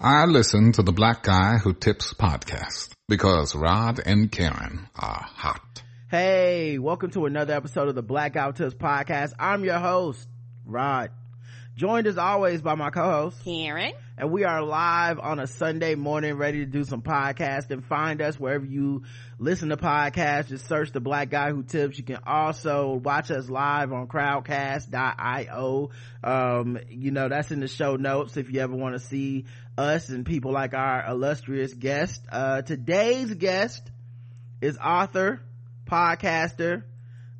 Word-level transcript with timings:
I 0.00 0.26
listen 0.26 0.70
to 0.74 0.84
the 0.84 0.92
Black 0.92 1.24
Guy 1.24 1.58
Who 1.58 1.74
Tips 1.74 2.14
podcast 2.14 2.90
because 3.08 3.56
Rod 3.56 3.98
and 3.98 4.30
Karen 4.30 4.88
are 4.94 5.26
hot. 5.28 5.82
Hey, 6.08 6.78
welcome 6.78 7.10
to 7.10 7.26
another 7.26 7.54
episode 7.54 7.88
of 7.88 7.96
the 7.96 8.02
Black 8.02 8.34
Guy 8.34 8.46
Who 8.46 8.52
Tips 8.52 8.74
podcast. 8.74 9.32
I'm 9.40 9.64
your 9.64 9.80
host, 9.80 10.28
Rod. 10.64 11.10
Joined 11.74 12.06
as 12.06 12.16
always 12.18 12.62
by 12.62 12.76
my 12.76 12.90
co-host, 12.90 13.42
Karen. 13.44 13.92
And 14.16 14.32
we 14.32 14.42
are 14.44 14.64
live 14.64 15.20
on 15.20 15.38
a 15.38 15.46
Sunday 15.46 15.94
morning 15.94 16.34
ready 16.34 16.58
to 16.58 16.66
do 16.66 16.82
some 16.82 17.02
podcast 17.02 17.70
and 17.70 17.84
Find 17.84 18.20
us 18.20 18.38
wherever 18.38 18.64
you 18.64 19.04
listen 19.38 19.68
to 19.68 19.76
podcasts. 19.76 20.48
Just 20.48 20.66
search 20.66 20.90
the 20.90 20.98
Black 20.98 21.30
Guy 21.30 21.50
Who 21.50 21.62
Tips. 21.62 21.96
You 21.98 22.02
can 22.02 22.18
also 22.26 22.94
watch 22.94 23.30
us 23.30 23.48
live 23.48 23.92
on 23.92 24.08
crowdcast.io. 24.08 25.90
Um, 26.24 26.78
you 26.88 27.12
know, 27.12 27.28
that's 27.28 27.52
in 27.52 27.60
the 27.60 27.68
show 27.68 27.94
notes 27.94 28.36
if 28.36 28.50
you 28.50 28.60
ever 28.60 28.74
want 28.74 28.96
to 28.96 29.00
see 29.00 29.44
us 29.78 30.08
and 30.08 30.26
people 30.26 30.52
like 30.52 30.74
our 30.74 31.06
illustrious 31.08 31.72
guest. 31.72 32.20
Uh, 32.30 32.62
today's 32.62 33.32
guest 33.32 33.90
is 34.60 34.76
author, 34.76 35.40
podcaster, 35.86 36.82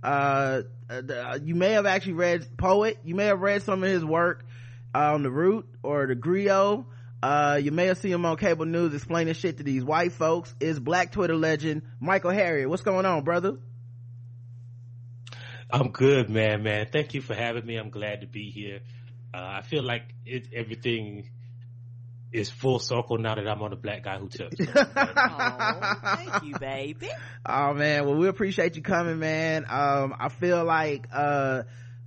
uh, 0.02 0.62
uh, 0.88 1.38
you 1.42 1.54
may 1.54 1.72
have 1.72 1.86
actually 1.86 2.12
read 2.12 2.56
poet 2.56 2.98
you 3.04 3.14
may 3.14 3.26
have 3.26 3.40
read 3.40 3.62
some 3.62 3.82
of 3.82 3.90
his 3.90 4.04
work 4.04 4.46
uh, 4.94 5.14
on 5.14 5.22
the 5.22 5.30
root 5.30 5.66
or 5.82 6.06
the 6.06 6.14
Grio. 6.14 6.86
Uh, 7.20 7.58
you 7.60 7.72
may 7.72 7.86
have 7.86 7.98
seen 7.98 8.12
him 8.12 8.24
on 8.24 8.36
cable 8.36 8.64
news 8.64 8.94
explaining 8.94 9.34
shit 9.34 9.56
to 9.56 9.64
these 9.64 9.84
white 9.84 10.12
folks. 10.12 10.54
Is 10.60 10.78
black 10.78 11.12
twitter 11.12 11.36
legend 11.36 11.82
michael 12.00 12.30
Harriot? 12.30 12.68
what's 12.68 12.82
going 12.82 13.06
on 13.06 13.24
brother? 13.24 13.58
I'm 15.70 15.90
good 15.90 16.30
man 16.30 16.62
man. 16.62 16.86
Thank 16.92 17.14
you 17.14 17.20
for 17.20 17.34
having 17.34 17.66
me. 17.66 17.76
I'm 17.76 17.90
glad 17.90 18.20
to 18.20 18.26
be 18.26 18.50
here. 18.50 18.80
Uh, 19.34 19.58
i 19.58 19.62
feel 19.62 19.82
like 19.82 20.14
it, 20.24 20.48
everything 20.54 21.28
is 22.32 22.50
full 22.50 22.78
circle 22.78 23.18
now 23.18 23.34
that 23.34 23.46
I'm 23.48 23.62
on 23.62 23.70
the 23.70 23.76
black 23.76 24.04
guy 24.04 24.18
who 24.18 24.28
tips. 24.28 24.56
oh, 24.60 25.94
thank 26.16 26.42
you, 26.44 26.58
baby. 26.58 27.08
Oh 27.46 27.72
man, 27.74 28.06
well 28.06 28.16
we 28.16 28.28
appreciate 28.28 28.76
you 28.76 28.82
coming, 28.82 29.18
man. 29.18 29.64
Um, 29.68 30.14
I 30.18 30.28
feel 30.28 30.64
like 30.64 31.06
uh 31.12 31.62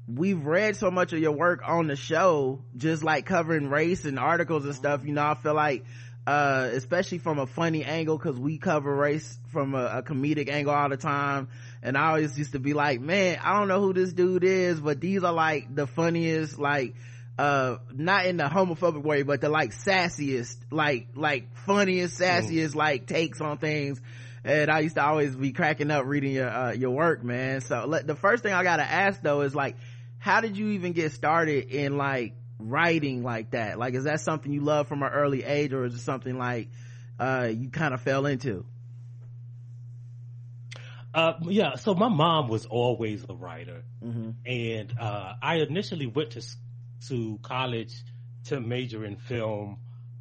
we've 0.08 0.44
read 0.44 0.75
so 0.75 0.92
much 0.92 1.14
of 1.14 1.19
your 1.19 1.31
work 1.31 1.61
on 1.66 1.88
the 1.88 1.95
show, 1.95 2.64
just 2.77 3.03
like 3.03 3.25
covering 3.25 3.69
race 3.69 4.05
and 4.05 4.19
articles 4.19 4.66
and 4.66 4.75
stuff. 4.75 5.05
You 5.05 5.14
know, 5.14 5.23
I 5.23 5.36
feel 5.36 5.55
like 5.55 5.86
uh 6.27 6.69
especially 6.73 7.17
from 7.17 7.39
a 7.39 7.47
funny 7.47 7.83
angle 7.83 8.17
because 8.17 8.38
we 8.38 8.59
cover 8.59 8.94
race 8.94 9.39
from 9.52 9.73
a, 9.73 9.86
a 9.86 10.03
comedic 10.03 10.49
angle 10.49 10.73
all 10.73 10.88
the 10.88 10.97
time 10.97 11.47
and 11.81 11.97
i 11.97 12.09
always 12.09 12.38
used 12.38 12.52
to 12.52 12.59
be 12.59 12.73
like 12.73 13.02
man 13.02 13.39
i 13.44 13.58
don't 13.58 13.67
know 13.67 13.81
who 13.81 13.92
this 13.92 14.14
dude 14.14 14.44
is 14.44 14.80
but 14.80 15.02
these 15.02 15.23
are 15.23 15.33
like 15.33 15.73
the 15.73 15.88
funniest 15.88 16.59
like 16.59 16.94
uh 17.37 17.77
not 17.93 18.25
in 18.25 18.37
the 18.37 18.43
homophobic 18.43 19.03
way 19.03 19.23
but 19.23 19.41
the 19.41 19.49
like 19.49 19.71
sassiest 19.71 20.57
like 20.69 21.07
like 21.15 21.55
funniest 21.65 22.19
mm. 22.19 22.25
sassiest 22.25 22.71
mm. 22.71 22.75
like 22.75 23.07
takes 23.07 23.39
on 23.39 23.57
things 23.57 24.01
and 24.43 24.69
i 24.69 24.79
used 24.79 24.95
to 24.95 25.03
always 25.03 25.35
be 25.35 25.52
cracking 25.52 25.91
up 25.91 26.05
reading 26.05 26.33
your 26.33 26.49
uh, 26.49 26.71
your 26.71 26.91
work 26.91 27.23
man 27.23 27.61
so 27.61 27.85
let, 27.87 28.05
the 28.05 28.15
first 28.15 28.43
thing 28.43 28.53
i 28.53 28.63
gotta 28.63 28.83
ask 28.83 29.21
though 29.21 29.41
is 29.41 29.55
like 29.55 29.75
how 30.19 30.41
did 30.41 30.57
you 30.57 30.69
even 30.69 30.91
get 30.91 31.13
started 31.13 31.69
in 31.71 31.97
like 31.97 32.33
writing 32.59 33.23
like 33.23 33.52
that 33.52 33.79
like 33.79 33.93
is 33.93 34.03
that 34.03 34.19
something 34.19 34.52
you 34.52 34.61
love 34.61 34.87
from 34.87 35.02
an 35.02 35.11
early 35.11 35.43
age 35.43 35.73
or 35.73 35.85
is 35.85 35.95
it 35.95 35.99
something 35.99 36.37
like 36.37 36.69
uh 37.19 37.49
you 37.52 37.69
kind 37.69 37.93
of 37.93 38.02
fell 38.02 38.25
into 38.25 38.65
uh, 41.13 41.33
yeah, 41.41 41.75
so 41.75 41.93
my 41.93 42.07
mom 42.07 42.47
was 42.47 42.65
always 42.65 43.25
a 43.27 43.33
writer, 43.33 43.83
mm-hmm. 44.02 44.29
and 44.45 44.93
uh, 44.97 45.33
I 45.41 45.55
initially 45.57 46.05
went 46.05 46.31
to 46.31 46.41
to 47.07 47.39
college 47.41 47.94
to 48.45 48.59
major 48.59 49.05
in 49.05 49.17
film. 49.17 49.77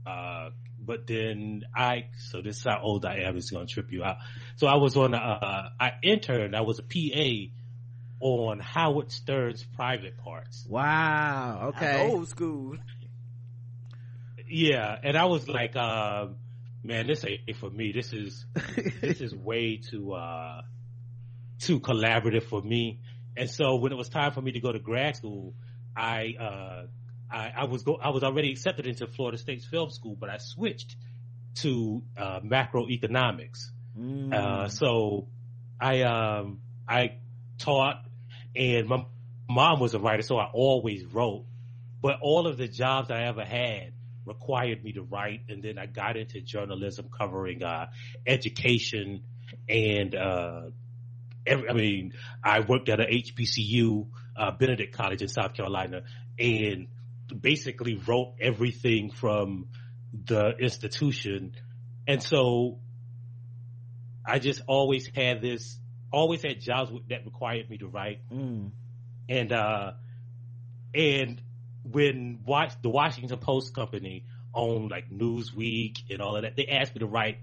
Uh, 0.07 0.51
but 0.79 1.07
then 1.07 1.63
I, 1.75 2.07
so 2.19 2.41
this 2.43 2.59
is 2.59 2.65
how 2.65 2.81
old 2.83 3.05
I 3.05 3.21
am. 3.21 3.37
It's 3.37 3.51
going 3.51 3.67
to 3.67 3.73
trip 3.73 3.93
you 3.93 4.03
out. 4.03 4.17
So 4.57 4.67
I 4.67 4.77
was 4.77 4.97
on, 4.97 5.15
a, 5.15 5.19
uh, 5.19 5.69
I 5.79 5.93
interned, 6.03 6.57
I 6.57 6.63
was 6.63 6.79
a 6.79 6.83
PA 6.83 7.55
on 8.21 8.61
Howard 8.61 9.11
Stern's 9.13 9.65
private 9.77 10.19
parts. 10.19 10.67
Wow. 10.69 11.73
Okay. 11.77 12.09
old 12.09 12.29
school. 12.29 12.77
Yeah. 14.49 14.97
And 15.03 15.17
I 15.17 15.27
was 15.27 15.49
like, 15.49 15.77
uh, 15.77 16.29
man, 16.83 17.07
this 17.07 17.25
ain't 17.25 17.57
for 17.57 17.71
me. 17.71 17.93
This 17.93 18.13
is, 18.13 18.45
this 19.01 19.21
is 19.21 19.35
way 19.35 19.77
too, 19.77 20.13
uh, 20.13 20.63
too 21.61 21.81
collaborative 21.81 22.45
for 22.45 22.63
me. 22.63 23.01
And 23.37 23.49
so 23.49 23.77
when 23.77 23.93
it 23.93 23.97
was 23.97 24.09
time 24.09 24.33
for 24.33 24.43
me 24.43 24.53
to 24.53 24.61
go 24.61 24.73
to 24.73 24.79
grad 24.79 25.17
school, 25.17 25.55
I, 26.01 26.35
uh, 26.41 26.87
I, 27.31 27.53
I, 27.59 27.65
was 27.65 27.83
go, 27.83 27.97
I 27.97 28.09
was 28.09 28.25
already 28.25 28.51
accepted 28.51 28.87
into 28.87 29.07
Florida 29.07 29.39
State's 29.39 29.67
film 29.67 29.91
school, 29.91 30.17
but 30.19 30.31
I 30.31 30.39
switched 30.39 30.97
to, 31.57 32.03
uh, 32.17 32.41
macroeconomics. 32.41 33.67
Mm. 33.99 34.33
Uh, 34.33 34.69
so 34.69 35.29
I, 35.81 36.03
um, 36.03 36.61
I 36.89 37.17
taught 37.59 38.05
and 38.57 38.89
my 38.89 39.05
mom 39.49 39.81
was 39.81 39.95
a 39.95 39.99
writer, 39.99 40.23
so 40.23 40.39
I 40.39 40.51
always 40.53 41.05
wrote, 41.05 41.45
but 42.01 42.19
all 42.21 42.47
of 42.47 42.57
the 42.57 42.67
jobs 42.67 43.11
I 43.11 43.25
ever 43.25 43.45
had 43.45 43.93
required 44.25 44.83
me 44.83 44.93
to 44.93 45.03
write. 45.03 45.43
And 45.49 45.63
then 45.63 45.79
I 45.79 45.87
got 45.87 46.17
into 46.17 46.41
journalism 46.41 47.09
covering, 47.17 47.63
uh, 47.63 47.87
education 48.27 49.23
and, 49.69 50.15
uh, 50.15 50.63
every, 51.47 51.69
I 51.69 51.73
mean, 51.73 52.13
I 52.43 52.61
worked 52.61 52.89
at 52.89 53.01
a 53.01 53.05
HBCU, 53.05 54.07
uh, 54.41 54.51
Benedict 54.53 54.97
College 54.97 55.21
in 55.21 55.29
South 55.29 55.53
Carolina 55.55 56.03
and 56.39 56.89
basically 57.39 57.97
wrote 57.97 58.37
everything 58.41 59.11
from 59.11 59.69
the 60.13 60.57
institution. 60.59 61.53
And 62.09 62.23
so 62.23 62.79
I 64.27 64.39
just 64.39 64.63
always 64.67 65.09
had 65.15 65.43
this, 65.43 65.79
always 66.11 66.43
had 66.43 66.61
jobs 66.61 66.91
that 67.11 67.25
required 67.27 67.69
me 67.69 67.79
to 67.79 67.87
write. 67.87 68.21
Mm. 68.33 68.71
And, 69.29 69.53
uh, 69.53 69.93
and 70.95 71.41
when 71.85 72.41
watch 72.45 72.73
the 72.83 72.89
Washington 72.89 73.39
Post 73.39 73.75
company 73.75 74.25
owned 74.55 74.91
like 74.91 75.11
Newsweek 75.11 75.99
and 76.11 76.23
all 76.23 76.37
of 76.37 76.43
that, 76.43 76.57
they 76.57 76.67
asked 76.67 76.95
me 76.95 77.01
to 77.01 77.07
write 77.07 77.39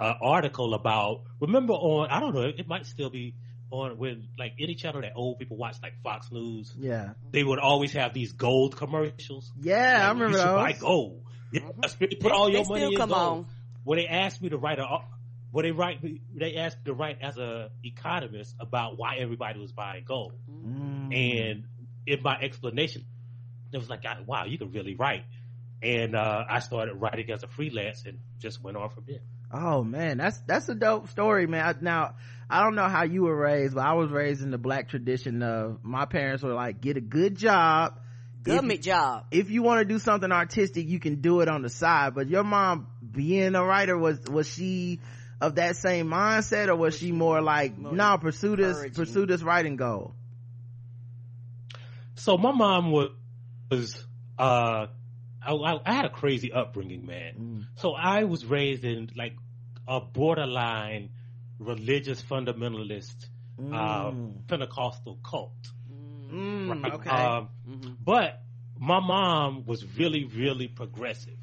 an 0.00 0.14
article 0.22 0.72
about, 0.72 1.24
remember 1.40 1.74
on, 1.74 2.08
I 2.08 2.20
don't 2.20 2.34
know, 2.34 2.50
it 2.56 2.66
might 2.66 2.86
still 2.86 3.10
be 3.10 3.34
on 3.72 3.98
when 3.98 4.28
like 4.38 4.54
any 4.60 4.74
channel 4.74 5.00
that 5.00 5.12
old 5.16 5.38
people 5.38 5.56
watch, 5.56 5.76
like 5.82 5.94
Fox 6.02 6.30
News. 6.30 6.72
Yeah, 6.78 7.10
they 7.30 7.42
would 7.42 7.58
always 7.58 7.92
have 7.92 8.14
these 8.14 8.32
gold 8.32 8.76
commercials. 8.76 9.50
Yeah, 9.60 9.76
like, 9.76 10.02
I 10.02 10.08
remember 10.08 10.38
you 10.38 10.44
those. 10.44 10.62
Buy 10.62 10.72
gold. 10.72 11.22
Yeah, 11.52 11.60
put 11.98 11.98
they, 12.00 12.30
all 12.30 12.48
your 12.48 12.64
money 12.64 12.84
in 12.84 12.96
come 12.96 13.10
gold. 13.10 13.20
On. 13.20 13.46
When 13.84 13.98
they 13.98 14.06
asked 14.06 14.40
me 14.40 14.48
to 14.48 14.56
write 14.56 14.78
a, 14.78 14.86
when 15.50 15.64
they 15.66 15.70
write, 15.70 15.98
they 16.34 16.56
asked 16.56 16.78
me 16.78 16.84
to 16.86 16.94
write 16.94 17.18
as 17.20 17.36
a 17.36 17.70
economist 17.84 18.54
about 18.58 18.96
why 18.96 19.16
everybody 19.18 19.60
was 19.60 19.70
buying 19.70 20.04
gold, 20.04 20.32
mm. 20.50 21.14
and 21.14 21.64
in 22.06 22.22
my 22.22 22.38
explanation, 22.40 23.04
it 23.70 23.78
was 23.78 23.90
like, 23.90 24.02
wow, 24.26 24.46
you 24.46 24.56
can 24.56 24.72
really 24.72 24.94
write. 24.94 25.24
And 25.82 26.14
uh, 26.14 26.44
I 26.48 26.60
started 26.60 26.94
writing 26.94 27.30
as 27.30 27.42
a 27.42 27.48
freelance 27.48 28.04
and 28.06 28.18
just 28.38 28.62
went 28.62 28.76
on 28.76 28.88
from 28.90 29.04
there. 29.06 29.20
Oh 29.52 29.84
man, 29.84 30.18
that's 30.18 30.38
that's 30.46 30.68
a 30.68 30.74
dope 30.74 31.08
story, 31.08 31.46
man. 31.46 31.78
Now 31.82 32.14
I 32.48 32.62
don't 32.62 32.74
know 32.74 32.88
how 32.88 33.04
you 33.04 33.22
were 33.22 33.36
raised, 33.36 33.74
but 33.74 33.84
I 33.84 33.94
was 33.94 34.10
raised 34.10 34.42
in 34.42 34.50
the 34.50 34.58
black 34.58 34.88
tradition 34.88 35.42
of 35.42 35.82
my 35.82 36.06
parents 36.06 36.42
were 36.42 36.54
like, 36.54 36.80
get 36.80 36.96
a 36.96 37.00
good 37.00 37.36
job. 37.36 37.98
Government 38.42 38.80
if, 38.80 38.84
job. 38.84 39.26
If 39.30 39.50
you 39.50 39.62
want 39.62 39.80
to 39.80 39.84
do 39.84 39.98
something 39.98 40.30
artistic, 40.30 40.88
you 40.88 40.98
can 40.98 41.20
do 41.20 41.40
it 41.40 41.48
on 41.48 41.62
the 41.62 41.68
side. 41.68 42.14
But 42.14 42.28
your 42.28 42.44
mom 42.44 42.88
being 43.10 43.54
a 43.54 43.64
writer 43.64 43.96
was 43.96 44.20
was 44.28 44.48
she 44.48 45.00
of 45.40 45.56
that 45.56 45.76
same 45.76 46.08
mindset 46.08 46.68
or 46.68 46.76
was, 46.76 46.94
was 46.94 47.00
she 47.00 47.12
more 47.12 47.40
like, 47.40 47.78
no, 47.78 47.90
nah, 47.90 48.16
pursue 48.16 48.56
this 48.56 48.96
pursue 48.96 49.26
this 49.26 49.42
writing 49.42 49.76
goal? 49.76 50.14
So 52.14 52.36
my 52.36 52.52
mom 52.52 52.90
was 52.90 53.10
was 53.70 54.04
uh 54.38 54.86
I, 55.44 55.80
I, 55.84 55.92
had 55.92 56.04
a 56.04 56.10
crazy 56.10 56.52
upbringing, 56.52 57.04
man. 57.04 57.34
Mm. 57.40 57.80
So 57.80 57.94
I 57.94 58.24
was 58.24 58.44
raised 58.44 58.84
in 58.84 59.10
like 59.16 59.34
a 59.92 60.00
borderline 60.00 61.10
religious 61.58 62.22
fundamentalist 62.22 63.26
uh, 63.58 63.62
mm. 63.62 64.30
uh, 64.30 64.38
Pentecostal 64.48 65.18
cult. 65.22 65.52
Mm, 66.32 66.82
right? 66.82 66.92
okay. 66.94 67.10
Um, 67.10 67.48
mm-hmm. 67.68 67.92
But 68.02 68.42
my 68.78 69.00
mom 69.00 69.66
was 69.66 69.84
really, 69.98 70.24
really 70.24 70.66
progressive. 70.66 71.36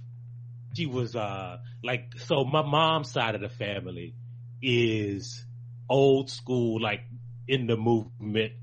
She 0.76 0.88
was 0.88 1.16
uh, 1.16 1.58
like 1.84 2.14
so. 2.18 2.44
My 2.44 2.64
mom's 2.64 3.12
side 3.12 3.36
of 3.36 3.42
the 3.42 3.50
family 3.50 4.16
is 4.62 5.46
old 5.88 6.30
school, 6.32 6.82
like 6.82 7.02
in 7.48 7.68
the 7.68 7.78
movement 7.78 8.54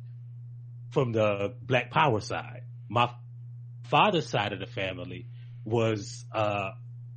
from 0.90 1.12
the 1.12 1.54
Black 1.62 1.90
Power 1.90 2.20
side. 2.20 2.62
My 2.88 3.10
father's 3.84 4.28
side 4.28 4.52
of 4.52 4.58
the 4.58 4.66
family 4.66 5.26
was 5.64 6.24
uh, 6.32 6.70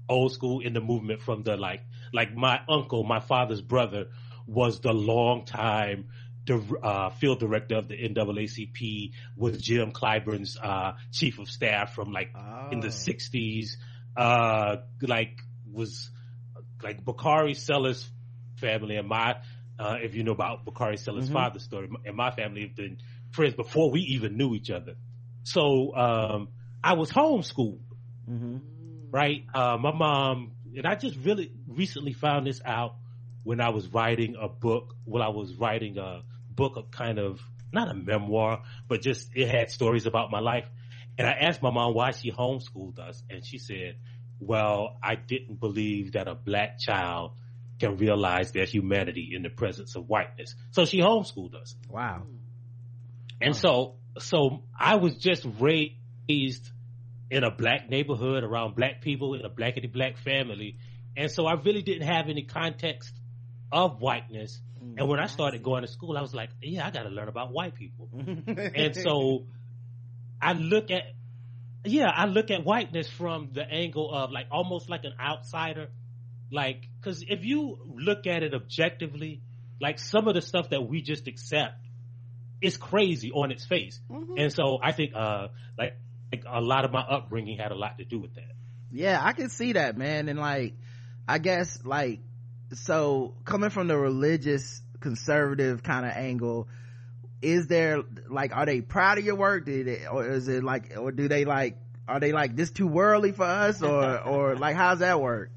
old 0.07 0.33
school 0.33 0.59
in 0.59 0.73
the 0.73 0.81
movement 0.81 1.21
from 1.21 1.43
the 1.43 1.55
like 1.55 1.81
like 2.13 2.35
my 2.35 2.61
uncle, 2.67 3.03
my 3.03 3.19
father's 3.19 3.61
brother, 3.61 4.07
was 4.47 4.79
the 4.81 4.93
long 4.93 5.45
time 5.45 6.09
uh, 6.83 7.09
field 7.11 7.39
director 7.39 7.75
of 7.75 7.87
the 7.87 7.95
NAACP, 7.95 9.11
was 9.35 9.61
Jim 9.61 9.91
Clyburn's 9.91 10.57
uh, 10.61 10.93
chief 11.11 11.39
of 11.39 11.49
staff 11.49 11.93
from 11.93 12.11
like 12.11 12.31
oh. 12.35 12.69
in 12.71 12.79
the 12.79 12.87
'60s. 12.87 13.75
uh, 14.15 14.77
like 15.01 15.39
was 15.71 16.09
like 16.83 17.03
Bakari 17.05 17.53
Sellers 17.53 18.09
family 18.57 18.95
and 18.95 19.07
my, 19.07 19.37
uh, 19.77 19.97
if 20.01 20.15
you 20.15 20.23
know 20.23 20.31
about 20.31 20.65
Bakari 20.65 20.97
Sellers' 20.97 21.29
Mhm. 21.29 21.33
father's 21.33 21.63
story, 21.63 21.89
and 22.05 22.15
my 22.15 22.31
family 22.31 22.61
have 22.61 22.75
been 22.75 22.97
friends 23.31 23.53
before 23.53 23.91
we 23.91 24.01
even 24.01 24.37
knew 24.37 24.55
each 24.55 24.71
other. 24.71 24.95
So, 25.43 25.95
um, 25.95 26.49
I 26.83 26.93
was 26.93 27.11
homeschooled, 27.11 27.81
hmm 28.25 28.57
right? 29.11 29.43
Uh, 29.53 29.77
my 29.77 29.91
mom, 29.93 30.51
and 30.75 30.85
I 30.85 30.95
just 30.95 31.17
really 31.17 31.51
recently 31.67 32.13
found 32.13 32.47
this 32.47 32.61
out 32.63 32.95
when 33.43 33.61
I 33.61 33.69
was 33.69 33.87
writing 33.87 34.35
a 34.39 34.47
book, 34.47 34.95
when 35.05 35.21
I 35.21 35.29
was 35.29 35.55
writing 35.55 35.97
a 35.97 36.21
book 36.49 36.75
of 36.75 36.91
kind 36.91 37.19
of, 37.19 37.39
not 37.71 37.89
a 37.89 37.93
memoir, 37.93 38.63
but 38.87 39.01
just 39.01 39.29
it 39.35 39.47
had 39.47 39.71
stories 39.71 40.05
about 40.05 40.31
my 40.31 40.39
life. 40.39 40.65
And 41.17 41.27
I 41.27 41.31
asked 41.31 41.61
my 41.61 41.71
mom 41.71 41.93
why 41.93 42.11
she 42.11 42.31
homeschooled 42.31 42.99
us. 42.99 43.21
And 43.29 43.45
she 43.45 43.57
said, 43.57 43.97
well, 44.39 44.97
I 45.03 45.15
didn't 45.15 45.59
believe 45.59 46.13
that 46.13 46.27
a 46.27 46.35
black 46.35 46.79
child 46.79 47.31
can 47.79 47.97
realize 47.97 48.51
their 48.51 48.65
humanity 48.65 49.31
in 49.35 49.43
the 49.43 49.49
presence 49.49 49.95
of 49.95 50.07
whiteness. 50.07 50.55
So 50.71 50.85
she 50.85 50.99
homeschooled 50.99 51.55
us. 51.55 51.75
Wow. 51.89 52.23
And 53.41 53.55
so, 53.55 53.95
so 54.17 54.63
I 54.77 54.95
was 54.95 55.15
just 55.15 55.45
raised 55.59 56.69
in 57.31 57.43
a 57.43 57.51
black 57.51 57.89
neighborhood 57.89 58.43
around 58.43 58.75
black 58.75 59.01
people 59.01 59.35
in 59.35 59.45
a 59.45 59.49
blackity 59.49 59.91
black 59.91 60.17
family. 60.17 60.77
And 61.15 61.29
so 61.29 61.45
I 61.45 61.53
really 61.53 61.81
didn't 61.81 62.07
have 62.07 62.27
any 62.29 62.43
context 62.43 63.13
of 63.71 64.01
whiteness. 64.01 64.59
And 64.97 65.07
when 65.07 65.19
I 65.19 65.27
started 65.27 65.61
going 65.61 65.81
to 65.81 65.87
school, 65.87 66.17
I 66.17 66.21
was 66.21 66.33
like, 66.33 66.49
yeah, 66.61 66.87
I 66.87 66.91
got 66.91 67.03
to 67.03 67.09
learn 67.09 67.27
about 67.27 67.51
white 67.51 67.75
people. 67.75 68.09
And 68.47 68.95
so 68.95 69.45
I 70.41 70.53
look 70.53 70.89
at, 70.89 71.03
yeah, 71.83 72.09
I 72.09 72.25
look 72.25 72.49
at 72.49 72.63
whiteness 72.63 73.09
from 73.09 73.49
the 73.51 73.63
angle 73.69 74.11
of 74.13 74.31
like 74.31 74.47
almost 74.51 74.89
like 74.89 75.03
an 75.03 75.13
outsider. 75.19 75.87
Like, 76.51 76.87
cause 77.03 77.23
if 77.27 77.43
you 77.43 77.77
look 77.93 78.25
at 78.25 78.41
it 78.41 78.53
objectively, 78.53 79.41
like 79.81 79.99
some 79.99 80.27
of 80.27 80.33
the 80.33 80.41
stuff 80.41 80.69
that 80.69 80.81
we 80.87 81.01
just 81.01 81.27
accept 81.27 81.75
is 82.61 82.77
crazy 82.77 83.31
on 83.31 83.51
its 83.51 83.65
face. 83.65 83.99
And 84.37 84.51
so 84.51 84.79
I 84.81 84.91
think, 84.93 85.13
uh, 85.15 85.47
like, 85.77 85.93
like 86.31 86.43
a 86.47 86.61
lot 86.61 86.85
of 86.85 86.91
my 86.91 87.01
upbringing 87.01 87.57
had 87.57 87.71
a 87.71 87.75
lot 87.75 87.97
to 87.97 88.05
do 88.05 88.19
with 88.19 88.33
that. 88.35 88.51
yeah 88.91 89.19
i 89.23 89.33
can 89.33 89.49
see 89.49 89.73
that 89.73 89.97
man 89.97 90.29
and 90.29 90.39
like 90.39 90.75
i 91.27 91.37
guess 91.37 91.79
like 91.83 92.19
so 92.73 93.33
coming 93.45 93.69
from 93.69 93.87
the 93.87 93.97
religious 93.97 94.81
conservative 94.99 95.81
kind 95.83 96.05
of 96.05 96.11
angle 96.11 96.67
is 97.41 97.67
there 97.67 98.03
like 98.29 98.55
are 98.55 98.65
they 98.65 98.81
proud 98.81 99.17
of 99.17 99.25
your 99.25 99.35
work 99.35 99.65
did 99.65 99.87
it 99.87 100.01
or 100.11 100.27
is 100.27 100.47
it 100.47 100.63
like 100.63 100.93
or 100.97 101.11
do 101.11 101.27
they 101.27 101.45
like 101.45 101.77
are 102.07 102.19
they 102.19 102.31
like 102.31 102.55
this 102.55 102.71
too 102.71 102.87
worldly 102.87 103.31
for 103.31 103.45
us 103.45 103.81
or 103.81 104.19
or 104.21 104.55
like 104.55 104.75
how's 104.75 104.99
that 104.99 105.21
work 105.21 105.51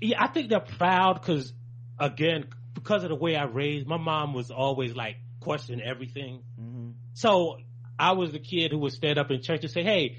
Yeah, 0.00 0.22
I 0.22 0.28
think 0.28 0.50
they're 0.50 0.60
proud 0.60 1.14
because, 1.14 1.52
again, 1.98 2.46
because 2.74 3.02
of 3.02 3.08
the 3.08 3.14
way 3.14 3.36
I 3.36 3.44
raised, 3.44 3.86
my 3.86 3.96
mom 3.96 4.34
was 4.34 4.50
always 4.50 4.94
like 4.94 5.16
questioning 5.40 5.84
everything. 5.84 6.42
mm-hmm. 6.60 6.90
So 7.14 7.58
I 7.98 8.12
was 8.12 8.32
the 8.32 8.38
kid 8.38 8.72
who 8.72 8.78
would 8.78 8.92
stand 8.92 9.18
up 9.18 9.30
in 9.30 9.42
church 9.42 9.62
and 9.62 9.70
say, 9.72 9.82
"Hey, 9.82 10.16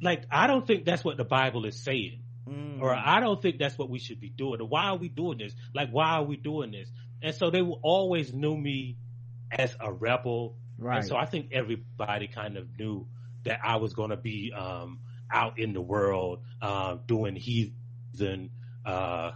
like 0.00 0.24
I 0.30 0.46
don't 0.46 0.66
think 0.66 0.84
that's 0.84 1.04
what 1.04 1.16
the 1.16 1.24
Bible 1.24 1.64
is 1.64 1.82
saying, 1.82 2.20
Mm. 2.48 2.80
or 2.80 2.92
I 2.92 3.20
don't 3.20 3.40
think 3.40 3.58
that's 3.58 3.78
what 3.78 3.88
we 3.88 3.98
should 4.00 4.20
be 4.20 4.28
doing, 4.28 4.60
or 4.60 4.66
why 4.66 4.86
are 4.86 4.96
we 4.96 5.08
doing 5.08 5.38
this? 5.38 5.54
Like, 5.74 5.90
why 5.90 6.10
are 6.16 6.24
we 6.24 6.36
doing 6.36 6.72
this?" 6.72 6.90
And 7.22 7.34
so 7.34 7.50
they 7.50 7.60
always 7.60 8.32
knew 8.34 8.56
me 8.56 8.96
as 9.50 9.76
a 9.78 9.92
rebel, 9.92 10.56
right 10.78 10.98
and 10.98 11.06
so 11.06 11.16
I 11.16 11.26
think 11.26 11.52
everybody 11.52 12.26
kind 12.26 12.56
of 12.56 12.66
knew 12.78 13.06
that 13.44 13.60
I 13.64 13.76
was 13.76 13.94
going 13.94 14.10
to 14.10 14.16
be 14.16 14.52
um, 14.52 15.00
out 15.30 15.58
in 15.58 15.72
the 15.72 15.80
world 15.80 16.40
uh, 16.60 16.96
doing 17.06 17.36
heathen 17.36 18.50
uh, 18.84 19.32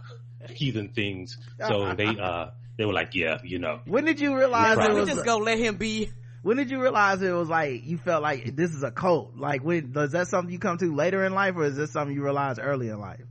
heathen 0.49 0.89
things. 0.89 1.37
So 1.65 1.93
they 1.97 2.07
uh, 2.07 2.49
they 2.77 2.85
were 2.85 2.93
like, 2.93 3.15
"Yeah, 3.15 3.39
you 3.43 3.59
know." 3.59 3.79
when 3.85 4.05
did 4.05 4.19
you 4.19 4.35
realize 4.37 4.77
Yeah, 4.77 4.85
it 4.85 4.93
we 4.93 4.99
was 5.01 5.09
just 5.09 5.25
go 5.25 5.37
let 5.37 5.57
him 5.57 5.77
be. 5.77 6.11
When 6.47 6.55
did 6.55 6.71
you 6.71 6.81
realize 6.81 7.21
it 7.21 7.31
was 7.33 7.49
like 7.49 7.85
you 7.85 7.97
felt 7.97 8.23
like 8.23 8.55
this 8.55 8.73
is 8.73 8.81
a 8.81 8.89
cult 8.89 9.35
like 9.35 9.61
when 9.65 9.91
does 9.91 10.13
that 10.13 10.27
something 10.29 10.51
you 10.51 10.59
come 10.59 10.77
to 10.77 10.95
later 10.95 11.25
in 11.25 11.33
life 11.33 11.55
or 11.57 11.65
is 11.65 11.75
this 11.75 11.91
something 11.91 12.15
you 12.15 12.23
realized 12.23 12.57
early 12.61 12.87
in 12.87 12.99
life 12.99 13.25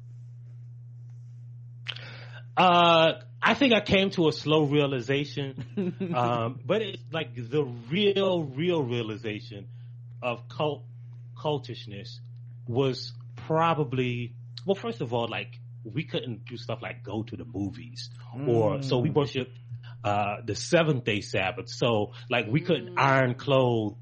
Uh, 2.57 3.13
I 3.43 3.53
think 3.53 3.75
I 3.75 3.81
came 3.81 4.09
to 4.13 4.29
a 4.29 4.33
slow 4.33 4.65
realization, 4.65 5.95
um, 6.15 6.59
but 6.65 6.81
it's 6.81 7.03
like 7.13 7.35
the 7.35 7.65
real, 7.91 8.45
real 8.45 8.83
realization 8.83 9.69
of 10.23 10.49
cult 10.49 10.83
cultishness 11.37 12.19
was 12.67 13.13
probably 13.37 14.35
well. 14.65 14.75
First 14.75 15.03
of 15.03 15.13
all, 15.13 15.29
like 15.29 15.61
we 15.85 16.05
couldn't 16.05 16.47
do 16.47 16.57
stuff 16.57 16.81
like 16.81 17.05
go 17.05 17.25
to 17.25 17.37
the 17.37 17.45
movies, 17.45 18.09
or 18.49 18.83
so 18.83 18.99
we 18.99 19.11
worshiped 19.11 19.57
uh, 20.05 20.37
the 20.45 20.55
seventh 20.55 21.05
day 21.05 21.21
Sabbath. 21.21 21.69
So 21.69 22.13
like 22.31 22.47
we 22.49 22.61
couldn't 22.61 22.99
iron 22.99 23.35
clothes 23.35 23.97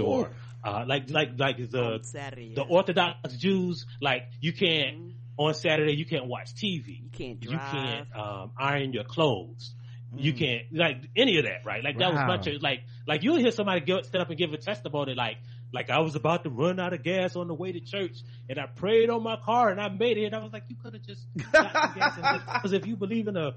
or 0.00 0.30
uh, 0.64 0.84
like 0.86 1.10
like 1.10 1.30
like 1.38 1.70
the 1.70 1.78
on 1.94 2.02
Saturday. 2.04 2.54
the. 2.54 2.62
Orthodox 2.62 3.34
Jews, 3.36 3.86
like 4.00 4.22
you 4.40 4.52
can't 4.52 4.96
Mhm. 4.96 5.10
on 5.36 5.54
Saturday 5.54 5.94
you 5.94 6.06
can't 6.06 6.26
watch 6.26 6.54
TV. 6.54 7.02
You 7.02 7.10
can't 7.12 7.44
You 7.44 7.58
can't 7.58 8.06
um, 8.16 8.52
iron 8.58 8.92
your 8.92 9.04
clothes. 9.04 9.74
You 10.16 10.32
can't 10.32 10.62
like 10.72 10.98
any 11.16 11.38
of 11.38 11.44
that, 11.44 11.64
right? 11.66 11.82
Like 11.82 11.98
that 11.98 12.08
was 12.10 12.18
Wow. 12.20 12.26
my 12.28 12.36
church. 12.38 12.62
Like 12.62 12.82
like 13.06 13.24
you'll 13.24 13.36
hear 13.38 13.50
somebody 13.50 13.80
get, 13.80 14.06
stand 14.06 14.22
up 14.22 14.28
and 14.30 14.38
give 14.38 14.52
a 14.52 14.56
testimony 14.58 15.14
like 15.14 15.38
like 15.72 15.90
I 15.90 15.98
was 15.98 16.14
about 16.14 16.44
to 16.44 16.50
run 16.50 16.78
out 16.78 16.92
of 16.92 17.02
gas 17.02 17.34
on 17.34 17.48
the 17.48 17.54
way 17.54 17.72
to 17.72 17.80
church 17.80 18.16
and 18.48 18.60
I 18.60 18.66
prayed 18.66 19.10
on 19.10 19.24
my 19.24 19.36
car 19.36 19.70
and 19.70 19.80
I 19.80 19.88
made 19.88 20.16
it. 20.18 20.26
And 20.26 20.34
I 20.36 20.38
was 20.38 20.52
like, 20.52 20.62
you 20.68 20.76
could 20.76 20.94
have 20.94 21.02
just 21.02 21.26
got 21.52 21.72
some 21.72 21.94
gas 21.94 22.42
because 22.54 22.72
if 22.72 22.86
you 22.86 22.94
believe 22.96 23.26
in 23.26 23.36
a, 23.36 23.54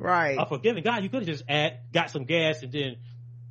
right 0.00 0.36
a 0.38 0.46
forgiving 0.46 0.82
God, 0.82 1.02
you 1.02 1.08
could 1.08 1.20
have 1.22 1.28
just 1.28 1.44
add 1.48 1.78
got 1.92 2.10
some 2.10 2.24
gas 2.24 2.62
and 2.62 2.72
then 2.72 2.96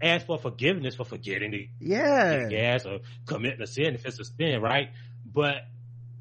asked 0.02 0.26
for 0.26 0.38
forgiveness 0.38 0.96
for 0.96 1.06
forgetting 1.06 1.52
the 1.52 1.70
yeah 1.80 2.48
gas 2.50 2.86
or 2.86 3.00
committing 3.26 3.62
a 3.62 3.68
sin 3.68 3.96
if 3.96 4.06
it's 4.06 4.20
a 4.20 4.26
sin, 4.26 4.62
right? 4.62 4.90
But 5.26 5.68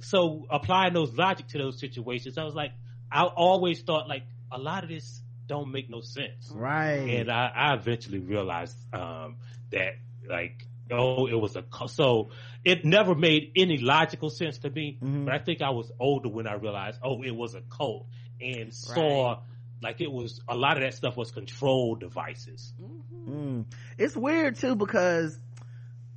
so 0.01 0.47
applying 0.51 0.93
those 0.95 1.13
logic 1.15 1.49
to 1.49 1.59
those 1.59 1.81
situations, 1.81 2.39
I 2.39 2.45
was 2.45 2.55
like, 2.55 2.73
I 3.11 3.25
always 3.25 3.83
thought 3.83 4.09
like 4.09 4.25
a 4.53 4.59
lot 4.59 4.85
of 4.85 4.91
this 4.91 5.23
don't 5.47 5.73
make 5.73 5.89
no 5.89 6.01
sense. 6.01 6.51
right 6.55 6.99
And 6.99 7.31
I, 7.31 7.51
I 7.55 7.75
eventually 7.75 8.19
realized 8.19 8.77
um, 8.93 9.37
that 9.71 9.95
like 10.29 10.67
oh 10.91 11.27
it 11.27 11.35
was 11.35 11.57
a 11.57 11.65
so 11.89 12.31
it 12.65 12.85
never 12.85 13.15
made 13.15 13.53
any 13.57 13.79
logical 13.79 14.31
sense 14.31 14.59
to 14.59 14.71
me. 14.71 14.99
Mhm. 15.03 15.25
But 15.25 15.35
I 15.35 15.39
think 15.39 15.63
I 15.63 15.71
was 15.71 15.91
older 15.99 16.29
when 16.29 16.47
I 16.47 16.55
realized 16.55 16.99
oh 17.03 17.23
it 17.23 17.35
was 17.35 17.55
a 17.55 17.63
cult 17.63 18.07
and 18.41 18.73
saw 18.75 19.41
like 19.83 20.01
it 20.01 20.11
was 20.11 20.41
a 20.49 20.57
lot 20.57 20.77
of 20.77 20.83
that 20.83 20.95
stuff 20.95 21.17
was 21.17 21.31
control 21.31 21.95
devices. 21.95 22.73
Mm. 23.29 23.67
It's 23.97 24.17
weird 24.17 24.57
too 24.57 24.75
because 24.75 25.39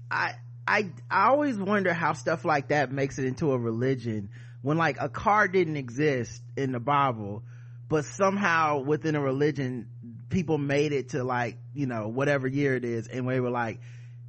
I 0.09 0.33
I 0.67 0.91
I 1.09 1.27
always 1.27 1.57
wonder 1.57 1.93
how 1.93 2.13
stuff 2.13 2.45
like 2.45 2.69
that 2.69 2.91
makes 2.91 3.19
it 3.19 3.25
into 3.25 3.51
a 3.51 3.57
religion 3.57 4.29
when 4.61 4.77
like 4.77 4.97
a 4.99 5.09
car 5.09 5.47
didn't 5.47 5.77
exist 5.77 6.41
in 6.55 6.71
the 6.71 6.79
Bible, 6.79 7.43
but 7.89 8.05
somehow 8.05 8.79
within 8.79 9.15
a 9.15 9.21
religion 9.21 9.87
people 10.29 10.57
made 10.57 10.91
it 10.91 11.09
to 11.09 11.23
like 11.23 11.57
you 11.73 11.85
know 11.85 12.07
whatever 12.07 12.47
year 12.47 12.75
it 12.75 12.85
is, 12.85 13.07
and 13.07 13.25
we 13.25 13.39
were 13.39 13.51
like. 13.51 13.79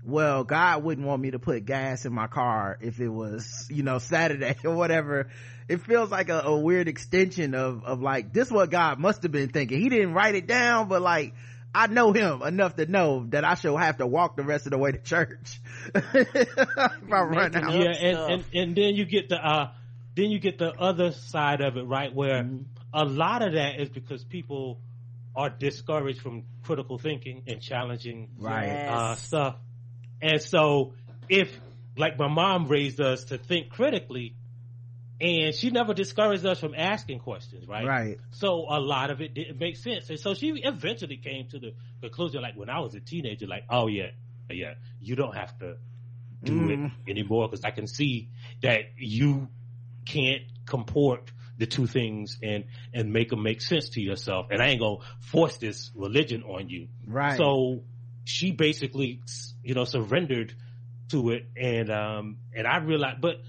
Well, 0.05 0.43
God 0.45 0.83
wouldn't 0.83 1.07
want 1.07 1.23
me 1.23 1.31
to 1.31 1.39
put 1.39 1.65
gas 1.65 2.05
in 2.05 2.13
my 2.13 2.27
car 2.27 2.77
if 2.81 2.99
it 3.01 3.09
was, 3.09 3.67
you 3.71 3.83
know, 3.85 3.99
Saturday 3.99 4.57
or 4.65 4.75
whatever. 4.75 5.29
It 5.69 5.83
feels 5.83 6.11
like 6.11 6.29
a, 6.29 6.41
a 6.41 6.59
weird 6.59 6.89
extension 6.89 7.55
of, 7.55 7.85
of 7.85 8.01
like, 8.03 8.33
this 8.33 8.51
what 8.51 8.71
God 8.71 8.99
must 8.99 9.23
have 9.23 9.31
been 9.33 9.49
thinking. 9.51 9.81
He 9.81 9.89
didn't 9.89 10.15
write 10.15 10.35
it 10.35 10.47
down, 10.49 10.89
but 10.89 11.03
like, 11.03 11.35
I 11.75 11.87
know 11.87 12.13
him 12.13 12.43
enough 12.43 12.77
to 12.77 12.87
know 12.87 13.27
that 13.31 13.45
I 13.45 13.55
shall 13.55 13.77
have 13.77 13.99
to 13.99 14.07
walk 14.07 14.37
the 14.37 14.43
rest 14.43 14.67
of 14.67 14.73
the 14.73 14.79
way 14.79 14.93
to 14.93 14.99
church. 14.99 15.61
if 15.95 16.59
I 17.13 17.23
run 17.23 17.57
out. 17.57 17.75
yeah, 17.75 17.91
and, 17.93 18.19
and 18.33 18.45
and 18.53 18.77
then 18.77 18.95
you 18.95 19.07
get 19.07 19.31
the 19.31 19.37
uh, 19.43 19.71
then 20.15 20.31
you 20.31 20.39
get 20.39 20.59
the 20.59 20.71
other 20.75 21.13
side 21.13 21.63
of 21.63 21.77
it, 21.79 21.85
right? 21.85 22.13
Where 22.15 22.43
Mhm. 22.43 22.65
a 22.93 23.05
lot 23.07 23.41
of 23.43 23.55
that 23.55 23.81
is 23.81 23.89
because 23.89 24.23
people 24.23 24.81
are 25.35 25.49
discouraged 25.49 26.21
from 26.21 26.45
critical 26.63 26.99
thinking 26.99 27.45
and 27.47 27.63
challenging 27.63 28.29
Right. 28.39 28.85
uh, 28.87 29.11
Yes. 29.15 29.23
stuff, 29.23 29.57
and 30.23 30.41
so 30.41 30.95
if 31.29 31.61
like 31.97 32.19
my 32.19 32.29
mom 32.29 32.69
raised 32.69 33.01
us 33.01 33.25
to 33.25 33.39
think 33.39 33.69
critically, 33.71 34.35
and 35.21 35.55
she 35.55 35.71
never 35.71 35.95
discouraged 35.95 36.45
us 36.47 36.59
from 36.59 36.75
asking 36.75 37.19
questions, 37.21 37.69
right? 37.69 37.87
Right. 37.87 38.19
So 38.31 38.67
a 38.69 38.81
lot 38.81 39.11
of 39.11 39.21
it 39.21 39.35
didn't 39.35 39.59
make 39.59 39.77
sense. 39.77 40.09
And 40.11 40.19
so 40.19 40.35
she 40.35 40.49
eventually 40.49 41.19
came 41.19 41.49
to 41.51 41.59
the 41.59 41.75
conclusion, 42.01 42.43
like 42.43 42.57
when 42.57 42.71
I 42.71 42.81
was 42.81 42.95
a 42.95 43.01
teenager, 43.01 43.47
like, 43.47 43.65
oh 43.69 43.87
yeah, 43.89 44.11
yeah, 44.51 44.75
you 45.01 45.15
don't 45.15 45.37
have 45.37 45.57
to 45.59 45.77
do 46.43 46.55
Mm. 46.55 46.87
it 47.07 47.11
anymore 47.11 47.49
because 47.49 47.65
I 47.65 47.71
can 47.71 47.87
see 47.87 48.29
that 48.63 48.81
you 48.97 49.49
can't 50.05 50.43
comport 50.67 51.31
the 51.59 51.67
two 51.67 51.87
things 51.87 52.39
and 52.43 52.65
and 52.93 53.13
make 53.13 53.29
them 53.31 53.43
make 53.45 53.61
sense 53.61 53.91
to 53.91 54.01
yourself. 54.01 54.47
And 54.51 54.61
I 54.61 54.69
ain't 54.69 54.81
gonna 54.81 55.05
force 55.21 55.59
this 55.59 55.93
religion 55.95 56.43
on 56.43 56.69
you. 56.69 56.89
Right. 57.07 57.37
So 57.37 57.85
she 58.25 58.53
basically, 58.53 59.21
you 59.63 59.75
know, 59.75 59.85
surrendered 59.85 60.55
to 61.11 61.31
it, 61.31 61.47
and 61.57 61.91
um, 61.91 62.39
and 62.55 62.67
I 62.67 62.79
realized, 62.79 63.21
but 63.21 63.43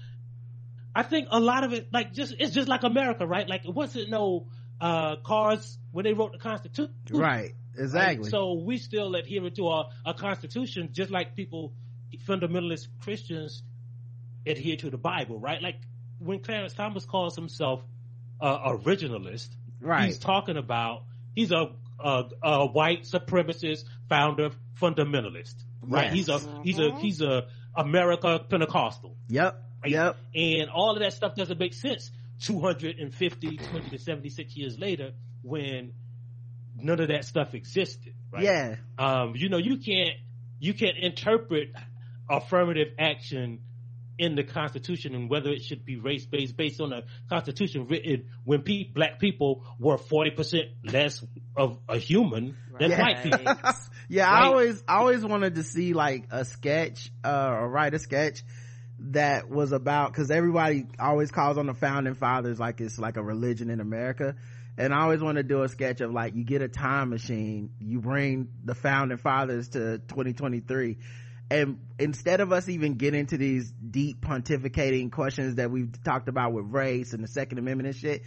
I 0.94 1.02
think 1.02 1.28
a 1.30 1.40
lot 1.40 1.64
of 1.64 1.72
it, 1.72 1.88
like 1.92 2.12
just 2.12 2.34
it's 2.38 2.54
just 2.54 2.68
like 2.68 2.82
America, 2.82 3.26
right? 3.26 3.48
Like 3.48 3.64
it 3.64 3.74
wasn't 3.74 4.10
no 4.10 4.46
uh 4.80 5.16
cars 5.24 5.78
when 5.92 6.04
they 6.04 6.12
wrote 6.12 6.32
the 6.32 6.38
Constitution, 6.38 6.92
right? 7.10 7.54
Exactly. 7.76 8.24
Right? 8.24 8.30
So 8.30 8.54
we 8.54 8.78
still 8.78 9.14
adhere 9.14 9.50
to 9.50 9.68
our, 9.68 9.88
a 10.06 10.14
constitution, 10.14 10.90
just 10.92 11.10
like 11.10 11.34
people, 11.34 11.72
fundamentalist 12.26 12.86
Christians, 13.00 13.62
adhere 14.46 14.76
to 14.76 14.90
the 14.90 14.98
Bible, 14.98 15.38
right? 15.38 15.60
Like 15.60 15.80
when 16.18 16.40
Clarence 16.40 16.72
Thomas 16.72 17.04
calls 17.04 17.34
himself 17.34 17.82
uh, 18.40 18.70
originalist, 18.70 19.48
right? 19.80 20.06
He's 20.06 20.18
talking 20.18 20.56
about 20.56 21.04
he's 21.34 21.50
a, 21.50 21.70
a, 21.98 22.24
a 22.42 22.66
white 22.66 23.02
supremacist 23.02 23.84
founder 24.08 24.50
fundamentalist, 24.80 25.54
right? 25.82 26.06
Yes. 26.06 26.14
He's 26.14 26.28
a 26.28 26.38
he's 26.62 26.78
a 26.78 26.96
he's 27.00 27.20
a 27.20 27.46
America 27.76 28.38
Pentecostal. 28.48 29.16
Yep. 29.28 29.62
Right? 29.82 29.92
Yep. 29.92 30.16
And 30.34 30.70
all 30.70 30.92
of 30.92 31.00
that 31.00 31.12
stuff 31.12 31.34
doesn't 31.34 31.58
make 31.58 31.74
sense 31.74 32.10
250, 32.42 33.56
20 33.58 33.90
to 33.90 33.98
76 33.98 34.56
years 34.56 34.78
later 34.78 35.12
when 35.42 35.92
none 36.76 37.00
of 37.00 37.08
that 37.08 37.24
stuff 37.24 37.54
existed, 37.54 38.14
right? 38.32 38.44
Yeah. 38.44 38.76
Um, 38.98 39.34
you 39.36 39.48
know, 39.48 39.58
you 39.58 39.78
can't, 39.78 40.16
you 40.58 40.74
can't 40.74 40.96
interpret 40.98 41.72
affirmative 42.28 42.88
action 42.98 43.60
in 44.16 44.36
the 44.36 44.44
Constitution 44.44 45.14
and 45.14 45.28
whether 45.28 45.50
it 45.50 45.62
should 45.62 45.84
be 45.84 45.96
race 45.96 46.24
based 46.24 46.56
based 46.56 46.80
on 46.80 46.92
a 46.92 47.02
Constitution 47.28 47.86
written 47.88 48.26
when 48.44 48.62
pe- 48.62 48.84
black 48.84 49.18
people 49.18 49.64
were 49.78 49.96
40% 49.98 50.62
less 50.84 51.24
of 51.56 51.78
a 51.88 51.98
human 51.98 52.56
than 52.78 52.90
Yeah. 52.92 53.02
white 53.02 53.22
people. 53.24 53.54
Yeah, 54.08 54.30
Right. 54.30 54.42
I 54.42 54.46
always, 54.46 54.84
I 54.86 54.96
always 54.96 55.24
wanted 55.24 55.56
to 55.56 55.62
see 55.62 55.92
like 55.92 56.26
a 56.30 56.44
sketch, 56.44 57.10
uh, 57.24 57.56
or 57.60 57.68
write 57.68 57.94
a 57.94 57.98
sketch 57.98 58.42
that 58.98 59.50
was 59.50 59.72
about, 59.72 60.14
cause 60.14 60.30
everybody 60.30 60.86
always 60.98 61.30
calls 61.30 61.58
on 61.58 61.66
the 61.66 61.74
founding 61.74 62.14
fathers 62.14 62.58
like 62.58 62.80
it's 62.80 62.98
like 62.98 63.16
a 63.16 63.22
religion 63.22 63.70
in 63.70 63.80
America. 63.80 64.36
And 64.76 64.92
I 64.92 65.02
always 65.02 65.20
want 65.20 65.36
to 65.36 65.42
do 65.42 65.62
a 65.62 65.68
sketch 65.68 66.00
of 66.00 66.12
like, 66.12 66.34
you 66.34 66.44
get 66.44 66.62
a 66.62 66.68
time 66.68 67.10
machine, 67.10 67.70
you 67.78 68.00
bring 68.00 68.48
the 68.64 68.74
founding 68.74 69.18
fathers 69.18 69.68
to 69.70 69.98
2023. 69.98 70.98
And 71.50 71.78
instead 71.98 72.40
of 72.40 72.52
us 72.52 72.68
even 72.68 72.94
getting 72.94 73.26
to 73.26 73.36
these 73.36 73.70
deep 73.70 74.20
pontificating 74.20 75.12
questions 75.12 75.56
that 75.56 75.70
we've 75.70 75.92
talked 76.02 76.28
about 76.28 76.52
with 76.52 76.66
race 76.66 77.12
and 77.12 77.22
the 77.22 77.28
second 77.28 77.58
amendment 77.58 77.88
and 77.88 77.96
shit, 77.96 78.22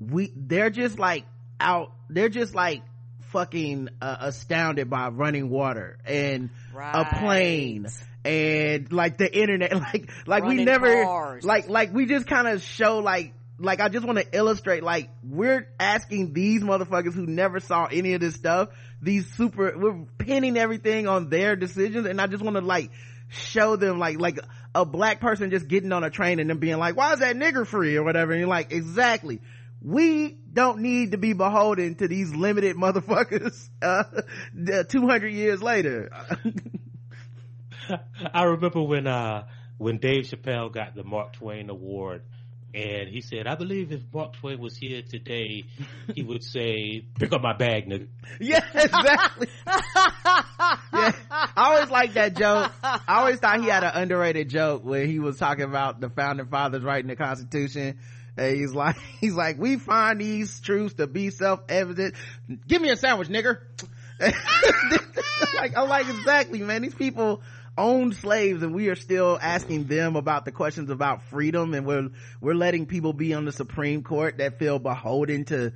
we, 0.00 0.32
they're 0.34 0.70
just 0.70 0.98
like 0.98 1.24
out, 1.60 1.92
they're 2.08 2.28
just 2.28 2.54
like 2.54 2.82
fucking 3.32 3.88
uh, 4.00 4.16
astounded 4.20 4.88
by 4.88 5.08
running 5.08 5.50
water 5.50 5.98
and 6.04 6.50
a 6.76 7.04
plane 7.18 7.86
and 8.24 8.92
like 8.92 9.16
the 9.18 9.34
internet. 9.36 9.72
Like 9.82 10.10
like 10.26 10.44
we 10.44 10.64
never 10.64 11.04
cars. 11.04 11.44
like 11.44 11.68
like 11.68 11.92
we 11.92 12.06
just 12.06 12.26
kind 12.26 12.46
of 12.46 12.62
show 12.62 13.00
like 13.00 13.34
like 13.58 13.80
I 13.80 13.88
just 13.88 14.06
want 14.06 14.18
to 14.18 14.26
illustrate 14.36 14.82
like 14.82 15.10
we're 15.22 15.68
asking 15.80 16.32
these 16.32 16.62
motherfuckers 16.62 17.14
who 17.14 17.26
never 17.26 17.60
saw 17.60 17.86
any 17.86 18.14
of 18.14 18.20
this 18.20 18.34
stuff 18.34 18.68
these 19.00 19.26
super 19.34 19.76
we're 19.76 20.06
pinning 20.18 20.56
everything 20.56 21.08
on 21.08 21.28
their 21.28 21.56
decisions 21.56 22.06
and 22.06 22.20
I 22.20 22.26
just 22.26 22.42
want 22.42 22.56
to 22.56 22.62
like 22.62 22.90
show 23.28 23.76
them 23.76 23.98
like 23.98 24.18
like 24.18 24.38
a 24.74 24.84
black 24.84 25.20
person 25.20 25.50
just 25.50 25.68
getting 25.68 25.92
on 25.92 26.04
a 26.04 26.10
train 26.10 26.38
and 26.38 26.48
then 26.48 26.58
being 26.58 26.78
like 26.78 26.96
why 26.96 27.12
is 27.12 27.20
that 27.20 27.36
nigger 27.36 27.66
free? 27.66 27.96
or 27.96 28.04
whatever 28.04 28.32
and 28.32 28.40
you're 28.40 28.48
like 28.48 28.72
exactly 28.72 29.40
we 29.84 30.36
don't 30.52 30.80
need 30.80 31.12
to 31.12 31.18
be 31.18 31.32
beholden 31.32 31.94
to 31.96 32.08
these 32.08 32.34
limited 32.34 32.76
motherfuckers 32.76 33.68
uh 33.82 34.04
200 34.84 35.28
years 35.28 35.62
later. 35.62 36.10
I 38.34 38.44
remember 38.44 38.82
when 38.82 39.06
uh 39.06 39.46
when 39.78 39.98
Dave 39.98 40.24
Chappelle 40.24 40.72
got 40.72 40.94
the 40.94 41.02
Mark 41.02 41.32
Twain 41.32 41.68
Award, 41.68 42.22
and 42.72 43.08
he 43.08 43.20
said, 43.20 43.48
"I 43.48 43.56
believe 43.56 43.90
if 43.90 44.02
Mark 44.14 44.34
Twain 44.34 44.60
was 44.60 44.76
here 44.76 45.02
today, 45.02 45.64
he 46.14 46.22
would 46.28 46.44
say, 46.44 47.04
pick 47.18 47.32
up 47.32 47.42
my 47.42 47.56
bag, 47.56 47.88
nigga." 47.88 48.06
yeah 48.38 48.64
exactly. 48.72 49.48
Yeah. 49.66 51.12
I 51.30 51.50
always 51.56 51.90
like 51.90 52.14
that 52.14 52.36
joke. 52.36 52.70
I 52.84 53.00
always 53.08 53.40
thought 53.40 53.60
he 53.60 53.68
had 53.68 53.82
an 53.82 53.90
underrated 53.94 54.48
joke 54.48 54.84
where 54.84 55.04
he 55.04 55.18
was 55.18 55.38
talking 55.38 55.64
about 55.64 56.00
the 56.00 56.10
founding 56.10 56.46
fathers 56.46 56.84
writing 56.84 57.08
the 57.08 57.16
constitution 57.16 57.98
and 58.36 58.56
he's 58.56 58.72
like 58.72 58.96
he's 59.20 59.34
like 59.34 59.58
we 59.58 59.76
find 59.76 60.20
these 60.20 60.60
truths 60.60 60.94
to 60.94 61.06
be 61.06 61.30
self-evident. 61.30 62.14
Give 62.66 62.80
me 62.80 62.90
a 62.90 62.96
sandwich 62.96 63.28
nigger. 63.28 63.58
Like 65.54 65.76
i'm 65.76 65.88
like 65.88 66.08
exactly 66.08 66.60
man. 66.60 66.82
These 66.82 66.94
people 66.94 67.42
owned 67.76 68.14
slaves 68.16 68.62
and 68.62 68.74
we 68.74 68.88
are 68.88 68.94
still 68.94 69.38
asking 69.40 69.84
them 69.84 70.16
about 70.16 70.44
the 70.44 70.52
questions 70.52 70.90
about 70.90 71.22
freedom 71.24 71.72
and 71.74 71.86
we're 71.86 72.08
we're 72.40 72.54
letting 72.54 72.86
people 72.86 73.12
be 73.12 73.32
on 73.32 73.44
the 73.44 73.52
supreme 73.52 74.02
court 74.02 74.38
that 74.38 74.58
feel 74.58 74.78
beholden 74.78 75.44
to 75.44 75.72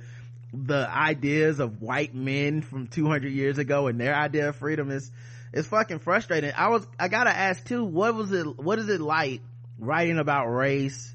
the 0.53 0.89
ideas 0.89 1.59
of 1.59 1.81
white 1.81 2.13
men 2.13 2.61
from 2.61 2.87
200 2.87 3.31
years 3.31 3.57
ago 3.57 3.87
and 3.87 3.99
their 3.99 4.15
idea 4.15 4.49
of 4.49 4.55
freedom 4.55 4.91
is 4.91 5.11
is 5.53 5.65
fucking 5.67 5.99
frustrating. 5.99 6.51
I 6.55 6.69
was 6.69 6.85
i 6.99 7.07
gotta 7.07 7.35
ask 7.35 7.65
too 7.65 7.83
what 7.83 8.13
was 8.15 8.31
it 8.31 8.59
what 8.59 8.79
is 8.79 8.89
it 8.89 9.01
like 9.01 9.41
writing 9.79 10.17
about 10.17 10.47
race 10.47 11.13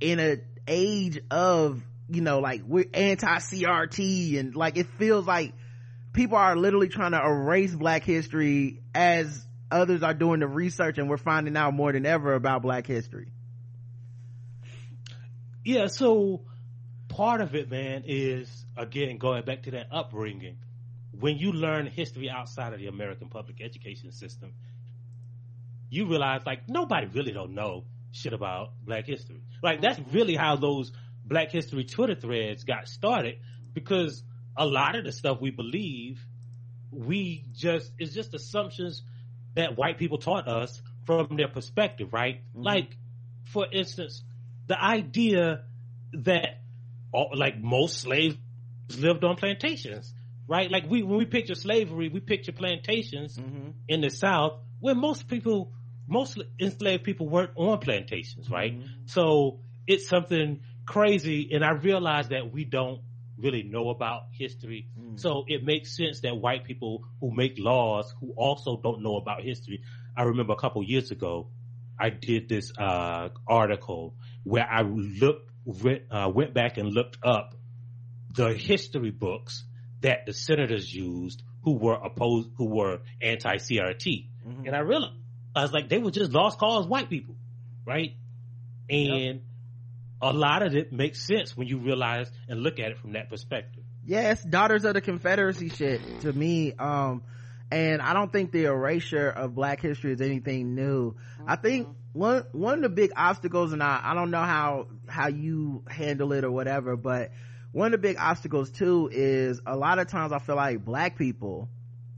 in 0.00 0.20
a 0.20 0.38
age 0.66 1.20
of 1.30 1.82
you 2.08 2.20
know 2.20 2.40
like 2.40 2.62
we're 2.66 2.86
anti-crt 2.94 4.38
and 4.38 4.54
like 4.54 4.76
it 4.76 4.86
feels 4.98 5.26
like 5.26 5.52
people 6.12 6.36
are 6.36 6.56
literally 6.56 6.88
trying 6.88 7.12
to 7.12 7.22
erase 7.22 7.74
black 7.74 8.04
history 8.04 8.82
as 8.94 9.46
others 9.70 10.02
are 10.02 10.14
doing 10.14 10.40
the 10.40 10.46
research 10.46 10.98
and 10.98 11.08
we're 11.08 11.16
finding 11.16 11.56
out 11.56 11.74
more 11.74 11.92
than 11.92 12.06
ever 12.06 12.34
about 12.34 12.62
black 12.62 12.86
history 12.86 13.28
Yeah, 15.64 15.86
so 15.86 16.42
part 17.08 17.40
of 17.40 17.54
it, 17.54 17.70
man, 17.70 18.04
is 18.06 18.66
again 18.76 19.16
going 19.16 19.44
back 19.44 19.62
to 19.62 19.70
that 19.72 19.88
upbringing. 19.90 20.58
When 21.18 21.38
you 21.38 21.52
learn 21.52 21.86
history 21.86 22.28
outside 22.28 22.74
of 22.74 22.80
the 22.80 22.88
American 22.88 23.28
public 23.28 23.62
education 23.62 24.12
system, 24.12 24.52
you 25.88 26.06
realize 26.06 26.42
like 26.44 26.68
nobody 26.68 27.06
really 27.06 27.32
don't 27.32 27.54
know 27.54 27.84
shit 28.14 28.32
about 28.32 28.70
black 28.84 29.06
history. 29.06 29.42
Like 29.62 29.80
that's 29.80 29.98
mm-hmm. 29.98 30.14
really 30.14 30.36
how 30.36 30.56
those 30.56 30.92
black 31.24 31.50
history 31.50 31.84
Twitter 31.84 32.14
threads 32.14 32.64
got 32.64 32.86
started 32.86 33.38
because 33.72 34.22
a 34.56 34.64
lot 34.64 34.94
of 34.94 35.04
the 35.04 35.12
stuff 35.12 35.40
we 35.40 35.50
believe 35.50 36.24
we 36.92 37.44
just 37.52 37.90
it's 37.98 38.14
just 38.14 38.34
assumptions 38.34 39.02
that 39.54 39.76
white 39.76 39.98
people 39.98 40.18
taught 40.18 40.46
us 40.46 40.80
from 41.06 41.36
their 41.36 41.48
perspective, 41.48 42.12
right? 42.12 42.40
Mm-hmm. 42.50 42.62
Like 42.62 42.96
for 43.46 43.66
instance, 43.70 44.22
the 44.68 44.80
idea 44.80 45.64
that 46.12 46.60
all, 47.12 47.32
like 47.34 47.58
most 47.58 48.00
slaves 48.00 48.36
lived 48.96 49.24
on 49.24 49.34
plantations, 49.36 50.14
right? 50.46 50.70
Like 50.70 50.88
we 50.88 51.02
when 51.02 51.18
we 51.18 51.26
picture 51.26 51.56
slavery, 51.56 52.08
we 52.08 52.20
picture 52.20 52.52
plantations 52.52 53.36
mm-hmm. 53.36 53.70
in 53.88 54.02
the 54.02 54.10
South 54.10 54.60
where 54.78 54.94
most 54.94 55.26
people, 55.26 55.72
most 56.06 56.38
enslaved 56.60 57.04
people 57.04 57.28
weren't 57.28 57.50
on 57.56 57.78
plantations, 57.78 58.50
right? 58.50 58.74
So 59.06 59.60
it's 59.86 60.08
something 60.08 60.60
crazy, 60.86 61.50
and 61.52 61.64
I 61.64 61.70
realize 61.72 62.28
that 62.28 62.52
we 62.52 62.64
don't 62.64 63.00
really 63.38 63.62
know 63.62 63.90
about 63.90 64.24
history. 64.32 64.88
So 65.16 65.44
it 65.48 65.64
makes 65.64 65.96
sense 65.96 66.20
that 66.20 66.36
white 66.36 66.64
people 66.64 67.04
who 67.20 67.34
make 67.34 67.54
laws 67.58 68.14
who 68.20 68.32
also 68.36 68.80
don't 68.82 69.02
know 69.02 69.16
about 69.16 69.42
history. 69.42 69.82
I 70.16 70.22
remember 70.24 70.52
a 70.52 70.56
couple 70.56 70.82
years 70.84 71.10
ago, 71.10 71.48
I 71.98 72.10
did 72.10 72.48
this 72.48 72.72
uh, 72.78 73.30
article 73.46 74.14
where 74.44 74.66
I 74.68 74.82
looked 74.82 75.50
went, 75.64 76.02
uh, 76.10 76.30
went 76.34 76.52
back 76.54 76.76
and 76.76 76.92
looked 76.92 77.18
up 77.24 77.54
the 78.30 78.52
history 78.52 79.10
books 79.10 79.64
that 80.02 80.26
the 80.26 80.32
senators 80.32 80.92
used 80.92 81.42
who 81.62 81.78
were 81.78 81.94
opposed 81.94 82.50
who 82.56 82.66
were 82.66 83.00
anti 83.22 83.56
CRT, 83.56 84.28
and 84.66 84.76
I 84.76 84.80
realized 84.80 85.14
I 85.54 85.62
was 85.62 85.72
like 85.72 85.88
they 85.88 85.98
were 85.98 86.10
just 86.10 86.32
lost 86.32 86.58
cause 86.58 86.86
white 86.86 87.08
people, 87.08 87.36
right? 87.84 88.14
And 88.90 89.42
a 90.20 90.32
lot 90.32 90.62
of 90.62 90.74
it 90.74 90.92
makes 90.92 91.22
sense 91.26 91.56
when 91.56 91.68
you 91.68 91.78
realize 91.78 92.30
and 92.48 92.62
look 92.62 92.78
at 92.78 92.90
it 92.90 92.98
from 92.98 93.12
that 93.12 93.28
perspective. 93.30 93.82
yes 94.04 94.42
daughters 94.42 94.84
of 94.84 94.94
the 94.94 95.00
confederacy 95.00 95.68
shit 95.68 96.20
to 96.20 96.32
me 96.32 96.72
um 96.78 97.22
and 97.70 98.00
i 98.02 98.12
don't 98.12 98.32
think 98.32 98.52
the 98.52 98.64
erasure 98.64 99.28
of 99.28 99.54
black 99.54 99.80
history 99.80 100.12
is 100.12 100.20
anything 100.20 100.74
new 100.74 101.14
i 101.46 101.56
think 101.56 101.88
one 102.12 102.44
one 102.52 102.74
of 102.76 102.82
the 102.82 102.88
big 102.88 103.12
obstacles 103.16 103.72
and 103.72 103.82
i 103.82 104.00
i 104.02 104.14
don't 104.14 104.30
know 104.30 104.42
how 104.42 104.86
how 105.08 105.28
you 105.28 105.82
handle 105.88 106.32
it 106.32 106.44
or 106.44 106.50
whatever 106.50 106.96
but 106.96 107.32
one 107.72 107.86
of 107.86 107.92
the 107.92 108.08
big 108.08 108.16
obstacles 108.18 108.70
too 108.70 109.10
is 109.12 109.60
a 109.66 109.76
lot 109.76 109.98
of 109.98 110.06
times 110.08 110.32
i 110.32 110.38
feel 110.38 110.56
like 110.56 110.84
black 110.84 111.16
people 111.18 111.68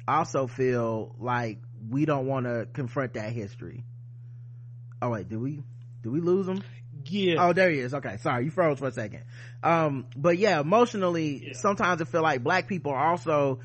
also 0.06 0.46
feel 0.46 1.14
like 1.18 1.58
we 1.90 2.04
don't 2.04 2.26
want 2.26 2.46
to 2.46 2.66
confront 2.72 3.14
that 3.14 3.32
history 3.32 3.84
oh 5.02 5.10
wait 5.10 5.28
did 5.28 5.38
we 5.40 5.62
do 6.02 6.10
we 6.10 6.20
lose 6.20 6.46
them 6.46 6.62
Yeah, 7.08 7.36
Oh, 7.46 7.52
there 7.52 7.70
he 7.70 7.78
is. 7.78 7.94
Okay, 7.94 8.16
sorry, 8.16 8.44
you 8.46 8.50
froze 8.50 8.78
for 8.80 8.88
a 8.88 8.92
second. 8.92 9.22
Um, 9.62 10.06
but 10.16 10.38
yeah, 10.38 10.58
emotionally, 10.60 11.48
Yeah. 11.48 11.52
sometimes 11.54 12.00
I 12.02 12.04
feel 12.04 12.22
like 12.22 12.42
black 12.42 12.66
people 12.66 12.90
are 12.92 13.10
also 13.10 13.60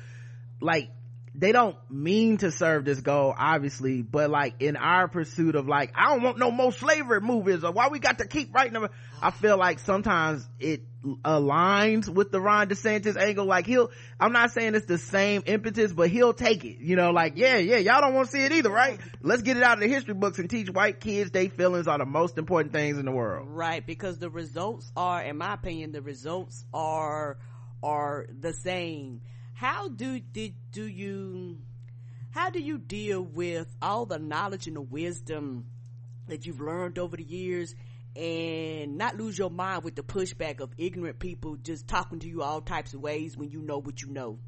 like 0.60 0.90
they 1.34 1.50
don't 1.50 1.76
mean 1.90 2.36
to 2.36 2.52
serve 2.52 2.84
this 2.84 3.00
goal 3.00 3.34
obviously 3.36 4.02
but 4.02 4.28
like 4.30 4.60
in 4.60 4.76
our 4.76 5.08
pursuit 5.08 5.54
of 5.56 5.66
like 5.66 5.90
i 5.96 6.10
don't 6.10 6.22
want 6.22 6.38
no 6.38 6.50
more 6.50 6.70
slavery 6.72 7.20
movies 7.22 7.64
or 7.64 7.72
why 7.72 7.88
we 7.88 7.98
got 7.98 8.18
to 8.18 8.26
keep 8.28 8.54
writing 8.54 8.74
them 8.74 8.86
i 9.22 9.30
feel 9.30 9.56
like 9.56 9.78
sometimes 9.78 10.46
it 10.60 10.82
aligns 11.02 12.08
with 12.08 12.30
the 12.30 12.40
ron 12.40 12.68
desantis 12.68 13.16
angle. 13.16 13.44
Like 13.44 13.66
he'll 13.66 13.90
i'm 14.20 14.32
not 14.32 14.52
saying 14.52 14.74
it's 14.74 14.86
the 14.86 14.98
same 14.98 15.42
impetus 15.46 15.92
but 15.92 16.10
he'll 16.10 16.32
take 16.32 16.64
it. 16.64 16.78
You 16.78 16.96
know 16.96 17.10
like 17.10 17.34
yeah 17.36 17.56
yeah 17.56 17.78
y'all 17.78 18.00
don't 18.00 18.14
want 18.14 18.30
to 18.30 18.32
see 18.32 18.44
it 18.44 18.52
either 18.52 18.70
right? 18.70 19.00
Let's 19.20 19.42
get 19.42 19.56
it 19.56 19.62
out 19.62 19.74
of 19.74 19.80
the 19.80 19.88
history 19.88 20.14
books 20.14 20.38
and 20.38 20.48
teach 20.48 20.70
white 20.70 21.00
kids 21.00 21.30
they 21.30 21.48
feelings 21.48 21.88
are 21.88 21.98
the 21.98 22.06
most 22.06 22.38
important 22.38 22.72
things 22.72 22.98
in 22.98 23.04
the 23.04 23.12
world. 23.12 23.48
Right 23.48 23.84
because 23.84 24.18
the 24.18 24.30
results 24.30 24.90
are 24.96 25.22
in 25.22 25.38
my 25.38 25.54
opinion 25.54 25.92
the 25.92 26.02
results 26.02 26.64
are 26.72 27.38
are 27.82 28.26
the 28.38 28.52
same. 28.52 29.22
How 29.54 29.88
do 29.88 30.20
did 30.20 30.54
do 30.70 30.84
you 30.84 31.58
how 32.30 32.50
do 32.50 32.60
you 32.60 32.78
deal 32.78 33.22
with 33.22 33.66
all 33.82 34.06
the 34.06 34.18
knowledge 34.18 34.66
and 34.66 34.76
the 34.76 34.80
wisdom 34.80 35.66
that 36.28 36.46
you've 36.46 36.60
learned 36.60 36.98
over 36.98 37.16
the 37.16 37.24
years 37.24 37.74
and 38.14 38.98
not 38.98 39.16
lose 39.16 39.38
your 39.38 39.50
mind 39.50 39.84
with 39.84 39.94
the 39.94 40.02
pushback 40.02 40.60
of 40.60 40.70
ignorant 40.76 41.18
people 41.18 41.56
just 41.56 41.88
talking 41.88 42.18
to 42.18 42.28
you 42.28 42.42
all 42.42 42.60
types 42.60 42.94
of 42.94 43.00
ways 43.00 43.36
when 43.36 43.50
you 43.50 43.62
know 43.62 43.78
what 43.78 44.02
you 44.02 44.08
know 44.08 44.38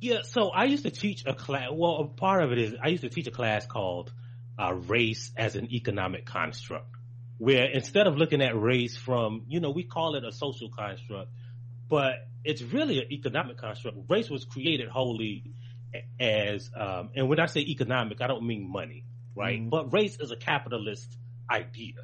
yeah 0.00 0.22
so 0.22 0.48
i 0.48 0.64
used 0.64 0.82
to 0.82 0.90
teach 0.90 1.24
a 1.26 1.34
class 1.34 1.68
well 1.72 1.98
a 1.98 2.06
part 2.06 2.42
of 2.42 2.52
it 2.52 2.58
is 2.58 2.74
i 2.82 2.88
used 2.88 3.02
to 3.02 3.08
teach 3.08 3.26
a 3.26 3.30
class 3.30 3.66
called 3.66 4.12
uh, 4.58 4.72
race 4.72 5.32
as 5.36 5.54
an 5.54 5.72
economic 5.72 6.26
construct 6.26 6.88
where 7.38 7.66
instead 7.66 8.06
of 8.06 8.16
looking 8.16 8.42
at 8.42 8.58
race 8.58 8.96
from 8.96 9.44
you 9.48 9.60
know 9.60 9.70
we 9.70 9.84
call 9.84 10.16
it 10.16 10.24
a 10.24 10.32
social 10.32 10.70
construct 10.70 11.30
but 11.88 12.26
it's 12.46 12.62
really 12.62 12.98
an 12.98 13.12
economic 13.12 13.58
construct. 13.58 13.98
Race 14.08 14.30
was 14.30 14.44
created 14.44 14.88
wholly 14.88 15.44
as, 16.20 16.70
um, 16.76 17.10
and 17.14 17.28
when 17.28 17.40
I 17.40 17.46
say 17.46 17.60
economic, 17.60 18.20
I 18.20 18.28
don't 18.28 18.46
mean 18.46 18.70
money, 18.70 19.04
right? 19.36 19.60
Mm-hmm. 19.60 19.68
But 19.68 19.92
race 19.92 20.16
is 20.18 20.30
a 20.30 20.36
capitalist 20.36 21.16
idea, 21.50 21.94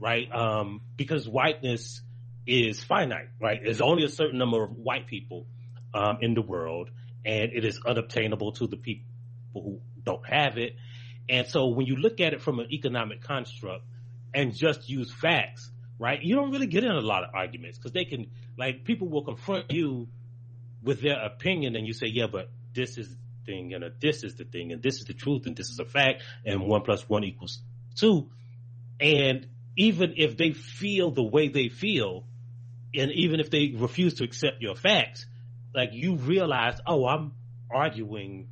right? 0.00 0.32
Um, 0.32 0.82
because 0.96 1.28
whiteness 1.28 2.02
is 2.46 2.82
finite, 2.84 3.28
right? 3.40 3.60
There's 3.62 3.80
only 3.80 4.04
a 4.04 4.08
certain 4.08 4.38
number 4.38 4.62
of 4.62 4.76
white 4.76 5.06
people 5.06 5.46
um, 5.94 6.18
in 6.20 6.34
the 6.34 6.42
world, 6.42 6.90
and 7.24 7.50
it 7.52 7.64
is 7.64 7.80
unobtainable 7.84 8.52
to 8.52 8.66
the 8.66 8.76
people 8.76 9.06
who 9.54 9.80
don't 10.04 10.26
have 10.28 10.58
it. 10.58 10.76
And 11.28 11.46
so 11.48 11.68
when 11.68 11.86
you 11.86 11.96
look 11.96 12.20
at 12.20 12.34
it 12.34 12.42
from 12.42 12.60
an 12.60 12.70
economic 12.70 13.22
construct 13.22 13.84
and 14.34 14.54
just 14.54 14.88
use 14.90 15.10
facts, 15.10 15.70
right? 15.98 16.22
You 16.22 16.34
don't 16.34 16.50
really 16.50 16.66
get 16.66 16.84
in 16.84 16.90
a 16.90 17.00
lot 17.00 17.24
of 17.24 17.30
arguments 17.34 17.78
because 17.78 17.92
they 17.92 18.04
can, 18.04 18.30
like, 18.58 18.84
people 18.84 19.08
will 19.08 19.24
confront 19.24 19.72
you 19.72 20.08
with 20.82 21.00
their 21.00 21.18
opinion 21.24 21.76
and 21.76 21.86
you 21.86 21.94
say, 21.94 22.08
yeah, 22.08 22.26
but 22.30 22.50
this 22.74 22.98
is 22.98 23.16
thing 23.44 23.74
and 23.74 23.84
this 24.00 24.24
is 24.24 24.34
the 24.36 24.44
thing 24.44 24.72
and 24.72 24.82
this 24.82 24.96
is 24.96 25.04
the 25.04 25.14
truth 25.14 25.46
and 25.46 25.56
this 25.56 25.68
is 25.68 25.78
a 25.78 25.84
fact 25.84 26.22
and 26.44 26.66
one 26.66 26.82
plus 26.82 27.08
one 27.08 27.24
equals 27.24 27.60
two. 27.94 28.30
And 29.00 29.46
even 29.76 30.14
if 30.16 30.36
they 30.36 30.52
feel 30.52 31.10
the 31.10 31.22
way 31.22 31.48
they 31.48 31.68
feel 31.68 32.24
and 32.94 33.10
even 33.12 33.40
if 33.40 33.50
they 33.50 33.74
refuse 33.76 34.14
to 34.14 34.24
accept 34.24 34.60
your 34.60 34.76
facts, 34.76 35.26
like 35.74 35.90
you 35.92 36.16
realize, 36.16 36.78
oh, 36.86 37.06
I'm 37.06 37.32
arguing 37.70 38.48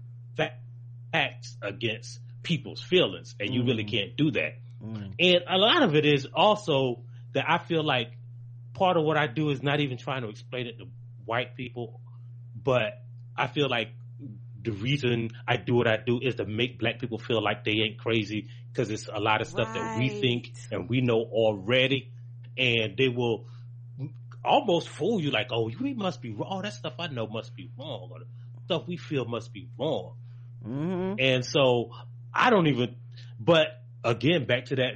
facts 1.13 1.57
against 1.63 2.21
people's 2.43 2.83
feelings 2.83 3.35
and 3.39 3.55
you 3.55 3.63
mm. 3.63 3.67
really 3.67 3.85
can't 3.85 4.17
do 4.17 4.31
that. 4.33 4.55
Mm. 4.83 5.13
And 5.19 5.39
a 5.49 5.59
lot 5.59 5.83
of 5.83 5.95
it 5.95 6.05
is 6.05 6.27
also 6.35 7.03
that 7.35 7.45
I 7.49 7.59
feel 7.59 7.85
like 7.85 8.13
part 8.75 8.97
of 8.97 9.05
what 9.05 9.17
I 9.17 9.27
do 9.27 9.51
is 9.51 9.63
not 9.63 9.81
even 9.81 9.99
trying 9.99 10.23
to 10.23 10.29
explain 10.29 10.67
it 10.67 10.79
to 10.79 10.87
white 11.25 11.55
people, 11.55 12.01
but 12.57 13.03
I 13.37 13.47
feel 13.47 13.69
like 13.69 13.89
the 14.63 14.71
reason 14.71 15.31
I 15.47 15.57
do 15.57 15.75
what 15.75 15.89
I 15.89 15.97
do 15.97 16.21
is 16.21 16.37
to 16.37 16.47
make 16.47 16.79
black 16.79 17.01
people 17.01 17.19
feel 17.19 17.43
like 17.43 17.65
they 17.65 17.73
ain't 17.73 17.99
crazy 17.99 18.49
because 18.71 18.91
it's 18.91 19.09
a 19.13 19.19
lot 19.19 19.41
of 19.41 19.49
stuff 19.49 19.69
right. 19.69 19.75
that 19.75 19.99
we 19.99 20.09
think 20.09 20.53
and 20.71 20.89
we 20.89 21.01
know 21.01 21.21
already 21.21 22.13
and 22.57 22.97
they 22.97 23.09
will 23.09 23.47
almost 24.45 24.89
fool 24.89 25.21
you 25.21 25.31
like, 25.31 25.49
oh, 25.51 25.71
we 25.81 25.95
must 25.95 26.21
be 26.21 26.31
wrong. 26.33 26.49
Oh, 26.51 26.63
that 26.63 26.75
stuff 26.75 26.95
I 26.99 27.09
know 27.09 27.27
must 27.27 27.57
be 27.57 27.71
wrong 27.79 28.11
or 28.13 28.21
the 28.21 28.27
stuff 28.65 28.87
we 28.87 28.97
feel 28.97 29.25
must 29.25 29.53
be 29.53 29.69
wrong. 29.79 30.15
Mm-hmm. 30.67 31.15
And 31.19 31.45
so 31.45 31.91
I 32.33 32.51
don't 32.51 32.67
even, 32.69 32.97
but 33.41 33.67
again, 34.05 34.47
back 34.47 34.67
to 34.67 34.77
that, 34.77 34.95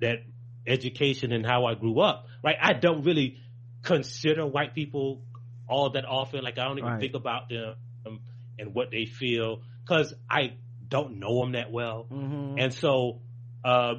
that 0.00 0.24
education 0.66 1.32
and 1.32 1.46
how 1.46 1.66
I 1.66 1.74
grew 1.74 2.00
up, 2.00 2.26
right? 2.42 2.56
I 2.60 2.74
don't 2.74 3.02
really 3.02 3.38
consider 3.82 4.46
white 4.46 4.74
people 4.74 5.22
all 5.68 5.90
that 5.90 6.04
often. 6.04 6.44
Like 6.44 6.58
I 6.58 6.64
don't 6.64 6.78
even 6.78 6.90
right. 6.90 7.00
think 7.00 7.14
about 7.14 7.48
them 7.48 7.76
and 8.58 8.74
what 8.74 8.90
they 8.90 9.06
feel 9.06 9.62
because 9.84 10.14
I 10.28 10.54
don't 10.88 11.18
know 11.18 11.40
them 11.40 11.52
that 11.52 11.70
well. 11.70 12.06
Mm-hmm. 12.10 12.58
And 12.58 12.74
so, 12.74 13.20
uh, 13.64 13.94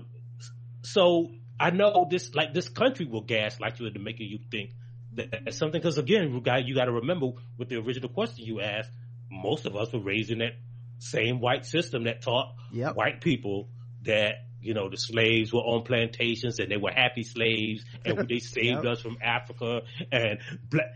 so 0.83 1.31
I 1.59 1.71
know 1.71 2.07
this, 2.09 2.33
like 2.35 2.53
this 2.53 2.69
country 2.69 3.05
will 3.05 3.21
gaslight 3.21 3.79
you 3.79 3.87
into 3.87 3.99
making 3.99 4.29
you 4.29 4.39
think 4.51 4.71
that 5.13 5.53
something. 5.53 5.79
Because 5.79 5.97
again, 5.97 6.31
you 6.33 6.41
got 6.41 6.65
you 6.65 6.75
got 6.75 6.85
to 6.85 6.93
remember 6.93 7.31
with 7.57 7.69
the 7.69 7.77
original 7.77 8.09
question 8.09 8.45
you 8.45 8.61
asked, 8.61 8.91
most 9.29 9.65
of 9.65 9.75
us 9.75 9.91
were 9.91 9.99
raised 9.99 10.31
in 10.31 10.39
that 10.39 10.53
same 10.99 11.39
white 11.39 11.65
system 11.65 12.05
that 12.05 12.21
taught 12.21 12.55
yep. 12.71 12.95
white 12.95 13.21
people 13.21 13.69
that 14.03 14.47
you 14.59 14.73
know, 14.73 14.89
the 14.89 14.97
slaves 14.97 15.53
were 15.53 15.61
on 15.61 15.83
plantations 15.83 16.59
and 16.59 16.71
they 16.71 16.77
were 16.77 16.91
happy 16.91 17.23
slaves 17.23 17.85
and 18.03 18.27
they 18.29 18.39
saved 18.39 18.83
yep. 18.83 18.93
us 18.93 19.01
from 19.01 19.17
Africa 19.21 19.81
and 20.11 20.39
black, 20.69 20.87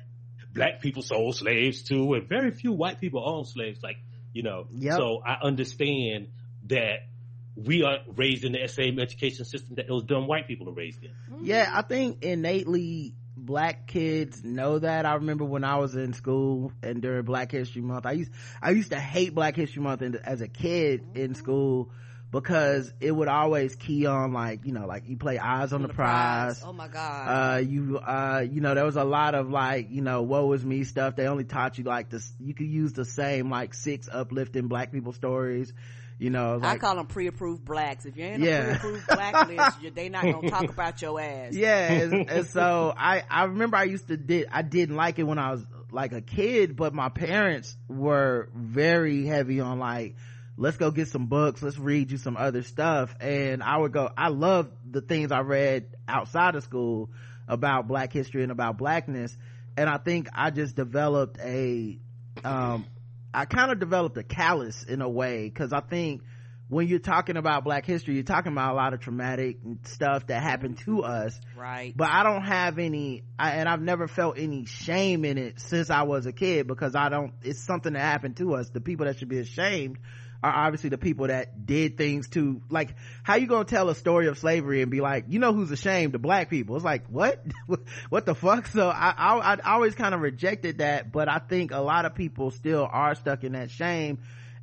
black 0.53 0.81
people 0.81 1.01
sold 1.01 1.35
slaves 1.35 1.83
too 1.83 2.13
and 2.13 2.27
very 2.27 2.51
few 2.51 2.71
white 2.71 2.99
people 2.99 3.23
own 3.27 3.45
slaves. 3.45 3.81
Like, 3.81 3.97
you 4.33 4.43
know, 4.43 4.67
yep. 4.71 4.97
so 4.97 5.21
I 5.25 5.37
understand 5.41 6.27
that 6.67 7.07
we 7.55 7.83
are 7.83 7.99
raised 8.15 8.45
in 8.45 8.53
the 8.53 8.67
same 8.67 8.99
education 8.99 9.45
system 9.45 9.75
that 9.75 9.87
those 9.87 10.03
dumb 10.03 10.27
white 10.27 10.47
people 10.47 10.69
are 10.69 10.73
raised 10.73 11.03
in. 11.03 11.11
Yeah, 11.41 11.69
I 11.73 11.81
think 11.81 12.23
innately 12.23 13.13
black 13.35 13.87
kids 13.87 14.43
know 14.43 14.79
that. 14.79 15.05
I 15.05 15.15
remember 15.15 15.45
when 15.45 15.63
I 15.63 15.77
was 15.77 15.95
in 15.95 16.13
school 16.13 16.71
and 16.81 17.01
during 17.01 17.23
Black 17.23 17.51
History 17.51 17.81
Month, 17.81 18.05
I 18.05 18.13
used 18.13 18.31
I 18.61 18.71
used 18.71 18.91
to 18.91 18.99
hate 18.99 19.35
Black 19.35 19.55
History 19.55 19.81
Month 19.81 20.01
as 20.01 20.41
a 20.41 20.47
kid 20.47 21.01
in 21.15 21.31
mm-hmm. 21.31 21.33
school 21.33 21.91
because 22.31 22.93
it 23.01 23.11
would 23.11 23.27
always 23.27 23.75
key 23.75 24.05
on 24.05 24.31
like 24.31 24.65
you 24.65 24.71
know 24.71 24.85
like 24.85 25.07
you 25.07 25.17
play 25.17 25.37
eyes 25.37 25.73
on, 25.73 25.77
on 25.77 25.81
the, 25.83 25.87
the 25.89 25.93
prize. 25.93 26.59
prize. 26.59 26.69
oh 26.69 26.73
my 26.73 26.87
god 26.87 27.27
uh 27.27 27.57
you 27.59 27.97
uh 27.97 28.43
you 28.49 28.61
know 28.61 28.73
there 28.73 28.85
was 28.85 28.95
a 28.95 29.03
lot 29.03 29.35
of 29.35 29.49
like 29.49 29.91
you 29.91 30.01
know 30.01 30.21
woe 30.21 30.51
is 30.53 30.65
me 30.65 30.83
stuff 30.83 31.15
they 31.15 31.27
only 31.27 31.43
taught 31.43 31.77
you 31.77 31.83
like 31.83 32.09
this 32.09 32.31
you 32.39 32.53
could 32.53 32.67
use 32.67 32.93
the 32.93 33.05
same 33.05 33.49
like 33.49 33.73
six 33.73 34.07
uplifting 34.11 34.67
black 34.67 34.91
people 34.91 35.11
stories 35.11 35.73
you 36.19 36.29
know 36.29 36.57
like, 36.57 36.75
i 36.75 36.77
call 36.77 36.95
them 36.95 37.07
pre-approved 37.07 37.65
blacks 37.65 38.05
if 38.05 38.15
you 38.15 38.23
ain't 38.23 38.41
yeah. 38.41 38.75
a 38.75 38.79
pre-approved 38.79 39.07
black 39.07 39.47
list 39.47 39.77
they 39.95 40.07
not 40.07 40.23
gonna 40.23 40.49
talk 40.49 40.69
about 40.69 41.01
your 41.01 41.19
ass 41.19 41.53
yeah 41.53 41.91
and, 41.91 42.29
and 42.29 42.47
so 42.47 42.93
i 42.95 43.23
i 43.29 43.43
remember 43.43 43.75
i 43.75 43.83
used 43.83 44.07
to 44.07 44.15
did 44.15 44.47
i 44.51 44.61
didn't 44.61 44.95
like 44.95 45.19
it 45.19 45.23
when 45.23 45.39
i 45.39 45.51
was 45.51 45.65
like 45.91 46.13
a 46.13 46.21
kid 46.21 46.77
but 46.77 46.93
my 46.93 47.09
parents 47.09 47.75
were 47.89 48.49
very 48.55 49.25
heavy 49.25 49.59
on 49.59 49.79
like 49.79 50.15
let's 50.61 50.77
go 50.77 50.91
get 50.91 51.07
some 51.07 51.25
books 51.25 51.63
let's 51.63 51.79
read 51.79 52.11
you 52.11 52.17
some 52.17 52.37
other 52.37 52.61
stuff. 52.61 53.15
And 53.19 53.63
i 53.63 53.75
would 53.75 53.91
go 53.91 54.09
i 54.15 54.29
love 54.29 54.69
the 54.89 55.01
things 55.01 55.31
i 55.31 55.39
read 55.39 55.87
outside 56.07 56.55
of 56.55 56.63
school 56.63 57.09
about 57.47 57.87
black 57.87 58.13
history 58.13 58.43
and 58.43 58.51
about 58.51 58.77
blackness. 58.77 59.35
And 59.75 59.89
i 59.89 59.97
think 59.97 60.27
i 60.33 60.51
just 60.51 60.75
developed 60.75 61.39
a 61.39 61.97
um 62.45 62.85
i 63.33 63.45
kind 63.45 63.71
of 63.71 63.79
developed 63.79 64.17
a 64.17 64.23
callus 64.23 64.83
in 64.83 65.01
a 65.01 65.09
way 65.09 65.49
because 65.49 65.73
i 65.73 65.79
think 65.79 66.21
when 66.69 66.87
you're 66.87 66.99
talking 66.99 67.37
about 67.37 67.63
black 67.63 67.85
history 67.85 68.13
you're 68.13 68.23
talking 68.23 68.51
about 68.51 68.73
a 68.73 68.75
lot 68.75 68.93
of 68.93 68.99
traumatic 68.99 69.57
stuff 69.83 70.27
that 70.27 70.41
happened 70.41 70.77
to 70.85 71.03
us. 71.03 71.37
Right. 71.57 71.91
But 71.97 72.09
i 72.09 72.21
don't 72.21 72.43
have 72.43 72.77
any 72.77 73.23
I, 73.39 73.53
and 73.53 73.67
i've 73.67 73.81
never 73.81 74.07
felt 74.07 74.37
any 74.37 74.65
shame 74.65 75.25
in 75.25 75.39
it 75.39 75.59
since 75.59 75.89
i 75.89 76.03
was 76.03 76.27
a 76.27 76.31
kid 76.31 76.67
because 76.67 76.93
i 76.93 77.09
don't 77.09 77.33
it's 77.41 77.59
something 77.59 77.93
that 77.93 78.03
happened 78.03 78.37
to 78.37 78.53
us. 78.53 78.69
The 78.69 78.79
people 78.79 79.07
that 79.07 79.17
should 79.17 79.27
be 79.27 79.39
ashamed 79.39 79.97
are 80.43 80.51
obviously 80.51 80.89
the 80.89 80.97
people 80.97 81.27
that 81.27 81.65
did 81.65 81.97
things 81.97 82.29
to 82.29 82.61
like 82.69 82.95
how 83.23 83.35
you 83.35 83.47
gonna 83.47 83.65
tell 83.65 83.89
a 83.89 83.95
story 83.95 84.27
of 84.27 84.37
slavery 84.37 84.81
and 84.81 84.89
be 84.89 85.01
like 85.01 85.25
you 85.27 85.39
know 85.39 85.53
who's 85.53 85.71
ashamed? 85.71 86.13
The 86.13 86.19
black 86.19 86.49
people. 86.49 86.75
It's 86.75 86.85
like 86.85 87.07
what? 87.07 87.43
What 88.09 88.25
the 88.25 88.35
fuck? 88.35 88.67
So 88.67 88.89
I, 88.89 89.13
I 89.17 89.51
i 89.53 89.73
always 89.73 89.95
kind 89.95 90.13
of 90.13 90.21
rejected 90.21 90.79
that 90.79 91.11
but 91.11 91.29
i 91.29 91.39
think 91.39 91.71
a 91.71 91.79
lot 91.79 92.05
of 92.05 92.15
people 92.15 92.51
still 92.51 92.87
are 92.89 93.15
stuck 93.15 93.43
in 93.43 93.53
that 93.53 93.71
shame 93.71 94.19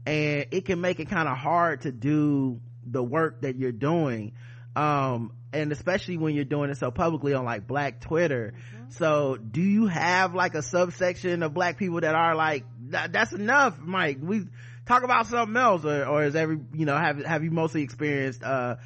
and 0.07 0.47
it 0.51 0.64
can 0.64 0.81
make 0.81 1.01
it 1.01 1.09
kind 1.09 1.29
of 1.29 1.37
hard 1.37 1.83
to 1.83 1.93
do 1.93 2.61
the 2.87 3.03
work 3.03 3.43
that 3.43 3.57
you're 3.57 3.73
doing 3.73 4.33
um 4.77 5.33
and 5.53 5.73
especially 5.73 6.19
when 6.19 6.35
you're 6.35 6.45
doing 6.45 6.71
it 6.71 6.77
so 6.77 6.91
publicly 6.91 7.35
on 7.35 7.45
like 7.45 7.67
black 7.67 8.01
twitter. 8.01 8.55
Mm-hmm. 8.55 8.91
so 8.91 9.37
do 9.37 9.61
you 9.61 9.87
have 9.87 10.35
like 10.35 10.55
a 10.55 10.62
subsection 10.62 11.43
of 11.43 11.55
black 11.55 11.79
people 11.79 12.01
that 12.01 12.14
are 12.14 12.35
like 12.35 12.64
that's 12.91 13.33
enough 13.33 13.79
mike. 13.79 14.19
We 14.21 14.47
talk 14.88 15.05
about 15.05 15.27
something 15.29 15.57
else 15.57 15.85
or, 15.85 16.05
or 16.07 16.24
is 16.24 16.35
every 16.35 16.59
you 16.74 16.87
know 16.87 16.96
have 16.96 17.24
have 17.24 17.44
you 17.44 17.51
mostly 17.51 17.83
experienced 17.83 18.42
uh 18.42 18.77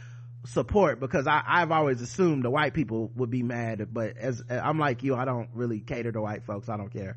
support 0.44 0.98
because 0.98 1.26
I, 1.28 1.40
I've 1.46 1.70
always 1.70 2.00
assumed 2.02 2.44
the 2.44 2.50
white 2.50 2.74
people 2.74 3.12
would 3.14 3.30
be 3.30 3.44
mad, 3.44 3.86
but 3.92 4.16
as 4.16 4.42
I'm 4.50 4.76
like 4.78 5.04
you, 5.04 5.14
I 5.14 5.24
don't 5.24 5.48
really 5.54 5.78
cater 5.78 6.10
to 6.10 6.20
white 6.20 6.42
folks. 6.44 6.68
I 6.68 6.76
don't 6.76 6.92
care. 6.92 7.16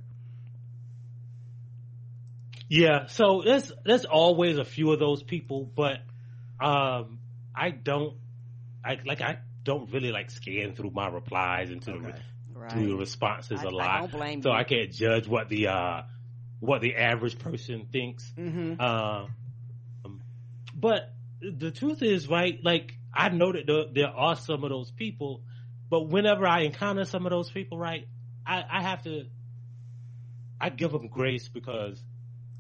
Yeah, 2.70 3.08
so 3.08 3.42
there's 3.46 3.72
there's 3.84 4.06
always 4.06 4.58
a 4.58 4.66
few 4.66 4.92
of 4.92 5.00
those 5.00 5.22
people, 5.22 5.66
but 5.76 6.00
um, 6.60 7.20
I 7.56 7.70
don't, 7.70 8.16
I 8.84 8.98
like 9.06 9.22
I 9.22 9.38
don't 9.64 9.92
really 9.92 10.12
like 10.12 10.32
scan 10.32 10.74
through 10.76 10.92
my 10.92 11.08
replies 11.08 11.70
and 11.72 11.82
to 11.84 11.92
the 11.92 12.14
Right. 12.58 12.72
through 12.72 12.88
the 12.88 12.96
responses 12.96 13.60
I- 13.60 13.64
a 13.64 13.68
I 13.68 13.72
lot. 13.72 14.00
don't 14.00 14.12
blame 14.12 14.42
so 14.42 14.50
you. 14.50 14.56
I 14.56 14.64
can't 14.64 14.92
judge 14.92 15.28
what 15.28 15.50
the 15.50 15.68
uh 15.68 16.02
what 16.60 16.82
the 16.82 16.96
average 16.96 17.38
person 17.40 17.88
thinks. 17.92 18.32
Mm-hmm. 18.38 18.76
Uh, 18.80 19.26
um, 20.06 20.22
but 20.76 21.14
the 21.42 21.72
truth 21.72 22.02
is, 22.02 22.28
right? 22.28 22.60
Like 22.64 22.98
I 23.14 23.30
know 23.30 23.52
that 23.54 23.66
there, 23.68 23.86
there 23.94 24.10
are 24.14 24.36
some 24.36 24.64
of 24.64 24.70
those 24.70 24.92
people, 24.92 25.44
but 25.90 26.08
whenever 26.10 26.48
I 26.48 26.62
encounter 26.62 27.06
some 27.06 27.26
of 27.26 27.30
those 27.32 27.52
people, 27.52 27.78
right, 27.78 28.08
I, 28.46 28.64
I 28.70 28.82
have 28.82 29.04
to, 29.04 29.26
I 30.60 30.70
give 30.70 30.92
them 30.92 31.08
grace 31.08 31.48
because 31.48 32.02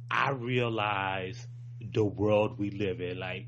I 0.10 0.32
realize 0.32 1.48
the 1.94 2.04
world 2.04 2.58
we 2.60 2.70
live 2.72 3.02
in. 3.02 3.18
Like, 3.20 3.48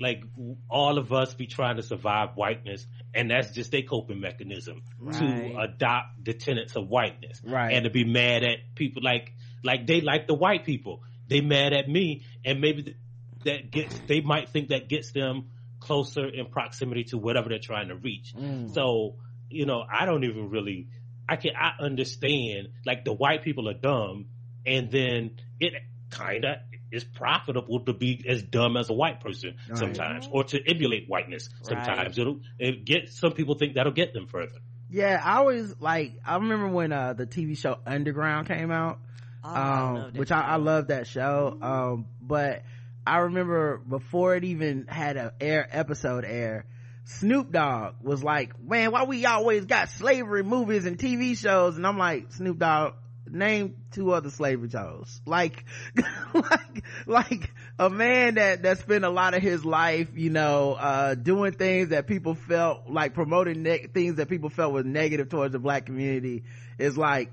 like 0.00 0.22
all 0.68 0.98
of 0.98 1.12
us 1.12 1.34
be 1.34 1.46
trying 1.46 1.76
to 1.76 1.82
survive 1.82 2.30
whiteness, 2.36 2.86
and 3.14 3.30
that's 3.30 3.50
just 3.52 3.74
a 3.74 3.82
coping 3.82 4.20
mechanism 4.20 4.82
Right. 4.98 5.18
to 5.18 5.58
adopt 5.58 6.24
the 6.24 6.34
tenets 6.34 6.76
of 6.76 6.88
whiteness 6.88 7.40
Right. 7.44 7.72
and 7.72 7.84
to 7.84 7.90
be 7.90 8.04
mad 8.04 8.44
at 8.44 8.58
people 8.74 9.02
like 9.02 9.32
like 9.62 9.86
they 9.86 10.00
like 10.00 10.26
the 10.26 10.34
white 10.34 10.64
people. 10.64 11.02
They 11.28 11.40
mad 11.40 11.72
at 11.72 11.88
me, 11.88 12.22
and 12.44 12.60
maybe 12.60 12.96
that 13.44 13.70
gets 13.70 14.00
they 14.06 14.20
might 14.20 14.48
think 14.48 14.68
that 14.68 14.88
gets 14.88 15.12
them 15.12 15.50
closer 15.80 16.26
in 16.26 16.46
proximity 16.46 17.04
to 17.04 17.18
whatever 17.18 17.48
they're 17.48 17.58
trying 17.58 17.88
to 17.88 17.94
reach. 17.94 18.34
Mm. 18.34 18.72
So 18.72 19.16
you 19.50 19.66
know, 19.66 19.82
I 19.90 20.06
don't 20.06 20.24
even 20.24 20.50
really. 20.50 20.88
I 21.28 21.36
can 21.36 21.52
I 21.56 21.72
understand 21.82 22.68
like 22.86 23.04
the 23.04 23.12
white 23.12 23.42
people 23.42 23.68
are 23.68 23.74
dumb, 23.74 24.26
and 24.64 24.90
then 24.90 25.36
it 25.60 25.74
kind 26.10 26.44
of 26.44 26.56
is 26.90 27.04
profitable 27.04 27.80
to 27.84 27.92
be 27.92 28.24
as 28.26 28.42
dumb 28.42 28.76
as 28.78 28.88
a 28.88 28.94
white 28.94 29.20
person 29.20 29.56
Right. 29.68 29.78
sometimes, 29.78 30.26
or 30.30 30.44
to 30.44 30.58
emulate 30.66 31.06
whiteness 31.06 31.50
sometimes. 31.62 32.18
It'll 32.18 32.40
it 32.58 32.84
get 32.86 33.10
some 33.10 33.32
people 33.32 33.56
think 33.56 33.74
that'll 33.74 33.92
get 33.92 34.14
them 34.14 34.26
further. 34.26 34.58
Yeah, 34.90 35.20
I 35.22 35.36
always 35.36 35.74
like. 35.80 36.14
I 36.24 36.36
remember 36.36 36.68
when 36.68 36.92
uh 36.92 37.12
the 37.12 37.26
TV 37.26 37.58
show 37.58 37.78
Underground 37.86 38.48
came 38.48 38.70
out, 38.70 39.00
Oh, 39.44 39.54
um, 39.54 39.94
that 39.94 40.14
which 40.14 40.30
I, 40.32 40.40
I 40.40 40.56
love 40.56 40.88
that 40.88 41.06
show. 41.06 41.56
Um, 41.60 42.06
but 42.20 42.62
I 43.06 43.18
remember 43.18 43.78
before 43.78 44.36
it 44.36 44.44
even 44.44 44.86
had 44.86 45.16
a 45.16 45.32
air 45.40 45.66
episode 45.70 46.24
air, 46.24 46.66
Snoop 47.04 47.52
Dogg 47.52 47.94
was 48.02 48.22
like, 48.22 48.60
"Man, 48.62 48.92
why 48.92 49.04
we 49.04 49.24
always 49.24 49.64
got 49.64 49.88
slavery 49.90 50.42
movies 50.42 50.84
and 50.84 50.98
TV 50.98 51.36
shows?" 51.36 51.76
And 51.76 51.86
I'm 51.86 51.96
like, 51.96 52.32
Snoop 52.32 52.58
Dogg, 52.58 52.94
name 53.26 53.76
two 53.92 54.12
other 54.12 54.30
slavery 54.30 54.68
shows. 54.68 55.20
Like, 55.24 55.64
like, 56.34 56.84
like 57.06 57.50
a 57.78 57.88
man 57.88 58.34
that 58.34 58.64
that 58.64 58.80
spent 58.80 59.04
a 59.04 59.10
lot 59.10 59.34
of 59.34 59.42
his 59.42 59.64
life, 59.64 60.08
you 60.16 60.30
know, 60.30 60.74
uh, 60.74 61.14
doing 61.14 61.52
things 61.52 61.90
that 61.90 62.06
people 62.06 62.34
felt 62.34 62.90
like 62.90 63.14
promoting 63.14 63.62
ne- 63.62 63.86
things 63.86 64.16
that 64.16 64.28
people 64.28 64.50
felt 64.50 64.72
was 64.72 64.84
negative 64.84 65.28
towards 65.28 65.52
the 65.52 65.58
black 65.58 65.86
community 65.86 66.44
is 66.78 66.98
like 66.98 67.32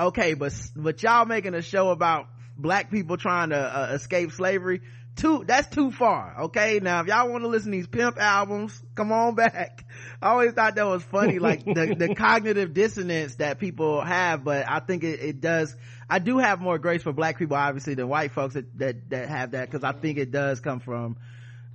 okay 0.00 0.34
but 0.34 0.52
but 0.76 1.02
y'all 1.02 1.24
making 1.24 1.54
a 1.54 1.62
show 1.62 1.90
about 1.90 2.26
black 2.56 2.90
people 2.90 3.16
trying 3.16 3.50
to 3.50 3.56
uh, 3.56 3.92
escape 3.94 4.32
slavery? 4.32 4.80
Too 5.16 5.44
that's 5.46 5.68
too 5.68 5.90
far 5.90 6.42
okay? 6.42 6.80
Now 6.80 7.00
if 7.00 7.06
y'all 7.06 7.30
want 7.30 7.42
to 7.44 7.48
listen 7.48 7.72
to 7.72 7.76
these 7.76 7.86
pimp 7.86 8.18
albums 8.18 8.80
come 8.94 9.12
on 9.12 9.34
back. 9.34 9.84
I 10.22 10.30
always 10.30 10.52
thought 10.52 10.76
that 10.76 10.86
was 10.86 11.02
funny 11.02 11.38
like 11.38 11.64
the, 11.64 11.94
the 11.98 12.14
cognitive 12.16 12.72
dissonance 12.74 13.36
that 13.36 13.58
people 13.58 14.02
have 14.02 14.44
but 14.44 14.68
i 14.68 14.80
think 14.80 15.02
it, 15.02 15.20
it 15.20 15.40
does 15.40 15.74
i 16.08 16.18
do 16.18 16.38
have 16.38 16.60
more 16.60 16.78
grace 16.78 17.02
for 17.02 17.12
black 17.12 17.38
people 17.38 17.56
obviously 17.56 17.94
than 17.94 18.08
white 18.08 18.32
folks 18.32 18.54
that 18.54 18.78
that, 18.78 19.10
that 19.10 19.28
have 19.28 19.52
that 19.52 19.70
because 19.70 19.82
i 19.82 19.92
think 19.92 20.18
it 20.18 20.30
does 20.30 20.60
come 20.60 20.80
from 20.80 21.16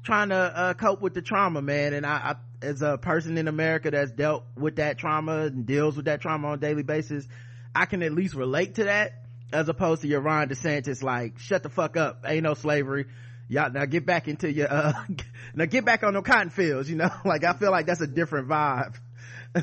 trying 0.06 0.30
to 0.30 0.36
uh, 0.36 0.74
cope 0.76 1.02
with 1.02 1.14
the 1.14 1.22
trauma, 1.22 1.62
man. 1.62 1.94
And 1.94 2.06
I, 2.06 2.36
I, 2.62 2.66
as 2.66 2.82
a 2.82 2.98
person 2.98 3.38
in 3.38 3.48
America 3.48 3.92
that's 3.92 4.12
dealt 4.12 4.46
with 4.56 4.78
that 4.78 4.98
trauma 4.98 5.48
and 5.48 5.66
deals 5.66 5.98
with 5.98 6.06
that 6.06 6.22
trauma 6.22 6.50
on 6.50 6.54
a 6.54 6.58
daily 6.58 6.84
basis, 6.84 7.28
I 7.76 7.86
can 7.86 8.02
at 8.04 8.14
least 8.14 8.34
relate 8.36 8.76
to 8.76 8.86
that 8.86 9.26
as 9.52 9.70
opposed 9.70 10.02
to 10.02 10.08
your 10.08 10.22
Ron 10.22 10.50
DeSantis, 10.50 11.04
like, 11.04 11.40
shut 11.40 11.62
the 11.64 11.70
fuck 11.70 11.98
up. 11.98 12.24
Ain't 12.26 12.44
no 12.44 12.54
slavery. 12.54 13.06
Y'all 13.48 13.72
now 13.72 13.86
get 13.86 14.06
back 14.06 14.28
into 14.28 14.52
your, 14.52 14.72
uh, 14.72 14.94
now 15.56 15.66
get 15.66 15.86
back 15.86 16.04
on 16.04 16.14
the 16.14 16.22
cotton 16.22 16.50
fields, 16.50 16.90
you 16.90 16.96
know? 16.96 17.10
Like, 17.26 17.44
I 17.44 17.54
feel 17.54 17.72
like 17.72 17.86
that's 17.86 18.02
a 18.02 18.08
different 18.08 18.48
vibe. 18.48 18.96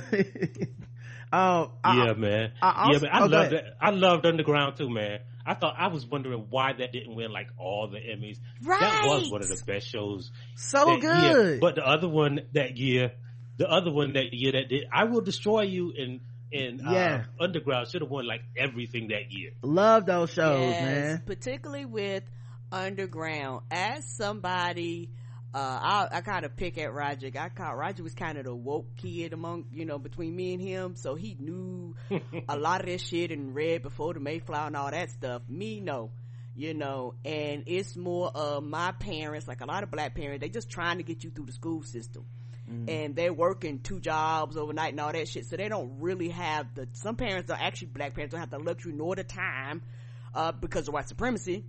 um, 1.33 1.71
I- 1.83 2.05
yeah, 2.07 2.13
man. 2.15 2.53
I 2.61 2.85
also- 2.87 2.93
yeah, 2.93 2.99
man. 3.01 3.11
I 3.13 3.21
oh, 3.21 3.27
loved. 3.27 3.55
I 3.81 3.91
loved 3.91 4.27
Underground 4.27 4.77
too, 4.77 4.89
man. 4.89 5.21
I 5.45 5.55
thought 5.55 5.75
I 5.77 5.89
was 5.89 6.07
wondering 6.07 6.47
why 6.51 6.73
that 6.73 6.93
didn't 6.93 7.17
win 7.17 7.33
like 7.33 7.49
all 7.59 7.89
the 7.89 7.99
Emmys. 7.99 8.39
Right. 8.63 8.79
That 8.79 9.07
was 9.07 9.29
one 9.29 9.41
of 9.43 9.49
the 9.49 9.61
best 9.67 9.89
shows 9.89 10.31
so 10.55 10.99
good. 10.99 11.23
year. 11.23 11.59
But 11.61 11.75
the 11.75 11.85
other 11.85 12.09
one 12.09 12.43
that 12.53 12.77
year, 12.77 13.13
the 13.57 13.69
other 13.69 13.91
one 13.91 14.13
that 14.13 14.33
year 14.33 14.53
that 14.53 14.69
did, 14.69 14.85
I 14.93 15.05
will 15.05 15.21
destroy 15.21 15.63
you 15.63 15.93
and 15.99 16.21
and 16.53 16.81
Yeah. 16.81 17.25
uh, 17.41 17.45
Underground 17.45 17.89
should 17.89 18.03
have 18.03 18.11
won 18.11 18.27
like 18.27 18.43
everything 18.57 19.09
that 19.09 19.31
year. 19.31 19.53
Love 19.63 20.07
those 20.07 20.31
shows, 20.33 20.61
Yes, 20.61 20.83
man. 20.85 21.23
particularly 21.27 21.85
with 21.85 22.25
underground. 22.71 23.63
As 23.71 24.05
somebody, 24.17 25.11
uh, 25.55 25.59
I, 25.59 26.09
I 26.11 26.21
kind 26.23 26.45
of 26.45 26.57
pick 26.57 26.79
at 26.79 26.93
Roger. 26.93 27.31
I 27.39 27.49
caught 27.51 27.77
Roger 27.77 28.03
was 28.03 28.15
kind 28.15 28.39
of 28.39 28.45
the 28.45 28.55
woke 28.55 28.97
kid 28.97 29.33
among 29.33 29.67
you 29.73 29.85
know 29.85 29.99
between 29.99 30.35
me 30.35 30.55
and 30.55 30.63
him, 30.63 30.97
so 30.97 31.15
he 31.15 31.37
knew 31.39 31.95
a 32.49 32.57
lot 32.57 32.81
of 32.81 32.87
this 32.87 33.03
shit 33.07 33.31
and 33.31 33.55
read 33.55 33.83
before 33.83 34.15
the 34.15 34.21
Mayflower 34.21 34.67
and 34.69 34.77
all 34.77 34.91
that 34.91 35.11
stuff. 35.11 35.43
Me, 35.49 35.81
no. 35.81 36.11
You 36.55 36.75
know, 36.75 37.15
and 37.25 37.63
it's 37.67 37.97
more 37.97 38.31
of 38.35 38.63
my 38.63 38.93
parents, 38.93 39.49
like 39.49 39.63
a 39.63 39.65
lot 39.65 39.85
of 39.85 39.91
black 39.91 40.15
parents, 40.15 40.43
they 40.43 40.51
just 40.51 40.69
trying 40.69 40.99
to 40.99 41.03
get 41.03 41.25
you 41.25 41.31
through 41.31 41.47
the 41.47 41.53
school 41.53 41.83
system 41.83 42.27
and 42.89 43.17
they're 43.17 43.33
working 43.33 43.81
two 43.81 44.01
jobs 44.01 44.57
overnight 44.57 44.93
and 44.93 45.01
all 45.01 45.13
that 45.13 45.29
shit. 45.29 45.47
So 45.47 45.57
they 45.57 45.69
don't 45.69 46.01
really 46.01 46.29
have 46.31 46.75
the, 46.75 46.89
some 46.93 47.17
parents 47.17 47.51
are 47.51 47.59
actually 47.61 47.89
black 47.89 48.15
parents 48.15 48.33
don't 48.33 48.41
have 48.41 48.51
the 48.51 48.59
luxury 48.59 48.93
nor 48.93 49.15
the 49.15 49.25
time, 49.25 49.83
uh, 50.35 50.53
because 50.53 50.89
of 50.89 50.95
white 50.95 51.09
supremacy. 51.09 51.65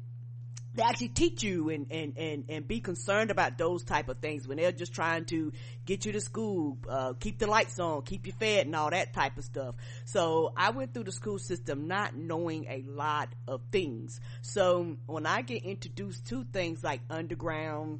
They 0.75 0.81
actually 0.81 1.09
teach 1.09 1.43
you 1.43 1.69
and, 1.69 1.91
and, 1.91 2.17
and, 2.17 2.45
and 2.49 2.67
be 2.67 2.79
concerned 2.79 3.29
about 3.29 3.59
those 3.59 3.83
type 3.83 4.09
of 4.09 4.17
things 4.19 4.47
when 4.47 4.57
they're 4.57 4.71
just 4.71 4.93
trying 4.93 5.25
to 5.25 5.51
get 5.85 6.05
you 6.05 6.13
to 6.13 6.21
school, 6.21 6.79
uh, 6.89 7.13
keep 7.19 7.37
the 7.37 7.45
lights 7.45 7.79
on, 7.79 8.01
keep 8.01 8.25
you 8.25 8.33
fed 8.33 8.65
and 8.65 8.75
all 8.75 8.89
that 8.89 9.13
type 9.13 9.37
of 9.37 9.43
stuff. 9.43 9.75
So 10.05 10.51
I 10.57 10.71
went 10.71 10.95
through 10.95 11.03
the 11.03 11.11
school 11.11 11.37
system 11.37 11.87
not 11.87 12.15
knowing 12.15 12.65
a 12.69 12.83
lot 12.87 13.29
of 13.47 13.61
things. 13.71 14.19
So 14.41 14.97
when 15.05 15.27
I 15.27 15.43
get 15.43 15.63
introduced 15.63 16.25
to 16.27 16.43
things 16.43 16.83
like 16.83 17.01
underground, 17.07 17.99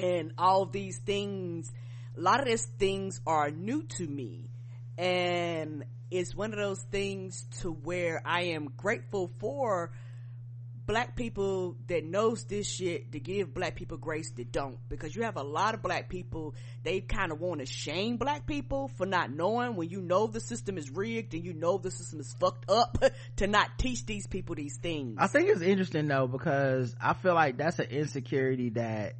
and 0.00 0.32
all 0.38 0.66
these 0.66 0.98
things 0.98 1.72
a 2.16 2.20
lot 2.20 2.40
of 2.40 2.46
these 2.46 2.64
things 2.78 3.20
are 3.26 3.50
new 3.50 3.82
to 3.82 4.06
me 4.06 4.50
and 4.96 5.84
it's 6.10 6.34
one 6.34 6.52
of 6.52 6.58
those 6.58 6.80
things 6.90 7.44
to 7.60 7.70
where 7.70 8.22
i 8.24 8.42
am 8.42 8.68
grateful 8.76 9.30
for 9.38 9.90
black 10.86 11.16
people 11.16 11.76
that 11.86 12.04
knows 12.04 12.44
this 12.44 12.68
shit 12.68 13.12
to 13.12 13.20
give 13.20 13.54
black 13.54 13.74
people 13.74 13.96
grace 13.96 14.30
that 14.32 14.52
don't. 14.52 14.78
Because 14.88 15.14
you 15.14 15.22
have 15.22 15.36
a 15.36 15.42
lot 15.42 15.74
of 15.74 15.82
black 15.82 16.08
people 16.08 16.54
they 16.82 17.00
kind 17.00 17.32
of 17.32 17.40
want 17.40 17.60
to 17.60 17.66
shame 17.66 18.16
black 18.16 18.46
people 18.46 18.88
for 18.96 19.06
not 19.06 19.32
knowing 19.32 19.76
when 19.76 19.88
you 19.88 20.00
know 20.00 20.26
the 20.26 20.40
system 20.40 20.76
is 20.76 20.90
rigged 20.90 21.34
and 21.34 21.44
you 21.44 21.52
know 21.52 21.78
the 21.78 21.90
system 21.90 22.20
is 22.20 22.34
fucked 22.38 22.68
up 22.70 23.02
to 23.36 23.46
not 23.46 23.78
teach 23.78 24.04
these 24.06 24.26
people 24.26 24.54
these 24.54 24.76
things. 24.76 25.16
I 25.18 25.26
think 25.26 25.48
it's 25.48 25.62
interesting 25.62 26.06
though 26.06 26.26
because 26.26 26.94
I 27.00 27.14
feel 27.14 27.34
like 27.34 27.56
that's 27.56 27.78
an 27.78 27.86
insecurity 27.86 28.70
that 28.70 29.14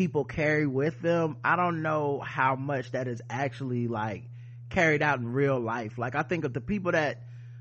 people 0.00 0.24
carry 0.24 0.66
with 0.66 0.98
them. 1.02 1.36
I 1.44 1.56
don't 1.56 1.82
know 1.82 2.20
how 2.20 2.56
much 2.56 2.92
that 2.92 3.06
is 3.06 3.20
actually 3.28 3.86
like 3.86 4.22
carried 4.70 5.02
out 5.02 5.18
in 5.18 5.30
real 5.30 5.60
life. 5.60 5.98
Like 5.98 6.14
I 6.14 6.22
think 6.22 6.46
of 6.46 6.54
the 6.54 6.62
people 6.62 6.92
that 6.92 7.20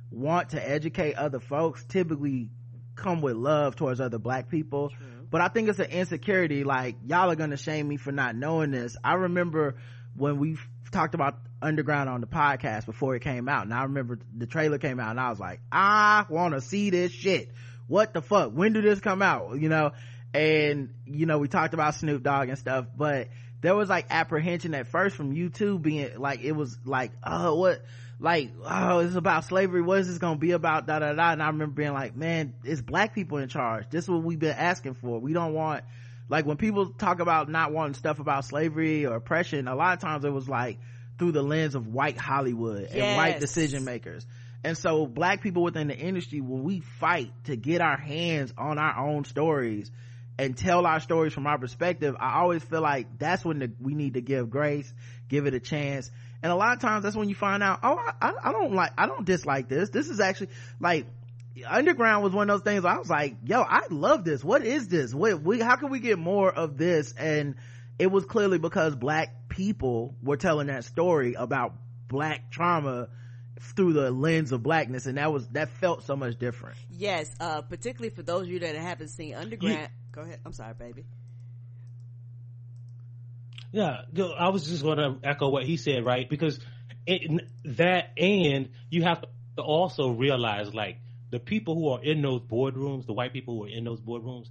want 0.09 0.51
to 0.51 0.69
educate 0.69 1.15
other 1.15 1.41
folks 1.41 1.83
typically 1.83 2.49
come 2.95 3.19
with 3.19 3.35
love 3.35 3.75
towards 3.75 3.99
other 3.99 4.19
black 4.19 4.47
people. 4.47 4.93
But 5.29 5.41
I 5.41 5.49
think 5.49 5.67
it's 5.67 5.79
an 5.79 5.91
insecurity 5.91 6.63
like 6.63 6.95
y'all 7.05 7.29
are 7.29 7.35
to 7.35 7.57
shame 7.57 7.89
me 7.89 7.97
for 7.97 8.13
not 8.13 8.37
knowing 8.37 8.71
this. 8.71 8.95
I 9.03 9.15
remember 9.15 9.75
when 10.15 10.39
we 10.39 10.55
talked 10.93 11.15
about 11.15 11.39
underground 11.61 12.07
on 12.07 12.21
the 12.21 12.27
podcast 12.27 12.85
before 12.85 13.17
it 13.17 13.21
came 13.21 13.49
out 13.49 13.65
and 13.65 13.73
I 13.73 13.83
remember 13.83 14.17
the 14.33 14.47
trailer 14.47 14.77
came 14.77 14.97
out 15.01 15.09
and 15.09 15.19
I 15.19 15.29
was 15.29 15.41
like, 15.41 15.59
I 15.73 16.25
want 16.29 16.53
to 16.53 16.61
see 16.61 16.89
this 16.89 17.11
shit. 17.11 17.49
What 17.87 18.13
the 18.13 18.21
fuck? 18.21 18.53
When 18.53 18.71
did 18.71 18.85
this 18.85 19.01
come 19.01 19.21
out? 19.21 19.59
You 19.59 19.67
know, 19.67 19.91
and 20.33 20.93
you 21.05 21.25
know, 21.25 21.37
we 21.39 21.47
talked 21.47 21.73
about 21.73 21.95
Snoop 21.95 22.23
Dogg 22.23 22.49
and 22.49 22.57
stuff, 22.57 22.85
but 22.95 23.29
there 23.61 23.75
was 23.75 23.89
like 23.89 24.07
apprehension 24.09 24.73
at 24.73 24.87
first 24.87 25.15
from 25.15 25.33
you 25.33 25.49
too 25.49 25.79
being 25.79 26.17
like, 26.17 26.41
it 26.41 26.53
was 26.53 26.77
like, 26.85 27.11
oh, 27.23 27.55
what? 27.55 27.83
Like, 28.21 28.51
oh, 28.65 28.99
it's 28.99 29.15
about 29.15 29.45
slavery. 29.45 29.81
What 29.81 29.99
is 29.99 30.07
this 30.07 30.17
gonna 30.17 30.37
be 30.37 30.51
about? 30.51 30.87
Da 30.87 30.99
da 30.99 31.13
da. 31.13 31.31
And 31.31 31.41
I 31.41 31.47
remember 31.47 31.73
being 31.75 31.93
like, 31.93 32.15
man, 32.15 32.53
it's 32.63 32.81
black 32.81 33.13
people 33.13 33.37
in 33.37 33.49
charge. 33.49 33.89
This 33.89 34.05
is 34.05 34.09
what 34.09 34.23
we've 34.23 34.39
been 34.39 34.55
asking 34.55 34.95
for. 34.95 35.19
We 35.19 35.33
don't 35.33 35.53
want, 35.53 35.83
like 36.27 36.45
when 36.45 36.57
people 36.57 36.87
talk 36.89 37.19
about 37.21 37.49
not 37.49 37.71
wanting 37.71 37.95
stuff 37.95 38.19
about 38.19 38.45
slavery 38.45 39.05
or 39.05 39.15
oppression, 39.15 39.67
a 39.67 39.75
lot 39.75 39.93
of 39.93 39.99
times 40.01 40.25
it 40.25 40.33
was 40.33 40.49
like 40.49 40.79
through 41.17 41.31
the 41.31 41.41
lens 41.43 41.75
of 41.75 41.87
white 41.87 42.17
Hollywood 42.17 42.83
and 42.91 43.17
white 43.17 43.39
decision 43.39 43.83
makers. 43.85 44.25
and 44.63 44.77
so 44.77 45.05
black 45.05 45.41
people 45.41 45.63
within 45.63 45.87
the 45.87 45.97
industry 45.97 46.41
when 46.41 46.63
we 46.63 46.81
fight 46.99 47.31
to 47.45 47.55
get 47.55 47.81
our 47.81 47.97
hands 47.97 48.53
on 48.57 48.77
our 48.77 49.05
own 49.07 49.23
stories 49.25 49.91
and 50.39 50.57
tell 50.57 50.85
our 50.85 50.99
stories 50.99 51.33
from 51.33 51.45
our 51.47 51.57
perspective 51.57 52.15
i 52.19 52.39
always 52.39 52.63
feel 52.63 52.81
like 52.81 53.19
that's 53.19 53.45
when 53.45 53.59
the, 53.59 53.71
we 53.79 53.93
need 53.93 54.15
to 54.15 54.21
give 54.21 54.49
grace 54.49 54.91
give 55.29 55.45
it 55.45 55.53
a 55.53 55.59
chance. 55.59 56.11
And 56.41 56.51
a 56.51 56.55
lot 56.55 56.73
of 56.73 56.81
times 56.81 57.03
that's 57.03 57.15
when 57.15 57.29
you 57.29 57.35
find 57.35 57.63
out 57.63 57.79
oh 57.83 57.97
I, 58.21 58.33
I 58.43 58.51
don't 58.51 58.73
like 58.73 58.91
i 58.97 59.05
don't 59.05 59.25
dislike 59.25 59.69
this. 59.69 59.89
This 59.89 60.09
is 60.09 60.19
actually 60.19 60.49
like 60.79 61.05
underground 61.67 62.23
was 62.23 62.31
one 62.31 62.49
of 62.49 62.53
those 62.53 62.63
things 62.63 62.85
i 62.85 62.97
was 62.97 63.09
like 63.09 63.35
yo 63.45 63.61
i 63.61 63.81
love 63.89 64.25
this. 64.25 64.43
What 64.43 64.65
is 64.65 64.87
this? 64.87 65.13
What 65.13 65.41
we, 65.41 65.59
how 65.59 65.75
can 65.77 65.89
we 65.89 65.99
get 65.99 66.17
more 66.17 66.51
of 66.51 66.77
this? 66.77 67.13
And 67.13 67.55
it 67.97 68.07
was 68.07 68.25
clearly 68.25 68.59
because 68.59 68.95
black 68.95 69.49
people 69.49 70.15
were 70.23 70.37
telling 70.37 70.67
that 70.67 70.83
story 70.83 71.35
about 71.35 71.73
black 72.07 72.49
trauma 72.49 73.09
through 73.59 73.93
the 73.93 74.11
lens 74.11 74.51
of 74.51 74.63
blackness 74.63 75.05
and 75.05 75.17
that 75.17 75.31
was 75.31 75.47
that 75.49 75.69
felt 75.69 76.03
so 76.03 76.15
much 76.15 76.37
different 76.39 76.77
yes 76.89 77.29
uh 77.39 77.61
particularly 77.61 78.09
for 78.09 78.23
those 78.23 78.43
of 78.43 78.49
you 78.49 78.59
that 78.59 78.75
haven't 78.75 79.09
seen 79.09 79.35
underground 79.35 79.77
yeah. 79.79 79.87
go 80.11 80.21
ahead 80.21 80.39
i'm 80.45 80.53
sorry 80.53 80.73
baby 80.73 81.05
yeah 83.71 84.01
i 84.37 84.49
was 84.49 84.67
just 84.67 84.83
going 84.83 84.97
to 84.97 85.17
echo 85.23 85.49
what 85.49 85.63
he 85.63 85.77
said 85.77 86.05
right 86.05 86.29
because 86.29 86.59
it, 87.05 87.41
that 87.65 88.11
and 88.17 88.69
you 88.89 89.03
have 89.03 89.21
to 89.55 89.61
also 89.61 90.09
realize 90.09 90.73
like 90.73 90.97
the 91.31 91.39
people 91.39 91.75
who 91.75 91.89
are 91.89 92.03
in 92.03 92.21
those 92.21 92.41
boardrooms 92.41 93.05
the 93.05 93.13
white 93.13 93.33
people 93.33 93.55
who 93.55 93.65
are 93.65 93.69
in 93.69 93.83
those 93.83 93.99
boardrooms 93.99 94.47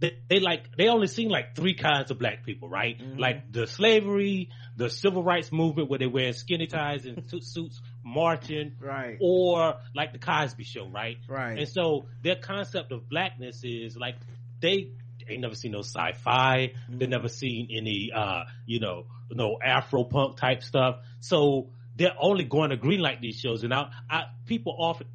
they, 0.00 0.18
they, 0.28 0.40
like 0.40 0.76
they 0.76 0.88
only 0.88 1.06
seen 1.06 1.28
like 1.28 1.54
three 1.54 1.74
kinds 1.74 2.10
of 2.10 2.18
black 2.18 2.44
people, 2.44 2.68
right? 2.68 2.98
Mm-hmm. 2.98 3.18
Like 3.18 3.50
the 3.52 3.66
slavery, 3.66 4.50
the 4.76 4.90
civil 4.90 5.22
rights 5.22 5.52
movement 5.52 5.88
where 5.88 5.98
they 5.98 6.06
wear 6.06 6.32
skinny 6.32 6.66
ties 6.66 7.06
and 7.06 7.22
suits 7.42 7.80
marching, 8.04 8.72
right? 8.80 9.16
Or 9.20 9.76
like 9.94 10.12
the 10.12 10.18
Cosby 10.18 10.64
Show, 10.64 10.86
right? 10.88 11.16
Right. 11.28 11.58
And 11.58 11.68
so 11.68 12.06
their 12.22 12.36
concept 12.36 12.92
of 12.92 13.08
blackness 13.08 13.62
is 13.64 13.96
like 13.96 14.16
they 14.60 14.90
ain't 15.28 15.40
never 15.40 15.54
seen 15.54 15.72
no 15.72 15.80
sci-fi. 15.80 16.72
Mm-hmm. 16.74 16.98
They 16.98 17.06
never 17.06 17.28
seen 17.28 17.68
any, 17.72 18.10
uh, 18.14 18.44
you 18.66 18.80
know, 18.80 19.06
no 19.30 19.58
Afro 19.64 20.04
punk 20.04 20.36
type 20.36 20.62
stuff. 20.62 20.96
So 21.20 21.70
they're 21.96 22.16
only 22.18 22.44
going 22.44 22.70
to 22.70 22.76
green 22.76 23.00
light 23.00 23.20
these 23.20 23.38
shows. 23.38 23.62
And 23.62 23.70
now 23.70 23.90
I, 24.08 24.24
people 24.46 24.76
often 24.78 25.06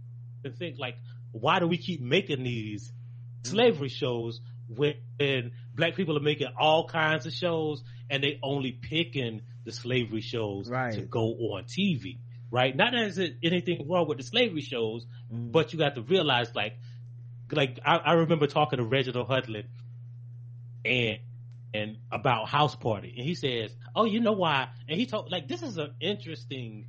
think 0.58 0.78
like, 0.80 0.95
why 1.32 1.60
do 1.60 1.67
we 1.67 1.78
keep 1.78 2.02
making 2.02 2.43
these 2.43 2.89
mm-hmm. 2.89 3.52
slavery 3.52 3.89
shows 3.89 4.41
when 4.67 5.52
black 5.73 5.95
people 5.95 6.17
are 6.17 6.21
making 6.21 6.47
all 6.60 6.88
kinds 6.88 7.25
of 7.25 7.34
shows 7.34 7.84
and 8.10 8.23
they 8.23 8.39
only 8.43 8.71
picking 8.71 9.41
the 9.65 9.71
slavery 9.71 10.21
shows 10.21 10.69
right. 10.69 10.93
to 10.93 11.02
go 11.02 11.21
on 11.54 11.63
TV, 11.65 12.17
right? 12.51 12.75
Not 12.75 12.91
that 12.91 13.15
there's 13.15 13.31
anything 13.43 13.88
wrong 13.88 14.07
with 14.07 14.17
the 14.17 14.23
slavery 14.23 14.62
shows, 14.62 15.05
mm. 15.33 15.51
but 15.51 15.73
you 15.73 15.79
got 15.79 15.95
to 15.95 16.01
realize 16.01 16.53
like, 16.55 16.77
like 17.51 17.79
I, 17.85 17.97
I 17.97 18.13
remember 18.13 18.47
talking 18.47 18.77
to 18.77 18.83
Reginald 18.83 19.27
Hudlin 19.27 19.65
and 20.85 21.19
and 21.73 21.97
about 22.12 22.47
House 22.47 22.75
Party, 22.75 23.13
and 23.15 23.25
he 23.25 23.35
says, 23.35 23.75
"Oh, 23.95 24.05
you 24.05 24.19
know 24.19 24.31
why?" 24.33 24.69
And 24.88 24.99
he 24.99 25.05
told 25.05 25.31
like 25.31 25.47
this 25.47 25.62
is 25.62 25.77
an 25.77 25.93
interesting 25.99 26.88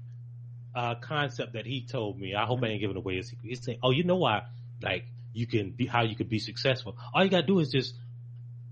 uh, 0.75 0.95
concept 0.97 1.55
that 1.55 1.67
he 1.67 1.87
told 1.87 2.19
me. 2.19 2.35
I 2.35 2.47
hope 2.47 2.63
I 2.63 2.69
ain't 2.69 2.81
giving 2.81 2.97
away 2.97 3.19
a 3.19 3.23
secret. 3.23 3.49
He 3.49 3.55
said, 3.57 3.79
"Oh, 3.83 3.91
you 3.91 4.05
know 4.05 4.17
why?" 4.17 4.43
Like 4.83 5.05
you 5.33 5.47
can 5.47 5.71
be 5.71 5.87
how 5.87 6.03
you 6.03 6.17
can 6.17 6.29
be 6.29 6.39
successful. 6.39 6.97
All 7.15 7.23
you 7.25 7.31
gotta 7.31 7.47
do 7.47 7.59
is 7.59 7.71
just 7.71 7.95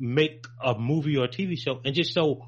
make 0.00 0.46
a 0.62 0.78
movie 0.78 1.16
or 1.16 1.24
a 1.24 1.28
TV 1.28 1.58
show 1.58 1.80
and 1.84 1.94
just 1.94 2.12
show 2.12 2.46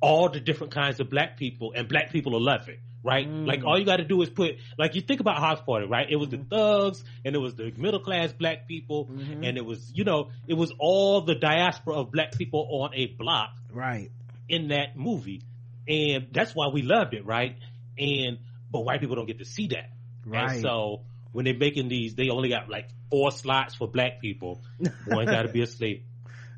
all 0.00 0.28
the 0.28 0.40
different 0.40 0.72
kinds 0.72 1.00
of 1.00 1.10
black 1.10 1.36
people 1.36 1.72
and 1.74 1.88
black 1.88 2.10
people 2.10 2.32
will 2.32 2.42
love 2.42 2.68
it. 2.68 2.80
Right? 3.08 3.26
Mm. 3.26 3.46
Like 3.46 3.64
all 3.64 3.78
you 3.78 3.86
gotta 3.86 4.04
do 4.04 4.20
is 4.20 4.28
put 4.28 4.56
like 4.76 4.94
you 4.94 5.00
think 5.00 5.20
about 5.20 5.38
House 5.38 5.62
Party, 5.62 5.86
right? 5.86 6.06
It 6.10 6.16
was 6.16 6.28
the 6.28 6.36
thugs 6.36 7.02
and 7.24 7.34
it 7.34 7.38
was 7.38 7.54
the 7.54 7.72
middle 7.74 8.00
class 8.00 8.34
black 8.34 8.68
people 8.68 9.06
mm-hmm. 9.06 9.42
and 9.42 9.56
it 9.56 9.64
was, 9.64 9.90
you 9.94 10.04
know, 10.04 10.28
it 10.46 10.52
was 10.52 10.74
all 10.78 11.22
the 11.22 11.34
diaspora 11.34 11.94
of 11.94 12.12
black 12.12 12.32
people 12.32 12.68
on 12.82 12.90
a 12.94 13.06
block. 13.06 13.56
Right. 13.72 14.10
In 14.46 14.68
that 14.68 14.94
movie. 14.94 15.40
And 15.88 16.28
that's 16.32 16.54
why 16.54 16.68
we 16.68 16.82
loved 16.82 17.14
it, 17.14 17.24
right? 17.24 17.56
And 17.98 18.40
but 18.70 18.80
white 18.80 19.00
people 19.00 19.16
don't 19.16 19.26
get 19.26 19.38
to 19.38 19.46
see 19.46 19.68
that. 19.68 19.90
Right. 20.26 20.50
And 20.50 20.60
so 20.60 21.00
when 21.32 21.46
they're 21.46 21.56
making 21.56 21.88
these, 21.88 22.14
they 22.14 22.28
only 22.28 22.50
got 22.50 22.68
like 22.68 22.90
four 23.10 23.30
slots 23.30 23.74
for 23.74 23.88
black 23.88 24.20
people. 24.20 24.60
One 25.06 25.24
got 25.24 25.42
to 25.42 25.48
be 25.48 25.62
a 25.62 25.66
slave 25.66 26.02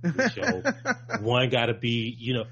show. 0.35 0.63
One 1.21 1.49
got 1.49 1.67
to 1.67 1.75
be, 1.75 2.15
you 2.19 2.35
know, 2.35 2.45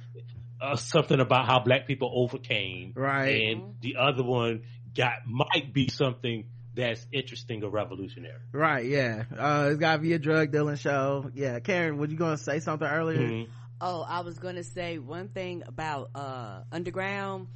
uh, 0.61 0.77
something 0.77 1.21
about 1.21 1.47
how 1.47 1.61
black 1.61 1.87
people 1.87 2.11
overcame. 2.15 2.93
Right. 2.97 3.51
And 3.51 3.75
the 3.81 3.97
other 3.97 4.23
one 4.23 4.63
got 4.95 5.27
might 5.27 5.73
be 5.73 5.89
something 5.89 6.47
that's 6.75 7.05
interesting 7.13 7.65
or 7.65 7.71
revolutionary. 7.71 8.41
Right. 8.53 8.87
Yeah. 8.87 9.25
Uh, 9.37 9.69
it's 9.71 9.81
got 9.81 9.97
to 9.97 10.03
be 10.03 10.13
a 10.13 10.19
drug 10.19 10.53
dealing 10.53 10.77
show. 10.77 11.31
Yeah. 11.35 11.59
Karen, 11.61 11.99
were 11.99 12.07
you 12.07 12.17
going 12.17 12.37
to 12.37 12.43
say 12.43 12.61
something 12.61 12.87
earlier? 12.87 13.19
Mm-hmm. 13.19 13.53
Oh, 13.81 14.03
I 14.03 14.21
was 14.21 14.39
going 14.39 14.57
to 14.57 14.65
say 14.65 14.99
one 14.99 15.29
thing 15.29 15.63
about 15.67 16.11
uh, 16.15 16.63
Underground 16.73 17.49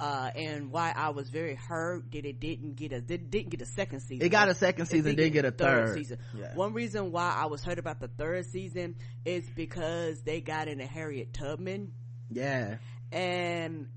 uh, 0.00 0.30
and 0.34 0.70
why 0.70 0.92
I 0.94 1.10
was 1.10 1.28
very 1.28 1.54
hurt 1.54 2.10
that 2.12 2.24
it 2.24 2.38
didn't 2.40 2.76
get 2.76 2.92
a 2.92 3.00
did, 3.00 3.34
not 3.34 3.50
get 3.50 3.62
a 3.62 3.66
second 3.66 4.00
season. 4.00 4.24
It 4.24 4.28
got 4.28 4.48
a 4.48 4.54
second 4.54 4.86
season, 4.86 5.16
didn't 5.16 5.32
get 5.32 5.44
a 5.44 5.50
third, 5.50 5.88
third. 5.88 5.96
season. 5.96 6.18
Yeah. 6.36 6.54
One 6.54 6.72
reason 6.72 7.10
why 7.10 7.34
I 7.36 7.46
was 7.46 7.64
hurt 7.64 7.78
about 7.78 8.00
the 8.00 8.08
third 8.08 8.46
season 8.46 8.96
is 9.24 9.48
because 9.50 10.22
they 10.22 10.40
got 10.40 10.68
into 10.68 10.86
Harriet 10.86 11.32
Tubman. 11.32 11.92
Yeah, 12.30 12.76
and 13.12 13.88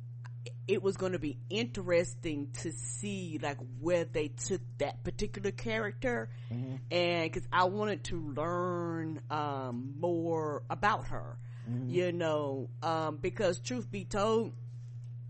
it 0.68 0.82
was 0.82 0.98
going 0.98 1.12
to 1.12 1.20
be 1.20 1.38
interesting 1.50 2.50
to 2.62 2.72
see 2.72 3.40
like 3.42 3.58
where 3.80 4.06
they 4.06 4.30
took 4.30 4.62
that 4.78 5.04
particular 5.04 5.52
character. 5.52 6.30
Mm-hmm. 6.52 6.76
and 6.92 7.32
because 7.32 7.48
i 7.52 7.66
wanted 7.66 8.04
to 8.06 8.34
learn 8.36 9.22
um, 9.30 9.94
more 10.00 10.64
about 10.70 11.08
her 11.08 11.38
mm-hmm. 11.70 11.90
you 11.90 12.12
know? 12.12 12.70
Um, 12.82 13.18
because 13.18 13.60
truth 13.60 13.90
be 13.90 14.06
told 14.06 14.54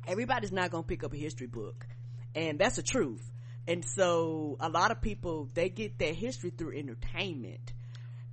everybody's 0.07 0.51
not 0.51 0.71
going 0.71 0.83
to 0.83 0.87
pick 0.87 1.03
up 1.03 1.13
a 1.13 1.17
history 1.17 1.47
book. 1.47 1.85
And 2.35 2.59
that's 2.59 2.77
the 2.77 2.83
truth. 2.83 3.29
And 3.67 3.85
so 3.85 4.57
a 4.59 4.69
lot 4.69 4.91
of 4.91 5.01
people 5.01 5.49
they 5.53 5.69
get 5.69 5.99
their 5.99 6.13
history 6.13 6.49
through 6.49 6.77
entertainment. 6.77 7.73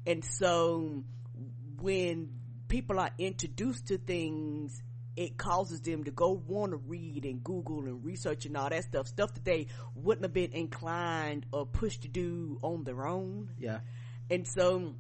And 0.07 0.24
so 0.24 1.04
when 1.81 2.31
people 2.68 2.98
are 2.98 3.11
introduced 3.18 3.87
to 3.88 3.98
things 3.98 4.83
it 5.16 5.37
causes 5.37 5.81
them 5.81 6.04
to 6.04 6.12
go 6.12 6.40
want 6.46 6.70
to 6.70 6.76
read 6.76 7.24
and 7.24 7.42
google 7.42 7.81
and 7.81 8.04
research 8.04 8.46
and 8.46 8.57
all 8.57 8.70
that 8.70 8.85
stuff 8.85 9.09
stuff 9.09 9.35
that 9.35 9.44
they 9.44 9.66
wouldn't 9.94 10.24
have 10.24 10.33
been 10.33 10.52
inclined 10.52 11.44
or 11.52 11.66
pushed 11.66 12.02
to 12.02 12.09
do 12.09 12.59
on 12.62 12.85
their 12.85 13.07
own. 13.07 13.50
Yeah. 13.59 13.81
And 14.31 14.46
so 14.46 14.94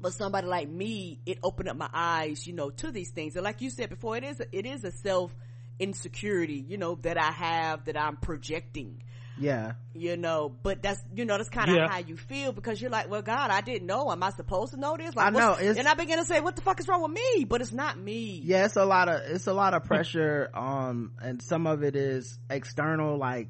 but 0.00 0.12
somebody 0.12 0.46
like 0.46 0.68
me 0.68 1.20
it 1.26 1.38
opened 1.42 1.68
up 1.68 1.76
my 1.76 1.90
eyes 1.92 2.46
you 2.46 2.52
know 2.52 2.70
to 2.70 2.92
these 2.92 3.10
things. 3.10 3.34
And 3.34 3.44
like 3.44 3.60
you 3.60 3.70
said 3.70 3.90
before 3.90 4.16
it 4.16 4.24
is 4.24 4.40
a, 4.40 4.56
it 4.56 4.66
is 4.66 4.84
a 4.84 4.92
self 4.92 5.34
insecurity, 5.80 6.64
you 6.68 6.76
know, 6.76 6.94
that 6.96 7.18
I 7.18 7.32
have 7.32 7.86
that 7.86 7.98
I'm 7.98 8.18
projecting. 8.18 9.02
Yeah. 9.40 9.72
You 9.94 10.16
know, 10.16 10.54
but 10.62 10.82
that's, 10.82 11.00
you 11.14 11.24
know, 11.24 11.36
that's 11.36 11.48
kind 11.48 11.70
of 11.70 11.76
yeah. 11.76 11.88
how 11.88 11.98
you 11.98 12.16
feel 12.16 12.52
because 12.52 12.80
you're 12.80 12.90
like, 12.90 13.10
well, 13.10 13.22
God, 13.22 13.50
I 13.50 13.60
didn't 13.62 13.86
know. 13.86 14.12
Am 14.12 14.22
I 14.22 14.30
supposed 14.30 14.72
to 14.72 14.78
know 14.78 14.96
this? 14.96 15.16
Like, 15.16 15.26
I 15.26 15.30
know. 15.30 15.54
and 15.54 15.88
I 15.88 15.94
begin 15.94 16.18
to 16.18 16.24
say, 16.24 16.40
what 16.40 16.56
the 16.56 16.62
fuck 16.62 16.78
is 16.78 16.86
wrong 16.86 17.02
with 17.02 17.12
me? 17.12 17.44
But 17.44 17.60
it's 17.60 17.72
not 17.72 17.98
me. 17.98 18.40
Yeah, 18.44 18.66
it's 18.66 18.76
a 18.76 18.84
lot 18.84 19.08
of, 19.08 19.22
it's 19.26 19.46
a 19.46 19.52
lot 19.52 19.74
of 19.74 19.84
pressure, 19.84 20.50
um, 20.54 21.12
and 21.20 21.42
some 21.42 21.66
of 21.66 21.82
it 21.82 21.96
is 21.96 22.38
external, 22.48 23.16
like, 23.16 23.48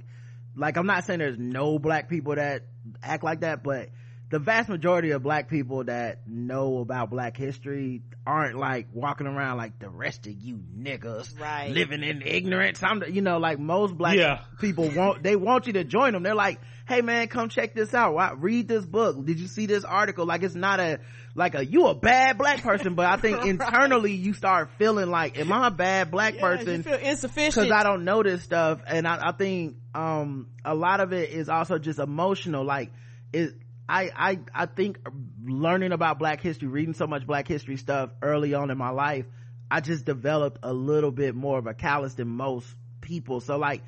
like 0.57 0.77
I'm 0.77 0.87
not 0.87 1.05
saying 1.05 1.19
there's 1.19 1.39
no 1.39 1.79
black 1.79 2.09
people 2.09 2.37
that 2.37 2.67
act 3.03 3.25
like 3.25 3.41
that, 3.41 3.63
but 3.63 3.91
the 4.31 4.39
vast 4.39 4.69
majority 4.69 5.11
of 5.11 5.23
black 5.25 5.49
people 5.49 5.85
that 5.85 6.21
know 6.29 6.79
about 6.79 7.11
black 7.11 7.37
history 7.37 8.03
aren't 8.25 8.57
like 8.57 8.87
walking 8.93 9.27
around 9.27 9.57
like 9.57 9.79
the 9.81 9.89
rest 9.89 10.27
of 10.27 10.33
you 10.33 10.61
niggas 10.79 11.39
right. 11.41 11.71
living 11.73 12.05
in 12.05 12.23
ignorance. 12.23 12.81
I'm 12.83 13.03
you 13.11 13.23
know 13.23 13.39
like 13.39 13.59
most 13.59 13.97
black 13.99 14.17
yeah. 14.17 14.43
people 14.61 14.89
want 14.91 15.25
they 15.25 15.35
want 15.35 15.67
you 15.67 15.73
to 15.75 15.85
join 15.85 16.13
them. 16.13 16.23
They're 16.23 16.35
like 16.35 16.61
hey 16.87 17.01
man 17.01 17.27
come 17.27 17.49
check 17.49 17.75
this 17.75 17.93
out. 17.93 18.15
Why, 18.15 18.33
read 18.37 18.69
this 18.69 18.87
book. 18.87 19.25
Did 19.25 19.41
you 19.41 19.49
see 19.49 19.67
this 19.67 19.85
article? 19.85 20.27
Like 20.27 20.45
it's 20.45 20.55
not 20.55 20.79
a 20.79 21.01
like 21.35 21.57
a 21.57 21.65
you 21.65 21.87
a 21.87 21.95
bad 21.95 22.37
black 22.39 22.61
person 22.61 22.97
but 22.97 23.07
i 23.07 23.17
think 23.17 23.39
right. 23.39 23.47
internally 23.47 24.11
you 24.11 24.35
start 24.35 24.69
feeling 24.79 25.09
like 25.09 25.39
am 25.39 25.53
i 25.53 25.69
a 25.69 25.71
bad 25.71 26.11
black 26.11 26.35
yeah, 26.35 26.41
person? 26.41 26.83
feel 26.83 26.95
insufficient. 26.95 27.69
Because 27.69 27.71
i 27.71 27.85
don't 27.85 28.05
know 28.05 28.25
this 28.25 28.43
stuff 28.43 28.81
and 28.85 29.07
I, 29.07 29.29
I 29.29 29.33
think 29.33 29.77
um 29.95 30.49
a 30.65 30.75
lot 30.75 30.99
of 30.99 31.13
it 31.13 31.31
is 31.31 31.49
also 31.49 31.79
just 31.79 31.99
emotional. 31.99 32.65
Like 32.65 32.91
it 33.33 33.55
I, 33.91 34.11
I, 34.17 34.39
I 34.55 34.67
think 34.67 35.01
learning 35.45 35.91
about 35.91 36.21
black 36.21 36.41
history, 36.41 36.69
reading 36.69 36.95
so 36.95 37.09
much 37.09 37.27
black 37.27 37.49
history 37.49 37.77
stuff 37.77 38.11
early 38.23 38.55
on 38.55 38.71
in 38.71 38.79
my 38.79 38.91
life, 38.91 39.27
I 39.69 39.81
just 39.81 40.05
developed 40.05 40.61
a 40.63 40.73
little 40.73 41.11
bit 41.11 41.35
more 41.35 41.59
of 41.59 41.67
a 41.67 41.75
callous 41.75 42.15
than 42.15 42.29
most 42.29 42.69
people. 43.01 43.41
So 43.41 43.57
like, 43.57 43.83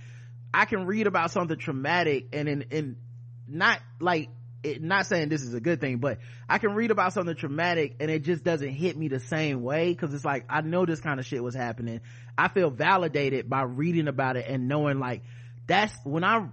I 0.53 0.65
can 0.65 0.87
read 0.87 1.07
about 1.07 1.31
something 1.31 1.57
traumatic 1.57 2.31
and 2.33 2.49
in, 2.49 2.63
in 2.73 2.97
not 3.47 3.79
like, 4.01 4.31
it, 4.65 4.83
not 4.83 5.07
saying 5.07 5.29
this 5.29 5.43
is 5.43 5.55
a 5.55 5.61
good 5.61 5.81
thing, 5.81 5.99
but 5.99 6.19
I 6.49 6.59
can 6.59 6.75
read 6.75 6.91
about 6.91 7.13
something 7.13 7.37
traumatic 7.37 7.95
and 8.01 8.11
it 8.11 8.25
just 8.25 8.43
doesn't 8.43 8.71
hit 8.71 8.97
me 8.97 9.07
the 9.07 9.21
same 9.21 9.63
way. 9.63 9.95
Cause 9.95 10.13
it's 10.13 10.25
like, 10.25 10.47
I 10.49 10.63
know 10.63 10.85
this 10.85 11.01
kind 11.01 11.21
of 11.21 11.27
shit 11.27 11.45
was 11.45 11.55
happening. 11.55 12.01
I 12.37 12.49
feel 12.49 12.71
validated 12.71 13.49
by 13.49 13.63
reading 13.63 14.09
about 14.09 14.37
it 14.37 14.47
and 14.49 14.67
knowing 14.67 14.99
like, 14.99 15.23
that's 15.69 15.97
when 16.03 16.25
I 16.25 16.49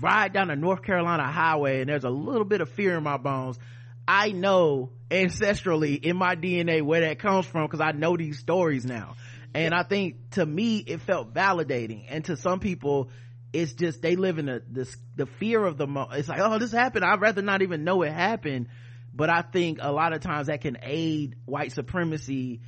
ride 0.00 0.32
down 0.32 0.48
the 0.48 0.56
North 0.56 0.82
Carolina 0.82 1.24
highway 1.24 1.80
and 1.80 1.88
there's 1.88 2.04
a 2.04 2.10
little 2.10 2.44
bit 2.44 2.60
of 2.60 2.68
fear 2.70 2.96
in 2.96 3.02
my 3.02 3.16
bones, 3.16 3.58
I 4.06 4.32
know 4.32 4.90
ancestrally 5.10 6.02
in 6.02 6.16
my 6.16 6.36
DNA 6.36 6.82
where 6.82 7.02
that 7.02 7.18
comes 7.18 7.46
from 7.46 7.66
because 7.66 7.80
I 7.80 7.92
know 7.92 8.16
these 8.16 8.38
stories 8.38 8.84
now. 8.84 9.16
And 9.54 9.74
I 9.74 9.82
think 9.82 10.30
to 10.32 10.46
me, 10.46 10.78
it 10.78 11.00
felt 11.00 11.34
validating. 11.34 12.06
And 12.08 12.24
to 12.26 12.36
some 12.36 12.60
people, 12.60 13.10
it's 13.52 13.72
just 13.72 14.00
they 14.02 14.16
live 14.16 14.38
in 14.38 14.46
the 14.46 14.62
the, 14.70 14.96
the 15.16 15.26
fear 15.26 15.64
of 15.64 15.76
the 15.76 15.86
mo- 15.86 16.08
it's 16.12 16.28
like 16.28 16.40
oh 16.40 16.58
this 16.58 16.72
happened 16.72 17.04
i'd 17.04 17.20
rather 17.20 17.42
not 17.42 17.62
even 17.62 17.84
know 17.84 18.02
it 18.02 18.12
happened 18.12 18.68
but 19.12 19.28
i 19.28 19.42
think 19.42 19.78
a 19.80 19.90
lot 19.90 20.12
of 20.12 20.20
times 20.20 20.46
that 20.46 20.60
can 20.60 20.78
aid 20.82 21.36
white 21.46 21.72
supremacy 21.72 22.60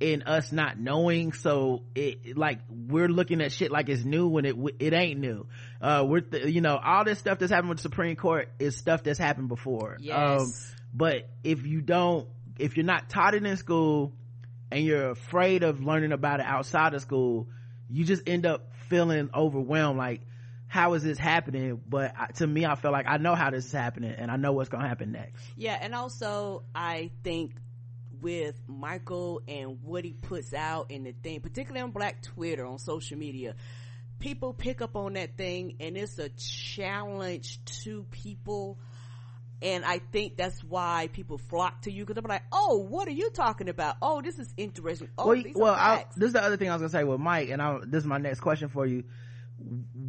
in 0.00 0.22
us 0.22 0.52
not 0.52 0.78
knowing. 0.78 1.32
So 1.32 1.82
it 1.94 2.36
like 2.36 2.60
we're 2.70 3.08
looking 3.08 3.40
at 3.40 3.52
shit 3.52 3.70
like 3.70 3.88
it's 3.88 4.04
new 4.04 4.28
when 4.28 4.44
it 4.44 4.56
it 4.78 4.92
ain't 4.92 5.18
new. 5.20 5.46
Uh 5.80 6.04
we're 6.06 6.20
th- 6.20 6.46
you 6.46 6.60
know 6.60 6.76
all 6.76 7.04
this 7.04 7.18
stuff 7.18 7.38
that's 7.38 7.50
happened 7.50 7.70
with 7.70 7.78
the 7.78 7.82
supreme 7.82 8.16
court 8.16 8.48
is 8.58 8.76
stuff 8.76 9.02
that's 9.02 9.18
happened 9.18 9.48
before. 9.48 9.96
Yes. 10.00 10.16
um 10.16 10.52
but 10.94 11.28
if 11.42 11.66
you 11.66 11.80
don't 11.80 12.28
if 12.58 12.76
you're 12.76 12.86
not 12.86 13.08
taught 13.08 13.34
it 13.34 13.44
in 13.44 13.56
school 13.56 14.12
and 14.70 14.84
you're 14.84 15.10
afraid 15.10 15.62
of 15.62 15.82
learning 15.82 16.12
about 16.12 16.40
it 16.40 16.46
outside 16.46 16.94
of 16.94 17.02
school 17.02 17.48
you 17.90 18.04
just 18.04 18.22
end 18.28 18.46
up 18.46 18.72
feeling 18.88 19.30
overwhelmed. 19.34 19.98
Like 19.98 20.20
how 20.68 20.92
is 20.94 21.02
this 21.02 21.18
happening? 21.18 21.80
But 21.88 22.36
to 22.36 22.46
me 22.46 22.66
i 22.66 22.76
feel 22.76 22.92
like 22.92 23.06
i 23.08 23.16
know 23.16 23.34
how 23.34 23.50
this 23.50 23.66
is 23.66 23.72
happening 23.72 24.12
and 24.16 24.30
i 24.30 24.36
know 24.36 24.52
what's 24.52 24.68
gonna 24.68 24.86
happen 24.86 25.10
next. 25.10 25.42
Yeah 25.56 25.76
and 25.80 25.92
also 25.92 26.62
i 26.72 27.10
think 27.24 27.52
with 28.20 28.60
michael 28.66 29.42
and 29.48 29.78
what 29.82 30.04
he 30.04 30.12
puts 30.12 30.52
out 30.54 30.90
in 30.90 31.04
the 31.04 31.12
thing 31.12 31.40
particularly 31.40 31.82
on 31.82 31.90
black 31.90 32.22
twitter 32.22 32.66
on 32.66 32.78
social 32.78 33.18
media. 33.18 33.54
People 34.18 34.52
pick 34.52 34.80
up 34.80 34.96
on 34.96 35.12
that 35.12 35.36
thing 35.36 35.76
and 35.80 35.96
it's 35.96 36.18
a 36.18 36.28
challenge 36.30 37.64
to 37.82 38.04
people. 38.10 38.78
And 39.60 39.84
I 39.84 39.98
think 39.98 40.36
that's 40.36 40.62
why 40.62 41.08
people 41.12 41.38
flock 41.38 41.82
to 41.82 41.92
you 41.92 42.04
because 42.04 42.14
they're 42.14 42.28
like, 42.28 42.44
"Oh, 42.52 42.78
what 42.78 43.08
are 43.08 43.12
you 43.12 43.30
talking 43.30 43.68
about? 43.68 43.96
Oh, 44.00 44.22
this 44.22 44.38
is 44.38 44.52
interesting." 44.56 45.08
Oh, 45.18 45.28
well, 45.28 45.42
well 45.54 45.74
I, 45.74 46.04
this 46.16 46.28
is 46.28 46.32
the 46.32 46.42
other 46.42 46.56
thing 46.56 46.70
I 46.70 46.74
was 46.74 46.82
gonna 46.82 46.90
say 46.90 47.02
with 47.02 47.18
Mike, 47.18 47.48
and 47.48 47.60
I, 47.60 47.78
this 47.84 48.02
is 48.02 48.06
my 48.06 48.18
next 48.18 48.38
question 48.38 48.68
for 48.68 48.86
you. 48.86 49.02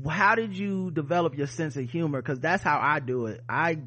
How 0.07 0.35
did 0.35 0.55
you 0.55 0.91
develop 0.91 1.35
your 1.35 1.47
sense 1.47 1.75
of 1.77 1.89
humor? 1.89 2.21
Because 2.21 2.39
that's 2.39 2.61
how 2.61 2.79
i 2.79 2.99
do 2.99 3.25
it. 3.25 3.43
I 3.49 3.79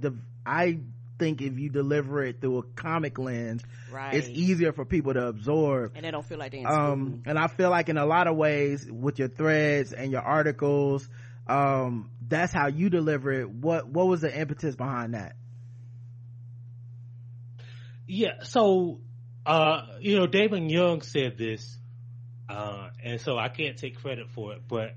i 0.44 0.80
think 1.22 1.40
if 1.40 1.56
you 1.56 1.68
deliver 1.68 2.24
it 2.24 2.40
through 2.40 2.58
a 2.58 2.62
comic 2.74 3.16
lens 3.16 3.62
right. 3.92 4.14
it's 4.14 4.28
easier 4.28 4.72
for 4.72 4.84
people 4.84 5.14
to 5.14 5.28
absorb. 5.28 5.92
And 5.94 6.04
they 6.04 6.10
don't 6.10 6.26
feel 6.26 6.38
like 6.38 6.50
they 6.50 6.64
um 6.64 7.22
and 7.26 7.38
i 7.38 7.46
feel 7.46 7.70
like 7.70 7.88
in 7.88 7.96
a 7.96 8.04
lot 8.04 8.26
of 8.26 8.36
ways 8.36 8.90
with 8.90 9.20
your 9.20 9.28
threads 9.28 9.92
and 9.92 10.10
your 10.10 10.20
articles 10.20 11.08
um 11.46 12.10
that's 12.26 12.52
how 12.52 12.66
you 12.66 12.90
deliver 12.90 13.30
it. 13.30 13.48
What 13.48 13.86
what 13.86 14.08
was 14.08 14.22
the 14.22 14.36
impetus 14.36 14.74
behind 14.74 15.14
that? 15.14 15.36
Yeah 18.08 18.42
so 18.42 19.00
uh 19.46 19.82
you 20.00 20.18
know 20.18 20.26
damon 20.26 20.68
young 20.68 21.02
said 21.02 21.38
this 21.38 21.78
uh 22.48 22.88
and 23.02 23.20
so 23.20 23.38
i 23.38 23.48
can't 23.48 23.76
take 23.76 24.00
credit 24.00 24.28
for 24.30 24.54
it 24.54 24.62
but 24.66 24.96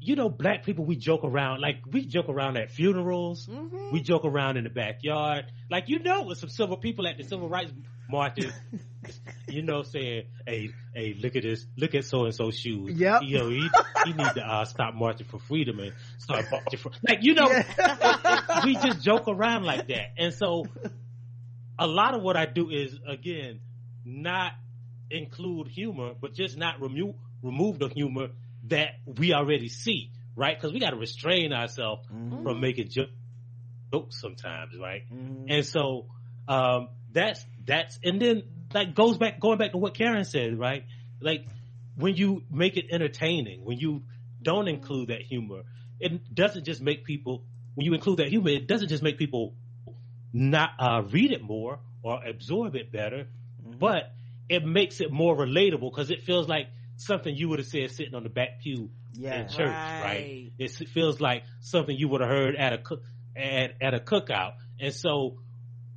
you 0.00 0.16
know, 0.16 0.28
black 0.28 0.64
people, 0.64 0.84
we 0.84 0.96
joke 0.96 1.24
around, 1.24 1.60
like, 1.60 1.78
we 1.90 2.04
joke 2.04 2.28
around 2.28 2.56
at 2.56 2.70
funerals. 2.70 3.46
Mm-hmm. 3.46 3.92
We 3.92 4.00
joke 4.00 4.24
around 4.24 4.56
in 4.56 4.64
the 4.64 4.70
backyard. 4.70 5.46
Like, 5.70 5.88
you 5.88 5.98
know, 5.98 6.22
with 6.22 6.38
some 6.38 6.48
civil 6.48 6.76
people 6.76 7.06
at 7.06 7.16
the 7.16 7.24
civil 7.24 7.48
rights 7.48 7.72
marches, 8.08 8.52
you 9.48 9.62
know, 9.62 9.82
saying, 9.82 10.24
hey, 10.46 10.70
hey, 10.94 11.16
look 11.20 11.34
at 11.36 11.42
this, 11.42 11.66
look 11.76 11.94
at 11.94 12.04
so-and-so 12.04 12.50
shoes. 12.52 12.98
Yep. 12.98 13.22
You 13.24 13.38
know, 13.38 13.48
he, 13.48 13.68
he 14.04 14.12
need 14.12 14.34
to, 14.34 14.42
uh, 14.42 14.64
stop 14.66 14.94
marching 14.94 15.26
for 15.26 15.38
freedom 15.40 15.80
and 15.80 15.92
start 16.18 16.46
marching 16.50 16.78
for, 16.78 16.92
like, 17.06 17.18
you 17.22 17.34
know, 17.34 17.50
yeah. 17.50 18.60
we 18.64 18.74
just 18.74 19.02
joke 19.02 19.24
around 19.26 19.64
like 19.64 19.88
that. 19.88 20.12
And 20.16 20.32
so, 20.32 20.66
a 21.78 21.86
lot 21.86 22.14
of 22.14 22.22
what 22.22 22.36
I 22.36 22.46
do 22.46 22.70
is, 22.70 22.96
again, 23.06 23.60
not 24.04 24.52
include 25.10 25.68
humor, 25.68 26.12
but 26.20 26.34
just 26.34 26.56
not 26.56 26.80
remove, 26.80 27.14
remove 27.42 27.78
the 27.78 27.88
humor 27.88 28.28
that 28.64 28.90
we 29.06 29.32
already 29.32 29.68
see, 29.68 30.10
right? 30.36 30.56
Because 30.56 30.72
we 30.72 30.80
got 30.80 30.90
to 30.90 30.96
restrain 30.96 31.52
ourselves 31.52 32.06
mm-hmm. 32.12 32.42
from 32.42 32.60
making 32.60 32.90
jokes 32.90 34.20
sometimes, 34.20 34.76
right? 34.78 35.02
Mm-hmm. 35.12 35.44
And 35.48 35.64
so 35.64 36.06
um, 36.46 36.88
that's 37.12 37.44
that's 37.64 37.98
and 38.02 38.20
then 38.20 38.42
like 38.74 38.94
goes 38.94 39.16
back 39.18 39.40
going 39.40 39.58
back 39.58 39.72
to 39.72 39.78
what 39.78 39.94
Karen 39.94 40.24
said, 40.24 40.58
right? 40.58 40.84
Like 41.20 41.46
when 41.96 42.16
you 42.16 42.42
make 42.50 42.76
it 42.76 42.86
entertaining, 42.90 43.64
when 43.64 43.78
you 43.78 44.02
don't 44.42 44.68
include 44.68 45.08
that 45.08 45.22
humor, 45.22 45.62
it 46.00 46.34
doesn't 46.34 46.64
just 46.64 46.80
make 46.80 47.04
people. 47.04 47.44
When 47.74 47.86
you 47.86 47.94
include 47.94 48.18
that 48.18 48.28
humor, 48.28 48.50
it 48.50 48.66
doesn't 48.66 48.88
just 48.88 49.02
make 49.02 49.18
people 49.18 49.54
not 50.32 50.70
uh, 50.78 51.02
read 51.10 51.32
it 51.32 51.42
more 51.42 51.78
or 52.02 52.20
absorb 52.24 52.74
it 52.74 52.90
better, 52.90 53.28
mm-hmm. 53.62 53.78
but 53.78 54.12
it 54.48 54.64
makes 54.64 55.00
it 55.00 55.12
more 55.12 55.36
relatable 55.36 55.90
because 55.90 56.10
it 56.10 56.22
feels 56.22 56.48
like 56.48 56.68
something 56.98 57.34
you 57.34 57.48
would 57.48 57.58
have 57.58 57.68
said 57.68 57.90
sitting 57.90 58.14
on 58.14 58.22
the 58.22 58.28
back 58.28 58.60
pew 58.62 58.90
yeah, 59.14 59.40
in 59.40 59.48
church, 59.48 59.68
right. 59.68 60.02
right? 60.04 60.52
It 60.58 60.70
feels 60.88 61.20
like 61.20 61.44
something 61.60 61.96
you 61.96 62.08
would 62.08 62.20
have 62.20 62.30
heard 62.30 62.56
at 62.56 62.72
a 62.72 62.78
cook 62.78 63.02
at 63.36 63.74
at 63.80 63.94
a 63.94 63.98
cookout, 63.98 64.52
and 64.78 64.92
so 64.92 65.38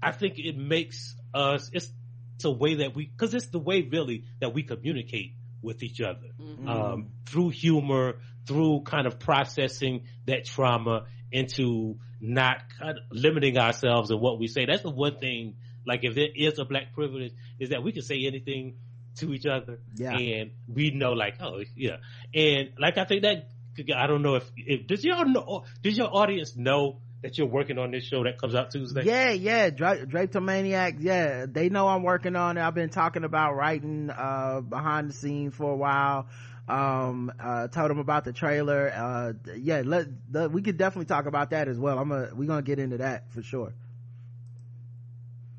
I 0.01 0.11
think 0.11 0.35
it 0.37 0.57
makes 0.57 1.15
us. 1.33 1.69
It's, 1.73 1.91
it's 2.35 2.45
a 2.45 2.51
way 2.51 2.75
that 2.75 2.95
we 2.95 3.05
because 3.05 3.33
it's 3.33 3.47
the 3.47 3.59
way 3.59 3.81
really 3.81 4.23
that 4.39 4.53
we 4.53 4.63
communicate 4.63 5.33
with 5.61 5.83
each 5.83 6.01
other 6.01 6.29
mm-hmm. 6.39 6.67
um, 6.67 7.11
through 7.27 7.49
humor, 7.49 8.15
through 8.47 8.81
kind 8.81 9.05
of 9.05 9.19
processing 9.19 10.05
that 10.25 10.45
trauma 10.45 11.05
into 11.31 11.97
not 12.19 12.63
kind 12.79 12.97
of 12.97 13.03
limiting 13.11 13.57
ourselves 13.57 14.11
in 14.11 14.19
what 14.19 14.39
we 14.39 14.47
say. 14.47 14.65
That's 14.65 14.81
the 14.81 14.89
one 14.89 15.17
thing. 15.17 15.55
Like 15.85 16.03
if 16.03 16.15
there 16.15 16.29
is 16.35 16.59
a 16.59 16.65
black 16.65 16.93
privilege, 16.93 17.33
is 17.59 17.69
that 17.69 17.83
we 17.83 17.91
can 17.91 18.03
say 18.03 18.25
anything 18.25 18.75
to 19.21 19.33
each 19.33 19.45
other. 19.45 19.79
Yeah. 19.95 20.17
And 20.17 20.51
we 20.67 20.91
know 20.91 21.13
like, 21.13 21.35
oh, 21.39 21.63
yeah. 21.75 21.97
And 22.35 22.71
like, 22.77 22.97
I 22.97 23.05
think 23.05 23.23
that, 23.23 23.49
I 23.95 24.05
don't 24.05 24.21
know 24.21 24.35
if, 24.35 24.43
if, 24.57 24.85
does 24.87 25.03
y'all 25.03 25.25
know, 25.25 25.63
does 25.81 25.97
your 25.97 26.13
audience 26.13 26.55
know 26.55 26.97
that 27.23 27.37
you're 27.37 27.47
working 27.47 27.77
on 27.77 27.91
this 27.91 28.03
show 28.03 28.23
that 28.25 28.37
comes 28.37 28.53
out 28.53 28.71
Tuesday? 28.71 29.03
Yeah, 29.03 29.31
yeah. 29.31 29.69
Dra- 29.69 30.05
Drapetomaniac. 30.05 30.97
Yeah. 30.99 31.45
They 31.47 31.69
know 31.69 31.87
I'm 31.87 32.03
working 32.03 32.35
on 32.35 32.57
it. 32.57 32.61
I've 32.61 32.75
been 32.75 32.89
talking 32.89 33.23
about 33.23 33.55
writing, 33.55 34.09
uh, 34.09 34.61
behind 34.61 35.09
the 35.09 35.13
scenes 35.13 35.55
for 35.55 35.71
a 35.71 35.77
while. 35.77 36.27
Um, 36.67 37.31
uh, 37.39 37.67
told 37.67 37.89
them 37.89 37.99
about 37.99 38.23
the 38.23 38.33
trailer. 38.33 38.91
Uh, 38.93 39.33
yeah, 39.57 39.81
let, 39.83 40.05
the, 40.31 40.47
we 40.47 40.61
could 40.61 40.77
definitely 40.77 41.05
talk 41.05 41.25
about 41.25 41.49
that 41.49 41.67
as 41.67 41.77
well. 41.77 41.97
I'm 41.99 42.09
gonna, 42.09 42.29
we're 42.33 42.47
gonna 42.47 42.61
get 42.61 42.79
into 42.79 42.97
that 42.97 43.31
for 43.33 43.41
sure. 43.41 43.73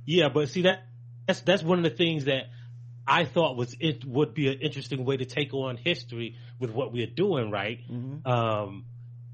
Yeah, 0.06 0.30
but 0.30 0.48
see 0.48 0.62
that, 0.62 0.86
that's, 1.26 1.40
that's 1.40 1.62
one 1.62 1.78
of 1.78 1.84
the 1.84 1.96
things 1.96 2.24
that, 2.24 2.44
I 3.06 3.24
thought 3.24 3.56
was 3.56 3.74
it 3.80 4.04
would 4.04 4.34
be 4.34 4.48
an 4.48 4.60
interesting 4.60 5.04
way 5.04 5.16
to 5.16 5.24
take 5.24 5.52
on 5.54 5.76
history 5.76 6.36
with 6.58 6.70
what 6.70 6.92
we 6.92 7.02
are 7.02 7.10
doing, 7.10 7.50
right? 7.50 7.80
Mm-hmm. 7.90 8.26
Um, 8.30 8.84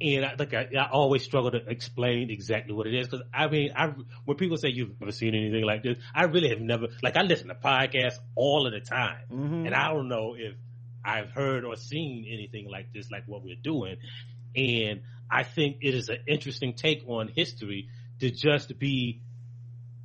and 0.00 0.24
I, 0.24 0.34
like 0.38 0.54
I, 0.54 0.68
I, 0.78 0.88
always 0.90 1.24
struggle 1.24 1.50
to 1.50 1.58
explain 1.68 2.30
exactly 2.30 2.72
what 2.72 2.86
it 2.86 2.94
is 2.94 3.08
because 3.08 3.26
I 3.34 3.48
mean, 3.48 3.72
I 3.74 3.92
when 4.24 4.36
people 4.36 4.56
say 4.56 4.68
you've 4.68 4.98
never 5.00 5.12
seen 5.12 5.34
anything 5.34 5.64
like 5.64 5.82
this, 5.82 5.98
I 6.14 6.24
really 6.24 6.50
have 6.50 6.60
never. 6.60 6.86
Like 7.02 7.16
I 7.16 7.22
listen 7.22 7.48
to 7.48 7.54
podcasts 7.54 8.18
all 8.34 8.66
of 8.66 8.72
the 8.72 8.80
time, 8.80 9.24
mm-hmm. 9.30 9.66
and 9.66 9.74
I 9.74 9.92
don't 9.92 10.08
know 10.08 10.34
if 10.38 10.54
I've 11.04 11.30
heard 11.30 11.64
or 11.64 11.76
seen 11.76 12.26
anything 12.30 12.68
like 12.70 12.92
this, 12.92 13.10
like 13.10 13.24
what 13.26 13.42
we're 13.42 13.56
doing. 13.56 13.96
And 14.54 15.02
I 15.30 15.42
think 15.42 15.78
it 15.80 15.94
is 15.94 16.08
an 16.08 16.18
interesting 16.26 16.74
take 16.74 17.02
on 17.06 17.28
history 17.28 17.88
to 18.20 18.30
just 18.30 18.78
be, 18.78 19.22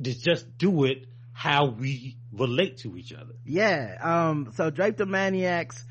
to 0.02 0.14
just 0.14 0.58
do 0.58 0.86
it 0.86 1.06
how 1.34 1.66
we 1.66 2.16
relate 2.32 2.78
to 2.78 2.96
each 2.96 3.12
other. 3.12 3.34
Yeah. 3.44 3.98
Um, 4.02 4.54
so 4.56 4.72
Drapetomaniax 4.72 5.84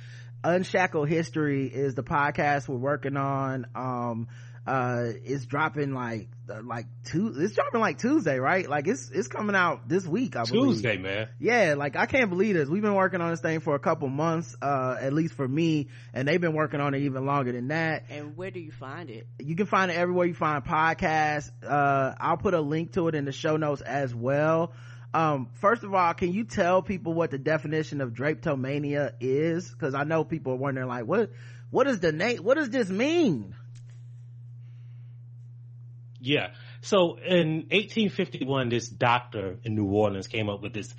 Unshackled 0.44 1.08
History 1.08 1.66
is 1.66 1.94
the 1.94 2.02
podcast 2.02 2.68
we're 2.68 2.76
working 2.76 3.16
on. 3.16 3.66
Um, 3.74 4.28
uh, 4.64 5.06
it's 5.24 5.44
dropping 5.44 5.92
like, 5.92 6.28
uh, 6.48 6.62
like 6.62 6.86
two, 7.04 7.34
it's 7.36 7.54
dropping 7.54 7.80
like 7.80 7.98
Tuesday, 7.98 8.38
right? 8.38 8.68
Like 8.68 8.86
it's, 8.86 9.10
it's 9.12 9.26
coming 9.26 9.56
out 9.56 9.88
this 9.88 10.06
week, 10.06 10.36
I 10.36 10.44
believe. 10.44 10.74
Tuesday, 10.74 10.98
man. 10.98 11.28
Yeah. 11.40 11.74
Like 11.76 11.96
I 11.96 12.06
can't 12.06 12.30
believe 12.30 12.54
this. 12.54 12.68
We've 12.68 12.82
been 12.82 12.94
working 12.94 13.20
on 13.20 13.30
this 13.30 13.40
thing 13.40 13.58
for 13.58 13.74
a 13.74 13.80
couple 13.80 14.08
months, 14.08 14.54
uh, 14.62 14.96
at 15.00 15.12
least 15.12 15.34
for 15.34 15.46
me, 15.46 15.88
and 16.14 16.28
they've 16.28 16.40
been 16.40 16.54
working 16.54 16.80
on 16.80 16.94
it 16.94 17.02
even 17.02 17.26
longer 17.26 17.50
than 17.50 17.68
that. 17.68 18.04
And 18.08 18.36
where 18.36 18.52
do 18.52 18.60
you 18.60 18.70
find 18.70 19.10
it? 19.10 19.26
You 19.40 19.56
can 19.56 19.66
find 19.66 19.90
it 19.90 19.96
everywhere 19.96 20.26
you 20.26 20.34
find 20.34 20.64
podcasts. 20.64 21.50
Uh, 21.64 22.14
I'll 22.20 22.36
put 22.36 22.54
a 22.54 22.60
link 22.60 22.92
to 22.92 23.08
it 23.08 23.16
in 23.16 23.24
the 23.24 23.32
show 23.32 23.56
notes 23.56 23.82
as 23.82 24.14
well 24.14 24.72
um 25.14 25.48
first 25.54 25.82
of 25.82 25.94
all 25.94 26.14
can 26.14 26.32
you 26.32 26.44
tell 26.44 26.82
people 26.82 27.12
what 27.12 27.30
the 27.30 27.38
definition 27.38 28.00
of 28.00 28.12
drapetomania 28.12 29.12
is? 29.20 29.70
Because 29.70 29.94
i 29.94 30.04
know 30.04 30.24
people 30.24 30.52
are 30.52 30.56
wondering 30.56 30.88
like 30.88 31.04
what 31.04 31.30
what 31.70 31.86
is 31.86 32.00
the 32.00 32.12
name 32.12 32.38
what 32.38 32.56
does 32.56 32.70
this 32.70 32.88
mean? 32.88 33.54
Yeah. 36.20 36.50
So 36.82 37.16
in 37.16 37.66
1851 37.70 38.68
this 38.68 38.88
doctor 38.88 39.58
in 39.64 39.74
new 39.74 39.86
orleans 39.86 40.28
came 40.28 40.48
up 40.48 40.62
with 40.62 40.72
this 40.72 40.94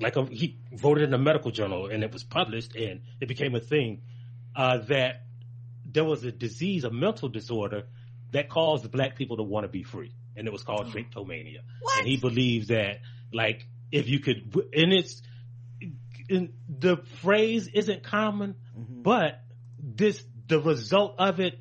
like 0.00 0.16
a, 0.16 0.24
he 0.26 0.58
voted 0.72 1.04
in 1.04 1.14
a 1.14 1.18
medical 1.18 1.50
journal 1.50 1.86
and 1.86 2.02
it 2.02 2.12
was 2.12 2.24
published 2.24 2.74
and 2.74 3.00
it 3.20 3.28
became 3.28 3.54
a 3.54 3.60
thing 3.60 4.02
uh, 4.56 4.78
that 4.88 5.22
there 5.84 6.04
was 6.04 6.24
a 6.24 6.32
disease, 6.32 6.84
a 6.84 6.90
mental 6.90 7.28
disorder 7.28 7.84
that 8.32 8.48
caused 8.48 8.90
black 8.90 9.16
people 9.16 9.36
to 9.36 9.42
want 9.42 9.64
to 9.64 9.68
be 9.68 9.82
free, 9.82 10.12
and 10.36 10.46
it 10.46 10.52
was 10.52 10.62
called 10.62 10.88
drapetomania. 10.92 11.60
What? 11.80 11.98
And 11.98 12.06
he 12.08 12.16
believes 12.16 12.68
that, 12.68 13.00
like, 13.32 13.66
if 13.92 14.08
you 14.08 14.20
could, 14.20 14.54
and 14.74 14.92
it's 14.92 15.22
and 16.30 16.52
the 16.68 16.98
phrase 17.22 17.68
isn't 17.72 18.02
common, 18.02 18.54
Mm-hmm. 18.76 19.02
but 19.02 19.40
this 19.78 20.24
the 20.48 20.58
result 20.58 21.14
of 21.18 21.38
it 21.38 21.58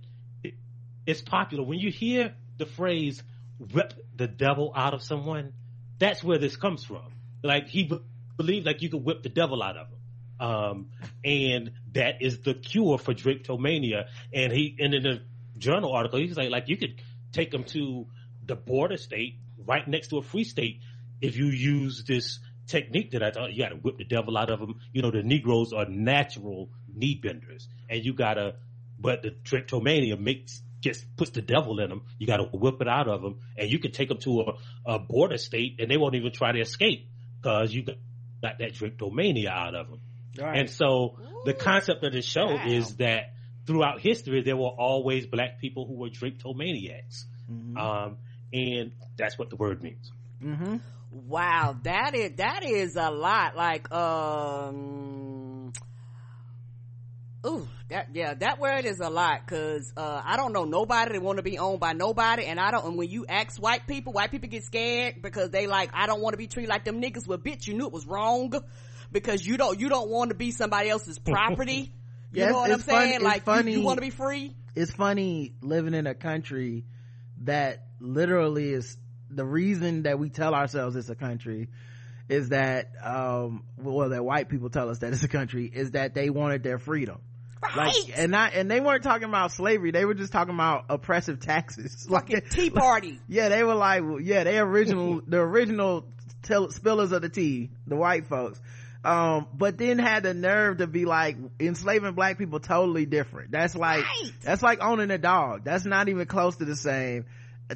is 1.05 1.21
popular. 1.21 1.63
When 1.63 1.78
you 1.80 1.91
hear 1.91 2.34
the 2.57 2.65
phrase 2.65 3.21
"whip 3.59 3.93
the 4.15 4.28
devil 4.28 4.71
out 4.76 4.93
of 4.95 5.03
someone," 5.03 5.53
that's 5.99 6.24
where 6.24 6.39
this 6.39 6.55
comes 6.55 6.84
from. 6.84 7.13
Like 7.43 7.67
he 7.67 7.84
be- 7.84 7.99
believed, 8.38 8.65
like 8.65 8.82
you 8.82 8.89
could 8.89 9.03
whip 9.03 9.21
the 9.21 9.30
devil 9.30 9.61
out 9.61 9.78
of 9.78 9.88
him. 9.89 9.97
Um, 10.39 10.89
and 11.24 11.71
that 11.93 12.21
is 12.21 12.39
the 12.41 12.53
cure 12.55 12.97
for 12.97 13.13
drapetomania. 13.13 14.07
And 14.34 14.51
he, 14.51 14.76
and 14.80 14.93
in 14.93 15.03
the 15.03 15.21
journal 15.57 15.91
article, 15.93 16.19
he's 16.19 16.36
like, 16.36 16.49
like 16.49 16.67
you 16.67 16.78
could 16.78 17.01
take 17.32 17.51
them 17.51 17.63
to 17.65 18.07
the 18.46 18.56
border 18.56 18.98
state 18.98 19.39
right 19.66 19.88
next 19.88 20.10
to 20.10 20.18
a 20.18 20.22
free 20.22 20.44
state 20.44 20.82
if 21.22 21.38
you 21.38 21.46
use 21.46 22.04
this 22.06 22.39
technique 22.68 23.12
that 23.12 23.24
I 23.24 23.32
thought 23.32 23.54
you 23.54 23.64
got 23.64 23.70
to 23.70 23.76
whip 23.76 23.98
the 23.98 24.04
devil 24.06 24.38
out 24.38 24.50
of 24.50 24.60
them. 24.60 24.80
You 24.91 25.02
know, 25.02 25.12
the 25.12 25.24
Negroes 25.24 25.74
are 25.74 25.86
natural 25.86 26.70
knee 26.94 27.16
benders, 27.22 27.68
and 27.89 28.04
you 28.04 28.14
gotta, 28.14 28.56
but 29.00 29.22
the 29.22 29.32
drapetomania 29.32 30.20
makes 30.20 30.62
just 30.82 31.06
puts 31.16 31.32
the 31.32 31.41
devil 31.41 31.80
in 31.80 31.89
them. 31.89 32.02
You 32.20 32.28
got 32.28 32.38
to 32.38 32.44
whip 32.44 32.82
it 32.82 32.88
out 32.89 33.08
of 33.08 33.22
them, 33.22 33.39
and 33.58 33.70
you 33.70 33.80
can 33.80 33.91
take 33.94 34.10
them 34.10 34.18
to 34.20 34.41
a, 34.41 34.54
a 34.96 35.00
border 35.00 35.38
state, 35.38 35.80
and 35.80 35.89
they 35.89 35.96
won't 35.98 36.16
even 36.16 36.34
try 36.34 36.52
to 36.52 36.60
escape 36.60 37.08
because 37.41 37.74
you 37.74 37.84
got, 37.84 37.96
got 38.41 38.58
that 38.60 38.74
drapetomania 38.74 39.48
out 39.48 39.76
of 39.76 39.89
them. 39.89 40.00
Right. 40.38 40.58
And 40.60 40.70
so 40.70 41.18
the 41.46 41.54
concept 41.54 42.04
of 42.04 42.12
the 42.12 42.22
show 42.22 42.48
Wow. 42.48 42.68
is 42.68 42.98
that 42.98 43.34
throughout 43.66 44.02
history 44.02 44.41
there 44.44 44.58
were 44.58 44.68
always 44.78 45.26
black 45.26 45.60
people 45.62 45.88
who 45.88 45.94
were 45.96 46.10
drapetomaniacs, 46.10 47.24
Mhm. 47.50 47.78
um, 47.78 48.18
and 48.54 48.91
that's 49.18 49.38
what 49.38 49.49
the 49.49 49.56
word 49.56 49.82
means. 49.84 50.12
Mhm. 50.43 50.80
Wow, 51.12 51.78
that 51.84 52.16
is 52.16 52.34
that 52.38 52.64
is 52.64 52.95
a 52.95 53.10
lot. 53.12 53.56
Like, 53.56 53.91
um, 53.91 55.72
ooh, 57.45 57.68
that 57.89 58.10
yeah, 58.14 58.34
that 58.36 58.60
word 58.60 58.86
is 58.86 58.99
a 58.99 59.10
lot. 59.10 59.45
Cause 59.47 59.93
uh, 59.97 60.22
I 60.24 60.38
don't 60.38 60.54
know 60.54 60.64
nobody 60.66 61.14
that 61.14 61.22
want 61.22 61.38
to 61.38 61.43
be 61.43 61.58
owned 61.60 61.80
by 61.80 61.93
nobody, 61.93 62.45
and 62.45 62.60
I 62.60 62.72
don't. 62.72 62.86
And 62.86 62.97
when 62.97 63.10
you 63.10 63.26
ask 63.28 63.62
white 63.62 63.86
people, 63.88 64.14
white 64.14 64.32
people 64.32 64.49
get 64.49 64.64
scared 64.64 65.22
because 65.22 65.49
they 65.51 65.68
like, 65.68 65.91
I 65.93 66.08
don't 66.08 66.22
want 66.22 66.34
to 66.34 66.38
be 66.38 66.47
treated 66.47 66.70
like 66.70 66.84
them 66.84 67.01
niggas. 67.01 67.28
Well, 67.28 67.38
bitch, 67.38 67.68
you 67.68 67.74
knew 67.76 67.86
it 67.88 67.93
was 67.93 68.06
wrong 68.08 68.54
because 69.12 69.45
you 69.45 69.58
don't 69.58 69.80
you 69.80 69.89
don't 69.89 70.10
want 70.10 70.30
to 70.30 70.36
be 70.36 70.51
somebody 70.51 70.89
else's 70.89 71.20
property. 71.32 71.93
You 72.32 72.41
Yeah, 72.41 72.49
know 72.49 72.56
what 72.58 72.72
I'm 72.72 72.76
it's 72.80 72.84
fun- 72.86 73.01
saying? 73.01 73.14
it's 73.16 73.24
like, 73.24 73.36
you- 73.41 73.41
funny. 73.45 73.72
you, 73.74 73.82
want 73.82 73.97
to 73.97 74.01
be 74.01 74.10
free. 74.10 74.56
it's 74.74 74.91
funny 74.91 75.54
living 75.62 75.93
in 75.93 76.08
a 76.08 76.16
country 76.16 76.86
that 77.43 77.84
literally 78.04 78.74
is 78.74 78.97
the 79.30 79.45
reason 79.45 80.04
that 80.04 80.20
we 80.20 80.30
tell 80.30 80.54
ourselves 80.54 80.95
it's 80.95 81.10
a 81.10 81.16
country 81.16 81.70
is 82.30 82.49
that 82.49 82.91
um 83.04 83.64
well 83.78 84.10
that 84.10 84.24
white 84.24 84.49
people 84.49 84.70
tell 84.70 84.89
us 84.89 84.99
that 84.99 85.12
it's 85.14 85.24
a 85.24 85.28
country 85.28 85.66
is 85.74 85.91
that 85.91 86.14
they 86.14 86.30
wanted 86.30 86.64
their 86.64 86.78
freedom. 86.78 87.20
Right. 87.64 87.78
like 87.78 87.95
and 88.18 88.30
not 88.32 88.54
and 88.54 88.70
they 88.70 88.82
weren't 88.82 89.04
talking 89.04 89.28
about 89.30 89.54
slavery. 89.54 89.91
They 89.91 90.04
were 90.04 90.14
just 90.14 90.34
talking 90.34 90.54
about 90.54 90.86
oppressive 90.89 91.39
taxes. 91.39 92.06
Like 92.10 92.49
Tea 92.49 92.70
party. 92.70 93.20
yeah 93.28 93.47
they 93.49 93.64
were 93.64 93.74
like 93.76 94.04
well, 94.04 94.20
yeah 94.20 94.43
they 94.43 94.60
original 94.60 95.22
the 95.28 95.38
original 95.38 96.06
tell, 96.43 96.68
spillers 96.68 97.14
of 97.14 97.22
the 97.22 97.30
tea 97.30 97.72
the 97.88 97.95
white 97.95 98.28
folks. 98.28 98.60
Um 99.06 99.47
but 99.54 99.78
then 99.78 99.97
had 99.97 100.24
the 100.24 100.34
nerve 100.34 100.78
to 100.80 100.88
be 100.88 101.06
like 101.06 101.38
enslaving 101.60 102.14
black 102.14 102.38
people 102.38 102.60
totally 102.60 103.06
different. 103.06 103.51
That's 103.51 103.76
like 103.76 104.04
Right. 104.04 104.32
that's 104.41 104.62
like 104.62 104.80
owning 104.82 105.10
a 105.12 105.18
dog. 105.18 105.64
That's 105.64 105.86
not 105.86 106.10
even 106.10 106.26
close 106.26 106.58
to 106.58 106.66
the 106.66 106.76
same 106.76 107.26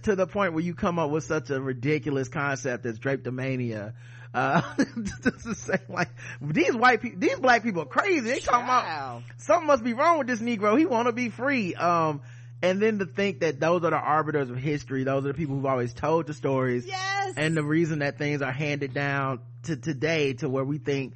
to 0.03 0.15
the 0.15 0.27
point 0.27 0.53
where 0.53 0.63
you 0.63 0.75
come 0.75 0.99
up 0.99 1.09
with 1.09 1.23
such 1.23 1.49
a 1.49 1.59
ridiculous 1.61 2.27
concept 2.29 2.85
as 2.85 2.99
drapetomania 2.99 3.93
uh 4.33 4.61
just 5.23 5.43
to 5.43 5.55
say 5.55 5.77
like 5.88 6.09
these 6.41 6.75
white 6.75 7.01
people 7.01 7.19
these 7.19 7.39
black 7.39 7.63
people 7.63 7.83
are 7.83 7.85
crazy. 7.85 8.29
They 8.29 8.39
talking 8.39 8.65
about 8.65 9.21
something 9.38 9.67
must 9.67 9.83
be 9.83 9.93
wrong 9.93 10.17
with 10.17 10.27
this 10.27 10.39
negro. 10.41 10.77
He 10.77 10.85
want 10.85 11.07
to 11.07 11.13
be 11.13 11.29
free. 11.29 11.73
Um 11.75 12.21
and 12.61 12.81
then 12.81 12.99
to 12.99 13.05
think 13.05 13.39
that 13.41 13.59
those 13.59 13.83
are 13.83 13.91
the 13.91 13.97
arbiters 13.97 14.49
of 14.49 14.57
history. 14.57 15.03
Those 15.03 15.23
are 15.25 15.29
the 15.29 15.33
people 15.33 15.55
who've 15.55 15.65
always 15.65 15.93
told 15.93 16.27
the 16.27 16.33
stories. 16.33 16.85
Yes. 16.85 17.35
and 17.38 17.55
the 17.55 17.63
reason 17.63 17.99
that 17.99 18.17
things 18.17 18.41
are 18.41 18.51
handed 18.51 18.93
down 18.93 19.39
to 19.63 19.77
today 19.77 20.33
to 20.33 20.49
where 20.49 20.63
we 20.65 20.77
think 20.77 21.13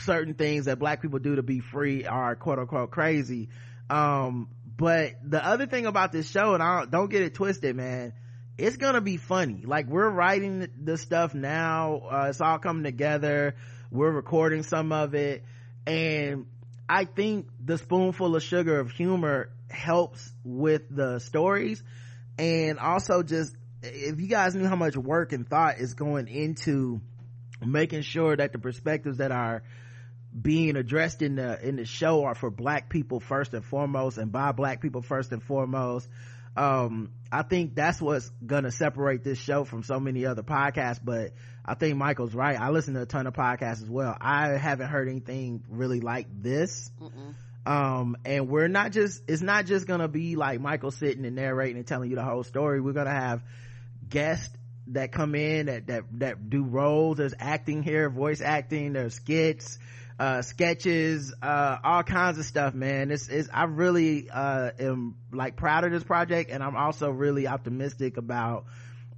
certain 0.00 0.34
things 0.34 0.64
that 0.66 0.78
black 0.78 1.02
people 1.02 1.18
do 1.18 1.36
to 1.36 1.42
be 1.42 1.60
free 1.60 2.06
are 2.06 2.36
quote 2.36 2.58
unquote 2.58 2.90
crazy. 2.90 3.48
Um 3.90 4.48
but 4.80 5.12
the 5.22 5.44
other 5.46 5.66
thing 5.66 5.86
about 5.86 6.10
this 6.10 6.28
show 6.28 6.54
and 6.54 6.62
i 6.62 6.80
don't, 6.80 6.90
don't 6.90 7.10
get 7.10 7.22
it 7.22 7.34
twisted 7.34 7.76
man 7.76 8.12
it's 8.60 8.76
gonna 8.76 9.00
be 9.00 9.16
funny. 9.16 9.62
Like 9.64 9.86
we're 9.86 10.08
writing 10.08 10.68
the 10.82 10.98
stuff 10.98 11.34
now. 11.34 12.02
Uh, 12.10 12.26
it's 12.28 12.40
all 12.40 12.58
coming 12.58 12.84
together. 12.84 13.54
We're 13.90 14.10
recording 14.10 14.62
some 14.62 14.92
of 14.92 15.14
it. 15.14 15.44
And 15.86 16.46
i 16.88 17.04
think 17.04 17.46
the 17.64 17.78
spoonful 17.78 18.36
of 18.36 18.42
sugar 18.42 18.80
of 18.80 18.90
humor 18.90 19.50
helps 19.70 20.30
with 20.44 20.82
the 20.94 21.20
stories. 21.20 21.82
And 22.38 22.78
also 22.78 23.22
just 23.22 23.54
if 23.82 24.20
you 24.20 24.26
guys 24.26 24.54
knew 24.54 24.66
how 24.66 24.76
much 24.76 24.96
work 24.96 25.32
and 25.32 25.48
thought 25.48 25.78
is 25.78 25.94
going 25.94 26.28
into 26.28 27.00
making 27.64 28.02
sure 28.02 28.36
that 28.36 28.52
the 28.52 28.58
perspectives 28.58 29.18
that 29.18 29.32
are 29.32 29.62
being 30.38 30.76
addressed 30.76 31.22
in 31.22 31.36
the 31.36 31.66
in 31.66 31.76
the 31.76 31.84
show 31.84 32.24
are 32.24 32.34
for 32.34 32.50
black 32.50 32.88
people 32.88 33.20
first 33.20 33.52
and 33.52 33.64
foremost 33.64 34.18
and 34.18 34.30
by 34.30 34.52
black 34.52 34.80
people 34.80 35.02
first 35.02 35.32
and 35.32 35.42
foremost. 35.42 36.08
Um 36.56 37.12
i 37.32 37.42
think 37.42 37.74
that's 37.74 38.00
what's 38.00 38.28
gonna 38.44 38.70
separate 38.70 39.24
this 39.24 39.38
show 39.38 39.64
from 39.64 39.82
so 39.82 40.00
many 40.00 40.26
other 40.26 40.42
podcasts 40.42 40.98
but 41.02 41.32
i 41.64 41.74
think 41.74 41.96
michael's 41.96 42.34
right. 42.34 42.60
I 42.60 42.70
listen 42.70 42.94
to 42.94 43.02
a 43.02 43.06
ton 43.06 43.26
of 43.26 43.34
podcasts 43.34 43.82
as 43.82 43.90
well. 43.90 44.16
I 44.20 44.50
haven't 44.56 44.88
heard 44.88 45.08
anything 45.08 45.64
really 45.68 46.00
like 46.00 46.26
this. 46.42 46.90
Mm-mm. 47.00 47.34
um 47.66 48.16
and 48.24 48.48
we're 48.48 48.68
not 48.68 48.92
just 48.92 49.22
it's 49.28 49.42
not 49.42 49.66
just 49.66 49.86
gonna 49.86 50.08
be 50.08 50.36
like 50.36 50.60
michael 50.60 50.90
sitting 50.90 51.24
and 51.24 51.36
narrating 51.36 51.76
and 51.76 51.86
telling 51.86 52.10
you 52.10 52.16
the 52.16 52.24
whole 52.24 52.44
story. 52.44 52.80
We're 52.80 52.92
gonna 52.92 53.10
have 53.10 53.42
guests 54.08 54.54
that 54.88 55.12
come 55.12 55.34
in 55.36 55.66
that 55.66 55.86
that 55.86 56.04
that 56.18 56.50
do 56.50 56.64
roles. 56.64 57.18
There's 57.18 57.34
acting 57.38 57.82
here 57.82 58.10
voice 58.10 58.40
acting 58.40 58.92
there's 58.94 59.14
skits 59.14 59.78
uh 60.20 60.42
sketches 60.42 61.34
uh 61.42 61.78
all 61.82 62.02
kinds 62.02 62.38
of 62.38 62.44
stuff 62.44 62.74
man 62.74 63.10
it's 63.10 63.28
it's 63.28 63.48
i 63.52 63.64
really 63.64 64.28
uh 64.30 64.70
am 64.78 65.16
like 65.32 65.56
proud 65.56 65.82
of 65.82 65.90
this 65.90 66.04
project 66.04 66.50
and 66.50 66.62
i'm 66.62 66.76
also 66.76 67.10
really 67.10 67.48
optimistic 67.48 68.18
about 68.18 68.66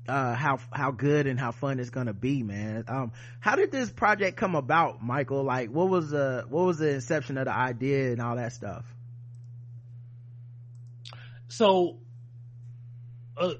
uh 0.08 0.34
how 0.34 0.58
how 0.72 0.90
good 0.92 1.26
and 1.26 1.38
how 1.38 1.50
fun 1.50 1.80
it's 1.80 1.90
gonna 1.90 2.14
be 2.14 2.42
man 2.42 2.84
um 2.88 3.12
how 3.40 3.56
did 3.56 3.70
this 3.70 3.90
project 3.90 4.36
come 4.36 4.54
about 4.54 5.02
michael 5.02 5.42
like 5.42 5.70
what 5.70 5.88
was 5.88 6.10
the 6.10 6.44
what 6.48 6.64
was 6.64 6.78
the 6.78 6.90
inception 6.90 7.36
of 7.36 7.44
the 7.46 7.52
idea 7.52 8.12
and 8.12 8.22
all 8.22 8.36
that 8.36 8.52
stuff 8.52 8.84
So, 11.52 11.98
uh, 13.36 13.52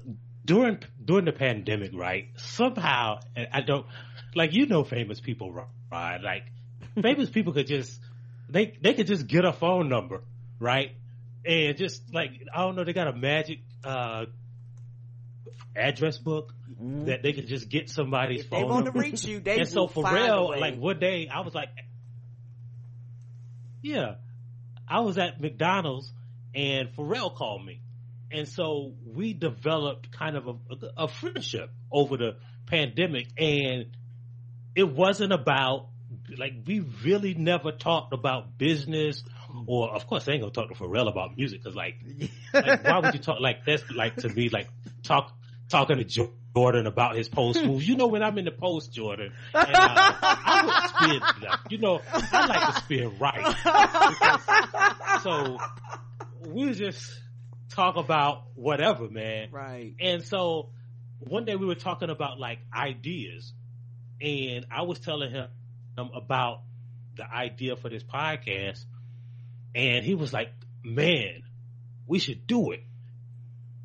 during 0.43 0.79
during 1.05 1.25
the 1.25 1.31
pandemic, 1.31 1.91
right? 1.93 2.29
Somehow, 2.37 3.19
I 3.35 3.61
don't 3.61 3.85
like 4.33 4.53
you 4.53 4.65
know 4.65 4.83
famous 4.83 5.19
people, 5.19 5.53
right? 5.91 6.17
Like 6.19 6.45
famous 7.01 7.29
people 7.29 7.53
could 7.53 7.67
just 7.67 7.99
they 8.49 8.77
they 8.81 8.93
could 8.93 9.07
just 9.07 9.27
get 9.27 9.45
a 9.45 9.53
phone 9.53 9.89
number, 9.89 10.21
right? 10.59 10.91
And 11.45 11.77
just 11.77 12.13
like 12.13 12.31
I 12.53 12.61
don't 12.61 12.75
know, 12.75 12.83
they 12.83 12.93
got 12.93 13.07
a 13.07 13.13
magic 13.13 13.59
uh 13.83 14.25
address 15.75 16.17
book 16.17 16.53
Mm-hmm. 16.81 17.05
that 17.05 17.21
they 17.21 17.33
could 17.33 17.47
just 17.47 17.69
get 17.69 17.89
somebody's 17.89 18.41
If 18.41 18.49
they 18.49 18.61
phone 18.61 18.69
want 18.69 18.85
to 18.85 18.91
reach 18.91 19.25
you, 19.25 19.39
they 19.39 19.59
and 19.59 19.67
so 19.67 19.87
for 19.87 20.03
real, 20.03 20.59
like 20.59 20.75
one 20.75 20.99
day 20.99 21.29
I 21.31 21.41
was 21.41 21.53
like, 21.53 21.69
yeah, 23.81 24.15
I 24.87 25.01
was 25.01 25.17
at 25.17 25.39
McDonald's 25.39 26.11
and 26.55 26.89
Pharrell 26.95 27.35
called 27.35 27.65
me. 27.65 27.81
And 28.31 28.47
so 28.47 28.93
we 29.05 29.33
developed 29.33 30.11
kind 30.11 30.35
of 30.35 30.47
a, 30.47 30.55
a 30.97 31.07
friendship 31.07 31.69
over 31.91 32.17
the 32.17 32.37
pandemic 32.65 33.27
and 33.37 33.85
it 34.75 34.89
wasn't 34.89 35.31
about 35.31 35.89
like 36.37 36.53
we 36.65 36.79
really 37.03 37.33
never 37.33 37.71
talked 37.71 38.13
about 38.13 38.57
business 38.57 39.23
or 39.67 39.89
of 39.93 40.07
course 40.07 40.27
I 40.27 40.33
ain't 40.33 40.41
gonna 40.41 40.51
talk 40.53 40.69
to 40.69 40.75
Pharrell 40.75 41.07
about 41.09 41.37
music 41.37 41.61
because 41.61 41.75
like, 41.75 41.95
like 42.53 42.83
why 42.83 42.99
would 42.99 43.13
you 43.13 43.19
talk 43.19 43.39
like 43.39 43.65
that's 43.65 43.83
like 43.91 44.15
to 44.17 44.29
me 44.29 44.49
like 44.49 44.67
talk 45.03 45.31
talking 45.69 45.97
to 45.97 46.03
Jordan 46.03 46.85
about 46.87 47.15
his 47.15 47.27
post 47.29 47.63
moves. 47.63 47.87
You 47.87 47.95
know 47.95 48.07
when 48.07 48.21
I'm 48.23 48.37
in 48.37 48.45
the 48.45 48.51
post, 48.51 48.93
Jordan, 48.93 49.31
and, 49.53 49.75
uh, 49.75 50.13
I 50.21 50.63
would 50.65 50.89
spin. 51.41 51.49
You 51.69 51.77
know 51.79 52.01
I 52.13 52.45
like 52.45 52.75
to 52.75 52.81
spin 52.81 53.17
right. 53.19 53.43
Because- 53.45 55.23
so 55.23 55.57
we 56.47 56.73
just 56.73 57.01
talk 57.69 57.95
about 57.95 58.43
whatever, 58.55 59.09
man. 59.09 59.49
right. 59.51 59.93
And 59.99 60.23
so 60.23 60.69
one 61.19 61.45
day 61.45 61.55
we 61.55 61.65
were 61.65 61.75
talking 61.75 62.09
about 62.09 62.39
like 62.39 62.59
ideas, 62.75 63.53
and 64.21 64.65
I 64.71 64.83
was 64.83 64.99
telling 64.99 65.31
him 65.31 65.47
um, 65.97 66.11
about 66.13 66.61
the 67.15 67.29
idea 67.31 67.75
for 67.75 67.89
this 67.89 68.03
podcast, 68.03 68.83
and 69.75 70.03
he 70.05 70.15
was 70.15 70.33
like, 70.33 70.51
"Man, 70.83 71.43
we 72.07 72.19
should 72.19 72.45
do 72.47 72.71
it. 72.71 72.83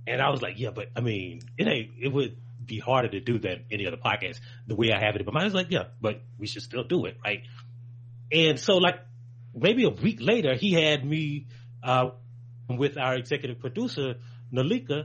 And 0.07 0.21
I 0.23 0.31
was 0.31 0.43
like, 0.43 0.59
yeah, 0.59 0.71
but 0.71 0.87
I 0.97 1.01
mean, 1.01 1.43
it 1.57 1.67
ain't, 1.69 1.91
it 2.01 2.09
would 2.09 2.37
be 2.65 2.79
harder 2.79 3.09
to 3.09 3.21
do 3.21 3.39
than 3.39 3.65
any 3.71 3.87
other 3.87 3.97
podcast 3.97 4.41
the 4.67 4.75
way 4.75 4.93
I 4.93 4.99
have 4.99 5.17
it 5.17 5.25
But. 5.25 5.37
I 5.37 5.45
was 5.45 5.55
like, 5.55 5.69
yeah, 5.71 5.85
but 6.01 6.21
we 6.39 6.47
should 6.47 6.63
still 6.63 6.85
do 6.85 7.07
it, 7.07 7.17
right? 7.25 7.43
And 8.33 8.59
so 8.59 8.77
like 8.77 8.97
maybe 9.55 9.85
a 9.85 9.91
week 9.91 10.19
later, 10.21 10.55
he 10.55 10.73
had 10.73 11.05
me, 11.05 11.47
uh, 11.83 12.11
with 12.69 12.99
our 12.99 13.15
executive 13.15 13.61
producer, 13.61 14.17
Nalika, 14.53 15.05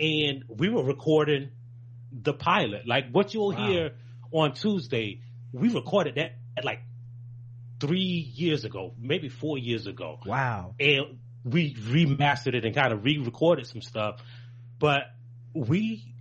and 0.00 0.44
we 0.48 0.68
were 0.68 0.82
recording 0.82 1.50
the 2.12 2.32
pilot. 2.32 2.86
Like 2.86 3.10
what 3.10 3.34
you'll 3.34 3.52
wow. 3.52 3.66
hear 3.66 3.90
on 4.32 4.52
Tuesday, 4.54 5.20
we 5.54 5.68
recorded 5.68 6.16
that 6.16 6.32
at 6.56 6.64
like 6.64 6.80
three 7.80 8.32
years 8.34 8.64
ago, 8.64 8.92
maybe 8.98 9.28
four 9.28 9.56
years 9.56 9.86
ago. 9.86 10.18
Wow. 10.26 10.74
And 10.80 11.18
we 11.44 11.74
remastered 11.74 12.54
it 12.54 12.64
and 12.64 12.74
kind 12.74 12.92
of 12.92 13.04
re-recorded 13.04 13.66
some 13.66 13.80
stuff, 13.80 14.20
but 14.78 15.02
we, 15.54 16.14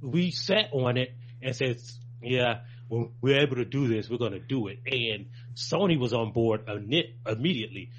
we 0.00 0.30
sat 0.30 0.70
on 0.72 0.96
it 0.96 1.14
and 1.42 1.54
said, 1.54 1.80
yeah, 2.22 2.60
when 2.88 3.10
we're 3.20 3.40
able 3.40 3.56
to 3.56 3.64
do 3.64 3.88
this, 3.88 4.08
we're 4.08 4.18
going 4.18 4.32
to 4.32 4.40
do 4.40 4.68
it. 4.68 4.78
And 4.86 5.26
Sony 5.54 5.98
was 5.98 6.14
on 6.14 6.32
board 6.32 6.66
immediately. 6.68 7.90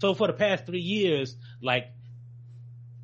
So 0.00 0.14
for 0.14 0.28
the 0.28 0.32
past 0.32 0.64
three 0.64 0.80
years, 0.80 1.36
like 1.60 1.92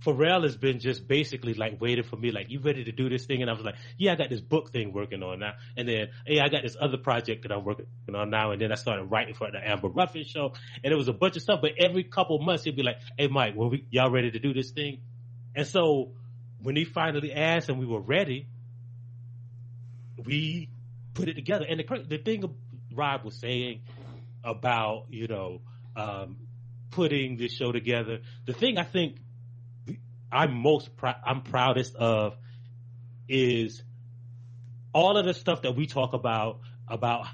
Pharrell 0.07 0.45
has 0.45 0.57
been 0.57 0.79
just 0.79 1.09
basically 1.09 1.55
like 1.55 1.81
waiting 1.81 2.05
for 2.05 2.17
me, 2.17 2.31
like, 2.31 2.49
you 2.49 2.61
ready 2.61 2.85
to 2.85 2.93
do 2.93 3.09
this 3.09 3.27
thing? 3.27 3.43
And 3.43 3.51
I 3.51 3.55
was 3.55 3.65
like, 3.65 3.75
yeah, 3.99 4.13
I 4.13 4.15
got 4.15 4.31
this 4.31 4.41
book 4.41 4.71
thing 4.71 4.93
working 4.93 5.23
on 5.25 5.41
now. 5.41 5.55
And 5.77 5.89
then, 5.89 6.09
hey, 6.25 6.39
I 6.39 6.49
got 6.49 6.63
this 6.63 6.77
other 6.81 6.97
project 6.97 7.43
that 7.43 7.53
I'm 7.53 7.65
working 7.65 7.87
on 8.15 8.31
now. 8.31 8.53
And 8.53 8.63
then 8.63 8.71
I 8.71 8.77
started 8.77 9.05
writing 9.05 9.35
for 9.35 9.51
the 9.51 9.59
Amber 9.59 9.89
Ruffin 9.89 10.25
show. 10.25 10.53
And 10.85 10.93
it 10.93 10.97
was 10.97 11.09
a 11.09 11.13
bunch 11.13 11.35
of 11.37 11.43
stuff. 11.43 11.61
But 11.61 11.73
every 11.79 12.05
couple 12.05 12.39
months, 12.39 12.63
he'd 12.63 12.77
be 12.77 12.85
like, 12.85 12.99
hey, 13.19 13.27
Mike, 13.27 13.55
when 13.57 13.71
we, 13.71 13.87
y'all 13.91 14.11
ready 14.11 14.31
to 14.31 14.39
do 14.39 14.55
this 14.55 14.71
thing? 14.71 15.01
And 15.57 15.67
so 15.67 16.13
when 16.63 16.77
he 16.77 16.85
finally 16.85 17.33
asked 17.33 17.69
and 17.69 17.79
we 17.79 17.87
were 17.87 18.01
ready, 18.01 18.47
we 20.25 20.69
put 21.15 21.29
it 21.29 21.35
together. 21.35 21.67
And 21.69 21.81
the, 21.81 22.05
the 22.09 22.19
thing 22.19 22.55
Rod 22.95 23.25
was 23.25 23.35
saying 23.35 23.81
about, 24.45 25.07
you 25.11 25.27
know, 25.27 25.61
um, 25.97 26.37
putting 26.91 27.37
this 27.37 27.53
show 27.53 27.73
together, 27.73 28.21
the 28.47 28.53
thing 28.53 28.79
I 28.79 28.85
think 28.85 29.17
I'm 30.31 30.55
most 30.55 30.97
pr- 30.97 31.21
I'm 31.25 31.43
proudest 31.43 31.95
of 31.95 32.37
is 33.29 33.83
all 34.93 35.17
of 35.17 35.27
the 35.27 35.35
stuff 35.35 35.63
that 35.63 35.77
we 35.77 35.87
talk 35.87 36.13
about 36.13 36.61
about 36.89 37.27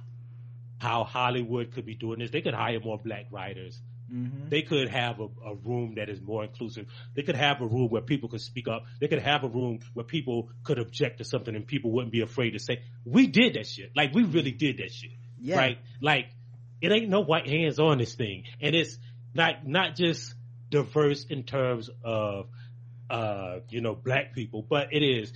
how 0.79 1.05
Hollywood 1.05 1.73
could 1.73 1.87
be 1.87 1.95
doing 1.95 2.19
this. 2.19 2.31
They 2.31 2.41
could 2.41 2.55
hire 2.55 2.81
more 2.81 2.99
black 2.99 3.27
writers. 3.31 3.81
Mm-hmm. 4.13 4.49
They 4.49 4.63
could 4.63 4.89
have 4.89 5.21
a, 5.21 5.29
a, 5.47 5.55
room 5.55 5.95
that 5.97 6.11
is 6.11 6.21
more 6.21 6.45
inclusive. 6.45 6.87
They 7.15 7.23
could 7.23 7.37
have 7.37 7.63
a 7.63 7.67
room 7.67 7.89
where 7.89 8.03
people 8.03 8.29
could 8.29 8.43
speak 8.43 8.69
up. 8.69 8.85
They 9.01 9.09
could 9.09 9.21
have 9.21 9.45
a 9.45 9.49
room 9.49 9.79
where 9.95 10.05
people 10.05 10.51
could 10.65 10.79
object 10.79 11.19
to 11.19 11.25
something 11.25 11.55
and 11.55 11.67
people 11.67 11.93
wouldn't 11.93 12.13
be 12.13 12.21
afraid 12.21 12.51
to 12.51 12.59
say, 12.59 12.83
we 13.05 13.27
did 13.29 13.55
that 13.55 13.67
shit. 13.67 13.93
Like 13.97 14.13
we 14.13 14.25
really 14.25 14.51
did 14.51 14.79
that 14.79 14.93
shit. 14.93 15.13
Yeah. 15.41 15.57
Right? 15.57 15.79
Like 16.01 16.27
it 16.81 16.93
ain't 16.93 17.09
no 17.09 17.21
white 17.21 17.49
hands 17.49 17.79
on 17.79 17.99
this 17.99 18.15
thing. 18.15 18.45
And 18.61 18.75
it's 18.75 18.99
not, 19.35 19.67
not 19.67 19.95
just 19.95 20.35
diverse 20.69 21.25
in 21.25 21.45
terms 21.45 21.89
of 22.05 22.49
uh, 23.13 23.61
you 23.69 23.83
know, 23.83 23.95
black 23.95 24.33
people, 24.33 24.65
but 24.67 24.89
it 24.91 25.03
is, 25.03 25.33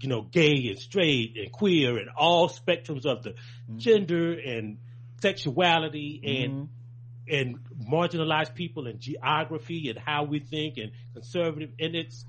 you 0.00 0.08
know, 0.08 0.20
gay 0.20 0.68
and 0.68 0.78
straight 0.78 1.36
and 1.38 1.50
queer 1.50 1.96
and 1.96 2.10
all 2.10 2.50
spectrums 2.50 3.06
of 3.06 3.22
the 3.22 3.30
mm-hmm. 3.30 3.78
gender 3.78 4.34
and 4.34 4.76
sexuality 5.22 6.20
and 6.22 6.52
mm-hmm. 6.52 7.34
and 7.34 7.58
marginalized 7.90 8.54
people 8.54 8.86
and 8.86 9.00
geography 9.00 9.88
and 9.88 9.98
how 9.98 10.24
we 10.24 10.40
think 10.40 10.76
and 10.76 10.92
conservative 11.14 11.70
and 11.80 11.96
it's 11.96 12.26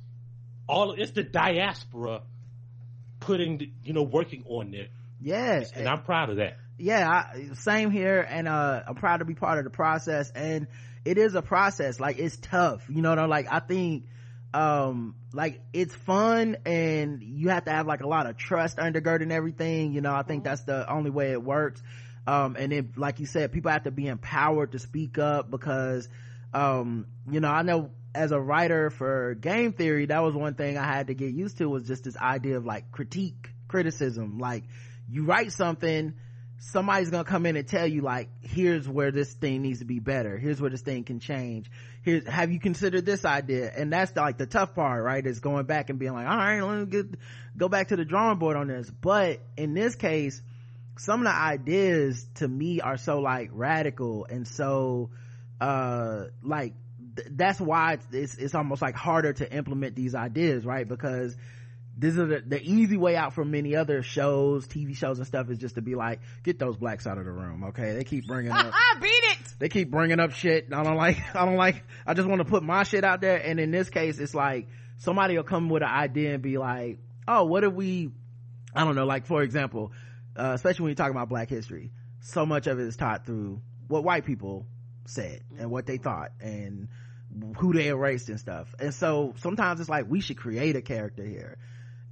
all 0.69 0.93
it's 0.93 1.11
the 1.11 1.23
diaspora 1.23 2.21
putting 3.19 3.57
the, 3.57 3.69
you 3.83 3.91
know 3.91 4.03
working 4.03 4.45
on 4.47 4.73
it. 4.73 4.89
yes 5.19 5.73
and 5.75 5.85
I'm 5.85 6.03
proud 6.03 6.29
of 6.29 6.37
that. 6.37 6.57
Yeah, 6.79 7.09
I, 7.09 7.53
same 7.55 7.89
here, 7.89 8.21
and 8.21 8.47
uh, 8.47 8.83
I'm 8.87 8.95
proud 8.95 9.17
to 9.17 9.25
be 9.25 9.33
part 9.33 9.57
of 9.57 9.63
the 9.63 9.71
process. 9.71 10.29
And 10.29 10.67
it 11.05 11.17
is 11.17 11.33
a 11.33 11.41
process. 11.41 11.99
Like 11.99 12.19
it's 12.19 12.37
tough, 12.37 12.85
you 12.87 13.01
know. 13.01 13.13
i'm 13.13 13.29
Like 13.29 13.47
I 13.51 13.59
think 13.59 14.05
um 14.53 15.15
like 15.33 15.61
it's 15.73 15.93
fun 15.93 16.57
and 16.65 17.21
you 17.21 17.49
have 17.49 17.65
to 17.65 17.71
have 17.71 17.85
like 17.85 18.01
a 18.01 18.07
lot 18.07 18.27
of 18.27 18.37
trust 18.37 18.77
undergirding 18.77 19.31
everything 19.31 19.91
you 19.91 20.01
know 20.01 20.13
i 20.13 20.23
think 20.23 20.43
that's 20.43 20.63
the 20.63 20.89
only 20.91 21.09
way 21.09 21.31
it 21.31 21.43
works. 21.43 21.81
Um 22.25 22.55
and 22.57 22.71
then 22.71 22.93
like 22.95 23.19
you 23.19 23.25
said 23.25 23.51
people 23.51 23.71
have 23.71 23.83
to 23.83 23.91
be 23.91 24.07
empowered 24.07 24.71
to 24.71 24.79
speak 24.79 25.17
up 25.17 25.51
because 25.51 26.07
um 26.53 27.07
you 27.29 27.39
know 27.39 27.49
i 27.49 27.61
know 27.61 27.91
as 28.15 28.31
a 28.31 28.39
writer 28.39 28.89
for 28.89 29.35
game 29.35 29.73
theory 29.73 30.05
that 30.07 30.23
was 30.23 30.33
one 30.33 30.55
thing 30.55 30.77
i 30.77 30.85
had 30.85 31.07
to 31.07 31.13
get 31.13 31.33
used 31.33 31.57
to 31.57 31.69
was 31.69 31.85
just 31.87 32.03
this 32.05 32.17
idea 32.17 32.57
of 32.57 32.65
like 32.65 32.91
critique 32.91 33.51
criticism. 33.67 34.39
Like 34.39 34.63
you 35.09 35.25
write 35.25 35.51
something 35.51 36.13
somebody's 36.59 37.09
gonna 37.09 37.23
come 37.23 37.45
in 37.45 37.55
and 37.55 37.67
tell 37.67 37.85
you 37.85 38.01
like 38.01 38.29
here's 38.41 38.87
where 38.87 39.11
this 39.11 39.33
thing 39.33 39.61
needs 39.61 39.79
to 39.79 39.85
be 39.85 39.99
better. 39.99 40.37
Here's 40.37 40.59
where 40.59 40.69
this 40.69 40.81
thing 40.81 41.03
can 41.03 41.19
change. 41.19 41.69
Here's 42.01 42.27
have 42.27 42.51
you 42.51 42.59
considered 42.59 43.05
this 43.05 43.25
idea? 43.25 43.71
And 43.75 43.93
that's 43.93 44.11
the, 44.11 44.21
like 44.21 44.37
the 44.37 44.47
tough 44.47 44.73
part 44.73 45.03
right 45.03 45.25
is 45.25 45.39
going 45.39 45.65
back 45.65 45.89
and 45.89 45.99
being 45.99 46.13
like 46.13 46.27
all 46.27 46.37
right 46.37 46.61
let 46.61 46.79
me 46.79 46.85
get 46.85 47.05
go 47.55 47.69
back 47.69 47.89
to 47.89 47.95
the 47.95 48.05
drawing 48.05 48.39
board 48.39 48.57
on 48.57 48.67
this. 48.67 48.89
But 48.89 49.39
in 49.55 49.73
this 49.73 49.95
case 49.95 50.41
some 50.97 51.21
of 51.21 51.25
the 51.25 51.35
ideas 51.35 52.25
to 52.35 52.47
me 52.47 52.81
are 52.81 52.97
so 52.97 53.19
like 53.19 53.49
radical 53.53 54.25
and 54.25 54.47
so 54.47 55.11
uh 55.61 56.25
like 56.41 56.73
th- 57.15 57.27
that's 57.31 57.61
why 57.61 57.93
it's, 57.93 58.07
it's 58.11 58.35
it's 58.35 58.55
almost 58.55 58.81
like 58.81 58.95
harder 58.95 59.33
to 59.33 59.53
implement 59.55 59.95
these 59.95 60.15
ideas 60.15 60.65
right? 60.65 60.87
Because 60.87 61.37
this 61.99 62.11
is 62.11 62.29
the, 62.29 62.43
the, 62.45 62.61
easy 62.61 62.95
way 62.95 63.15
out 63.15 63.33
for 63.33 63.43
many 63.43 63.75
other 63.75 64.03
shows, 64.03 64.67
TV 64.67 64.95
shows 64.95 65.17
and 65.17 65.25
stuff 65.25 65.49
is 65.49 65.57
just 65.57 65.75
to 65.75 65.81
be 65.81 65.95
like, 65.95 66.21
get 66.43 66.59
those 66.59 66.77
blacks 66.77 67.07
out 67.07 67.17
of 67.17 67.25
the 67.25 67.31
room. 67.31 67.63
Okay. 67.65 67.93
They 67.93 68.03
keep 68.03 68.27
bringing 68.27 68.51
up, 68.51 68.71
I 68.73 68.99
beat 69.01 69.09
it. 69.09 69.37
They 69.57 69.67
keep 69.67 69.89
bringing 69.89 70.19
up 70.19 70.31
shit. 70.31 70.67
I 70.71 70.83
don't 70.83 70.95
like, 70.95 71.17
I 71.35 71.45
don't 71.45 71.55
like, 71.55 71.83
I 72.05 72.13
just 72.13 72.27
want 72.27 72.39
to 72.39 72.45
put 72.45 72.61
my 72.61 72.83
shit 72.83 73.03
out 73.03 73.19
there. 73.19 73.37
And 73.37 73.59
in 73.59 73.71
this 73.71 73.89
case, 73.89 74.19
it's 74.19 74.35
like 74.35 74.67
somebody 74.97 75.35
will 75.35 75.43
come 75.43 75.69
with 75.69 75.81
an 75.81 75.89
idea 75.89 76.35
and 76.35 76.43
be 76.43 76.59
like, 76.59 76.99
oh, 77.27 77.45
what 77.45 77.63
if 77.63 77.73
we, 77.73 78.11
I 78.75 78.83
don't 78.83 78.95
know, 78.95 79.05
like 79.05 79.25
for 79.25 79.41
example, 79.41 79.91
uh, 80.35 80.51
especially 80.53 80.83
when 80.83 80.89
you 80.91 80.95
talk 80.95 81.09
about 81.09 81.29
black 81.29 81.49
history, 81.49 81.91
so 82.19 82.45
much 82.45 82.67
of 82.67 82.79
it 82.79 82.83
is 82.83 82.95
taught 82.95 83.25
through 83.25 83.59
what 83.87 84.03
white 84.03 84.25
people 84.25 84.67
said 85.05 85.41
and 85.57 85.71
what 85.71 85.87
they 85.87 85.97
thought 85.97 86.31
and 86.41 86.89
who 87.57 87.73
they 87.73 87.87
erased 87.87 88.29
and 88.29 88.39
stuff. 88.39 88.75
And 88.79 88.93
so 88.93 89.33
sometimes 89.37 89.79
it's 89.79 89.89
like, 89.89 90.05
we 90.07 90.21
should 90.21 90.37
create 90.37 90.75
a 90.75 90.81
character 90.83 91.25
here 91.25 91.57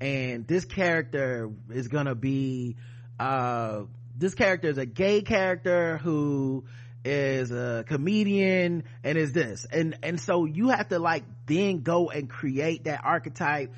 and 0.01 0.47
this 0.47 0.65
character 0.65 1.51
is 1.71 1.87
gonna 1.87 2.15
be 2.15 2.75
uh 3.19 3.83
this 4.17 4.33
character 4.33 4.67
is 4.69 4.77
a 4.77 4.85
gay 4.85 5.21
character 5.21 5.97
who 5.97 6.65
is 7.05 7.51
a 7.51 7.85
comedian 7.87 8.83
and 9.03 9.17
is 9.17 9.31
this. 9.31 9.65
And 9.71 9.97
and 10.03 10.19
so 10.19 10.45
you 10.45 10.69
have 10.69 10.89
to 10.89 10.99
like 10.99 11.23
then 11.45 11.81
go 11.81 12.09
and 12.09 12.29
create 12.29 12.85
that 12.85 13.01
archetype 13.03 13.73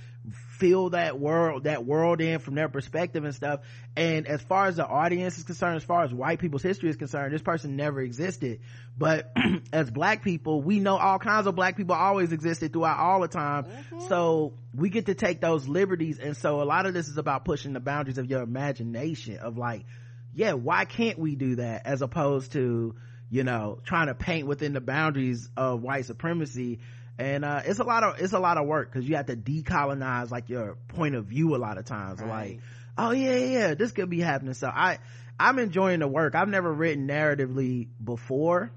feel 0.58 0.90
that 0.90 1.20
world 1.20 1.64
that 1.64 1.86
world 1.86 2.20
in 2.20 2.40
from 2.40 2.56
their 2.56 2.68
perspective 2.68 3.24
and 3.24 3.34
stuff. 3.34 3.62
And 3.96 4.28
as 4.28 4.42
far 4.42 4.68
as 4.68 4.76
the 4.76 4.86
audience 4.86 5.38
is 5.38 5.44
concerned 5.44 5.78
as 5.78 5.84
far 5.84 6.04
as 6.04 6.14
white 6.14 6.40
people's 6.40 6.64
history 6.64 6.90
is 6.90 6.98
concerned 6.98 7.34
this 7.34 7.42
person 7.42 7.76
never 7.76 8.02
existed. 8.02 8.60
But 8.98 9.32
as 9.74 9.90
black 9.90 10.24
people 10.24 10.62
we 10.62 10.80
know 10.80 10.98
all 10.98 11.20
kinds 11.20 11.48
of 11.48 11.56
black 11.56 11.78
people 11.78 11.96
always 11.96 12.32
existed 12.32 12.74
throughout 12.74 13.00
all 13.00 13.22
the 13.22 13.28
time. 13.28 13.66
Mm-hmm. 13.66 14.08
so 14.08 14.54
we 14.76 14.90
get 14.90 15.06
to 15.06 15.16
take 15.16 15.40
those 15.40 15.68
liberties. 15.68 16.20
And 16.20 16.36
so 16.36 16.62
a 16.62 16.66
lot 16.66 16.86
of 16.86 16.94
this 16.94 17.08
is 17.08 17.18
about 17.18 17.46
pushing 17.46 17.74
the 17.74 17.80
boundaries 17.80 18.18
of 18.18 18.30
your 18.30 18.42
imagination 18.42 19.38
of 19.38 19.58
like 19.58 19.86
yeah 20.34 20.54
why 20.54 20.86
can't 20.86 21.20
we 21.20 21.36
do 21.36 21.56
that? 21.56 21.86
As 21.86 22.02
opposed 22.02 22.54
to 22.54 22.96
you 23.30 23.44
know 23.44 23.80
trying 23.86 24.08
to 24.08 24.16
paint 24.16 24.48
within 24.48 24.74
the 24.74 24.82
boundaries 24.82 25.50
of 25.56 25.82
white 25.82 26.06
supremacy 26.06 26.80
and 27.20 27.44
uh, 27.44 27.62
it's 27.66 27.80
a 27.80 27.84
lot 27.84 28.04
of 28.04 28.20
it's 28.20 28.34
a 28.34 28.40
lot 28.40 28.58
of 28.58 28.68
work 28.68 28.92
because 28.92 29.08
you 29.08 29.16
have 29.16 29.28
to 29.28 29.36
decolonize 29.36 30.30
like 30.30 30.50
your 30.50 30.78
point 30.90 31.16
of 31.16 31.26
view 31.26 31.56
a 31.56 31.58
lot 31.58 31.78
of 31.78 31.86
times. 31.86 32.22
Right. 32.22 32.30
like 32.30 32.60
oh 32.98 33.12
yeah 33.12 33.36
yeah 33.36 33.74
this 33.74 33.92
could 33.92 34.10
be 34.10 34.20
happening. 34.20 34.54
So 34.54 34.68
i 34.68 35.00
i'm 35.40 35.60
enjoying 35.60 36.00
the 36.00 36.08
work. 36.08 36.36
I've 36.36 36.50
never 36.50 36.72
written 36.72 37.08
narratively 37.08 37.88
before. 38.04 38.72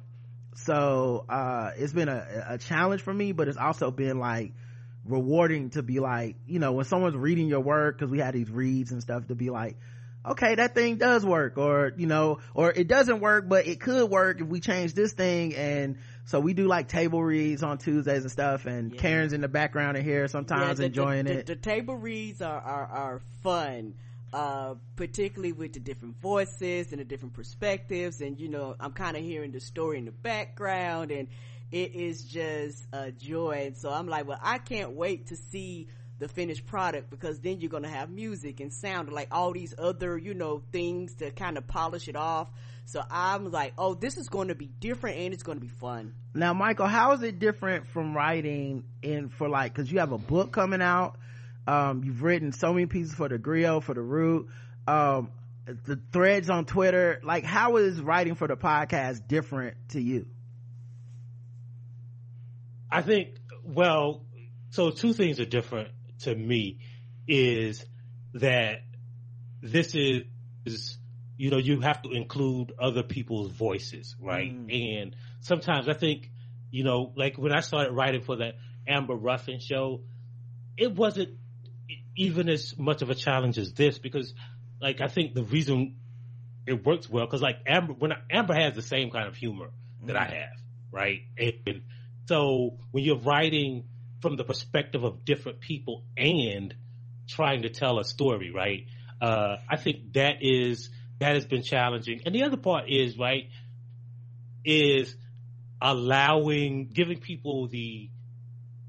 So 0.55 1.25
uh, 1.29 1.71
it's 1.77 1.93
been 1.93 2.09
a, 2.09 2.45
a 2.51 2.59
challenge 2.59 3.03
for 3.03 3.15
me 3.15 3.33
but 3.33 3.49
it's 3.49 3.59
also 3.59 3.91
been 3.91 4.19
like 4.19 4.53
rewarding 5.07 5.71
to 5.71 5.83
be 5.83 6.01
like 6.01 6.37
you 6.47 6.59
know 6.59 6.73
when 6.73 6.85
someone's 6.85 7.17
reading 7.17 7.49
your 7.49 7.61
work 7.61 7.99
because 7.99 8.11
we 8.11 8.19
had 8.19 8.35
these 8.35 8.51
reads 8.51 8.93
and 8.93 9.01
stuff 9.01 9.27
to 9.29 9.35
be 9.35 9.49
like 9.49 9.77
okay 10.27 10.55
that 10.55 10.75
thing 10.75 10.97
does 10.97 11.25
work 11.25 11.57
or 11.57 11.93
you 11.97 12.07
know 12.07 12.39
or 12.55 12.71
it 12.71 12.87
doesn't 12.87 13.21
work 13.21 13.49
but 13.49 13.67
it 13.67 13.81
could 13.81 14.11
work 14.11 14.41
if 14.41 14.47
we 14.47 14.61
change 14.61 14.93
this 14.93 15.13
thing 15.13 15.55
and 15.55 15.97
so 16.31 16.41
we 16.41 16.55
do 16.55 16.67
like 16.67 16.89
table 16.89 17.23
reads 17.23 17.63
on 17.63 17.79
tuesdays 17.79 18.23
and 18.23 18.31
stuff 18.31 18.67
and 18.67 18.93
yeah. 18.93 19.01
karen's 19.01 19.33
in 19.33 19.41
the 19.41 19.49
background 19.49 19.97
in 19.97 20.05
here 20.05 20.29
sometimes 20.29 20.69
yeah, 20.69 20.75
the, 20.75 20.85
enjoying 20.85 21.25
the, 21.25 21.33
it 21.33 21.47
the, 21.47 21.55
the, 21.55 21.61
table 21.61 21.97
reads 21.97 22.41
are 22.41 22.61
are, 22.61 22.87
are 22.87 23.21
fun 23.43 23.95
uh, 24.33 24.75
particularly 24.95 25.51
with 25.51 25.73
the 25.73 25.81
different 25.81 26.17
voices 26.21 26.93
and 26.93 27.01
the 27.01 27.05
different 27.05 27.35
perspectives 27.35 28.21
and 28.21 28.39
you 28.39 28.49
know 28.49 28.77
i'm 28.79 28.93
kind 28.93 29.17
of 29.17 29.23
hearing 29.25 29.51
the 29.51 29.61
story 29.61 29.99
in 29.99 30.05
the 30.05 30.13
background 30.13 31.11
and 31.11 31.27
it 31.73 31.95
is 31.95 32.25
just 32.25 32.85
a 32.93 33.13
joy. 33.13 33.65
And 33.67 33.77
so 33.77 33.91
I'm 33.91 34.09
like, 34.09 34.27
well, 34.27 34.41
I 34.43 34.59
can't 34.59 34.93
wait 34.93 35.29
to 35.29 35.37
see 35.37 35.89
the 36.19 36.29
finished 36.29 36.67
product 36.67 37.11
because 37.11 37.41
then 37.41 37.61
you're 37.61 37.71
going 37.71 37.85
to 37.85 37.89
have 37.89 38.11
music 38.11 38.61
and 38.61 38.73
sound 38.73 39.11
like 39.11 39.29
all 39.31 39.53
these 39.53 39.75
other, 39.79 40.19
you 40.19 40.35
know, 40.35 40.63
things 40.73 41.15
to 41.15 41.31
kind 41.31 41.57
of 41.57 41.67
polish 41.67 42.09
it 42.09 42.17
off. 42.17 42.49
So 42.91 43.01
I'm 43.09 43.53
like, 43.53 43.75
oh, 43.79 43.95
this 43.95 44.17
is 44.17 44.29
going 44.29 44.49
to 44.49 44.57
be 44.57 44.67
different 44.67 45.19
and 45.19 45.33
it's 45.33 45.45
going 45.45 45.57
to 45.57 45.65
be 45.65 45.71
fun. 45.71 46.13
Now, 46.35 46.55
Michael, 46.55 46.89
how 46.89 47.13
is 47.13 47.23
it 47.23 47.39
different 47.39 47.87
from 47.87 48.17
writing 48.17 48.83
in 49.01 49.29
for 49.29 49.49
like, 49.49 49.73
cause 49.73 49.89
you 49.89 50.01
have 50.01 50.11
a 50.11 50.19
book 50.19 50.51
coming 50.51 50.83
out. 50.83 51.17
Um, 51.69 52.03
you've 52.03 52.21
written 52.21 52.51
so 52.51 52.73
many 52.73 52.87
pieces 52.87 53.15
for 53.15 53.29
the 53.29 53.39
Grio, 53.39 53.79
for 53.79 53.95
the 53.95 54.01
Root, 54.01 54.49
um, 54.89 55.31
the 55.67 56.01
threads 56.13 56.51
on 56.51 56.65
Twitter. 56.65 57.21
Like, 57.23 57.45
how 57.45 57.77
is 57.77 58.01
writing 58.01 58.35
for 58.35 58.49
the 58.49 58.57
podcast 58.57 59.29
different 59.29 59.77
to 59.91 60.01
you? 60.01 60.27
I 62.91 63.03
think, 63.03 63.37
well, 63.63 64.25
so 64.71 64.91
two 64.91 65.13
things 65.13 65.39
are 65.39 65.45
different 65.45 65.91
to 66.23 66.35
me 66.35 66.79
is 67.29 67.87
that 68.35 68.83
this 69.63 69.95
is, 69.95 70.99
you 71.41 71.49
know, 71.49 71.57
you 71.57 71.81
have 71.81 72.03
to 72.03 72.11
include 72.11 72.71
other 72.79 73.03
people's 73.03 73.51
voices, 73.51 74.15
right? 74.21 74.53
Mm. 74.53 75.01
And 75.03 75.17
sometimes 75.41 75.89
I 75.89 75.95
think, 75.95 76.31
you 76.71 76.85
know, 76.85 77.15
like 77.17 77.39
when 77.39 77.51
I 77.51 77.61
started 77.61 77.93
writing 77.93 78.21
for 78.21 78.37
that 78.37 78.57
Amber 78.87 79.15
Ruffin 79.15 79.59
show, 79.59 80.03
it 80.77 80.95
wasn't 80.95 81.39
even 82.15 82.51
as 82.51 82.79
much 82.79 83.01
of 83.01 83.09
a 83.09 83.15
challenge 83.15 83.57
as 83.57 83.73
this 83.73 83.99
because 83.99 84.35
like 84.83 85.01
I 85.01 85.09
think 85.09 85.33
the 85.33 85.43
reason 85.43 85.97
it 86.67 86.85
works 86.85 87.09
well 87.09 87.25
because 87.25 87.41
like 87.41 87.57
Amber 87.67 87.95
when 87.95 88.13
I, 88.13 88.17
Amber 88.31 88.53
has 88.53 88.75
the 88.75 88.83
same 88.83 89.11
kind 89.11 89.27
of 89.27 89.35
humor 89.35 89.71
that 90.05 90.17
mm. 90.17 90.21
I 90.21 90.25
have, 90.27 90.59
right? 90.93 91.21
And 91.39 91.85
so 92.27 92.77
when 92.91 93.03
you're 93.03 93.17
writing 93.17 93.85
from 94.21 94.37
the 94.37 94.45
perspective 94.45 95.05
of 95.05 95.25
different 95.25 95.61
people 95.61 96.05
and 96.19 96.75
trying 97.27 97.63
to 97.63 97.71
tell 97.71 97.99
a 97.99 98.05
story, 98.05 98.51
right? 98.51 98.85
Uh, 99.23 99.57
I 99.71 99.77
think 99.77 100.13
that 100.13 100.43
is 100.43 100.91
that 101.21 101.35
has 101.35 101.47
been 101.47 101.63
challenging. 101.63 102.23
And 102.27 102.35
the 102.35 102.43
other 102.43 102.57
part 102.57 102.85
is 102.89 103.17
right 103.17 103.49
is 104.65 105.15
allowing 105.81 106.89
giving 106.93 107.19
people 107.19 107.69
the 107.69 108.11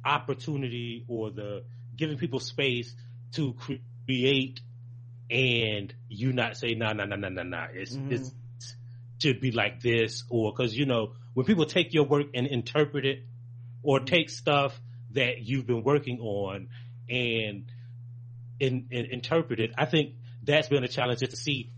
opportunity 0.04 1.06
or 1.08 1.30
the 1.30 1.64
giving 1.96 2.18
people 2.18 2.40
space 2.40 2.94
to 3.34 3.56
create 4.06 4.60
and 5.30 5.94
you 6.10 6.34
not 6.34 6.58
say 6.58 6.74
no 6.74 6.92
no 6.92 7.06
no 7.06 7.16
no 7.16 7.30
no 7.30 7.44
no 7.44 7.66
it's 7.74 7.96
mm-hmm. 7.96 8.12
it's 8.12 8.34
should 9.20 9.40
be 9.40 9.52
like 9.52 9.80
this 9.80 10.26
or 10.30 10.52
because 10.52 10.76
you 10.76 10.86
know 10.86 11.14
when 11.34 11.46
people 11.46 11.66
take 11.66 11.94
your 11.94 12.06
work 12.06 12.26
and 12.34 12.48
interpret 12.48 13.06
it 13.06 13.20
or 13.84 14.00
take 14.00 14.30
stuff 14.30 14.80
that 15.12 15.42
you've 15.42 15.68
been 15.68 15.84
working 15.84 16.20
on 16.20 16.68
and, 17.10 17.66
in, 18.60 18.88
in, 18.92 19.06
interpret 19.06 19.60
it. 19.60 19.72
I 19.78 19.86
think 19.86 20.16
that's 20.44 20.68
been 20.68 20.84
a 20.84 20.88
challenge 20.88 21.20
just 21.20 21.32
to 21.32 21.38
see 21.38 21.72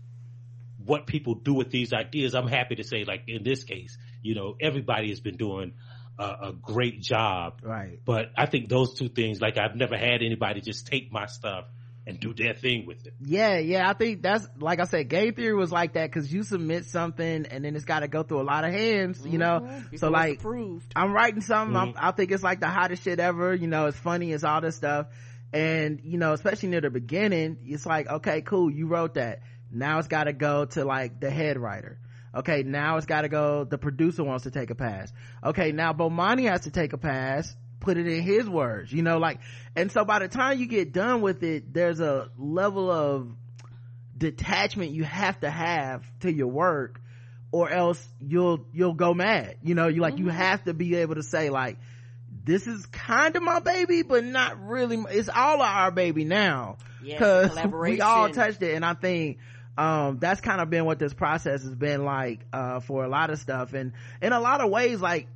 what 0.84 1.06
people 1.06 1.34
do 1.34 1.54
with 1.54 1.70
these 1.70 1.92
ideas. 1.92 2.34
I'm 2.34 2.48
happy 2.48 2.76
to 2.76 2.84
say, 2.84 3.04
like 3.04 3.24
in 3.28 3.42
this 3.42 3.64
case, 3.64 3.96
you 4.22 4.34
know, 4.34 4.56
everybody 4.60 5.08
has 5.10 5.20
been 5.20 5.36
doing 5.36 5.72
a, 6.18 6.24
a, 6.24 6.52
great 6.52 7.00
job. 7.00 7.60
Right. 7.62 7.98
But 8.04 8.30
I 8.36 8.46
think 8.46 8.68
those 8.68 8.94
two 8.94 9.08
things, 9.08 9.40
like 9.40 9.58
I've 9.58 9.76
never 9.76 9.96
had 9.96 10.22
anybody 10.22 10.60
just 10.60 10.86
take 10.86 11.12
my 11.12 11.26
stuff 11.26 11.66
and 12.06 12.20
do 12.20 12.34
their 12.34 12.54
thing 12.54 12.86
with 12.86 13.06
it. 13.06 13.14
Yeah, 13.24 13.58
yeah. 13.58 13.88
I 13.88 13.94
think 13.94 14.22
that's 14.22 14.46
like 14.58 14.78
I 14.78 14.84
said, 14.84 15.08
game 15.08 15.34
theory 15.34 15.54
was 15.54 15.72
like 15.72 15.94
that 15.94 16.10
because 16.10 16.32
you 16.32 16.42
submit 16.42 16.84
something 16.84 17.46
and 17.46 17.64
then 17.64 17.74
it's 17.74 17.86
got 17.86 18.00
to 18.00 18.08
go 18.08 18.22
through 18.22 18.42
a 18.42 18.44
lot 18.44 18.64
of 18.64 18.72
hands, 18.72 19.18
mm-hmm. 19.18 19.32
you 19.32 19.38
know. 19.38 19.60
Mm-hmm. 19.60 19.96
so 19.96 20.10
like, 20.10 20.38
approved. 20.38 20.92
I'm 20.94 21.12
writing 21.12 21.40
something. 21.40 21.74
Mm-hmm. 21.74 21.98
I 21.98 22.12
think 22.12 22.30
it's 22.30 22.42
like 22.42 22.60
the 22.60 22.68
hottest 22.68 23.04
shit 23.04 23.20
ever. 23.20 23.54
You 23.54 23.68
know, 23.68 23.86
it's 23.86 23.96
funny, 23.96 24.32
it's 24.32 24.44
all 24.44 24.60
this 24.60 24.76
stuff, 24.76 25.06
and 25.52 26.00
you 26.04 26.18
know, 26.18 26.32
especially 26.32 26.68
near 26.68 26.82
the 26.82 26.90
beginning, 26.90 27.58
it's 27.64 27.86
like, 27.86 28.08
okay, 28.08 28.42
cool, 28.42 28.70
you 28.70 28.86
wrote 28.86 29.14
that. 29.14 29.40
Now 29.74 29.98
it's 29.98 30.08
got 30.08 30.24
to 30.24 30.32
go 30.32 30.64
to 30.66 30.84
like 30.84 31.20
the 31.20 31.30
head 31.30 31.58
writer. 31.58 31.98
Okay, 32.34 32.62
now 32.64 32.96
it's 32.96 33.06
got 33.06 33.22
to 33.22 33.28
go. 33.28 33.64
The 33.64 33.78
producer 33.78 34.24
wants 34.24 34.44
to 34.44 34.50
take 34.50 34.70
a 34.70 34.74
pass. 34.74 35.12
Okay, 35.42 35.72
now 35.72 35.92
Bomani 35.92 36.48
has 36.48 36.62
to 36.62 36.70
take 36.70 36.92
a 36.92 36.98
pass 36.98 37.54
put 37.84 37.98
it 37.98 38.06
in 38.06 38.22
his 38.22 38.48
words, 38.48 38.92
you 38.92 39.02
know, 39.02 39.18
like, 39.18 39.38
and 39.76 39.92
so 39.92 40.04
by 40.04 40.18
the 40.18 40.28
time 40.28 40.58
you 40.58 40.66
get 40.66 40.92
done 40.92 41.20
with 41.20 41.42
it, 41.42 41.72
there's 41.72 42.00
a 42.00 42.30
level 42.38 42.90
of 42.90 43.28
detachment 44.16 44.90
you 44.90 45.04
have 45.04 45.38
to 45.40 45.50
have 45.50 46.02
to 46.20 46.32
your 46.32 46.48
work 46.48 47.00
or 47.52 47.70
else 47.70 48.04
you'll, 48.20 48.66
you'll 48.72 48.94
go 48.94 49.14
mad. 49.14 49.58
You 49.62 49.74
know, 49.74 49.88
you 49.88 50.00
like, 50.00 50.14
mm-hmm. 50.14 50.24
you 50.24 50.30
have 50.30 50.64
to 50.64 50.74
be 50.74 50.96
able 50.96 51.16
to 51.16 51.22
say 51.22 51.50
like, 51.50 51.76
this 52.44 52.66
is 52.66 52.84
kind 52.86 53.36
of 53.36 53.42
my 53.42 53.60
baby, 53.60 54.02
but 54.02 54.24
not 54.24 54.66
really. 54.66 55.02
It's 55.10 55.28
all 55.28 55.62
our 55.62 55.90
baby 55.90 56.24
now. 56.24 56.78
Cause 57.18 57.54
we 57.66 58.00
all 58.00 58.30
touched 58.30 58.62
it. 58.62 58.74
And 58.74 58.84
I 58.84 58.94
think, 58.94 59.38
um, 59.76 60.18
that's 60.18 60.40
kind 60.40 60.60
of 60.60 60.70
been 60.70 60.84
what 60.84 60.98
this 60.98 61.14
process 61.14 61.62
has 61.62 61.74
been 61.74 62.04
like, 62.04 62.40
uh, 62.52 62.80
for 62.80 63.04
a 63.04 63.08
lot 63.08 63.30
of 63.30 63.38
stuff. 63.38 63.72
And 63.72 63.92
in 64.22 64.32
a 64.32 64.40
lot 64.40 64.60
of 64.60 64.70
ways, 64.70 65.00
like, 65.00 65.28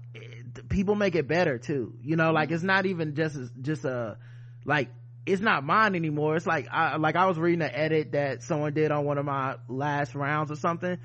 people 0.69 0.95
make 0.95 1.15
it 1.15 1.29
better 1.29 1.59
too. 1.59 1.95
You 2.03 2.17
know 2.17 2.33
like 2.33 2.51
it's 2.51 2.63
not 2.63 2.87
even 2.87 3.15
just 3.15 3.37
just 3.61 3.85
a 3.85 4.17
like 4.65 4.91
it's 5.27 5.43
not 5.43 5.65
mine 5.65 5.95
anymore. 5.95 6.37
It's 6.37 6.47
like 6.47 6.69
i 6.71 6.97
like 6.97 7.17
i 7.17 7.27
was 7.27 7.39
reading 7.39 7.63
an 7.63 7.71
edit 7.73 8.13
that 8.13 8.43
someone 8.43 8.75
did 8.75 8.91
on 8.91 9.05
one 9.05 9.19
of 9.19 9.25
my 9.25 9.57
last 9.69 10.15
rounds 10.15 10.51
or 10.51 10.57
something. 10.57 10.99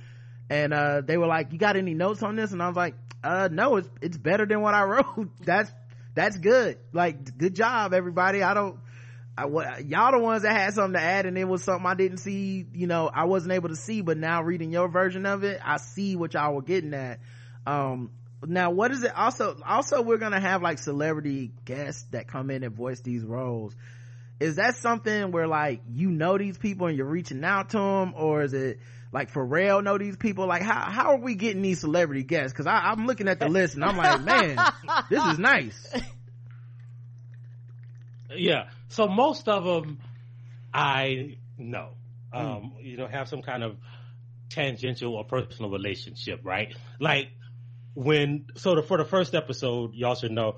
And 0.50 0.74
uh 0.74 1.02
they 1.02 1.18
were 1.18 1.28
like 1.28 1.52
you 1.52 1.60
got 1.60 1.76
any 1.76 1.94
notes 1.94 2.24
on 2.24 2.36
this? 2.36 2.52
And 2.52 2.62
i 2.62 2.68
was 2.68 2.78
like 2.78 2.96
uh 3.24 3.50
no 3.52 3.78
it's 3.78 3.90
it's 4.02 4.18
better 4.18 4.46
than 4.46 4.62
what 4.62 4.74
i 4.74 4.84
wrote. 4.84 5.30
That's 5.42 5.72
that's 6.16 6.38
good. 6.38 6.78
Like 6.92 7.38
good 7.38 7.56
job 7.56 7.94
everybody. 7.94 8.42
I 8.44 8.54
don't 8.54 8.80
I, 9.36 9.46
what, 9.46 9.86
y'all 9.86 10.12
the 10.12 10.20
ones 10.20 10.44
that 10.44 10.56
had 10.56 10.74
something 10.74 10.94
to 10.94 11.02
add 11.02 11.26
and 11.26 11.38
it 11.38 11.46
was 11.46 11.64
something 11.64 11.86
I 11.86 11.96
didn't 11.96 12.20
see, 12.20 12.68
you 12.74 12.86
know, 12.86 13.10
I 13.12 13.26
wasn't 13.26 13.54
able 13.54 13.70
to 13.70 13.76
see, 13.76 14.02
but 14.02 14.18
now 14.18 14.44
reading 14.44 14.72
your 14.72 14.88
version 14.88 15.26
of 15.26 15.44
it, 15.44 15.60
I 15.64 15.78
see 15.78 16.16
what 16.16 16.36
y'all 16.36 16.54
were 16.54 16.62
getting 16.62 16.94
at. 16.94 17.20
Um, 17.66 18.12
now 18.46 18.72
what 18.72 18.92
is 18.92 19.04
it? 19.04 19.16
Also 19.16 19.58
also 19.66 20.02
we're 20.02 20.18
gonna 20.18 20.40
have 20.40 20.62
like 20.62 20.78
celebrity 20.78 21.52
guests 21.66 22.06
that 22.12 22.28
come 22.28 22.50
in 22.52 22.64
and 22.64 22.76
voice 22.76 23.00
these 23.02 23.24
roles. 23.24 23.76
Is 24.40 24.58
that 24.58 24.76
something 24.76 25.32
where 25.32 25.48
like 25.48 25.82
you 25.90 26.12
know 26.12 26.38
these 26.38 26.58
people 26.58 26.88
and 26.88 26.98
you're 26.98 27.08
reaching 27.08 27.44
out 27.44 27.70
to 27.70 27.78
them 27.78 28.14
or 28.16 28.44
is 28.44 28.54
it 28.54 28.80
like 29.12 29.32
Pharrell 29.32 29.84
know 29.84 29.98
these 29.98 30.18
people? 30.18 30.46
Like 30.46 30.62
how 30.62 30.92
how 30.92 31.14
are 31.14 31.20
we 31.20 31.36
getting 31.36 31.62
these 31.62 31.80
celebrity 31.80 32.24
guests? 32.24 32.52
Because 32.52 32.68
i'm 32.68 33.08
looking 33.08 33.28
at 33.28 33.40
the 33.40 33.48
list 33.50 33.76
and 33.76 33.84
i'm 33.84 33.98
like 33.98 34.22
man 34.22 34.58
this 35.10 35.24
is 35.26 35.40
nice. 35.40 35.94
Yeah 38.36 38.64
so 38.94 39.08
most 39.08 39.48
of 39.48 39.64
them 39.64 40.00
i 40.74 41.38
know 41.58 41.90
hmm. 42.32 42.40
um 42.40 42.74
mm. 42.78 42.84
you 42.84 42.98
know 42.98 43.08
have 43.08 43.28
some 43.28 43.42
kind 43.42 43.64
of 43.64 43.76
tangential 44.50 45.16
or 45.16 45.24
personal 45.24 45.72
relationship 45.72 46.40
right 46.44 46.76
like 47.00 47.30
when 47.94 48.46
so 48.56 48.76
the, 48.76 48.84
for 48.84 48.98
the 48.98 49.06
first 49.06 49.36
episode, 49.36 49.94
y'all 49.94 50.16
should 50.16 50.32
know 50.32 50.58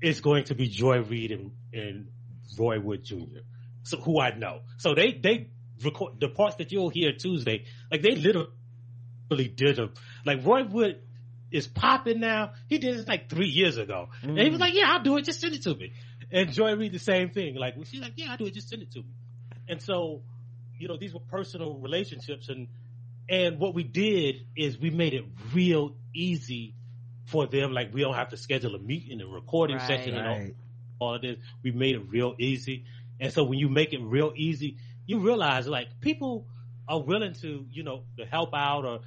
it's 0.00 0.20
going 0.20 0.44
to 0.44 0.54
be 0.54 0.68
Joy 0.68 1.00
Reid 1.00 1.32
and, 1.32 1.52
and 1.72 2.08
Roy 2.58 2.78
Wood 2.80 3.04
Jr. 3.04 3.40
So 3.82 3.98
who 3.98 4.20
I 4.20 4.36
know. 4.36 4.60
So 4.78 4.94
they 4.94 5.12
they 5.12 5.50
record 5.82 6.20
the 6.20 6.28
parts 6.28 6.56
that 6.56 6.72
you'll 6.72 6.90
hear 6.90 7.12
Tuesday. 7.12 7.64
Like 7.90 8.02
they 8.02 8.14
literally 8.14 9.48
did 9.54 9.76
them. 9.76 9.94
Like 10.24 10.44
Roy 10.44 10.64
Wood 10.64 11.00
is 11.50 11.66
popping 11.66 12.20
now. 12.20 12.52
He 12.68 12.78
did 12.78 12.96
it 12.96 13.08
like 13.08 13.28
three 13.28 13.48
years 13.48 13.76
ago, 13.76 14.08
mm. 14.22 14.30
and 14.30 14.38
he 14.38 14.50
was 14.50 14.60
like, 14.60 14.74
"Yeah, 14.74 14.92
I'll 14.92 15.02
do 15.02 15.16
it. 15.16 15.24
Just 15.24 15.40
send 15.40 15.54
it 15.54 15.62
to 15.62 15.74
me." 15.74 15.92
And 16.30 16.52
Joy 16.52 16.74
Reid 16.74 16.92
the 16.92 16.98
same 16.98 17.30
thing. 17.30 17.54
Like 17.54 17.74
she's 17.84 18.00
like, 18.00 18.14
"Yeah, 18.16 18.30
I'll 18.30 18.36
do 18.36 18.46
it. 18.46 18.54
Just 18.54 18.68
send 18.68 18.82
it 18.82 18.90
to 18.92 18.98
me." 18.98 19.14
And 19.68 19.80
so, 19.80 20.22
you 20.78 20.88
know, 20.88 20.96
these 20.96 21.14
were 21.14 21.20
personal 21.20 21.78
relationships, 21.78 22.48
and 22.48 22.68
and 23.28 23.58
what 23.58 23.74
we 23.74 23.84
did 23.84 24.46
is 24.56 24.78
we 24.78 24.90
made 24.90 25.14
it 25.14 25.24
real 25.52 25.94
easy 26.14 26.74
for 27.26 27.46
them. 27.46 27.72
Like 27.72 27.92
we 27.92 28.00
don't 28.00 28.14
have 28.14 28.30
to 28.30 28.36
schedule 28.36 28.74
a 28.74 28.78
meeting, 28.78 29.20
a 29.20 29.26
recording 29.26 29.76
right, 29.76 29.86
session, 29.86 30.14
right. 30.14 30.26
and 30.26 30.54
all, 31.00 31.08
all 31.08 31.14
of 31.16 31.22
this. 31.22 31.36
We 31.62 31.72
made 31.72 31.96
it 31.96 32.08
real 32.08 32.34
easy. 32.38 32.84
And 33.20 33.32
so 33.32 33.44
when 33.44 33.58
you 33.58 33.68
make 33.68 33.92
it 33.92 34.00
real 34.02 34.32
easy, 34.36 34.76
you 35.06 35.20
realize 35.20 35.66
like 35.66 36.00
people 36.00 36.46
are 36.88 37.00
willing 37.00 37.34
to, 37.34 37.66
you 37.70 37.82
know, 37.82 38.04
to 38.18 38.26
help 38.26 38.50
out 38.54 38.84
or 38.84 39.00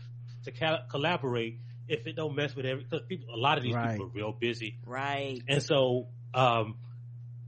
to 0.43 0.51
ca- 0.51 0.83
collaborate 0.89 1.59
if 1.87 2.05
it 2.05 2.15
don't 2.15 2.35
mess 2.35 2.55
with 2.55 2.65
every, 2.65 2.83
because 2.83 3.05
people, 3.07 3.33
a 3.33 3.37
lot 3.37 3.57
of 3.57 3.63
these 3.63 3.73
right. 3.73 3.91
people 3.91 4.07
are 4.07 4.09
real 4.09 4.31
busy. 4.31 4.77
Right. 4.85 5.41
And 5.47 5.61
so, 5.63 6.07
um, 6.33 6.75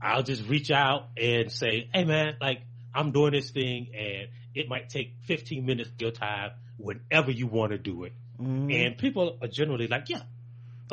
I'll 0.02 0.22
just 0.22 0.46
reach 0.48 0.70
out 0.70 1.08
and 1.16 1.50
say, 1.50 1.88
Hey 1.92 2.04
man, 2.04 2.36
like 2.40 2.62
I'm 2.94 3.12
doing 3.12 3.32
this 3.32 3.50
thing 3.50 3.88
and 3.96 4.28
it 4.54 4.68
might 4.68 4.88
take 4.88 5.14
15 5.26 5.64
minutes 5.64 5.90
of 5.90 6.00
your 6.00 6.10
time 6.10 6.50
whenever 6.76 7.30
you 7.30 7.46
want 7.46 7.72
to 7.72 7.78
do 7.78 8.04
it. 8.04 8.12
Mm-hmm. 8.40 8.70
And 8.70 8.98
people 8.98 9.38
are 9.40 9.48
generally 9.48 9.86
like, 9.86 10.08
yeah. 10.08 10.22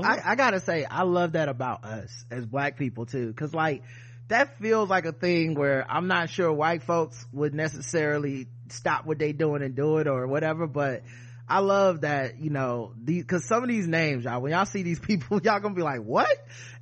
I, 0.02 0.20
I, 0.24 0.36
gotta 0.36 0.62
say, 0.62 0.86
I 0.86 1.04
love 1.04 1.34
that 1.34 1.50
about 1.50 1.84
us 1.84 2.26
as 2.32 2.46
black 2.46 2.78
people 2.78 3.06
too. 3.06 3.34
Cause 3.34 3.54
like, 3.54 3.84
that 4.30 4.58
feels 4.60 4.90
like 4.90 5.06
a 5.06 5.12
thing 5.12 5.56
where 5.56 5.86
I'm 5.90 6.08
not 6.08 6.30
sure 6.30 6.54
white 6.54 6.84
folks 6.84 7.26
would 7.34 7.54
necessarily 7.54 8.48
stop 8.70 9.06
what 9.06 9.18
they 9.18 9.34
doing 9.34 9.64
and 9.64 9.76
do 9.76 9.98
it 9.98 10.08
or 10.08 10.28
whatever, 10.28 10.68
but 10.68 11.02
I 11.50 11.60
love 11.60 12.02
that, 12.02 12.40
you 12.40 12.52
know, 12.52 12.94
cause 13.28 13.44
some 13.46 13.64
of 13.64 13.70
these 13.70 13.88
names, 13.88 14.26
y'all, 14.26 14.40
when 14.40 14.52
y'all 14.52 14.66
see 14.66 14.84
these 14.84 15.00
people, 15.08 15.42
y'all 15.42 15.60
gonna 15.60 15.74
be 15.74 15.82
like, 15.82 16.02
what? 16.02 16.30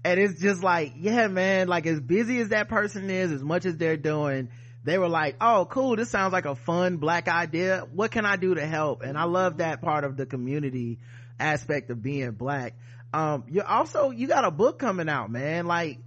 And 0.04 0.20
it's 0.20 0.42
just 0.42 0.62
like, 0.62 0.94
yeah, 0.98 1.28
man, 1.28 1.68
like 1.68 1.86
as 1.86 2.02
busy 2.02 2.40
as 2.42 2.50
that 2.50 2.68
person 2.68 3.10
is, 3.10 3.32
as 3.32 3.42
much 3.42 3.66
as 3.66 3.78
they're 3.78 3.98
doing, 3.98 4.50
they 4.84 4.98
were 4.98 5.10
like, 5.10 5.38
oh, 5.42 5.68
cool, 5.70 5.96
this 5.96 6.10
sounds 6.10 6.34
like 6.34 6.46
a 6.46 6.56
fun 6.56 6.98
black 6.98 7.28
idea. 7.28 7.86
What 7.94 8.12
can 8.12 8.26
I 8.26 8.36
do 8.36 8.56
to 8.56 8.66
help? 8.66 9.04
And 9.04 9.18
I 9.18 9.24
love 9.24 9.58
that 9.58 9.82
part 9.82 10.04
of 10.04 10.18
the 10.18 10.26
community 10.26 11.00
aspect 11.40 11.90
of 11.90 12.02
being 12.02 12.32
black. 12.32 12.76
Um, 13.14 13.46
you 13.50 13.62
also, 13.62 14.12
you 14.12 14.28
got 14.28 14.46
a 14.46 14.52
book 14.52 14.80
coming 14.80 15.10
out, 15.10 15.32
man. 15.32 15.66
Like, 15.66 16.00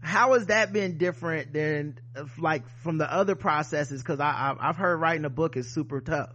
how 0.00 0.34
has 0.34 0.46
that 0.46 0.72
been 0.72 0.98
different 0.98 1.52
than 1.52 1.98
like 2.38 2.68
from 2.82 2.98
the 2.98 3.12
other 3.12 3.34
processes? 3.34 4.02
Cause 4.02 4.20
I, 4.20 4.54
I've 4.58 4.76
heard 4.76 4.96
writing 4.98 5.24
a 5.24 5.30
book 5.30 5.56
is 5.56 5.72
super 5.72 6.00
tough. 6.00 6.30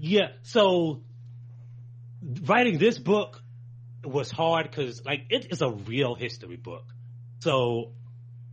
Yeah. 0.00 0.28
So 0.42 1.02
writing 2.42 2.78
this 2.78 2.98
book 2.98 3.42
was 4.02 4.30
hard 4.30 4.70
because 4.70 5.04
like 5.04 5.26
it 5.28 5.48
is 5.52 5.60
a 5.60 5.70
real 5.70 6.14
history 6.14 6.56
book. 6.56 6.84
So 7.40 7.92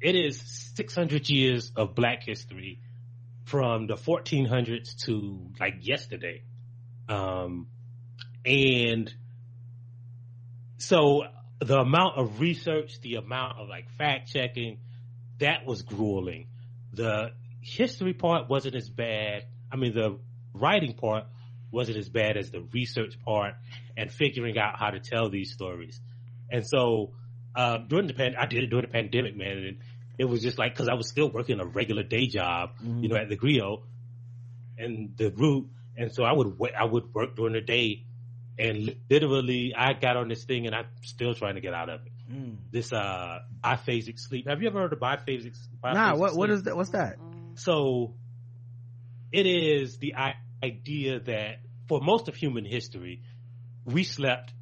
it 0.01 0.15
is 0.15 0.41
600 0.75 1.29
years 1.29 1.71
of 1.75 1.95
black 1.95 2.23
history 2.23 2.81
from 3.45 3.87
the 3.87 3.95
1400s 3.95 5.05
to 5.05 5.39
like 5.57 5.75
yesterday. 5.87 6.43
Um, 7.07 7.67
and 8.45 9.13
so 10.77 11.23
the 11.59 11.79
amount 11.79 12.17
of 12.17 12.41
research, 12.41 12.99
the 12.99 13.15
amount 13.15 13.57
of 13.57 13.69
like 13.69 13.89
fact 13.91 14.33
checking, 14.33 14.79
that 15.39 15.65
was 15.65 15.81
grueling. 15.81 16.47
The 16.91 17.31
history 17.61 18.13
part 18.13 18.49
wasn't 18.49 18.75
as 18.75 18.89
bad. 18.89 19.45
I 19.71 19.77
mean, 19.77 19.95
the 19.95 20.19
writing 20.53 20.93
part 20.93 21.25
wasn't 21.71 21.97
as 21.97 22.09
bad 22.09 22.37
as 22.37 22.51
the 22.51 22.61
research 22.73 23.17
part 23.23 23.55
and 23.95 24.11
figuring 24.11 24.57
out 24.57 24.77
how 24.79 24.89
to 24.89 24.99
tell 24.99 25.29
these 25.29 25.51
stories. 25.51 25.99
And 26.49 26.65
so, 26.65 27.11
uh, 27.55 27.79
during 27.79 28.07
the 28.07 28.13
pan, 28.13 28.35
I 28.39 28.45
did 28.45 28.63
it 28.63 28.67
during 28.67 28.85
the 28.85 28.91
pandemic, 28.91 29.35
man. 29.35 29.57
And 29.57 29.77
it 30.17 30.25
was 30.25 30.41
just 30.41 30.57
like, 30.57 30.75
cause 30.75 30.87
I 30.87 30.93
was 30.93 31.09
still 31.09 31.29
working 31.29 31.59
a 31.59 31.65
regular 31.65 32.03
day 32.03 32.27
job, 32.27 32.71
mm-hmm. 32.77 33.03
you 33.03 33.09
know, 33.09 33.17
at 33.17 33.29
the 33.29 33.35
Grio 33.35 33.83
and 34.77 35.13
the 35.17 35.31
root. 35.31 35.67
And 35.97 36.13
so 36.13 36.23
I 36.23 36.31
would, 36.31 36.57
I 36.79 36.85
would 36.85 37.13
work 37.13 37.35
during 37.35 37.53
the 37.53 37.61
day 37.61 38.03
and 38.59 38.95
literally 39.09 39.73
I 39.75 39.93
got 39.93 40.17
on 40.17 40.29
this 40.29 40.43
thing 40.45 40.65
and 40.67 40.75
I'm 40.75 40.85
still 41.01 41.33
trying 41.33 41.55
to 41.55 41.61
get 41.61 41.73
out 41.73 41.89
of 41.89 42.01
it. 42.05 42.11
Mm. 42.31 42.57
This, 42.71 42.93
uh, 42.93 43.39
biphasic 43.63 44.19
sleep. 44.19 44.47
Have 44.47 44.61
you 44.61 44.67
ever 44.67 44.79
heard 44.79 44.93
of 44.93 44.99
biphasic? 44.99 45.57
biphasic 45.83 45.93
nah, 45.93 46.15
what, 46.15 46.31
sleep? 46.31 46.39
what 46.39 46.49
is 46.49 46.63
that? 46.63 46.75
What's 46.75 46.91
that? 46.91 47.17
So 47.55 48.13
it 49.31 49.45
is 49.45 49.97
the 49.97 50.13
idea 50.63 51.19
that 51.19 51.59
for 51.87 52.01
most 52.01 52.27
of 52.27 52.35
human 52.35 52.65
history, 52.65 53.21
we 53.85 54.03
slept 54.03 54.53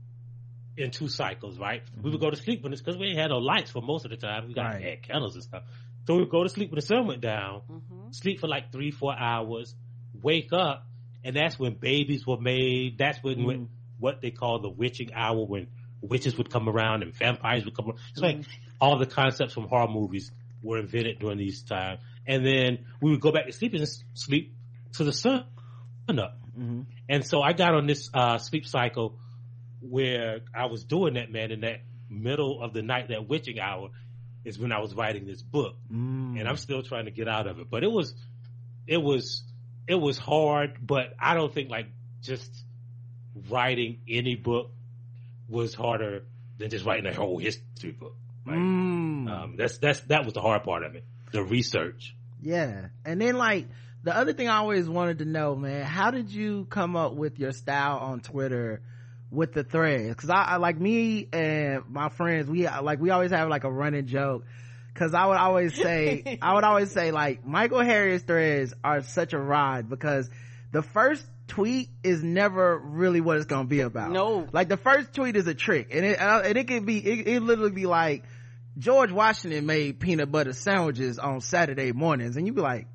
in 0.78 0.92
two 0.92 1.08
cycles, 1.08 1.58
right? 1.58 1.84
Mm-hmm. 1.84 2.02
We 2.04 2.12
would 2.12 2.20
go 2.20 2.30
to 2.30 2.36
sleep 2.36 2.64
when 2.64 2.74
it's 2.74 2.82
because 2.82 3.00
we 3.00 3.16
had 3.16 3.30
no 3.30 3.38
lights 3.38 3.72
for 3.72 3.82
most 3.82 4.06
of 4.06 4.12
the 4.12 4.18
time. 4.18 4.48
We 4.48 4.54
got 4.54 4.74
right. 4.74 4.82
had 4.82 5.04
candles 5.04 5.36
and 5.36 5.44
stuff. 5.44 5.64
So 6.06 6.16
we 6.16 6.22
would 6.22 6.30
go 6.30 6.44
to 6.44 6.50
sleep 6.50 6.70
when 6.70 6.76
the 6.76 6.86
sun 6.86 7.08
went 7.08 7.22
down, 7.22 7.62
mm-hmm. 7.70 8.12
sleep 8.12 8.40
for 8.40 8.48
like 8.48 8.72
three, 8.72 8.92
four 8.92 9.18
hours, 9.18 9.74
wake 10.22 10.54
up, 10.54 10.86
and 11.24 11.36
that's 11.36 11.58
when 11.58 11.74
babies 11.74 12.28
were 12.28 12.40
made. 12.40 12.98
That's 12.98 13.24
when, 13.24 13.38
mm-hmm. 13.38 13.46
when 13.46 13.70
what 13.98 14.22
they 14.22 14.32
call 14.32 14.60
the 14.60 14.70
witching 14.70 15.14
hour, 15.14 15.46
when 15.46 15.68
witches 16.02 16.38
would 16.38 16.52
come 16.52 16.70
around 16.70 17.02
and 17.02 17.14
vampires 17.14 17.66
would 17.66 17.76
come 17.76 17.88
around. 17.88 18.00
It's 18.12 18.22
like 18.22 18.38
mm-hmm. 18.40 18.52
all 18.80 19.00
the 19.00 19.08
concepts 19.08 19.54
from 19.54 19.68
horror 19.68 19.88
movies 19.88 20.32
were 20.62 20.78
invented 20.78 21.20
during 21.20 21.38
these 21.38 21.64
times. 21.64 22.02
And 22.28 22.46
then 22.46 22.86
we 23.02 23.12
would 23.12 23.22
go 23.22 23.32
back 23.32 23.46
to 23.48 23.52
sleep 23.54 23.74
and 23.74 23.88
sleep 24.14 24.54
to 24.94 25.04
the 25.04 25.14
sun 25.14 25.46
up. 26.10 26.38
Mm-hmm. 26.58 26.82
And 27.10 27.26
so 27.26 27.42
I 27.42 27.54
got 27.54 27.74
on 27.74 27.88
this 27.88 28.10
uh, 28.14 28.38
sleep 28.38 28.66
cycle 28.66 29.18
where 29.82 30.42
I 30.56 30.66
was 30.66 30.84
doing 30.84 31.16
that, 31.16 31.32
man, 31.32 31.52
in 31.52 31.62
that 31.62 31.82
middle 32.10 32.62
of 32.62 32.74
the 32.74 32.82
night, 32.82 33.10
that 33.10 33.28
witching 33.28 33.60
hour 33.60 33.90
is 34.44 34.58
when 34.60 34.72
I 34.72 34.80
was 34.80 34.94
writing 34.94 35.26
this 35.26 35.42
book. 35.42 35.76
Mm. 35.92 36.40
And 36.40 36.48
I'm 36.48 36.58
still 36.58 36.84
trying 36.84 37.06
to 37.06 37.12
get 37.12 37.28
out 37.28 37.48
of 37.48 37.60
it. 37.60 37.70
But 37.70 37.84
it 37.84 37.92
was, 37.92 38.14
it 38.88 38.98
was, 38.98 39.44
it 39.88 39.96
was 39.96 40.18
hard, 40.18 40.78
but 40.86 41.14
I 41.20 41.34
don't 41.34 41.54
think 41.54 41.70
like 41.70 41.88
just 42.22 42.52
writing 43.50 44.02
any 44.08 44.36
book 44.36 44.72
was 45.50 45.74
harder 45.74 46.24
than 46.58 46.70
just 46.70 46.86
writing 46.86 47.06
a 47.06 47.14
whole 47.14 47.38
history 47.38 47.92
book. 47.92 48.16
Right? 48.46 48.58
Mm. 48.58 49.30
Um, 49.30 49.56
that's, 49.58 49.78
that's, 49.80 50.00
that 50.02 50.26
was 50.26 50.34
the 50.34 50.42
hard 50.42 50.64
part 50.64 50.84
of 50.84 50.96
it. 50.96 51.04
The 51.32 51.44
research. 51.44 52.16
Yeah. 52.42 52.88
And 53.04 53.20
then 53.20 53.36
like, 53.36 53.68
the 54.06 54.16
other 54.16 54.34
thing 54.34 54.48
I 54.48 54.58
always 54.58 54.88
wanted 54.88 55.18
to 55.20 55.26
know, 55.26 55.56
man, 55.56 55.84
how 55.84 56.12
did 56.12 56.30
you 56.30 56.66
come 56.70 56.96
up 56.96 57.14
with 57.14 57.40
your 57.40 57.52
style 57.52 57.98
on 57.98 58.20
Twitter 58.20 58.84
with 59.32 59.52
the 59.52 59.64
threads? 59.64 60.14
Cause 60.14 60.30
I, 60.30 60.44
I 60.44 60.56
like 60.58 60.80
me 60.80 61.28
and 61.34 61.82
my 61.90 62.10
friends, 62.10 62.48
we 62.48 62.70
like, 62.70 63.02
we 63.02 63.10
always 63.10 63.32
have 63.32 63.50
like 63.50 63.64
a 63.64 63.72
running 63.72 64.06
joke. 64.06 64.46
Cause 64.94 65.16
I 65.16 65.26
would 65.26 65.38
always 65.38 65.74
say, 65.74 66.38
I 66.42 66.54
would 66.54 66.64
always 66.64 66.92
say 66.92 67.10
like 67.10 67.48
Michael 67.48 67.82
Harriot's 67.82 68.24
threads 68.24 68.76
are 68.84 69.02
such 69.02 69.34
a 69.34 69.40
ride 69.40 69.90
because 69.90 70.30
the 70.72 70.84
first 70.84 71.26
tweet 71.48 71.90
is 72.04 72.24
never 72.24 72.78
really 72.78 73.22
what 73.22 73.38
it's 73.38 73.48
gonna 73.48 73.68
be 73.68 73.80
about. 73.80 74.12
No. 74.12 74.48
Like 74.52 74.70
the 74.70 74.78
first 74.78 75.16
tweet 75.16 75.36
is 75.36 75.48
a 75.48 75.56
trick 75.56 75.88
and 75.92 76.06
it, 76.06 76.22
uh, 76.22 76.44
and 76.46 76.56
it 76.60 76.68
could 76.68 76.86
be, 76.86 77.00
it, 77.00 77.28
it 77.28 77.40
literally 77.42 77.72
be 77.72 77.88
like, 77.88 78.24
George 78.78 79.12
Washington 79.12 79.66
made 79.66 80.00
peanut 80.00 80.32
butter 80.32 80.54
sandwiches 80.54 81.18
on 81.18 81.42
Saturday 81.42 81.92
mornings 81.92 82.38
and 82.38 82.46
you'd 82.46 82.56
be 82.56 82.62
like, 82.62 82.86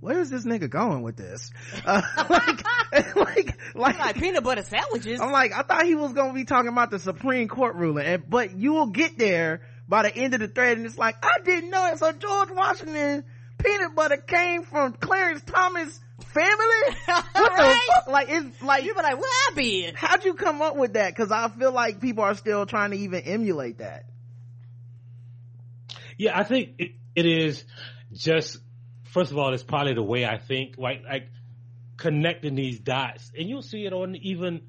where 0.00 0.18
is 0.20 0.30
this 0.30 0.44
nigga 0.44 0.68
going 0.68 1.02
with 1.02 1.16
this? 1.16 1.50
Uh, 1.84 2.02
like, 2.30 2.64
like, 3.16 3.58
like, 3.74 3.98
like, 3.98 4.16
peanut 4.16 4.42
butter 4.42 4.62
sandwiches. 4.62 5.20
I'm 5.20 5.32
like, 5.32 5.52
I 5.52 5.62
thought 5.62 5.84
he 5.84 5.94
was 5.94 6.12
gonna 6.12 6.32
be 6.32 6.44
talking 6.44 6.68
about 6.70 6.90
the 6.90 6.98
Supreme 6.98 7.48
Court 7.48 7.76
ruling, 7.76 8.06
and 8.06 8.28
but 8.28 8.56
you 8.56 8.72
will 8.72 8.86
get 8.86 9.18
there 9.18 9.62
by 9.88 10.02
the 10.02 10.14
end 10.14 10.34
of 10.34 10.40
the 10.40 10.48
thread, 10.48 10.76
and 10.76 10.86
it's 10.86 10.98
like, 10.98 11.16
I 11.22 11.38
didn't 11.44 11.70
know 11.70 11.86
it. 11.86 11.98
So 11.98 12.12
George 12.12 12.50
Washington 12.50 13.24
peanut 13.58 13.94
butter 13.94 14.16
came 14.16 14.62
from 14.62 14.92
Clarence 14.94 15.42
Thomas 15.42 16.00
family? 16.32 16.96
What 17.06 17.52
right? 17.52 17.80
the 17.86 17.92
fuck? 17.92 18.08
Like, 18.08 18.28
it's 18.30 18.62
like, 18.62 18.84
you 18.84 18.94
be 18.94 19.02
like, 19.02 19.18
where 19.18 19.30
I 19.30 19.50
been? 19.54 19.94
How'd 19.94 20.24
you 20.24 20.34
come 20.34 20.62
up 20.62 20.76
with 20.76 20.94
that? 20.94 21.16
Cause 21.16 21.30
I 21.32 21.48
feel 21.48 21.72
like 21.72 22.00
people 22.00 22.22
are 22.24 22.34
still 22.34 22.66
trying 22.66 22.90
to 22.90 22.98
even 22.98 23.20
emulate 23.22 23.78
that. 23.78 24.04
Yeah, 26.18 26.38
I 26.38 26.44
think 26.44 26.74
it, 26.78 26.92
it 27.14 27.26
is 27.26 27.64
just 28.12 28.58
first 29.10 29.30
of 29.30 29.38
all, 29.38 29.52
it's 29.52 29.62
probably 29.62 29.94
the 29.94 30.02
way 30.02 30.24
I 30.24 30.38
think, 30.38 30.76
like, 30.78 31.02
like 31.04 31.28
connecting 31.96 32.54
these 32.54 32.80
dots. 32.80 33.30
And 33.36 33.48
you'll 33.48 33.62
see 33.62 33.84
it 33.84 33.92
on 33.92 34.16
even 34.16 34.62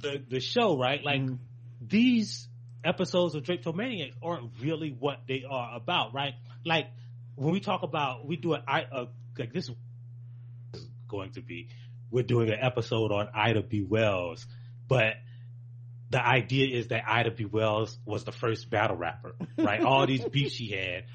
the, 0.00 0.22
the 0.28 0.40
show, 0.40 0.78
right? 0.78 1.02
Like 1.02 1.22
mm-hmm. 1.22 1.34
these 1.80 2.48
episodes 2.84 3.34
of 3.34 3.42
Drapetomaniax 3.42 4.12
aren't 4.22 4.52
really 4.60 4.90
what 4.90 5.22
they 5.26 5.44
are 5.48 5.76
about, 5.76 6.14
right? 6.14 6.34
Like 6.64 6.86
when 7.34 7.52
we 7.52 7.60
talk 7.60 7.82
about, 7.82 8.26
we 8.26 8.36
do 8.36 8.54
it, 8.54 8.62
I, 8.68 8.82
uh, 8.82 9.06
like 9.38 9.52
this 9.52 9.68
is 10.74 10.86
going 11.08 11.32
to 11.32 11.42
be, 11.42 11.68
we're 12.10 12.24
doing 12.24 12.48
an 12.50 12.58
episode 12.60 13.10
on 13.10 13.28
Ida 13.34 13.62
B. 13.62 13.82
Wells, 13.82 14.46
but 14.86 15.14
the 16.10 16.24
idea 16.24 16.78
is 16.78 16.88
that 16.88 17.02
Ida 17.08 17.32
B. 17.32 17.44
Wells 17.44 17.98
was 18.04 18.24
the 18.24 18.32
first 18.32 18.70
battle 18.70 18.96
rapper, 18.96 19.34
right? 19.58 19.82
All 19.82 20.06
these 20.06 20.24
beats 20.30 20.54
she 20.54 20.70
had, 20.70 21.06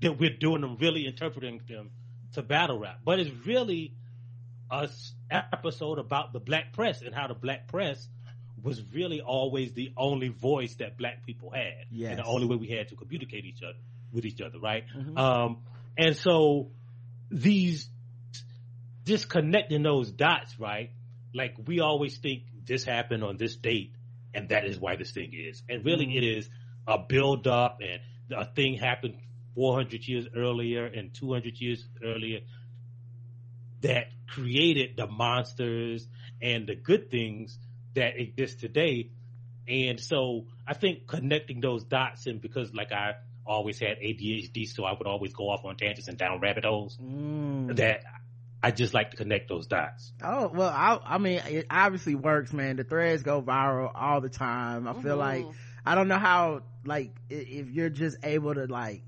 that 0.00 0.18
we're 0.18 0.36
doing 0.38 0.62
them, 0.62 0.78
really 0.80 1.06
interpreting 1.06 1.60
them 1.68 1.90
to 2.34 2.42
battle 2.42 2.78
rap, 2.78 3.00
but 3.04 3.18
it's 3.18 3.30
really 3.46 3.94
a 4.70 4.88
episode 5.30 5.98
about 5.98 6.32
the 6.32 6.40
black 6.40 6.72
press 6.72 7.02
and 7.02 7.14
how 7.14 7.26
the 7.26 7.34
black 7.34 7.68
press 7.68 8.08
was 8.62 8.82
really 8.92 9.20
always 9.20 9.72
the 9.72 9.92
only 9.96 10.28
voice 10.28 10.74
that 10.76 10.98
black 10.98 11.24
people 11.24 11.50
had, 11.50 11.86
yes. 11.90 12.10
and 12.10 12.18
the 12.18 12.24
only 12.24 12.46
way 12.46 12.56
we 12.56 12.68
had 12.68 12.88
to 12.88 12.96
communicate 12.96 13.44
each 13.44 13.62
other 13.62 13.78
with 14.12 14.24
each 14.24 14.40
other, 14.40 14.58
right? 14.58 14.84
Mm-hmm. 14.96 15.16
Um, 15.16 15.58
and 15.96 16.16
so 16.16 16.70
these 17.30 17.88
disconnecting 19.04 19.82
those 19.82 20.10
dots, 20.10 20.58
right? 20.58 20.90
Like 21.34 21.54
we 21.66 21.80
always 21.80 22.16
think 22.18 22.42
this 22.66 22.84
happened 22.84 23.24
on 23.24 23.36
this 23.36 23.56
date, 23.56 23.94
and 24.34 24.50
that 24.50 24.64
is 24.64 24.78
why 24.78 24.96
this 24.96 25.10
thing 25.10 25.30
is, 25.32 25.62
and 25.68 25.84
really 25.84 26.06
mm-hmm. 26.06 26.18
it 26.18 26.38
is 26.38 26.48
a 26.86 26.98
build 26.98 27.46
up 27.46 27.80
and 27.80 28.00
a 28.32 28.44
thing 28.44 28.74
happened 28.74 29.16
400 29.54 30.06
years 30.06 30.26
earlier 30.36 30.86
and 30.86 31.12
200 31.14 31.60
years 31.60 31.86
earlier 32.04 32.40
that 33.82 34.06
created 34.28 34.96
the 34.96 35.06
monsters 35.06 36.06
and 36.40 36.66
the 36.66 36.74
good 36.74 37.10
things 37.10 37.58
that 37.94 38.18
exist 38.18 38.60
today. 38.60 39.10
And 39.66 39.98
so 40.00 40.46
I 40.66 40.74
think 40.74 41.06
connecting 41.06 41.60
those 41.60 41.84
dots 41.84 42.26
and 42.26 42.40
because 42.40 42.72
like 42.74 42.92
I 42.92 43.14
always 43.46 43.78
had 43.78 43.98
ADHD, 43.98 44.66
so 44.68 44.84
I 44.84 44.92
would 44.92 45.06
always 45.06 45.32
go 45.32 45.50
off 45.50 45.64
on 45.64 45.76
tangents 45.76 46.08
and 46.08 46.18
down 46.18 46.40
rabbit 46.40 46.64
holes 46.64 46.96
mm. 47.00 47.76
that 47.76 48.02
I 48.62 48.70
just 48.70 48.92
like 48.92 49.10
to 49.10 49.16
connect 49.16 49.48
those 49.48 49.66
dots. 49.66 50.12
Oh, 50.22 50.50
well, 50.52 50.68
I, 50.68 50.98
I 51.04 51.18
mean, 51.18 51.40
it 51.46 51.66
obviously 51.70 52.14
works, 52.14 52.52
man. 52.52 52.76
The 52.76 52.84
threads 52.84 53.22
go 53.22 53.40
viral 53.40 53.90
all 53.94 54.20
the 54.20 54.28
time. 54.28 54.86
I 54.86 54.92
feel 54.92 55.16
mm-hmm. 55.16 55.46
like, 55.46 55.46
I 55.84 55.94
don't 55.94 56.08
know 56.08 56.18
how, 56.18 56.62
like, 56.84 57.12
if 57.30 57.70
you're 57.70 57.88
just 57.88 58.18
able 58.22 58.54
to 58.54 58.66
like 58.66 59.02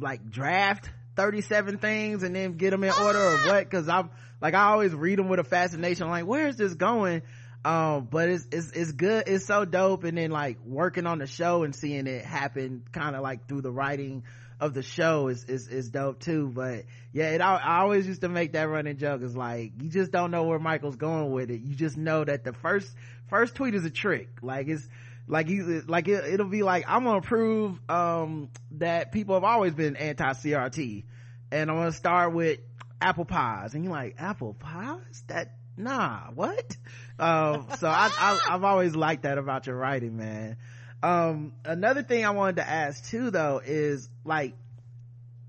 like 0.00 0.30
draft 0.30 0.90
37 1.16 1.78
things 1.78 2.22
and 2.22 2.34
then 2.34 2.56
get 2.56 2.70
them 2.70 2.84
in 2.84 2.92
order 2.92 3.18
or 3.18 3.36
what? 3.46 3.64
Because 3.64 3.88
i'm 3.88 4.10
like 4.40 4.54
i 4.54 4.64
always 4.64 4.94
read 4.94 5.18
them 5.18 5.28
with 5.28 5.40
a 5.40 5.44
fascination 5.44 6.04
I'm 6.04 6.10
like 6.10 6.26
where's 6.26 6.56
this 6.56 6.74
going? 6.74 7.22
Um 7.64 8.08
but 8.10 8.28
it's 8.28 8.46
it's 8.52 8.70
it's 8.72 8.92
good. 8.92 9.24
It's 9.26 9.46
so 9.46 9.64
dope. 9.64 10.04
And 10.04 10.18
then 10.18 10.30
like 10.30 10.58
working 10.64 11.06
on 11.06 11.18
the 11.18 11.26
show 11.26 11.62
and 11.62 11.74
seeing 11.74 12.06
it 12.06 12.24
happen 12.24 12.84
kind 12.92 13.16
of 13.16 13.22
like 13.22 13.48
through 13.48 13.62
the 13.62 13.70
writing 13.70 14.24
of 14.60 14.74
the 14.74 14.82
show 14.82 15.28
is 15.28 15.44
is 15.44 15.68
is 15.68 15.90
dope 15.90 16.20
too. 16.20 16.50
But 16.54 16.84
yeah 17.12 17.30
it 17.30 17.40
I, 17.40 17.56
I 17.56 17.80
always 17.80 18.06
used 18.06 18.20
to 18.20 18.28
make 18.28 18.52
that 18.52 18.68
running 18.68 18.98
joke. 18.98 19.22
Is 19.22 19.36
like 19.36 19.72
you 19.80 19.88
just 19.88 20.10
don't 20.10 20.30
know 20.30 20.44
where 20.44 20.58
michael's 20.58 20.96
going 20.96 21.32
with 21.32 21.50
it. 21.50 21.60
You 21.62 21.74
just 21.74 21.96
know 21.96 22.24
that 22.24 22.44
the 22.44 22.52
first 22.52 22.90
first 23.28 23.54
tweet 23.54 23.74
is 23.74 23.84
a 23.84 23.90
trick. 23.90 24.28
Like 24.42 24.68
it's 24.68 24.86
like 25.26 25.48
you 25.48 25.82
like 25.86 26.08
it, 26.08 26.38
will 26.38 26.46
be 26.46 26.62
like 26.62 26.84
i'm 26.86 27.04
gonna 27.04 27.20
prove 27.20 27.80
um 27.88 28.50
that 28.72 29.12
people 29.12 29.34
have 29.34 29.44
always 29.44 29.74
been 29.74 29.96
anti-crt 29.96 31.04
and 31.50 31.70
i'm 31.70 31.76
gonna 31.76 31.92
start 31.92 32.32
with 32.32 32.58
apple 33.04 33.24
pies. 33.24 33.74
And 33.74 33.84
you're 33.84 33.92
like 33.92 34.16
apple 34.18 34.54
pies? 34.54 35.24
That 35.28 35.52
nah 35.76 36.30
what? 36.34 36.76
Um 37.18 37.66
so 37.78 37.88
I, 37.88 38.10
I 38.18 38.40
i've 38.50 38.64
always 38.64 38.96
liked 38.96 39.22
that 39.22 39.38
about 39.38 39.66
your 39.66 39.76
writing 39.76 40.16
man. 40.16 40.56
Um 41.02 41.52
another 41.64 42.02
thing 42.02 42.24
i 42.24 42.30
wanted 42.30 42.56
to 42.56 42.68
ask 42.68 43.08
too 43.10 43.30
though 43.30 43.60
is 43.64 44.08
like 44.24 44.54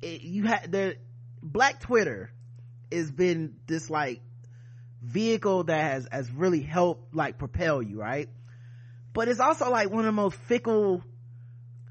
it, 0.02 0.22
you 0.22 0.44
had 0.44 0.72
the 0.72 0.98
black 1.42 1.80
twitter 1.80 2.32
has 2.92 3.12
been 3.12 3.56
this 3.68 3.90
like 3.90 4.22
vehicle 5.02 5.64
that 5.66 5.82
has 5.82 6.08
has 6.12 6.30
really 6.32 6.62
helped 6.62 7.16
like 7.16 7.38
propel 7.38 7.82
you 7.82 8.00
right 8.02 8.30
but 9.16 9.30
it's 9.30 9.40
also 9.40 9.72
like 9.72 9.90
one 9.90 10.00
of 10.00 10.06
the 10.06 10.12
most 10.12 10.36
fickle 10.36 11.02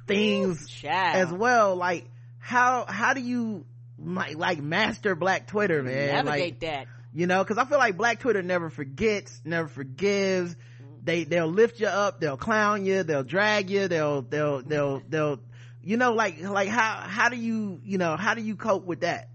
things 0.06 0.84
Ooh, 0.84 0.88
as 0.88 1.32
well. 1.32 1.74
Like 1.74 2.08
how 2.38 2.84
how 2.86 3.14
do 3.14 3.22
you 3.22 3.64
like, 3.98 4.36
like 4.36 4.62
master 4.62 5.16
black 5.16 5.48
twitter 5.48 5.82
man? 5.82 6.24
Navigate 6.24 6.52
like, 6.52 6.60
that. 6.60 6.86
you 7.14 7.26
know 7.26 7.42
because 7.42 7.56
i 7.56 7.64
feel 7.64 7.78
like 7.78 7.96
black 7.96 8.20
twitter 8.20 8.42
never 8.42 8.70
forgets 8.70 9.40
never 9.44 9.66
forgives. 9.66 10.54
They 11.02 11.24
they'll 11.24 11.48
lift 11.48 11.80
you 11.80 11.86
up 11.86 12.20
they'll 12.20 12.36
clown 12.36 12.84
you 12.84 13.02
they'll 13.02 13.24
drag 13.24 13.70
you 13.70 13.88
they'll 13.88 14.22
they'll 14.22 14.62
they'll 14.62 15.02
they'll 15.08 15.40
you 15.82 15.96
know 15.96 16.12
like 16.12 16.42
like 16.42 16.68
how 16.68 16.94
how 16.94 17.30
do 17.30 17.36
you 17.36 17.80
you 17.82 17.98
know 17.98 18.16
how 18.16 18.34
do 18.34 18.42
you 18.42 18.54
cope 18.54 18.84
with 18.84 19.00
that? 19.00 19.30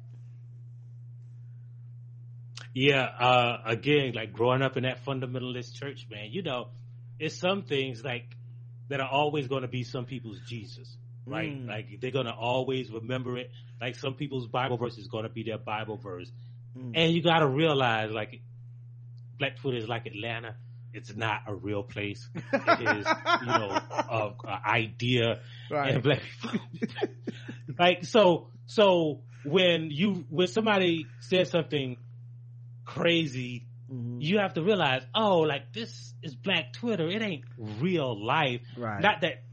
Yeah 2.73 3.01
uh 3.01 3.61
again 3.65 4.13
like 4.13 4.31
growing 4.31 4.61
up 4.61 4.77
in 4.77 4.83
that 4.83 5.03
fundamentalist 5.03 5.73
church 5.73 6.07
man 6.09 6.27
you 6.31 6.43
know 6.43 6.69
it's 7.19 7.37
some 7.37 7.63
things 7.63 8.03
like 8.03 8.35
that 8.89 8.99
are 8.99 9.09
always 9.09 9.47
going 9.47 9.61
to 9.61 9.67
be 9.67 9.83
some 9.83 10.05
people's 10.05 10.39
jesus 10.47 10.97
right? 11.29 11.51
Mm. 11.51 11.67
like 11.67 12.01
they're 12.01 12.11
going 12.11 12.25
to 12.25 12.33
always 12.33 12.91
remember 12.91 13.37
it. 13.37 13.51
Like 13.79 13.95
some 13.95 14.15
people's 14.15 14.47
bible 14.47 14.77
verse 14.77 14.97
is 14.97 15.07
going 15.07 15.23
to 15.23 15.29
be 15.29 15.43
their 15.43 15.57
bible 15.57 15.97
verse. 15.97 16.31
Mm. 16.77 16.91
and 16.95 17.13
you 17.13 17.23
got 17.23 17.39
to 17.39 17.47
realize 17.47 18.11
like 18.11 18.41
black 19.37 19.57
twitter 19.57 19.77
is 19.77 19.87
like 19.87 20.05
atlanta. 20.05 20.55
It's 20.91 21.15
not 21.15 21.41
a 21.45 21.53
real 21.53 21.83
place. 21.83 22.27
It 22.35 22.97
is 22.97 23.07
you 23.41 23.47
know 23.47 23.79
a, 24.09 24.33
a 24.43 24.61
idea. 24.65 25.39
And 25.69 26.01
black 26.01 26.21
people 26.41 26.59
like 27.79 28.05
so 28.05 28.47
so 28.65 29.21
when 29.45 29.91
you 29.91 30.25
when 30.29 30.47
somebody 30.47 31.05
says 31.19 31.51
something 31.51 31.97
crazy 32.85 33.67
Mhm. 33.91 34.21
you 34.21 34.37
have 34.39 34.53
to 34.53 34.63
realize 34.63 35.03
oh 35.15 35.39
like 35.39 35.73
this 35.73 36.13
is 36.21 36.35
black 36.35 36.73
twitter 36.73 37.07
it 37.09 37.21
ain't 37.21 37.43
real 37.57 38.23
life 38.23 38.61
right 38.77 39.01
not 39.01 39.21
that 39.21 39.43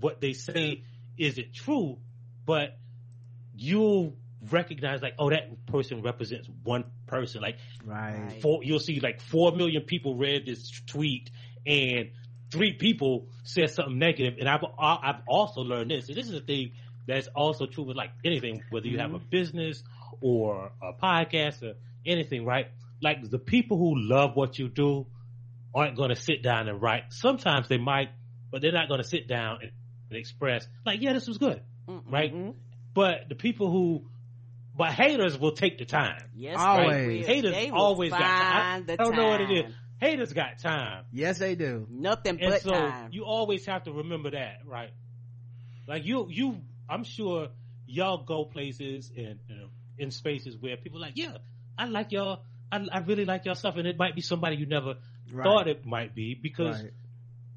what 0.00 0.20
they 0.20 0.32
say 0.32 0.82
isn't 1.18 1.52
true 1.54 1.98
but 2.46 2.78
you'll 3.54 4.16
recognize 4.50 5.02
like 5.02 5.14
oh 5.18 5.28
that 5.30 5.66
person 5.66 6.00
represents 6.02 6.48
one 6.64 6.84
person 7.06 7.42
like 7.42 7.58
right 7.84 8.38
four, 8.40 8.64
you'll 8.64 8.78
see 8.78 9.00
like 9.00 9.20
four 9.20 9.52
million 9.52 9.82
people 9.82 10.16
read 10.16 10.46
this 10.46 10.70
tweet 10.86 11.30
and 11.66 12.10
three 12.50 12.72
people 12.72 13.28
said 13.44 13.70
something 13.70 13.98
negative. 13.98 14.34
And 14.38 14.48
I've 14.48 14.64
I've 14.78 15.22
also 15.26 15.60
learned 15.62 15.90
this. 15.90 16.08
And 16.08 16.16
this 16.16 16.28
is 16.28 16.34
a 16.34 16.40
thing 16.40 16.72
that's 17.06 17.28
also 17.28 17.66
true 17.66 17.84
with 17.84 17.96
like 17.96 18.10
anything, 18.24 18.62
whether 18.70 18.86
you 18.86 18.98
have 18.98 19.14
a 19.14 19.18
business 19.18 19.82
or 20.20 20.72
a 20.82 20.92
podcast 20.92 21.62
or 21.62 21.74
anything, 22.04 22.44
right? 22.44 22.68
Like 23.02 23.28
the 23.30 23.38
people 23.38 23.78
who 23.78 23.94
love 23.96 24.32
what 24.34 24.58
you 24.58 24.68
do 24.68 25.06
aren't 25.74 25.96
going 25.96 26.10
to 26.10 26.16
sit 26.16 26.42
down 26.42 26.68
and 26.68 26.80
write. 26.82 27.04
Sometimes 27.10 27.68
they 27.68 27.78
might, 27.78 28.10
but 28.50 28.60
they're 28.62 28.72
not 28.72 28.88
going 28.88 29.00
to 29.00 29.08
sit 29.08 29.28
down 29.28 29.58
and, 29.62 29.70
and 30.10 30.18
express 30.18 30.66
like, 30.84 31.00
yeah, 31.00 31.12
this 31.12 31.26
was 31.28 31.38
good, 31.38 31.62
Mm-mm. 31.88 32.02
right? 32.10 32.32
But 32.94 33.28
the 33.28 33.34
people 33.36 33.70
who, 33.70 34.06
but 34.76 34.92
haters 34.92 35.38
will 35.38 35.52
take 35.52 35.78
the 35.78 35.84
time. 35.84 36.22
Yes, 36.34 36.56
Always. 36.58 37.26
they. 37.26 37.34
Haters 37.34 37.52
They 37.54 37.70
will 37.70 37.78
always 37.80 38.10
got 38.10 38.18
time. 38.18 38.26
I, 38.28 38.80
the 38.86 38.92
I 38.94 38.96
don't 38.96 39.16
know 39.16 39.28
what 39.28 39.40
it 39.40 39.50
is. 39.50 39.74
Haters 40.00 40.32
got 40.32 40.58
time. 40.58 41.04
yes 41.12 41.38
they 41.38 41.54
do 41.54 41.86
Nothing 41.90 42.40
And 42.40 42.50
but 42.52 42.62
so 42.62 42.70
time. 42.70 43.10
you 43.12 43.24
always 43.24 43.66
have 43.66 43.84
to 43.84 43.92
remember 43.92 44.30
that, 44.30 44.60
right? 44.64 44.90
Like 45.86 46.04
you, 46.06 46.26
you, 46.30 46.60
I'm 46.88 47.04
sure 47.04 47.48
y'all 47.86 48.24
go 48.24 48.44
places 48.46 49.10
and 49.16 49.38
you 49.48 49.56
know, 49.56 49.66
in 49.98 50.10
spaces 50.10 50.56
where 50.58 50.76
people 50.76 50.98
are 50.98 51.02
like, 51.02 51.16
yeah, 51.16 51.36
I 51.76 51.84
like 51.86 52.12
y'all. 52.12 52.40
I, 52.72 52.86
I 52.92 52.98
really 53.00 53.24
like 53.24 53.44
y'all 53.44 53.54
stuff, 53.54 53.76
and 53.76 53.86
it 53.86 53.98
might 53.98 54.14
be 54.14 54.20
somebody 54.20 54.56
you 54.56 54.66
never 54.66 54.94
right 55.32 55.44
thought 55.44 55.68
it 55.68 55.84
might 55.86 56.14
be 56.14 56.34
because, 56.34 56.82
right. 56.82 56.92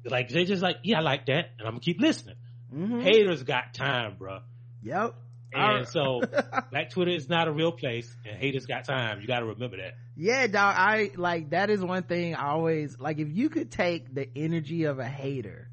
like, 0.04 0.28
they 0.28 0.44
just 0.44 0.62
like, 0.62 0.76
yeah, 0.82 0.98
I 0.98 1.02
like 1.02 1.26
that, 1.26 1.50
and 1.58 1.66
I'm 1.66 1.74
gonna 1.74 1.80
keep 1.80 2.00
listening. 2.00 2.36
Mhm. 2.74 3.02
Haters 3.02 3.42
got 3.44 3.74
time, 3.74 4.16
bro. 4.18 4.40
yep 4.82 5.14
And 5.52 5.62
Alright. 5.62 5.88
so, 5.88 6.22
Black 6.72 6.90
Twitter 6.90 7.12
is 7.12 7.28
not 7.28 7.46
a 7.46 7.52
real 7.52 7.70
place, 7.72 8.12
and 8.28 8.36
haters 8.36 8.66
got 8.66 8.84
time. 8.84 9.20
You 9.20 9.26
got 9.28 9.40
to 9.40 9.46
remember 9.46 9.76
that. 9.76 9.94
yeah 10.16 10.46
dog 10.46 10.74
i 10.76 11.10
like 11.16 11.50
that 11.50 11.70
is 11.70 11.80
one 11.82 12.02
thing 12.04 12.34
i 12.36 12.48
always 12.50 12.98
like 13.00 13.18
if 13.18 13.28
you 13.32 13.48
could 13.48 13.70
take 13.70 14.14
the 14.14 14.28
energy 14.36 14.84
of 14.84 14.98
a 15.00 15.04
hater 15.04 15.68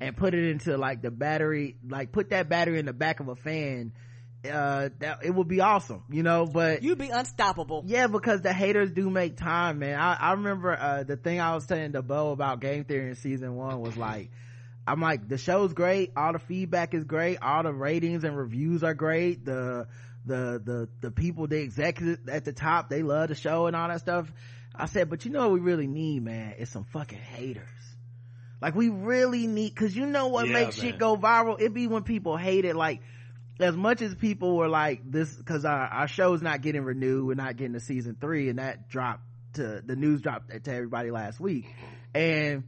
and 0.00 0.16
put 0.16 0.32
it 0.34 0.44
into 0.50 0.76
like 0.76 1.02
the 1.02 1.10
battery 1.10 1.76
like 1.88 2.12
put 2.12 2.30
that 2.30 2.48
battery 2.48 2.78
in 2.78 2.86
the 2.86 2.92
back 2.92 3.18
of 3.20 3.26
a 3.28 3.34
fan 3.36 3.92
uh 4.50 4.90
that 4.98 5.20
it 5.24 5.30
would 5.30 5.48
be 5.48 5.60
awesome 5.60 6.02
you 6.10 6.22
know 6.22 6.46
but 6.46 6.82
you'd 6.82 6.98
be 6.98 7.08
unstoppable. 7.08 7.82
yeah 7.86 8.06
because 8.06 8.42
the 8.42 8.52
haters 8.52 8.90
do 8.90 9.08
make 9.08 9.36
time 9.36 9.78
man 9.78 9.98
i, 9.98 10.14
I 10.14 10.32
remember 10.32 10.76
uh 10.78 11.02
the 11.02 11.16
thing 11.16 11.40
i 11.40 11.54
was 11.54 11.64
saying 11.64 11.92
to 11.92 12.02
bo 12.02 12.32
about 12.32 12.60
game 12.60 12.84
theory 12.84 13.08
in 13.08 13.14
season 13.16 13.56
one 13.56 13.80
was 13.80 13.96
like 13.96 14.30
i'm 14.86 15.00
like 15.00 15.28
the 15.28 15.38
show's 15.38 15.72
great 15.72 16.12
all 16.16 16.32
the 16.32 16.38
feedback 16.38 16.92
is 16.94 17.04
great 17.04 17.38
all 17.42 17.62
the 17.62 17.72
ratings 17.72 18.24
and 18.24 18.36
reviews 18.36 18.82
are 18.84 18.94
great 18.94 19.44
the 19.44 19.86
the 20.26 20.60
the 20.64 20.88
the 21.00 21.10
people 21.10 21.46
the 21.46 21.60
executives 21.60 22.28
at 22.28 22.44
the 22.44 22.52
top 22.52 22.88
they 22.90 23.02
love 23.02 23.28
the 23.28 23.34
show 23.34 23.66
and 23.66 23.74
all 23.76 23.88
that 23.88 24.00
stuff 24.00 24.30
i 24.74 24.86
said 24.86 25.08
but 25.08 25.24
you 25.24 25.30
know 25.30 25.48
what 25.48 25.52
we 25.54 25.60
really 25.60 25.86
need 25.86 26.22
man 26.22 26.52
is 26.58 26.68
some 26.68 26.84
fucking 26.84 27.18
haters 27.18 27.68
like 28.60 28.74
we 28.74 28.88
really 28.88 29.46
need 29.46 29.74
because 29.74 29.94
you 29.96 30.06
know 30.06 30.28
what 30.28 30.46
Yeah, 30.46 30.52
makes 30.52 30.76
man. 30.76 30.90
shit 30.92 30.98
go 30.98 31.16
viral 31.16 31.60
it 31.60 31.72
be 31.74 31.86
when 31.86 32.02
people 32.02 32.36
hate 32.36 32.64
it 32.64 32.76
like 32.76 33.00
as 33.60 33.76
much 33.76 34.02
as 34.02 34.14
people 34.14 34.56
were 34.56 34.68
like 34.68 35.10
this 35.10 35.34
because 35.34 35.64
our, 35.64 35.86
our 35.86 36.08
show's 36.08 36.42
not 36.42 36.60
getting 36.60 36.82
renewed 36.82 37.26
we're 37.26 37.34
not 37.34 37.56
getting 37.56 37.74
to 37.74 37.80
season 37.80 38.16
three 38.20 38.48
and 38.48 38.58
that 38.58 38.88
dropped 38.88 39.22
to 39.54 39.80
the 39.84 39.94
news 39.94 40.20
dropped 40.20 40.50
to 40.50 40.72
everybody 40.72 41.10
last 41.10 41.38
week 41.38 41.66
and 42.14 42.64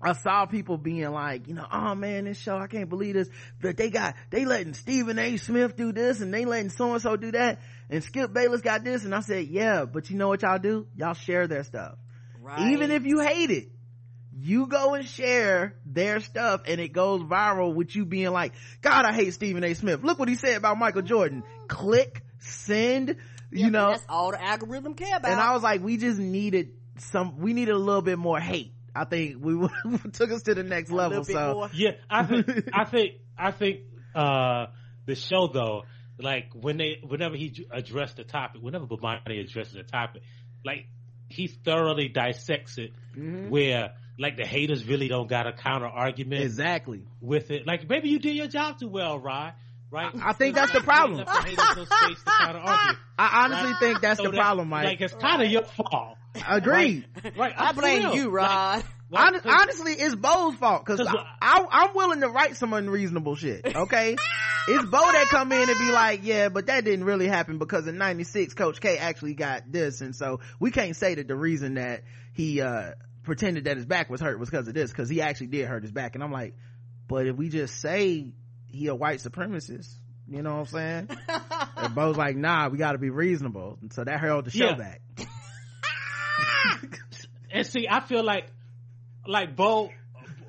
I 0.00 0.12
saw 0.12 0.44
people 0.44 0.76
being 0.76 1.10
like, 1.10 1.48
you 1.48 1.54
know, 1.54 1.66
oh 1.72 1.94
man, 1.94 2.24
this 2.24 2.38
show, 2.38 2.56
I 2.58 2.66
can't 2.66 2.88
believe 2.88 3.14
this. 3.14 3.30
But 3.60 3.76
they 3.76 3.90
got, 3.90 4.14
they 4.30 4.44
letting 4.44 4.74
Stephen 4.74 5.18
A. 5.18 5.36
Smith 5.38 5.74
do 5.74 5.90
this 5.90 6.20
and 6.20 6.32
they 6.32 6.44
letting 6.44 6.70
so 6.70 6.92
and 6.92 7.02
so 7.02 7.16
do 7.16 7.32
that. 7.32 7.60
And 7.88 8.04
Skip 8.04 8.32
Bayless 8.32 8.60
got 8.60 8.84
this. 8.84 9.04
And 9.04 9.14
I 9.14 9.20
said, 9.20 9.46
yeah, 9.46 9.84
but 9.84 10.10
you 10.10 10.16
know 10.16 10.28
what 10.28 10.42
y'all 10.42 10.58
do? 10.58 10.86
Y'all 10.96 11.14
share 11.14 11.46
their 11.46 11.64
stuff. 11.64 11.94
Right. 12.40 12.72
Even 12.72 12.90
if 12.90 13.06
you 13.06 13.20
hate 13.20 13.50
it, 13.50 13.70
you 14.38 14.66
go 14.66 14.94
and 14.94 15.06
share 15.06 15.76
their 15.86 16.20
stuff 16.20 16.62
and 16.66 16.80
it 16.80 16.92
goes 16.92 17.22
viral 17.22 17.74
with 17.74 17.96
you 17.96 18.04
being 18.04 18.30
like, 18.32 18.52
God, 18.82 19.04
I 19.06 19.12
hate 19.12 19.32
Stephen 19.32 19.64
A. 19.64 19.72
Smith. 19.74 20.02
Look 20.04 20.18
what 20.18 20.28
he 20.28 20.34
said 20.34 20.56
about 20.56 20.78
Michael 20.78 21.02
Jordan. 21.02 21.42
Click, 21.68 22.22
send, 22.38 23.08
you 23.50 23.64
Yeah, 23.64 23.68
know. 23.70 23.90
that's 23.92 24.04
all 24.08 24.32
the 24.32 24.42
algorithm 24.42 24.94
care 24.94 25.16
about. 25.16 25.30
And 25.30 25.40
I 25.40 25.54
was 25.54 25.62
like, 25.62 25.82
we 25.82 25.96
just 25.96 26.18
needed 26.18 26.72
some, 26.98 27.38
we 27.38 27.54
needed 27.54 27.74
a 27.74 27.78
little 27.78 28.02
bit 28.02 28.18
more 28.18 28.38
hate. 28.38 28.72
I 28.94 29.04
think 29.04 29.36
we 29.42 29.54
took 30.12 30.30
us 30.30 30.42
to 30.44 30.54
the 30.54 30.62
next 30.62 30.90
A 30.90 30.94
level. 30.94 31.24
So 31.24 31.54
more. 31.54 31.70
Yeah, 31.74 31.92
I 32.10 32.24
think 32.24 32.68
I 32.72 32.84
think 32.90 33.12
I 33.38 33.50
think 33.52 33.80
uh 34.14 34.66
the 35.04 35.14
show 35.14 35.48
though, 35.48 35.82
like 36.18 36.46
when 36.54 36.78
they 36.78 36.98
whenever 37.06 37.36
he 37.36 37.50
j- 37.50 37.66
addressed 37.70 38.16
the 38.16 38.24
topic, 38.24 38.62
whenever 38.62 38.86
Bomani 38.86 39.38
addresses 39.44 39.74
the 39.74 39.82
topic, 39.82 40.22
like 40.64 40.86
he 41.28 41.46
thoroughly 41.46 42.08
dissects 42.08 42.78
it 42.78 42.92
Mhm. 43.14 43.50
where 43.50 43.92
like 44.18 44.36
the 44.36 44.46
haters 44.46 44.84
really 44.86 45.08
don't 45.08 45.28
got 45.28 45.46
a 45.46 45.52
counter 45.52 45.86
argument 45.86 46.42
exactly. 46.42 47.02
with 47.20 47.50
it. 47.50 47.66
Like 47.66 47.88
maybe 47.88 48.08
you 48.08 48.18
did 48.18 48.36
your 48.36 48.46
job 48.48 48.78
too 48.78 48.88
well, 48.88 49.18
Rod. 49.18 49.52
Right? 49.88 50.12
I 50.20 50.32
think 50.32 50.56
that's 50.56 50.72
the 50.72 50.80
problem. 50.80 51.24
the 51.24 51.30
haters 51.30 51.76
no 51.76 51.84
space 51.84 52.18
to 52.24 52.30
counter 52.40 52.58
argue. 52.64 52.98
I 53.18 53.44
honestly 53.44 53.72
think 53.78 54.00
that's 54.00 54.18
So 54.18 54.24
the 54.24 54.30
that- 54.32 54.40
problem, 54.40 54.68
Mike. 54.68 54.84
Like 54.84 55.00
it's 55.00 55.14
kind 55.14 55.42
of 55.42 55.50
your 55.50 55.62
fault. 55.62 56.16
Agreed. 56.46 57.06
Right? 57.36 57.54
I 57.56 57.68
I'm 57.68 57.74
blame 57.76 58.02
real. 58.02 58.14
you, 58.14 58.24
Like, 58.24 58.32
Rod. 58.32 58.84
Well, 59.08 59.22
Hon- 59.22 59.40
'cause- 59.40 59.42
honestly, 59.46 59.92
it's 59.92 60.14
Bo's 60.16 60.56
fault 60.56 60.84
because 60.84 60.98
'Cause- 61.06 61.24
I, 61.40 61.64
I, 61.70 61.84
am 61.84 61.94
willing 61.94 62.20
to 62.22 62.28
write 62.28 62.56
some 62.56 62.72
unreasonable 62.72 63.36
shit. 63.36 63.64
Okay, 63.64 64.16
it's 64.68 64.84
Bo 64.86 64.98
that 65.12 65.26
come 65.30 65.52
in 65.52 65.70
and 65.70 65.78
be 65.78 65.92
like, 65.92 66.20
yeah, 66.24 66.48
but 66.48 66.66
that 66.66 66.84
didn't 66.84 67.04
really 67.04 67.28
happen 67.28 67.58
because 67.58 67.86
in 67.86 67.96
'96, 67.98 68.54
Coach 68.54 68.80
K 68.80 68.98
actually 68.98 69.34
got 69.34 69.70
this, 69.70 70.00
and 70.00 70.14
so 70.16 70.40
we 70.58 70.72
can't 70.72 70.96
say 70.96 71.14
that 71.14 71.28
the 71.28 71.36
reason 71.36 71.74
that 71.74 72.02
he 72.32 72.60
uh 72.60 72.90
pretended 73.26 73.64
that 73.64 73.76
his 73.76 73.84
back 73.86 74.08
was 74.08 74.20
hurt 74.20 74.38
was 74.38 74.48
because 74.48 74.66
of 74.68 74.74
this, 74.74 74.90
because 74.90 75.08
he 75.10 75.20
actually 75.20 75.48
did 75.48 75.66
hurt 75.66 75.82
his 75.82 75.92
back. 75.92 76.14
And 76.14 76.24
I'm 76.24 76.32
like, 76.32 76.54
but 77.08 77.26
if 77.26 77.36
we 77.36 77.48
just 77.50 77.80
say 77.80 78.32
he 78.66 78.86
a 78.86 78.94
white 78.94 79.18
supremacist, 79.18 79.92
you 80.28 80.42
know 80.42 80.54
what 80.54 80.60
I'm 80.60 80.66
saying? 80.66 81.08
and 81.76 81.94
Bo's 81.94 82.16
like, 82.16 82.36
nah, 82.36 82.68
we 82.68 82.78
got 82.78 82.92
to 82.92 82.98
be 82.98 83.10
reasonable, 83.10 83.78
and 83.82 83.92
so 83.92 84.02
that 84.04 84.18
held 84.20 84.46
the 84.46 84.50
show 84.50 84.70
Yeah. 84.70 84.74
back. 84.74 85.02
and 87.52 87.66
see, 87.66 87.86
I 87.88 88.00
feel 88.00 88.24
like, 88.24 88.46
like 89.26 89.54
Bo, 89.56 89.90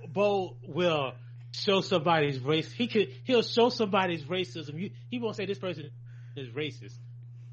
Bo 0.07 0.55
will 0.67 1.13
show 1.51 1.81
somebody's 1.81 2.39
race. 2.39 2.71
He 2.71 2.87
could, 2.87 3.09
he'll 3.23 3.43
show 3.43 3.69
somebody's 3.69 4.23
racism. 4.23 4.79
You, 4.79 4.91
he 5.09 5.19
won't 5.19 5.35
say 5.35 5.45
this 5.45 5.59
person 5.59 5.89
is 6.35 6.49
racist. 6.49 6.95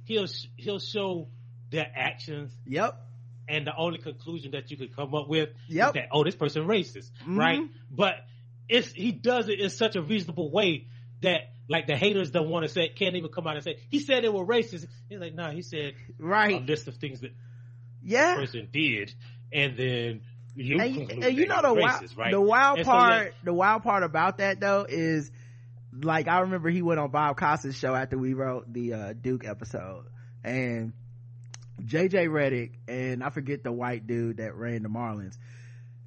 He'll, 0.05 0.27
he'll 0.57 0.79
show 0.79 1.29
their 1.71 1.87
actions 1.95 2.55
Yep. 2.67 3.01
And 3.49 3.67
the 3.67 3.77
only 3.77 3.99
conclusion 3.99 4.53
that 4.53 4.71
you 4.71 4.77
could 4.77 4.95
come 4.95 5.15
up 5.15 5.29
with 5.29 5.51
Yep. 5.69 5.89
is 5.89 5.93
that 5.95 6.09
oh 6.13 6.25
this 6.25 6.35
person 6.37 6.67
racist 6.67 7.11
Mhm. 7.27 7.39
right 7.39 7.61
but 7.91 8.15
it's 8.69 8.91
he 8.93 9.13
does 9.13 9.49
it 9.49 9.61
in 9.61 9.71
such 9.71 9.97
a 9.97 10.03
reasonable 10.03 10.51
way 10.51 10.87
that 11.23 11.53
like 11.69 11.87
the 11.87 11.97
haters 11.97 12.31
don't 12.31 12.49
want 12.49 12.65
to 12.65 12.69
say 12.69 12.89
can't 12.89 13.17
even 13.17 13.31
come 13.31 13.47
out 13.47 13.55
and 13.57 13.65
say 13.65 13.79
he 13.91 13.99
said 13.99 14.25
they 14.25 14.29
were 14.29 14.45
racist 14.47 14.87
he's 15.09 15.19
like 15.21 15.35
no 15.35 15.45
nah, 15.45 15.51
he 15.51 15.63
said 15.63 15.95
Right. 16.19 16.61
a 16.63 16.65
list 16.65 16.89
of 16.89 16.97
things 16.97 17.21
that 17.21 17.33
yeah. 18.03 18.37
person 18.37 18.69
did 18.73 19.15
and 19.53 19.77
then 19.77 20.21
you 20.57 20.79
and, 20.79 21.11
and 21.25 21.37
you 21.37 21.47
know 21.47 21.63
the 21.63 21.75
he's 21.75 21.83
wild, 21.83 22.17
right 22.17 22.31
the 22.33 22.41
wild 22.41 22.79
And 22.79 22.87
so, 22.87 22.93
part, 22.93 23.25
yeah, 23.27 23.31
the 23.45 23.53
wild 23.55 23.83
part 23.83 24.03
about 24.05 24.39
that 24.39 24.61
though 24.61 24.87
is 24.89 25.31
like 25.93 26.29
I 26.29 26.41
remember 26.41 26.71
he 26.71 26.81
went 26.83 27.01
on 27.01 27.11
Bob 27.11 27.37
Costas 27.37 27.77
show 27.79 27.95
after 27.95 28.17
we 28.19 28.35
wrote 28.35 28.73
the 28.73 28.93
uh, 28.95 29.13
Duke 29.15 29.45
episode, 29.45 30.07
and 30.43 30.93
JJ 31.83 32.29
Redick 32.29 32.73
and 32.89 33.23
I 33.23 33.31
forget 33.31 33.63
the 33.63 33.73
white 33.73 34.07
dude 34.07 34.39
that 34.39 34.55
ran 34.55 34.83
the 34.83 34.89
Marlins. 34.89 35.37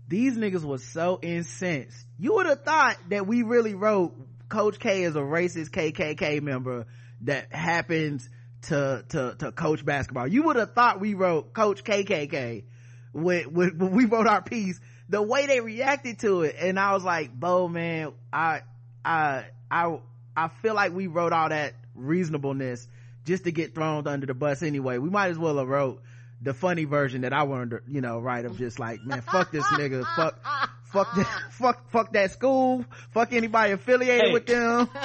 These 0.08 0.38
niggas 0.38 0.64
was 0.64 0.84
so 0.84 1.20
incensed. 1.22 2.06
You 2.18 2.36
would 2.36 2.46
have 2.46 2.64
thought 2.64 2.98
that 3.10 3.28
we 3.28 3.44
really 3.44 3.74
wrote 3.74 4.14
Coach 4.50 4.80
K 4.80 5.04
is 5.04 5.16
a 5.16 5.20
racist 5.20 5.72
KKK 5.72 6.42
member 6.42 6.86
that 7.22 7.54
happens 7.54 8.28
to 8.64 9.04
to 9.10 9.36
to 9.40 9.52
coach 9.52 9.84
basketball. 9.84 10.28
You 10.28 10.44
would 10.44 10.56
have 10.56 10.74
thought 10.74 11.00
we 11.00 11.14
wrote 11.14 11.54
Coach 11.54 11.84
KKK 11.84 12.64
when, 13.12 13.54
when, 13.54 13.78
when 13.78 13.92
we 13.92 14.06
wrote 14.06 14.28
our 14.28 14.42
piece. 14.42 14.80
The 15.10 15.22
way 15.22 15.48
they 15.48 15.62
reacted 15.62 16.20
to 16.20 16.42
it, 16.42 16.56
and 16.60 16.80
I 16.80 16.94
was 16.94 17.04
like, 17.04 17.38
"Bo, 17.38 17.68
man, 17.68 18.14
I 18.32 18.62
I 19.04 19.46
I 19.70 20.00
I 20.36 20.48
feel 20.62 20.76
like 20.76 20.94
we 20.94 21.08
wrote 21.08 21.34
all 21.34 21.50
that 21.50 21.74
reasonableness 21.96 22.88
just 23.28 23.44
to 23.44 23.52
get 23.52 23.76
thrown 23.76 24.08
under 24.08 24.26
the 24.26 24.34
bus 24.34 24.64
anyway. 24.64 24.98
We 24.98 25.10
might 25.12 25.30
as 25.30 25.38
well 25.38 25.58
have 25.60 25.68
wrote 25.68 26.02
the 26.42 26.54
funny 26.54 26.86
version 26.86 27.22
that 27.22 27.34
I 27.34 27.44
wanted 27.44 27.70
to, 27.72 27.82
you 27.92 28.02
know, 28.02 28.20
write 28.20 28.46
of 28.46 28.58
just 28.58 28.80
like, 28.80 29.04
man, 29.06 29.22
fuck 29.22 29.52
this 29.52 29.66
nigga, 29.66 30.04
fuck, 30.16 30.40
fuck 30.86 31.16
that, 31.16 31.44
fuck, 31.52 31.90
fuck 31.92 32.14
that 32.14 32.32
school, 32.32 32.86
fuck 33.12 33.34
anybody 33.34 33.74
affiliated 33.74 34.28
Hey. 34.28 34.34
with 34.34 34.46
them. 34.48 34.90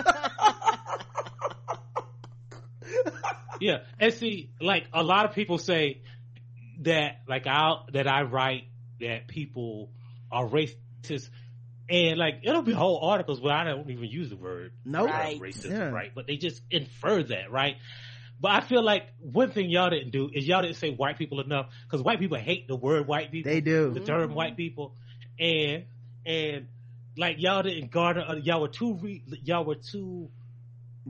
yeah 3.60 3.78
and 4.00 4.12
see 4.12 4.50
like 4.60 4.84
a 4.92 5.02
lot 5.02 5.24
of 5.24 5.34
people 5.34 5.58
say 5.58 6.00
that 6.80 7.20
like 7.28 7.46
I 7.46 7.76
that 7.92 8.08
I 8.08 8.22
write 8.22 8.64
that 9.00 9.28
people 9.28 9.90
are 10.30 10.46
racist 10.48 11.28
and 11.88 12.18
like 12.18 12.40
it'll 12.42 12.62
be 12.62 12.72
whole 12.72 13.00
articles 13.04 13.40
where 13.40 13.54
I 13.54 13.64
don't 13.64 13.88
even 13.90 14.04
use 14.04 14.30
the 14.30 14.36
word 14.36 14.72
Nope. 14.84 15.10
uh, 15.10 15.12
Right. 15.12 15.40
racism, 15.40 15.70
Yeah. 15.70 15.90
right? 15.90 16.10
But 16.14 16.26
they 16.26 16.36
just 16.36 16.62
infer 16.70 17.22
that, 17.24 17.50
right? 17.52 17.76
But 18.42 18.50
I 18.50 18.60
feel 18.60 18.82
like 18.84 19.04
one 19.20 19.52
thing 19.52 19.70
y'all 19.70 19.88
didn't 19.88 20.10
do 20.10 20.28
is 20.34 20.46
y'all 20.46 20.60
didn't 20.62 20.76
say 20.76 20.90
white 20.90 21.16
people 21.16 21.40
enough 21.40 21.66
because 21.84 22.02
white 22.02 22.18
people 22.18 22.36
hate 22.36 22.66
the 22.68 22.76
word 22.76 23.06
white 23.06 23.30
people. 23.30 23.50
They 23.50 23.60
do. 23.62 23.90
the 23.92 24.00
term 24.00 24.34
white 24.34 24.56
people, 24.56 24.94
and 25.38 25.84
and 26.26 26.66
like 27.16 27.36
y'all 27.38 27.62
didn't 27.62 27.90
garner. 27.92 28.24
uh, 28.28 28.34
Y'all 28.42 28.60
were 28.60 28.68
too 28.68 28.94
re, 29.00 29.22
y'all 29.44 29.64
were 29.64 29.76
too 29.76 30.28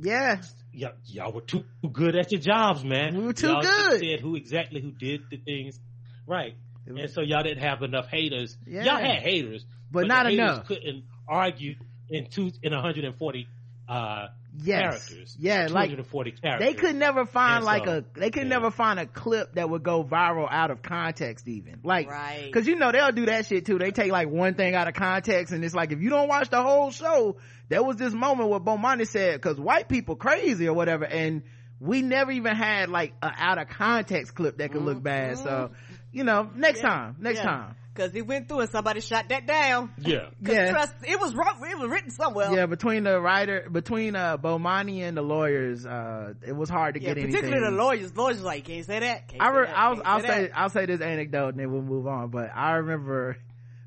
Yes. 0.01 0.55
y'all, 0.73 0.93
y'all 1.07 1.33
were 1.33 1.41
too 1.43 1.65
good 1.93 2.17
at 2.17 2.33
your 2.33 2.41
jobs, 2.41 2.85
man. 2.85 3.17
We 3.17 3.25
were 3.27 3.33
too 3.33 3.49
y'all 3.49 3.63
good. 3.63 4.01
Said 4.01 4.21
who 4.21 4.37
exactly 4.37 4.81
who 4.81 4.91
did 4.93 5.23
the 5.31 5.37
things, 5.39 5.79
right? 6.27 6.55
Was- 6.87 7.01
And 7.01 7.11
so 7.11 7.21
y'all 7.23 7.43
didn't 7.43 7.63
have 7.63 7.83
enough 7.83 8.09
haters. 8.09 8.57
Yeah. 8.67 8.85
Y'all 8.85 8.97
had 8.99 9.21
haters, 9.23 9.65
But 9.91 10.01
the 10.03 10.07
not 10.09 10.27
haters 10.27 10.39
enough. 10.39 10.67
Couldn't 10.67 11.05
argue 11.29 11.77
in 12.11 12.27
two 12.29 12.53
in 12.63 12.73
140 12.73 13.49
uh, 13.89 14.27
Yes. 14.55 15.07
characters. 15.09 15.37
Yeah, 15.39 15.69
like 15.71 15.91
characters. 15.91 16.59
they 16.61 16.75
could 16.75 16.95
never 16.97 17.25
find 17.25 17.57
And 17.57 17.65
like 17.65 17.87
a 17.87 18.05
they 18.15 18.31
could 18.31 18.43
yeah. 18.43 18.49
never 18.49 18.71
find 18.71 18.99
a 19.01 19.07
clip 19.07 19.55
that 19.55 19.71
would 19.71 19.83
go 19.83 20.05
viral 20.05 20.47
out 20.51 20.71
of 20.71 20.83
context 20.83 21.49
even 21.49 21.81
like 21.83 22.09
Right. 22.11 22.45
because 22.47 22.67
you 22.67 22.77
know 22.77 22.93
they'll 22.93 23.13
do 23.13 23.27
that 23.27 23.47
shit 23.47 23.65
too 23.65 23.79
they 23.79 23.91
take 23.93 24.13
like 24.13 24.29
one 24.29 24.55
thing 24.55 24.75
out 24.75 24.89
of 24.89 24.95
context 24.95 25.53
and 25.55 25.65
it's 25.65 25.75
like 25.75 25.91
if 25.93 26.01
you 26.03 26.11
don't 26.11 26.29
watch 26.29 26.51
the 26.51 26.61
whole 26.63 26.91
show 26.91 27.37
there 27.71 27.83
was 27.83 27.97
this 27.97 28.13
moment 28.13 28.51
where 28.51 28.61
bomani 28.61 29.07
said 29.07 29.41
because 29.41 29.59
white 29.59 29.89
people 29.89 30.17
crazy 30.17 30.69
or 30.69 30.75
whatever 30.75 31.07
and 31.07 31.43
we 31.81 32.03
never 32.03 32.31
even 32.31 32.55
had 32.55 32.91
like 32.91 33.15
a 33.23 33.31
out 33.35 33.57
of 33.59 33.69
context 33.69 34.35
clip 34.35 34.59
that 34.59 34.71
could 34.71 34.83
look 34.83 35.03
bad 35.03 35.39
so 35.39 35.71
you 36.13 36.25
know 36.25 36.51
next 36.55 36.81
time 36.81 37.17
next 37.19 37.39
Mm-hmm. 37.41 37.49
Yeah. 37.49 37.55
time 37.57 37.77
Cause 37.95 38.15
it 38.15 38.27
went 38.27 38.49
through 38.49 38.61
and 38.61 38.71
somebody 38.71 39.01
shot 39.03 39.29
that 39.29 39.47
down. 39.47 39.91
Yeah. 39.99 40.29
'Cause 40.45 40.55
Yeah. 40.55 40.71
trust, 40.71 40.95
it 41.07 41.21
was 41.21 41.35
wrote, 41.35 41.57
it 41.71 41.79
was 41.79 41.91
written 41.91 42.11
somewhere. 42.11 42.51
yeah 42.51 42.65
between 42.65 43.05
the 43.05 43.21
writer 43.21 43.69
between 43.71 44.17
uh 44.17 44.39
bomani 44.39 45.03
and 45.03 45.15
the 45.15 45.21
lawyers 45.23 45.85
uh 45.85 46.33
it 46.47 46.57
was 46.57 46.71
hard 46.71 46.95
to 46.95 47.03
Yeah, 47.03 47.09
get 47.11 47.19
anything 47.19 47.35
particularly 47.35 47.71
the 47.71 47.77
lawyers. 47.83 48.17
Lawyers 48.17 48.37
was 48.37 48.45
like, 48.45 48.65
can't 48.65 48.87
say 48.87 49.01
that. 49.01 49.29
Can't 49.29 49.43
I 49.43 49.47
say 49.53 49.59
re- 49.59 49.67
that, 49.67 49.79
I'll, 49.79 49.95
can't 49.97 50.07
I'll 50.07 50.21
say 50.21 50.27
say. 50.27 50.51
I'll 50.55 50.69
say 50.71 50.87
this 50.87 51.01
anecdote 51.03 51.49
and 51.49 51.59
then 51.61 51.71
we'll 51.71 51.83
move 51.83 52.07
on. 52.07 52.31
But 52.31 52.51
I 52.55 52.73
remember 52.77 53.37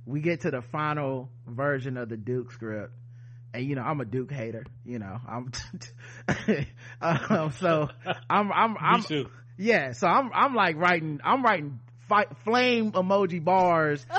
we 0.05 0.19
get 0.21 0.41
to 0.41 0.51
the 0.51 0.61
final 0.61 1.31
version 1.47 1.97
of 1.97 2.07
the 2.09 2.17
Duke 2.17 2.51
script, 2.51 2.93
and 3.55 3.65
you 3.65 3.73
know 3.75 3.81
I'm 3.81 4.01
a 4.01 4.05
Duke 4.05 4.31
hater. 4.31 4.65
You 4.85 4.99
know 4.99 5.19
I'm 5.27 5.51
um, 7.01 7.51
so 7.53 7.89
I'm 8.29 8.51
I'm 8.51 8.77
I'm 8.79 8.99
Me 8.99 9.05
too. 9.07 9.29
yeah. 9.57 9.93
So 9.93 10.07
I'm 10.07 10.29
I'm 10.33 10.53
like 10.53 10.75
writing 10.77 11.19
I'm 11.23 11.43
writing 11.43 11.79
fi- 12.07 12.27
flame 12.43 12.91
emoji 12.91 13.43
bars 13.43 14.05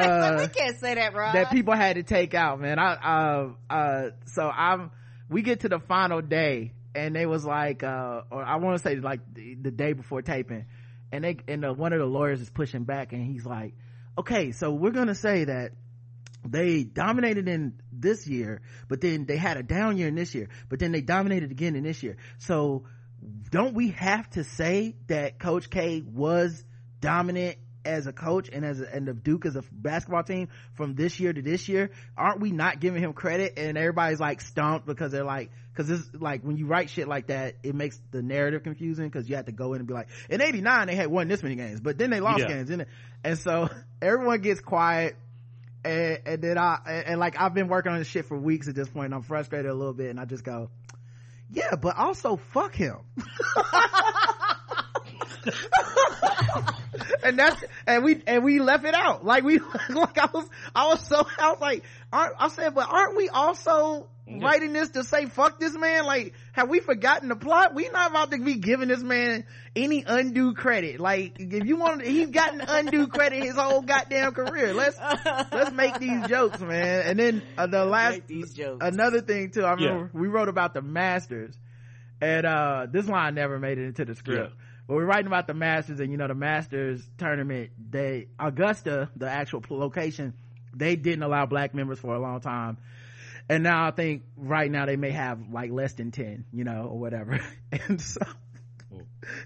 uh, 0.00 0.36
we 0.40 0.48
can't 0.48 0.78
say 0.78 0.94
that, 0.94 1.14
Rob. 1.14 1.34
that 1.34 1.50
people 1.50 1.74
had 1.74 1.96
to 1.96 2.02
take 2.02 2.34
out, 2.34 2.60
man. 2.60 2.78
I, 2.78 2.92
uh, 2.92 3.48
uh, 3.68 4.10
so 4.26 4.48
I'm, 4.48 4.90
we 5.28 5.42
get 5.42 5.60
to 5.60 5.68
the 5.68 5.78
final 5.80 6.22
day 6.22 6.72
and 6.94 7.14
they 7.14 7.26
was 7.26 7.44
like, 7.44 7.82
uh, 7.82 8.22
or 8.30 8.42
I 8.42 8.56
want 8.56 8.78
to 8.78 8.82
say 8.82 8.96
like 8.96 9.20
the, 9.32 9.54
the 9.54 9.70
day 9.70 9.92
before 9.92 10.22
taping 10.22 10.66
and 11.12 11.24
they, 11.24 11.36
and 11.48 11.64
uh, 11.64 11.72
one 11.72 11.92
of 11.92 11.98
the 11.98 12.06
lawyers 12.06 12.40
is 12.40 12.50
pushing 12.50 12.84
back 12.84 13.12
and 13.12 13.24
he's 13.26 13.44
like, 13.44 13.74
okay, 14.18 14.52
so 14.52 14.72
we're 14.72 14.90
going 14.90 15.08
to 15.08 15.14
say 15.14 15.44
that 15.44 15.72
they 16.46 16.84
dominated 16.84 17.48
in 17.48 17.74
this 17.92 18.26
year, 18.26 18.62
but 18.88 19.00
then 19.00 19.26
they 19.26 19.36
had 19.36 19.56
a 19.56 19.62
down 19.62 19.98
year 19.98 20.08
in 20.08 20.14
this 20.14 20.34
year, 20.34 20.48
but 20.68 20.78
then 20.78 20.90
they 20.92 21.00
dominated 21.02 21.50
again 21.50 21.76
in 21.76 21.84
this 21.84 22.02
year. 22.02 22.16
So 22.38 22.84
don't 23.50 23.74
we 23.74 23.90
have 23.90 24.28
to 24.30 24.44
say 24.44 24.96
that 25.08 25.38
Coach 25.38 25.68
K 25.68 26.00
was 26.00 26.64
dominant 27.00 27.56
as 27.84 28.06
a 28.06 28.12
coach 28.12 28.50
and 28.52 28.62
as 28.64 28.80
a, 28.80 28.94
and 28.94 29.08
the 29.08 29.14
Duke 29.14 29.46
as 29.46 29.56
a 29.56 29.64
basketball 29.72 30.22
team 30.22 30.48
from 30.74 30.94
this 30.94 31.18
year 31.18 31.32
to 31.32 31.40
this 31.42 31.68
year? 31.68 31.90
Aren't 32.16 32.40
we 32.40 32.50
not 32.50 32.78
giving 32.80 33.02
him 33.02 33.12
credit? 33.14 33.54
And 33.58 33.78
everybody's 33.78 34.20
like 34.20 34.40
stumped 34.42 34.86
because 34.86 35.12
they're 35.12 35.24
like, 35.24 35.50
because 35.72 35.90
it's 35.90 36.08
like 36.14 36.42
when 36.42 36.56
you 36.58 36.66
write 36.66 36.90
shit 36.90 37.08
like 37.08 37.28
that, 37.28 37.54
it 37.62 37.74
makes 37.74 37.98
the 38.10 38.22
narrative 38.22 38.62
confusing 38.64 39.06
because 39.08 39.28
you 39.30 39.36
have 39.36 39.46
to 39.46 39.52
go 39.52 39.72
in 39.72 39.78
and 39.80 39.88
be 39.88 39.94
like, 39.94 40.08
in 40.28 40.42
'89 40.42 40.88
they 40.88 40.94
had 40.94 41.06
won 41.06 41.28
this 41.28 41.42
many 41.42 41.54
games, 41.54 41.80
but 41.80 41.96
then 41.96 42.10
they 42.10 42.20
lost 42.20 42.40
Yeah. 42.40 42.48
games, 42.48 42.68
and 42.70 42.84
and 43.24 43.38
so 43.38 43.68
everyone 44.02 44.40
gets 44.42 44.60
quiet. 44.60 45.16
And, 45.82 46.18
and 46.26 46.42
then 46.42 46.58
I, 46.58 46.78
and, 46.86 47.06
and 47.06 47.20
like 47.20 47.40
I've 47.40 47.54
been 47.54 47.68
working 47.68 47.90
on 47.92 47.98
this 47.98 48.08
shit 48.08 48.26
for 48.26 48.36
weeks 48.38 48.68
at 48.68 48.74
this 48.74 48.88
point 48.90 49.06
and 49.06 49.14
I'm 49.14 49.22
frustrated 49.22 49.70
a 49.70 49.74
little 49.74 49.94
bit 49.94 50.10
and 50.10 50.20
I 50.20 50.26
just 50.26 50.44
go, 50.44 50.68
yeah, 51.50 51.74
but 51.80 51.96
also 51.96 52.36
fuck 52.52 52.74
him. 52.74 52.96
and 57.24 57.38
that's 57.38 57.62
and 57.86 58.04
we 58.04 58.22
and 58.26 58.44
we 58.44 58.60
left 58.60 58.84
it 58.84 58.94
out. 58.94 59.24
Like 59.24 59.44
we 59.44 59.58
like 59.90 60.18
i 60.18 60.28
was 60.32 60.48
i 60.74 60.86
was 60.88 61.06
so 61.06 61.26
i 61.38 61.50
was 61.50 61.60
like 61.60 61.84
aren't, 62.12 62.34
i 62.38 62.48
said 62.48 62.74
but 62.74 62.88
aren't 62.90 63.16
we 63.16 63.28
also 63.28 64.08
Yeah. 64.26 64.38
writing 64.46 64.72
this 64.72 64.90
to 64.90 65.02
say 65.04 65.26
fuck 65.26 65.58
this 65.58 65.74
man? 65.76 66.04
Like 66.04 66.34
have 66.52 66.68
we 66.68 66.80
forgotten 66.80 67.28
the 67.28 67.36
plot? 67.36 67.74
We 67.74 67.88
not 67.88 68.10
about 68.10 68.30
to 68.30 68.38
be 68.38 68.56
giving 68.56 68.88
this 68.88 69.02
man 69.02 69.44
any 69.74 70.04
undue 70.06 70.54
credit. 70.54 71.00
Like 71.00 71.36
if 71.38 71.64
you 71.66 71.76
want 71.76 72.02
he's 72.02 72.30
gotten 72.30 72.60
undue 72.60 73.08
credit 73.08 73.42
his 73.42 73.56
whole 73.56 73.82
goddamn 73.82 74.32
career. 74.32 74.72
Let's 74.74 74.98
let's 75.52 75.72
make 75.72 75.98
these 75.98 76.26
jokes 76.28 76.60
man. 76.60 77.02
And 77.06 77.18
then 77.18 77.42
uh, 77.58 77.66
the 77.66 77.84
last 77.84 78.26
these 78.26 78.52
jokes. 78.54 78.84
another 78.86 79.20
thing 79.20 79.50
too 79.50 79.64
i 79.64 79.72
remember 79.72 80.10
we 80.12 80.28
wrote 80.28 80.48
about 80.48 80.74
the 80.74 80.82
masters. 80.82 81.54
And 82.22 82.44
uh 82.46 82.86
this 82.90 83.08
line 83.08 83.34
never 83.34 83.58
made 83.58 83.78
it 83.78 83.84
into 83.86 84.04
the 84.04 84.14
script 84.14 84.54
but 84.90 84.96
we're 84.96 85.04
writing 85.04 85.28
about 85.28 85.46
the 85.46 85.54
Masters, 85.54 86.00
and 86.00 86.10
you 86.10 86.18
know 86.18 86.26
the 86.26 86.34
Masters 86.34 87.08
tournament. 87.16 87.70
They 87.92 88.26
Augusta, 88.40 89.08
the 89.14 89.30
actual 89.30 89.62
location, 89.70 90.34
they 90.74 90.96
didn't 90.96 91.22
allow 91.22 91.46
black 91.46 91.76
members 91.76 92.00
for 92.00 92.12
a 92.12 92.18
long 92.18 92.40
time, 92.40 92.76
and 93.48 93.62
now 93.62 93.86
I 93.86 93.92
think 93.92 94.24
right 94.36 94.68
now 94.68 94.86
they 94.86 94.96
may 94.96 95.12
have 95.12 95.48
like 95.52 95.70
less 95.70 95.92
than 95.92 96.10
ten, 96.10 96.44
you 96.52 96.64
know, 96.64 96.88
or 96.90 96.98
whatever. 96.98 97.38
And 97.70 98.00
so, 98.00 98.20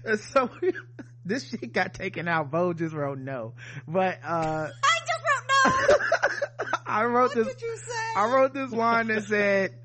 and 0.03 0.19
so 0.19 0.49
this 1.25 1.47
shit 1.47 1.71
got 1.71 1.93
taken 1.93 2.27
out. 2.27 2.49
Bo 2.49 2.73
just 2.73 2.95
wrote 2.95 3.19
no, 3.19 3.53
but 3.87 4.17
uh 4.25 4.69
I 4.71 4.99
just 5.05 5.23
wrote 5.69 5.89
no. 5.89 5.95
I 6.87 7.03
wrote 7.03 7.35
what 7.35 7.45
this. 7.45 7.53
did 7.53 7.61
you 7.61 7.77
say? 7.77 8.19
I 8.19 8.25
wrote 8.33 8.51
this 8.55 8.71
line 8.71 9.07
that 9.09 9.25
said, 9.25 9.75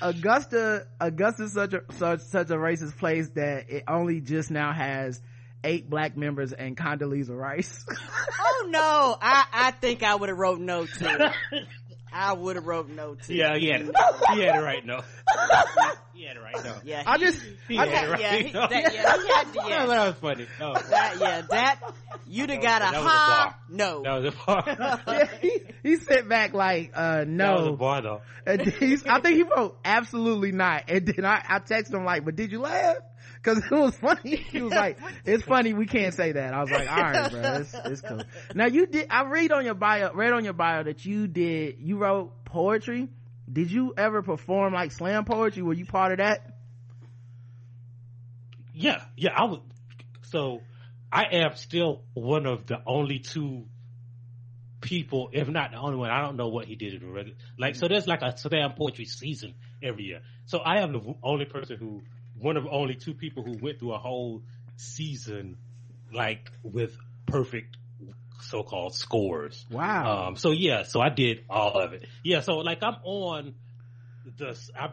"Augusta, 0.00 0.86
Augusta's 1.00 1.52
such 1.52 1.72
a 1.72 1.82
such 1.92 2.20
such 2.20 2.50
a 2.50 2.54
racist 2.56 2.96
place 2.98 3.28
that 3.30 3.70
it 3.70 3.84
only 3.88 4.20
just 4.20 4.50
now 4.50 4.72
has 4.72 5.20
eight 5.64 5.88
black 5.88 6.16
members 6.16 6.52
and 6.52 6.76
Condoleezza 6.76 7.36
Rice." 7.36 7.84
oh 8.40 8.68
no, 8.70 9.16
I 9.20 9.44
I 9.52 9.70
think 9.72 10.02
I 10.02 10.14
would 10.14 10.28
have 10.28 10.38
wrote 10.38 10.60
no 10.60 10.86
too. 10.86 11.06
I 12.16 12.32
would 12.32 12.56
have 12.56 12.66
wrote 12.66 12.88
no 12.88 13.14
too. 13.14 13.34
Yeah, 13.34 13.56
he 13.56 13.68
had 13.68 13.82
it. 13.82 13.94
He 14.34 14.40
had 14.40 14.56
it 14.56 14.62
right. 14.62 14.84
No, 14.84 15.00
he 16.14 16.24
had 16.24 16.36
it 16.36 16.40
right. 16.40 16.64
No, 16.64 16.74
Yeah, 16.84 17.02
I 17.06 17.18
he- 17.18 17.24
just, 17.24 17.42
he 17.68 17.78
I, 17.78 17.86
had 17.86 18.04
it 18.08 18.10
right. 18.12 18.20
yeah, 18.20 18.36
he, 18.36 18.52
no. 18.52 18.66
that, 18.66 18.94
yeah, 18.94 19.16
he 19.22 19.28
had 19.28 19.52
to, 19.52 19.60
yeah. 19.68 19.86
that 19.86 20.06
was 20.06 20.14
funny. 20.20 20.46
No, 20.58 20.74
That, 20.74 21.16
yeah, 21.20 21.42
that, 21.50 21.80
you'd 22.26 22.50
have 22.50 22.62
got 22.62 22.82
a 22.82 22.84
That 22.92 22.94
ha, 22.94 23.58
no. 23.68 24.02
that 24.02 24.22
was 24.22 24.34
a 24.34 24.46
bar. 24.46 24.64
yeah, 25.08 25.28
he, 25.42 25.60
he 25.82 25.96
sent 25.96 26.28
back 26.28 26.54
like, 26.54 26.92
uh, 26.94 27.24
That 27.24 27.26
was 27.28 27.66
a 27.66 27.70
no. 27.70 27.76
bar 27.76 28.02
though. 28.02 28.22
I 28.46 28.56
think 28.56 29.36
he 29.36 29.42
wrote 29.42 29.76
absolutely 29.84 30.52
not. 30.52 30.84
And 30.88 31.06
then 31.06 31.24
I, 31.24 31.42
I 31.48 31.58
texted 31.58 31.94
him 31.94 32.04
like, 32.04 32.24
but 32.24 32.36
did 32.36 32.50
you 32.52 32.60
laugh? 32.60 32.96
Cause 33.42 33.58
it 33.58 33.70
was 33.70 33.96
funny. 33.96 34.36
He 34.50 34.62
was 34.62 34.72
like, 34.72 34.98
it's 35.24 35.44
funny. 35.44 35.72
We 35.72 35.86
can't 35.86 36.14
say 36.14 36.32
that. 36.32 36.54
I 36.54 36.60
was 36.60 36.70
like, 36.70 36.90
all 36.90 36.96
right, 36.96 37.30
bro. 37.30 37.40
It's, 37.60 37.74
it's 37.74 38.00
cool. 38.00 38.22
Now 38.54 38.66
you 38.66 38.86
did, 38.86 39.06
I 39.10 39.24
read 39.24 39.52
on 39.52 39.64
your 39.64 39.74
bio, 39.74 40.12
read 40.12 40.32
on 40.32 40.44
your 40.44 40.52
bio 40.52 40.82
that 40.84 41.04
you 41.04 41.26
did, 41.26 41.76
you 41.78 41.98
wrote 41.98 42.44
poetry. 42.44 43.08
Did 43.52 43.70
you 43.70 43.94
ever 43.96 44.22
perform 44.22 44.74
like 44.74 44.92
slam 44.92 45.24
poetry? 45.24 45.62
Were 45.62 45.74
you 45.74 45.86
part 45.86 46.12
of 46.12 46.18
that? 46.18 46.56
Yeah, 48.74 49.02
yeah. 49.16 49.30
I 49.34 49.44
would. 49.44 49.60
So, 50.22 50.60
I 51.12 51.24
am 51.32 51.54
still 51.56 52.02
one 52.14 52.46
of 52.46 52.66
the 52.66 52.78
only 52.84 53.20
two 53.20 53.66
people, 54.80 55.30
if 55.32 55.48
not 55.48 55.70
the 55.70 55.78
only 55.78 55.96
one. 55.96 56.10
I 56.10 56.20
don't 56.20 56.36
know 56.36 56.48
what 56.48 56.66
he 56.66 56.76
did 56.76 56.94
in 56.94 57.00
the 57.00 57.06
regular. 57.06 57.36
Like, 57.58 57.76
so 57.76 57.88
there's 57.88 58.06
like 58.06 58.22
a 58.22 58.36
slam 58.36 58.74
poetry 58.76 59.04
season 59.04 59.54
every 59.82 60.04
year. 60.04 60.20
So 60.46 60.58
I 60.58 60.80
am 60.80 60.92
the 60.92 61.14
only 61.22 61.44
person 61.44 61.76
who, 61.78 62.02
one 62.38 62.56
of 62.56 62.66
only 62.70 62.94
two 62.94 63.14
people 63.14 63.42
who 63.42 63.56
went 63.60 63.78
through 63.78 63.94
a 63.94 63.98
whole 63.98 64.42
season, 64.76 65.56
like 66.12 66.50
with 66.62 66.96
perfect 67.26 67.76
so-called 68.40 68.94
scores. 68.94 69.64
Wow. 69.70 70.28
Um, 70.28 70.36
so 70.36 70.50
yeah, 70.50 70.82
so 70.82 71.00
I 71.00 71.08
did 71.08 71.44
all 71.48 71.80
of 71.80 71.92
it. 71.92 72.06
Yeah, 72.22 72.40
so 72.40 72.58
like 72.58 72.82
I'm 72.82 72.96
on 73.02 73.54
the, 74.36 74.58
I'm, 74.78 74.92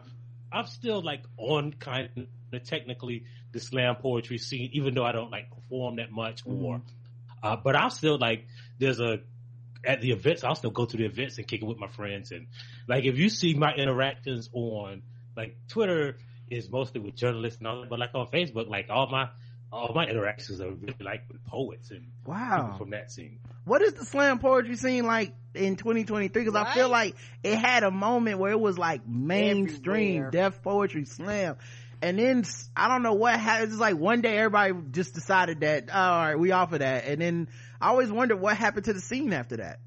I'm 0.50 0.66
still 0.66 1.02
like 1.02 1.22
on 1.36 1.72
kind 1.72 2.28
of 2.52 2.64
technically 2.64 3.24
the 3.52 3.60
slam 3.60 3.96
poetry 3.96 4.38
scene, 4.38 4.70
even 4.72 4.94
though 4.94 5.04
I 5.04 5.12
don't 5.12 5.30
like 5.30 5.50
perform 5.50 5.96
that 5.96 6.10
much 6.10 6.42
or, 6.46 6.80
uh, 7.42 7.56
but 7.56 7.76
I'm 7.76 7.90
still 7.90 8.18
like, 8.18 8.46
there's 8.78 9.00
a, 9.00 9.20
at 9.86 10.00
the 10.00 10.12
events, 10.12 10.44
I'll 10.44 10.54
still 10.54 10.70
go 10.70 10.86
to 10.86 10.96
the 10.96 11.04
events 11.04 11.36
and 11.36 11.46
kick 11.46 11.60
it 11.60 11.66
with 11.66 11.78
my 11.78 11.88
friends. 11.88 12.32
And 12.32 12.46
like, 12.88 13.04
if 13.04 13.18
you 13.18 13.28
see 13.28 13.54
my 13.54 13.74
interactions 13.74 14.48
on 14.52 15.02
like 15.36 15.56
Twitter 15.68 16.16
is 16.50 16.70
mostly 16.70 17.00
with 17.00 17.14
journalists 17.14 17.58
and 17.58 17.66
all 17.66 17.80
that, 17.80 17.90
but 17.90 17.98
like 17.98 18.14
on 18.14 18.26
Facebook, 18.28 18.68
like 18.68 18.86
all 18.90 19.08
my, 19.08 19.28
all 19.72 19.92
my 19.94 20.06
interactions 20.06 20.60
are 20.60 20.70
really 20.70 20.94
like 21.00 21.24
with 21.28 21.44
poets 21.44 21.90
and 21.90 22.06
wow. 22.26 22.76
from 22.78 22.90
that 22.90 23.10
scene. 23.10 23.38
What 23.64 23.82
is 23.82 23.94
the 23.94 24.04
slam 24.04 24.38
poetry 24.38 24.76
scene 24.76 25.04
like 25.04 25.32
in 25.54 25.76
2023? 25.76 26.44
Cause 26.44 26.54
I 26.54 26.72
feel 26.74 26.88
like 26.88 27.16
it 27.42 27.56
had 27.56 27.82
a 27.82 27.90
moment 27.90 28.38
where 28.38 28.52
it 28.52 28.60
was 28.60 28.78
like 28.78 29.06
mainstream 29.06 30.30
Def 30.30 30.62
Poetry 30.62 31.06
slam. 31.06 31.56
And 32.02 32.18
then 32.18 32.44
I 32.76 32.88
don't 32.88 33.02
know 33.02 33.14
what 33.14 33.38
happened. 33.38 33.72
It's 33.72 33.80
like 33.80 33.96
one 33.96 34.20
day 34.20 34.36
everybody 34.36 34.74
just 34.90 35.14
decided 35.14 35.60
that, 35.60 35.88
oh, 35.92 35.98
all 35.98 36.18
right, 36.18 36.38
we 36.38 36.52
offer 36.52 36.76
that. 36.76 37.06
And 37.06 37.20
then 37.20 37.48
I 37.80 37.88
always 37.88 38.12
wonder 38.12 38.36
what 38.36 38.56
happened 38.56 38.84
to 38.84 38.92
the 38.92 39.00
scene 39.00 39.32
after 39.32 39.56
that. 39.56 39.80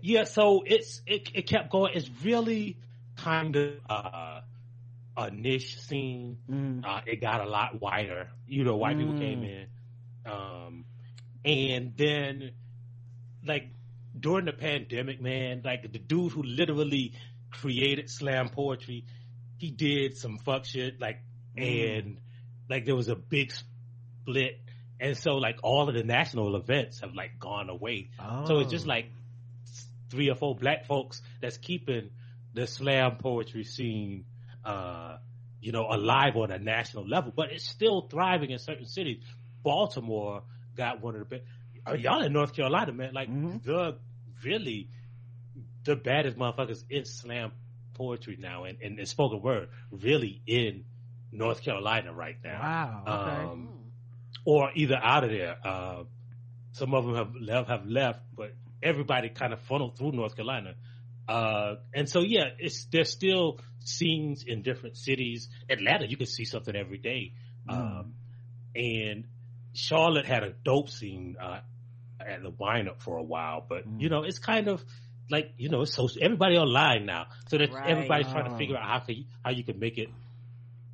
Yeah, 0.00 0.24
so 0.24 0.62
it's 0.66 1.02
it, 1.06 1.30
it 1.34 1.46
kept 1.46 1.70
going. 1.70 1.92
It's 1.94 2.08
really 2.24 2.78
kind 3.24 3.56
of 3.56 3.72
uh, 3.88 4.40
a 5.16 5.30
niche 5.30 5.80
scene. 5.80 6.38
Mm. 6.50 6.84
Uh, 6.84 7.00
it 7.06 7.20
got 7.20 7.40
a 7.40 7.48
lot 7.48 7.80
wider. 7.80 8.28
You 8.46 8.64
know, 8.64 8.76
white 8.76 8.96
people 8.98 9.14
Mm. 9.14 9.18
came 9.20 9.42
in, 9.44 9.66
um, 10.26 10.84
and 11.44 11.96
then 11.96 12.52
like 13.46 13.68
during 14.18 14.44
the 14.46 14.52
pandemic, 14.52 15.20
man, 15.20 15.62
like 15.64 15.90
the 15.92 15.98
dude 15.98 16.32
who 16.32 16.42
literally 16.42 17.12
created 17.50 18.10
slam 18.10 18.48
poetry, 18.48 19.04
he 19.58 19.70
did 19.70 20.16
some 20.16 20.38
fuck 20.38 20.64
shit, 20.64 21.00
like, 21.00 21.20
and 21.56 22.18
like 22.68 22.84
there 22.86 22.96
was 22.96 23.08
a 23.08 23.16
big 23.16 23.52
split, 23.52 24.60
and 24.98 25.16
so 25.16 25.36
like 25.36 25.58
all 25.62 25.88
of 25.88 25.94
the 25.94 26.04
national 26.04 26.56
events 26.56 27.00
have 27.00 27.14
like 27.14 27.38
gone 27.38 27.68
away. 27.70 28.10
So 28.46 28.58
it's 28.60 28.70
just 28.70 28.86
Oh. 28.86 28.88
like 28.90 29.06
three 30.10 30.28
or 30.28 30.34
four 30.34 30.54
black 30.56 30.86
folks 30.86 31.22
that's 31.40 31.56
keeping 31.56 32.10
the 32.54 32.66
slam 32.66 33.16
poetry 33.16 33.64
scene, 33.64 34.24
uh, 34.64 35.18
you 35.60 35.72
know, 35.72 35.86
alive 35.90 36.36
on 36.36 36.50
a 36.50 36.58
national 36.58 37.06
level, 37.06 37.32
but 37.34 37.50
it's 37.52 37.64
still 37.68 38.02
thriving 38.08 38.50
in 38.50 38.58
certain 38.58 38.86
cities. 38.86 39.22
Baltimore 39.62 40.42
got 40.76 41.02
one 41.02 41.14
of 41.14 41.20
the 41.20 41.24
best. 41.26 41.42
Uh, 41.86 41.92
y'all 41.94 42.22
in 42.22 42.32
North 42.32 42.54
Carolina, 42.54 42.92
man, 42.92 43.12
like 43.14 43.28
Mhm. 43.28 43.62
the 43.62 43.98
really 44.44 44.88
the 45.84 45.96
baddest 45.96 46.36
motherfuckers 46.36 46.84
in 46.90 47.04
slam 47.04 47.52
poetry 47.94 48.36
now 48.38 48.64
and, 48.64 48.78
and, 48.82 48.98
and 48.98 49.08
spoken 49.08 49.42
word 49.42 49.68
really 49.90 50.40
in 50.46 50.84
North 51.32 51.62
Carolina 51.62 52.12
right 52.12 52.36
now 52.44 52.60
Wow. 52.60 53.04
Okay. 53.06 53.52
um, 53.52 53.68
or 54.44 54.70
either 54.74 54.96
out 54.96 55.24
of 55.24 55.30
there. 55.30 55.56
Uh, 55.64 56.04
some 56.72 56.94
of 56.94 57.04
them 57.04 57.14
have 57.16 57.34
left, 57.34 57.68
have 57.68 57.86
left, 57.86 58.20
but 58.34 58.54
everybody 58.82 59.28
kind 59.28 59.52
of 59.52 59.60
funneled 59.60 59.96
through 59.98 60.12
North 60.12 60.36
Carolina. 60.36 60.74
Uh, 61.30 61.76
and 61.94 62.08
so 62.08 62.20
yeah, 62.22 62.46
it's 62.58 62.86
there's 62.92 63.10
still 63.10 63.60
scenes 63.84 64.44
in 64.46 64.62
different 64.62 64.96
cities. 64.96 65.48
Atlanta, 65.68 66.06
you 66.08 66.16
can 66.16 66.26
see 66.26 66.44
something 66.44 66.74
every 66.74 66.98
day. 66.98 67.34
Um, 67.68 68.14
and 68.74 69.26
Charlotte 69.74 70.26
had 70.26 70.42
a 70.42 70.50
dope 70.64 70.90
scene 70.90 71.36
uh, 71.40 71.60
at 72.20 72.42
the 72.42 72.50
wind-up 72.50 73.02
for 73.02 73.16
a 73.18 73.22
while, 73.22 73.64
but 73.68 73.84
Mm. 73.86 74.00
you 74.00 74.08
know, 74.08 74.22
it's 74.24 74.38
kind 74.38 74.68
of 74.68 74.84
like 75.30 75.54
you 75.56 75.68
know, 75.68 75.82
it's 75.82 75.94
so 75.94 76.08
everybody 76.20 76.56
online 76.56 77.06
now, 77.06 77.26
so 77.48 77.58
that 77.58 77.70
Right. 77.72 77.86
everybody's 77.86 78.30
trying 78.32 78.44
Oh. 78.46 78.50
to 78.50 78.56
figure 78.56 78.76
out 78.76 78.84
how 78.88 78.98
can 79.00 79.14
you, 79.16 79.24
how 79.44 79.50
you 79.52 79.64
can 79.64 79.78
make 79.78 79.98
it 79.98 80.08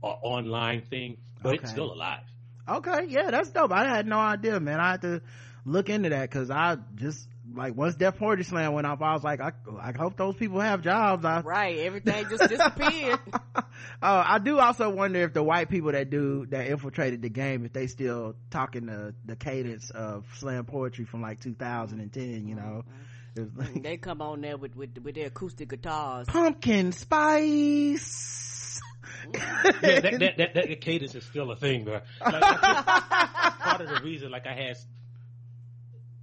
an 0.02 0.10
online 0.22 0.82
thing, 0.82 1.18
but 1.42 1.54
Okay. 1.54 1.62
it's 1.62 1.70
still 1.70 1.92
alive. 1.92 2.24
Okay, 2.68 3.06
yeah, 3.08 3.30
that's 3.30 3.50
dope. 3.50 3.72
I 3.72 3.88
had 3.88 4.06
no 4.06 4.18
idea, 4.18 4.60
man. 4.60 4.80
I 4.80 4.92
had 4.92 5.02
to 5.02 5.22
look 5.64 5.88
into 5.88 6.10
that 6.10 6.28
because 6.30 6.50
I 6.50 6.76
just 6.96 7.28
like 7.56 7.76
once 7.76 7.94
Def 7.96 8.16
Poetry 8.18 8.44
Slam 8.44 8.72
went 8.72 8.86
off, 8.86 9.00
I 9.02 9.12
was 9.12 9.24
like, 9.24 9.40
I, 9.40 9.52
I 9.80 9.92
hope 9.96 10.16
those 10.16 10.36
people 10.36 10.60
have 10.60 10.82
jobs. 10.82 11.24
I, 11.24 11.40
Right, 11.40 11.78
everything 11.78 12.26
just 12.30 12.48
disappeared. 12.48 13.20
oh, 13.56 13.62
I 14.02 14.38
do 14.38 14.58
also 14.58 14.90
wonder 14.90 15.22
if 15.22 15.32
the 15.32 15.42
white 15.42 15.68
people 15.68 15.92
that 15.92 16.10
do 16.10 16.46
that 16.50 16.66
infiltrated 16.66 17.22
the 17.22 17.28
game, 17.28 17.64
if 17.64 17.72
they 17.72 17.86
still 17.86 18.34
talking 18.50 18.86
the 18.86 19.14
the 19.24 19.36
cadence 19.36 19.90
of 19.90 20.26
slam 20.36 20.64
poetry 20.64 21.04
from 21.04 21.22
like 21.22 21.40
2010. 21.40 22.46
You 22.46 22.54
know, 22.54 22.62
mm-hmm. 22.62 23.40
it 23.40 23.40
was 23.40 23.56
like, 23.56 23.68
mm-hmm. 23.68 23.82
they 23.82 23.96
come 23.96 24.20
on 24.22 24.40
there 24.40 24.56
with, 24.56 24.76
with, 24.76 24.98
with 24.98 25.14
their 25.14 25.26
acoustic 25.26 25.68
guitars. 25.68 26.26
pumpkin 26.26 26.92
spice. 26.92 28.80
yeah, 29.34 29.72
that, 29.72 30.02
that, 30.18 30.36
that, 30.38 30.54
that 30.54 30.80
cadence 30.80 31.14
is 31.14 31.24
still 31.24 31.50
a 31.50 31.56
thing, 31.56 31.84
bro. 31.84 32.00
Like, 32.20 32.60
part 32.60 33.80
of 33.80 33.88
the 33.88 34.00
reason, 34.04 34.30
like 34.30 34.46
I 34.46 34.54
had, 34.54 34.76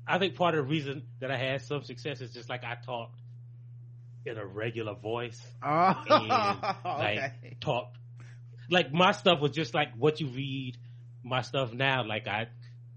I 0.07 0.17
think 0.19 0.35
part 0.35 0.55
of 0.55 0.65
the 0.65 0.69
reason 0.69 1.03
that 1.19 1.31
I 1.31 1.37
had 1.37 1.61
some 1.61 1.83
success 1.83 2.21
is 2.21 2.31
just 2.31 2.49
like 2.49 2.63
I 2.63 2.75
talked 2.75 3.19
in 4.25 4.37
a 4.37 4.45
regular 4.45 4.93
voice 4.93 5.41
oh, 5.63 6.03
and 6.09 6.27
like 6.27 7.17
okay. 7.17 7.57
talk, 7.59 7.93
like 8.69 8.93
my 8.93 9.11
stuff 9.11 9.39
was 9.39 9.51
just 9.51 9.73
like 9.73 9.93
what 9.97 10.19
you 10.19 10.27
read. 10.27 10.77
My 11.25 11.41
stuff 11.41 11.73
now, 11.73 12.05
like 12.05 12.27
I, 12.27 12.47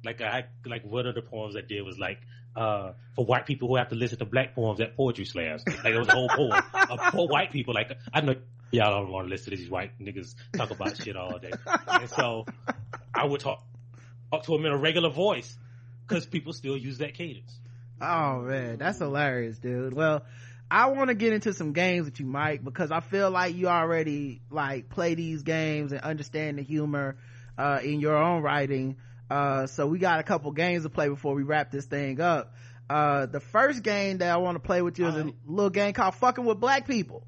like 0.05 0.21
I, 0.21 0.47
like 0.65 0.85
one 0.85 1.07
of 1.07 1.15
the 1.15 1.23
poems 1.23 1.57
I 1.57 1.63
did 1.63 1.83
was 1.83 1.99
like. 1.99 2.19
Uh, 2.57 2.95
for 3.15 3.27
white 3.27 3.45
people 3.45 3.69
who 3.69 3.77
have 3.77 3.91
to 3.91 3.95
listen 3.95 4.19
to 4.19 4.25
black 4.25 4.55
poems 4.55 4.81
at 4.81 4.97
poetry 4.97 5.27
slams, 5.27 5.63
like 5.67 5.93
it 5.93 5.99
was 5.99 6.09
a 6.09 6.13
whole 6.13 6.29
poem 6.31 6.63
of 6.89 6.99
for 7.13 7.29
white 7.29 7.53
people. 7.53 7.75
Like 7.75 7.99
I 8.15 8.23
know 8.23 8.35
y'all 8.71 9.03
don't 9.03 9.13
want 9.13 9.27
to 9.27 9.31
listen 9.31 9.51
to 9.51 9.59
these 9.59 9.69
white 9.69 9.91
niggas 10.01 10.35
talk 10.57 10.71
about 10.71 10.97
shit 10.97 11.17
all 11.17 11.39
day. 11.39 11.51
And 11.87 12.09
so 12.09 12.47
I 13.15 13.27
would 13.27 13.41
talk, 13.41 13.63
talk 14.31 14.45
to 14.45 14.53
them 14.53 14.65
in 14.65 14.73
a 14.73 14.77
regular 14.79 15.11
voice 15.11 15.59
because 16.07 16.27
people 16.27 16.53
still 16.53 16.77
use 16.77 16.99
that 16.99 17.15
cadence. 17.15 17.59
Oh 18.01 18.41
man, 18.43 18.79
that's 18.79 18.99
hilarious, 18.99 19.59
dude. 19.59 19.95
Well, 19.95 20.25
I 20.71 20.87
want 20.87 21.09
to 21.09 21.15
get 21.15 21.33
into 21.33 21.53
some 21.53 21.73
games 21.73 22.07
with 22.07 22.21
you, 22.21 22.27
Mike, 22.27 22.63
because 22.65 22.91
I 22.91 23.01
feel 23.01 23.31
like 23.31 23.55
you 23.55 23.69
already 23.69 24.43
like 24.51 24.89
play 24.89 25.15
these 25.15 25.43
games 25.43 25.93
and 25.93 26.01
understand 26.01 26.59
the 26.59 26.63
humor 26.63 27.17
uh, 27.57 27.81
in 27.83 28.01
your 28.01 28.17
own 28.17 28.43
writing. 28.43 28.97
Uh, 29.31 29.67
so 29.67 29.87
we 29.87 29.99
got 29.99 30.21
a 30.21 30.23
couple 30.23 30.51
games 30.53 30.83
to 30.85 30.91
play 30.91 31.09
before 31.09 31.35
we 31.35 31.43
wrap 31.43 31.71
this 31.71 31.87
thing 31.87 32.21
up. 32.21 32.55
Uh, 32.89 33.27
the 33.27 33.41
first 33.41 33.83
game 33.83 34.19
that 34.19 34.31
I 34.31 34.37
want 34.37 34.57
to 34.57 34.61
play 34.61 34.83
with 34.83 34.99
you 34.99 35.07
is 35.09 35.17
a 35.17 35.33
little 35.47 35.71
game 35.71 35.93
called 35.93 36.15
"Fucking 36.17 36.45
with 36.45 36.61
Black 36.61 36.87
People." 36.87 37.27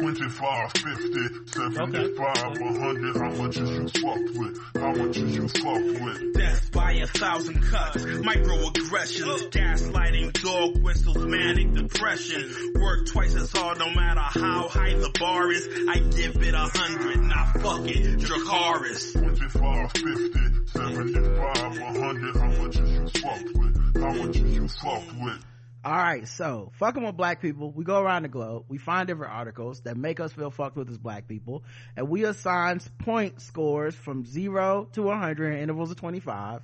25, 0.00 0.72
50, 0.72 1.28
75, 1.46 2.60
100. 2.60 3.16
How 3.16 3.30
much 3.30 3.56
is 3.56 3.70
you 3.70 3.88
fucked 3.88 4.36
with? 4.36 4.60
How 4.74 4.92
much 4.92 5.16
is 5.16 5.36
you 5.36 5.48
fucked 5.48 6.00
with? 6.02 6.34
Death 6.34 6.72
by 6.72 6.92
a 6.92 7.06
thousand 7.06 7.62
cuts, 7.62 8.04
microaggressions, 8.04 9.42
oh. 9.42 9.48
gaslighting, 9.50 10.32
dog 10.42 10.82
whistles, 10.82 11.16
manic 11.16 11.72
depression. 11.72 12.72
Work 12.74 13.06
twice 13.06 13.34
as 13.36 13.50
hard 13.52 13.78
no 13.78 13.90
matter 13.94 14.20
how 14.20 14.68
high 14.68 14.94
the 14.94 15.10
bar 15.18 15.50
is. 15.50 15.66
I 15.88 15.98
give 15.98 16.36
it 16.42 16.54
a 16.54 16.58
hundred, 16.58 17.22
not 17.22 17.52
fuck 17.60 17.88
it, 17.88 18.18
Dracarys. 18.18 19.12
25, 19.14 19.92
50, 19.92 20.32
75, 20.66 21.80
100. 21.80 22.36
How 22.36 22.62
much 22.62 22.76
is 22.76 22.90
you 22.90 23.08
fucked 23.20 23.54
with? 23.54 23.96
How 24.02 24.12
much 24.12 24.36
is 24.36 24.56
you 24.56 24.68
fucked 24.68 25.14
with? 25.20 25.44
All 25.86 25.92
right, 25.92 26.26
so 26.26 26.72
fucking 26.80 27.04
with 27.04 27.16
black 27.16 27.40
people, 27.40 27.70
we 27.70 27.84
go 27.84 28.00
around 28.00 28.24
the 28.24 28.28
globe, 28.28 28.64
we 28.68 28.76
find 28.76 29.06
different 29.06 29.32
articles 29.32 29.82
that 29.82 29.96
make 29.96 30.18
us 30.18 30.32
feel 30.32 30.50
fucked 30.50 30.76
with 30.76 30.90
as 30.90 30.98
black 30.98 31.28
people, 31.28 31.62
and 31.96 32.08
we 32.08 32.24
assign 32.24 32.80
point 32.98 33.40
scores 33.40 33.94
from 33.94 34.24
zero 34.26 34.88
to 34.94 35.02
100 35.02 35.52
in 35.52 35.60
intervals 35.60 35.92
of 35.92 35.96
25. 35.96 36.62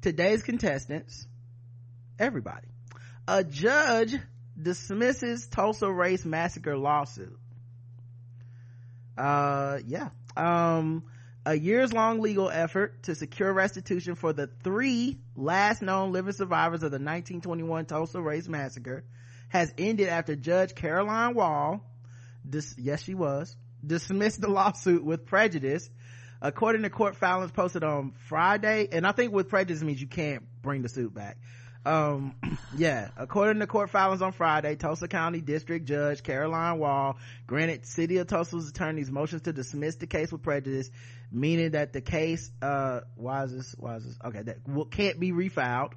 Today's 0.00 0.42
contestants, 0.42 1.26
everybody. 2.18 2.68
A 3.28 3.44
judge 3.44 4.14
dismisses 4.58 5.46
Tulsa 5.48 5.92
race 5.92 6.24
massacre 6.24 6.78
lawsuit. 6.78 7.38
Uh, 9.18 9.80
yeah. 9.86 10.08
Um, 10.34 11.04
a 11.46 11.54
years 11.54 11.92
long 11.92 12.20
legal 12.20 12.50
effort 12.50 13.04
to 13.04 13.14
secure 13.14 13.52
restitution 13.52 14.16
for 14.16 14.32
the 14.32 14.48
three 14.64 15.16
last 15.36 15.80
known 15.80 16.10
living 16.10 16.32
survivors 16.32 16.82
of 16.82 16.90
the 16.90 16.96
1921 16.96 17.86
Tulsa 17.86 18.20
Race 18.20 18.48
Massacre 18.48 19.04
has 19.48 19.72
ended 19.78 20.08
after 20.08 20.34
Judge 20.34 20.74
Caroline 20.74 21.34
Wall, 21.34 21.80
dis- 22.48 22.74
yes 22.76 23.00
she 23.00 23.14
was, 23.14 23.56
dismissed 23.86 24.40
the 24.40 24.48
lawsuit 24.48 25.04
with 25.04 25.24
prejudice. 25.24 25.88
According 26.42 26.82
to 26.82 26.90
court 26.90 27.16
filings 27.16 27.52
posted 27.52 27.82
on 27.84 28.12
Friday, 28.28 28.88
and 28.90 29.06
I 29.06 29.12
think 29.12 29.32
with 29.32 29.48
prejudice 29.48 29.82
means 29.82 30.00
you 30.00 30.08
can't 30.08 30.42
bring 30.62 30.82
the 30.82 30.88
suit 30.88 31.14
back. 31.14 31.38
Um, 31.86 32.34
yeah, 32.76 33.10
according 33.16 33.60
to 33.60 33.66
court 33.68 33.90
filings 33.90 34.20
on 34.20 34.32
Friday, 34.32 34.74
Tulsa 34.74 35.06
County 35.06 35.40
District 35.40 35.86
Judge 35.86 36.22
Caroline 36.22 36.80
Wall 36.80 37.16
granted 37.46 37.86
City 37.86 38.18
of 38.18 38.26
Tulsa's 38.26 38.68
attorneys 38.68 39.08
motions 39.08 39.42
to 39.42 39.52
dismiss 39.52 39.94
the 39.94 40.08
case 40.08 40.32
with 40.32 40.42
prejudice, 40.42 40.90
meaning 41.30 41.70
that 41.70 41.92
the 41.92 42.00
case, 42.00 42.50
uh, 42.60 43.00
why 43.14 43.44
is 43.44 43.52
this, 43.52 43.74
why 43.78 43.96
is 43.96 44.04
this, 44.04 44.18
okay, 44.24 44.42
that 44.42 44.56
can't 44.90 45.20
be 45.20 45.30
refiled. 45.30 45.92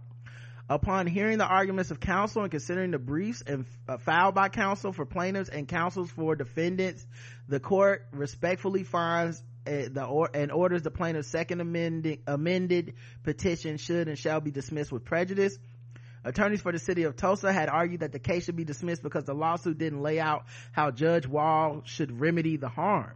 Upon 0.70 1.08
hearing 1.08 1.40
the 1.40 1.48
arguments 1.48 1.90
of 1.90 2.00
counsel 2.00 2.44
and 2.44 2.52
considering 2.52 2.92
the 2.92 3.00
briefs 3.00 3.42
and 3.42 3.66
uh, 3.88 3.98
filed 3.98 4.36
by 4.36 4.50
counsel 4.50 4.94
for 4.94 5.04
plaintiffs 5.04 5.50
and 5.50 5.68
counsels 5.68 6.12
for 6.12 6.36
defendants, 6.36 7.04
the 7.48 7.60
court 7.60 8.06
respectfully 8.12 8.84
finds 8.84 9.42
uh, 9.66 9.90
the 9.92 10.04
or 10.04 10.30
and 10.36 10.52
orders 10.52 10.84
the 10.84 10.92
plaintiff's 10.92 11.28
second 11.28 11.60
amended 11.60 12.20
amended 12.28 12.94
petition 13.24 13.78
should 13.78 14.08
and 14.08 14.20
shall 14.20 14.40
be 14.40 14.52
dismissed 14.52 14.92
with 14.92 15.04
prejudice. 15.04 15.58
Attorneys 16.24 16.62
for 16.62 16.72
the 16.72 16.80
city 16.80 17.04
of 17.04 17.16
Tulsa 17.16 17.52
had 17.54 17.70
argued 17.70 18.02
that 18.02 18.12
the 18.12 18.20
case 18.20 18.46
should 18.46 18.56
be 18.56 18.66
dismissed 18.66 19.02
because 19.02 19.24
the 19.24 19.34
lawsuit 19.34 19.78
didn't 19.78 20.02
lay 20.02 20.20
out 20.20 20.46
how 20.72 20.92
Judge 20.92 21.26
Wall 21.26 21.82
should 21.86 22.20
remedy 22.20 22.58
the 22.58 22.70
harm. 22.70 23.14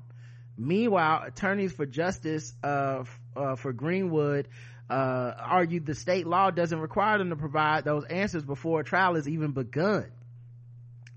Meanwhile, 0.58 1.24
attorneys 1.28 1.74
for 1.74 1.86
justice 1.86 2.54
uh, 2.64 3.04
uh, 3.36 3.56
for 3.56 3.74
Greenwood 3.74 4.48
uh, 4.90 5.34
argued 5.38 5.86
the 5.86 5.96
state 5.96 6.28
law 6.28 6.52
doesn't 6.52 6.80
require 6.80 7.18
them 7.18 7.30
to 7.30 7.36
provide 7.36 7.84
those 7.84 8.06
answers 8.06 8.44
before 8.44 8.82
a 8.82 8.84
trial 8.84 9.16
is 9.16 9.28
even 9.28 9.52
begun. 9.52 10.12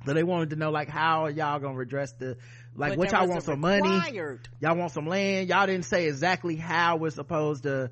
So 0.06 0.14
they 0.14 0.22
wanted 0.22 0.50
to 0.50 0.56
know 0.56 0.70
like 0.70 0.88
how 0.88 1.26
y'all 1.26 1.58
gonna 1.58 1.74
redress 1.74 2.12
the 2.12 2.36
like 2.76 2.92
But 2.92 2.98
what 2.98 3.12
y'all 3.12 3.26
want 3.26 3.42
some 3.42 3.60
money 3.60 4.00
y'all 4.60 4.76
want 4.76 4.92
some 4.92 5.06
land 5.06 5.48
y'all 5.48 5.66
didn't 5.66 5.84
say 5.84 6.06
exactly 6.06 6.54
how 6.54 6.96
we're 6.96 7.10
supposed 7.10 7.64
to 7.64 7.90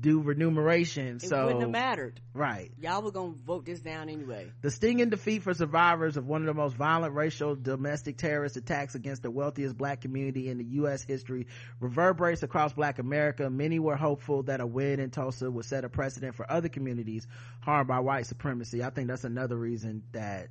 do 0.00 0.20
remuneration 0.20 1.16
It 1.16 1.22
so 1.28 1.44
wouldn't 1.44 1.60
have 1.62 1.70
mattered. 1.70 2.20
right 2.34 2.70
Y'all 2.80 3.02
were 3.02 3.12
gonna 3.12 3.34
vote 3.46 3.64
this 3.64 3.80
down 3.80 4.08
anyway. 4.08 4.50
the 4.60 4.70
stinging 4.70 5.10
defeat 5.10 5.42
for 5.42 5.54
survivors 5.54 6.16
of 6.16 6.26
one 6.26 6.42
of 6.42 6.46
the 6.46 6.54
most 6.54 6.76
violent 6.76 7.14
racial 7.14 7.54
domestic 7.54 8.16
terrorist 8.16 8.56
attacks 8.56 8.94
against 8.94 9.22
the 9.22 9.30
wealthiest 9.30 9.76
black 9.76 10.00
community 10.00 10.48
in 10.48 10.58
the 10.58 10.64
U.S. 10.64 11.02
history 11.04 11.46
reverberates 11.80 12.42
across 12.42 12.72
black 12.72 12.98
America. 12.98 13.48
Many 13.48 13.78
were 13.78 13.96
hopeful 13.96 14.42
that 14.44 14.60
a 14.60 14.66
win 14.66 14.98
in 15.00 15.10
Tulsa 15.10 15.50
would 15.50 15.64
set 15.64 15.84
a 15.84 15.88
precedent 15.88 16.34
for 16.34 16.50
other 16.50 16.68
communities 16.68 17.26
harmed 17.60 17.88
by 17.88 18.00
white 18.00 18.26
supremacy. 18.26 18.82
I 18.82 18.90
think 18.90 19.08
that's 19.08 19.24
another 19.24 19.56
reason 19.56 20.02
that 20.12 20.48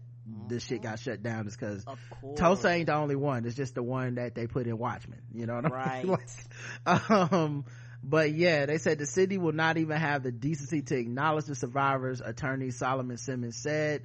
this 0.48 0.64
shit 0.66 0.82
got 0.84 1.00
shut 1.00 1.22
down 1.24 1.48
is 1.48 1.58
because 1.58 1.84
Tulsa 2.36 2.70
ain't 2.70 2.86
the 2.88 2.96
only 2.96 3.16
one. 3.16 3.46
It's 3.46 3.56
just 3.56 3.76
the 3.76 3.84
one 3.84 4.16
that 4.16 4.36
they 4.36 4.48
put 4.48 4.68
in 4.68 4.78
Watchmen. 4.78 5.20
You 5.34 5.46
know 5.46 5.56
what 5.56 5.74
I 5.74 6.04
mean? 6.04 6.12
Right. 6.12 6.20
Like, 6.86 7.10
um, 7.34 7.66
but 8.04 8.34
yeah, 8.34 8.66
they 8.66 8.78
said 8.78 8.98
the 8.98 9.06
city 9.06 9.38
will 9.38 9.54
not 9.54 9.78
even 9.78 9.98
have 9.98 10.24
the 10.24 10.32
decency 10.32 10.82
to 10.82 10.98
acknowledge 10.98 11.46
the 11.46 11.56
survivors. 11.56 12.22
Attorney 12.22 12.72
Solomon 12.72 13.18
Simmons 13.18 13.56
said, 13.56 14.04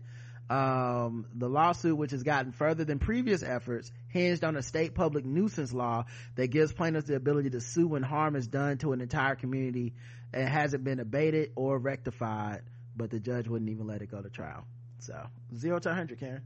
um, 0.48 1.26
the 1.34 1.48
lawsuit, 1.48 1.96
which 1.96 2.12
has 2.12 2.22
gotten 2.22 2.52
further 2.52 2.84
than 2.84 2.98
previous 2.98 3.42
efforts, 3.42 3.90
hinged 4.08 4.44
on 4.44 4.56
a 4.56 4.62
state 4.62 4.94
public 4.94 5.24
nuisance 5.24 5.72
law 5.72 6.04
that 6.36 6.48
gives 6.48 6.72
plaintiffs 6.72 7.08
the 7.08 7.16
ability 7.16 7.50
to 7.50 7.60
sue 7.60 7.88
when 7.88 8.02
harm 8.02 8.36
is 8.36 8.46
done 8.46 8.78
to 8.78 8.92
an 8.92 9.00
entire 9.00 9.34
community 9.34 9.94
and 10.32 10.48
hasn't 10.48 10.84
been 10.84 11.00
abated 11.00 11.50
or 11.56 11.78
rectified, 11.78 12.62
but 12.94 13.10
the 13.10 13.18
judge 13.18 13.48
wouldn't 13.48 13.70
even 13.70 13.86
let 13.86 14.02
it 14.02 14.10
go 14.10 14.22
to 14.22 14.28
trial. 14.28 14.64
So, 14.98 15.20
zero 15.54 15.78
to 15.80 15.88
100, 15.88 16.20
Karen. 16.20 16.42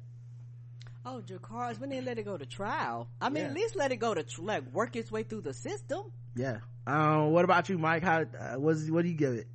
Oh, 1.05 1.23
Dracarys 1.27 1.81
when 1.81 1.89
they 1.91 2.01
let 2.01 2.19
it 2.19 2.25
go 2.25 2.37
to 2.37 2.45
trial. 2.45 3.09
I 3.21 3.31
mean, 3.31 3.45
Yeah. 3.45 3.49
at 3.51 3.55
least 3.55 3.77
let 3.77 3.91
it 3.91 3.97
go 3.97 4.13
to 4.15 4.23
tr- 4.23 4.43
like 4.43 4.71
work 4.73 4.97
its 4.97 5.11
way 5.11 5.23
through 5.23 5.41
the 5.43 5.55
system. 5.55 6.13
Yeah. 6.37 6.59
Um, 6.87 7.31
what 7.33 7.45
about 7.45 7.69
you, 7.69 7.79
Mike? 7.79 8.03
How, 8.03 8.23
uh, 8.23 8.55
what's, 8.59 8.89
what 8.91 9.03
do 9.03 9.09
you 9.09 9.17
give 9.17 9.33
it? 9.35 9.47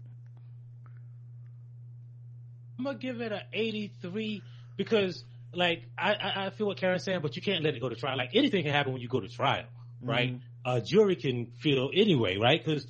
I'm 2.77 2.85
gonna 2.85 2.97
give 2.97 3.21
it 3.21 3.31
a 3.31 3.41
83 3.53 4.41
because, 4.75 5.23
like, 5.53 5.83
I, 5.97 6.13
I, 6.13 6.45
I 6.47 6.49
feel 6.49 6.67
what 6.67 6.77
Karen's 6.77 7.03
saying, 7.03 7.21
but 7.21 7.35
you 7.35 7.41
can't 7.41 7.63
let 7.63 7.73
it 7.75 7.79
go 7.79 7.89
to 7.89 7.95
trial. 7.95 8.17
Like, 8.17 8.31
anything 8.33 8.63
can 8.63 8.73
happen 8.73 8.91
when 8.93 9.01
you 9.01 9.07
go 9.07 9.19
to 9.21 9.29
trial, 9.29 9.65
right? 10.01 10.39
A 10.65 10.81
jury 10.81 11.15
can 11.15 11.51
feel 11.59 11.89
anyway, 11.93 12.37
right? 12.37 12.63
Because 12.63 12.85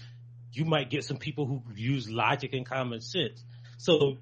you 0.53 0.65
might 0.65 0.89
get 0.89 1.03
some 1.03 1.17
people 1.17 1.45
who 1.45 1.61
use 1.75 2.09
logic 2.09 2.53
and 2.53 2.65
common 2.65 3.01
sense. 3.01 3.43
So, 3.77 4.17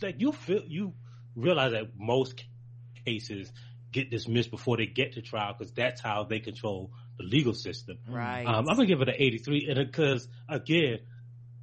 like, 0.00 0.20
you 0.20 0.32
feel 0.32 0.62
you 0.66 0.92
realize 1.34 1.72
that 1.72 1.98
most 1.98 2.44
cases 3.04 3.50
get 3.92 4.10
dismissed 4.10 4.50
before 4.50 4.76
they 4.76 4.86
get 4.86 5.14
to 5.14 5.22
trial 5.22 5.54
because 5.56 5.72
that's 5.72 6.00
how 6.00 6.24
they 6.24 6.40
control 6.40 6.90
the 7.18 7.24
legal 7.24 7.54
system. 7.54 7.98
Right. 8.08 8.44
Um, 8.44 8.68
I'm 8.68 8.76
gonna 8.76 8.86
give 8.86 9.00
it 9.00 9.08
an 9.08 9.14
83, 9.18 9.68
and 9.70 9.86
because 9.86 10.28
again, 10.48 11.00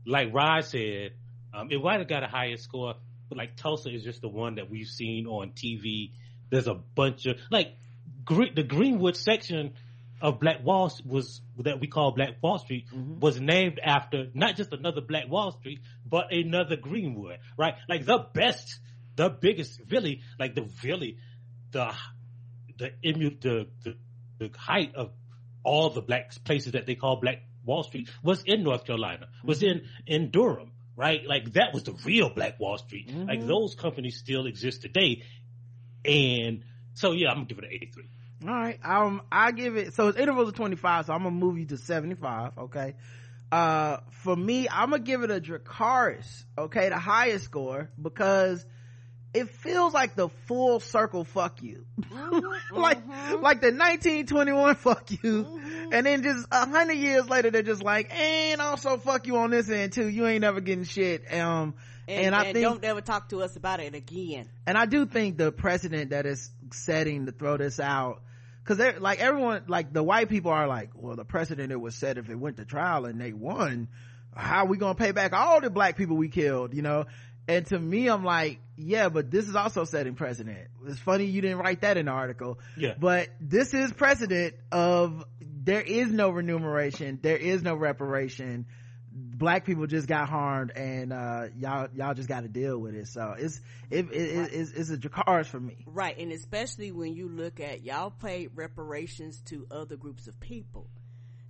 like 0.05 0.33
Rod 0.33 0.63
said, 0.65 1.13
um, 1.53 1.69
it 1.71 1.81
might 1.81 1.99
have 1.99 2.07
got 2.07 2.23
a 2.23 2.27
higher 2.27 2.57
score, 2.57 2.95
but 3.29 3.37
like 3.37 3.55
Tulsa 3.55 3.89
is 3.89 4.03
just 4.03 4.21
the 4.21 4.29
one 4.29 4.55
that 4.55 4.69
we've 4.69 4.87
seen 4.87 5.25
on 5.27 5.51
TV. 5.51 6.11
There's 6.49 6.67
a 6.67 6.75
bunch 6.75 7.25
of 7.25 7.37
like 7.51 7.75
Gre- 8.23 8.53
the 8.55 8.63
Greenwood 8.63 9.15
section 9.15 9.73
of 10.21 10.39
Black 10.39 10.63
Wall 10.63 10.91
was 11.05 11.41
that 11.59 11.79
we 11.79 11.87
call 11.87 12.11
Black 12.11 12.41
Wall 12.41 12.57
Street 12.57 12.87
was 12.91 13.39
named 13.39 13.79
after 13.83 14.27
not 14.33 14.55
just 14.55 14.73
another 14.73 15.01
Black 15.01 15.29
Wall 15.29 15.51
Street, 15.51 15.79
but 16.05 16.31
another 16.31 16.75
Greenwood, 16.75 17.37
right? 17.57 17.75
Like 17.87 18.05
the 18.05 18.25
best, 18.33 18.79
the 19.15 19.29
biggest, 19.29 19.79
really, 19.89 20.21
like 20.39 20.55
the 20.55 20.67
really, 20.83 21.17
the 21.71 21.93
the 22.77 22.91
immu- 23.03 23.41
the, 23.41 23.67
the 23.83 23.95
the 24.39 24.51
height 24.57 24.95
of 24.95 25.11
all 25.63 25.89
the 25.89 26.01
black 26.01 26.31
places 26.43 26.73
that 26.73 26.85
they 26.85 26.95
call 26.95 27.19
Black 27.19 27.41
Wall 27.65 27.83
Street 27.83 28.09
was 28.23 28.43
in 28.45 28.63
North 28.63 28.85
Carolina, 28.85 29.27
was 29.43 29.63
in 29.63 29.81
in 30.05 30.31
Durham, 30.31 30.71
right? 30.95 31.25
Like 31.25 31.53
that 31.53 31.73
was 31.73 31.83
the 31.83 31.93
real 32.05 32.29
Black 32.29 32.59
Wall 32.59 32.77
Street. 32.77 33.11
Like 33.27 33.45
those 33.45 33.75
companies 33.75 34.17
still 34.17 34.45
exist 34.45 34.81
today, 34.81 35.23
and 36.05 36.63
so 36.93 37.11
yeah, 37.11 37.29
I'm 37.29 37.37
gonna 37.37 37.45
give 37.47 37.57
it 37.59 37.65
an 37.65 37.71
83. 37.73 38.03
All 38.43 38.49
right. 38.53 38.79
Um, 38.83 39.21
I 39.31 39.51
give 39.51 39.77
it, 39.77 39.93
so 39.95 40.09
it's 40.09 40.17
intervals 40.17 40.49
of 40.49 40.55
25, 40.55 41.07
so 41.07 41.13
I'm 41.13 41.23
gonna 41.23 41.31
move 41.31 41.57
you 41.57 41.65
to 41.67 41.77
75, 41.77 42.51
okay? 42.59 42.93
Uh, 43.51 43.97
for 44.11 44.35
me, 44.35 44.67
I'm 44.69 44.91
gonna 44.91 45.01
give 45.01 45.23
it 45.23 45.31
a 45.31 45.41
Dracarys, 45.41 46.43
okay? 46.57 46.89
The 46.89 46.99
highest 46.99 47.45
score, 47.45 47.89
because 47.99 48.63
it 49.33 49.49
feels 49.49 49.93
like 49.93 50.15
the 50.15 50.29
full 50.47 50.79
circle 50.79 51.23
fuck 51.23 51.61
you. 51.61 51.85
Mm-hmm, 52.17 52.75
like 52.77 52.97
like 53.41 53.61
the 53.61 53.71
1921 53.71 54.75
fuck 54.75 55.09
you. 55.23 55.59
And 55.91 56.05
then 56.05 56.23
just 56.23 56.47
a 56.51 56.67
hundred 56.67 56.93
years 56.95 57.29
later 57.29 57.51
they're 57.51 57.61
just 57.63 57.83
like 57.83 58.13
and 58.13 58.59
also 58.61 58.97
fuck 58.97 59.27
you 59.27 59.37
on 59.37 59.51
this 59.51 59.69
end 59.69 59.93
too. 59.93 60.07
You 60.07 60.27
ain't 60.27 60.41
never 60.41 60.59
getting 60.61 60.83
shit. 60.83 61.31
Um 61.33 61.75
and, 62.07 62.27
and, 62.27 62.35
I 62.35 62.43
and 62.45 62.53
think 62.53 62.63
don't 62.63 62.83
ever 62.83 63.01
talk 63.01 63.29
to 63.29 63.41
us 63.43 63.55
about 63.55 63.79
it 63.79 63.93
again. 63.95 64.49
and 64.65 64.77
I 64.77 64.85
do 64.85 65.05
think 65.05 65.37
the 65.37 65.51
precedent 65.51 66.11
that 66.11 66.25
is 66.25 66.49
setting 66.71 67.25
to 67.25 67.31
throw 67.31 67.57
this 67.57 67.79
out 67.79 68.21
because 68.63 68.77
they're 68.77 68.99
like 68.99 69.19
everyone 69.19 69.63
like 69.67 69.93
the 69.93 70.03
white 70.03 70.29
people 70.29 70.51
are 70.51 70.67
like 70.67 70.91
well 70.95 71.15
the 71.15 71.25
precedent 71.25 71.71
it 71.71 71.79
was 71.79 71.95
set 71.95 72.17
if 72.17 72.29
it 72.29 72.35
went 72.35 72.57
to 72.57 72.65
trial 72.65 73.05
and 73.05 73.19
they 73.19 73.33
won 73.33 73.87
how 74.35 74.63
are 74.65 74.67
we 74.67 74.77
gonna 74.77 74.95
pay 74.95 75.11
back 75.11 75.33
all 75.33 75.61
the 75.61 75.69
black 75.69 75.97
people 75.97 76.15
we 76.17 76.29
killed 76.29 76.73
you 76.73 76.81
know 76.81 77.05
and 77.47 77.65
to 77.65 77.79
me 77.79 78.07
i'm 78.09 78.23
like 78.23 78.59
yeah 78.77 79.09
but 79.09 79.31
this 79.31 79.47
is 79.47 79.55
also 79.55 79.83
setting 79.85 80.15
precedent 80.15 80.67
it's 80.85 80.99
funny 80.99 81.25
you 81.25 81.41
didn't 81.41 81.57
write 81.57 81.81
that 81.81 81.97
in 81.97 82.05
the 82.05 82.11
article 82.11 82.59
Yeah. 82.75 82.93
but 82.99 83.29
this 83.39 83.73
is 83.73 83.91
precedent 83.93 84.55
of 84.71 85.23
there 85.41 85.81
is 85.81 86.11
no 86.11 86.29
remuneration 86.29 87.19
there 87.21 87.37
is 87.37 87.61
no 87.63 87.75
reparation 87.75 88.65
black 89.11 89.65
people 89.65 89.87
just 89.87 90.07
got 90.07 90.29
harmed 90.29 90.71
and 90.75 91.11
uh 91.11 91.45
y'all 91.57 91.87
y'all 91.95 92.13
just 92.13 92.29
got 92.29 92.41
to 92.41 92.47
deal 92.47 92.77
with 92.77 92.93
it 92.93 93.07
so 93.07 93.33
it's 93.37 93.59
it, 93.89 94.05
it, 94.11 94.13
it 94.13 94.53
it's, 94.53 94.71
it's 94.71 94.89
a 94.91 94.97
Dracarys 94.97 95.47
for 95.47 95.59
me 95.59 95.83
Right, 95.87 96.17
and 96.19 96.31
especially 96.31 96.91
when 96.91 97.15
you 97.15 97.27
look 97.27 97.59
at 97.59 97.83
y'all 97.83 98.11
paid 98.11 98.51
reparations 98.55 99.41
to 99.45 99.65
other 99.71 99.95
groups 99.95 100.27
of 100.27 100.39
people. 100.39 100.87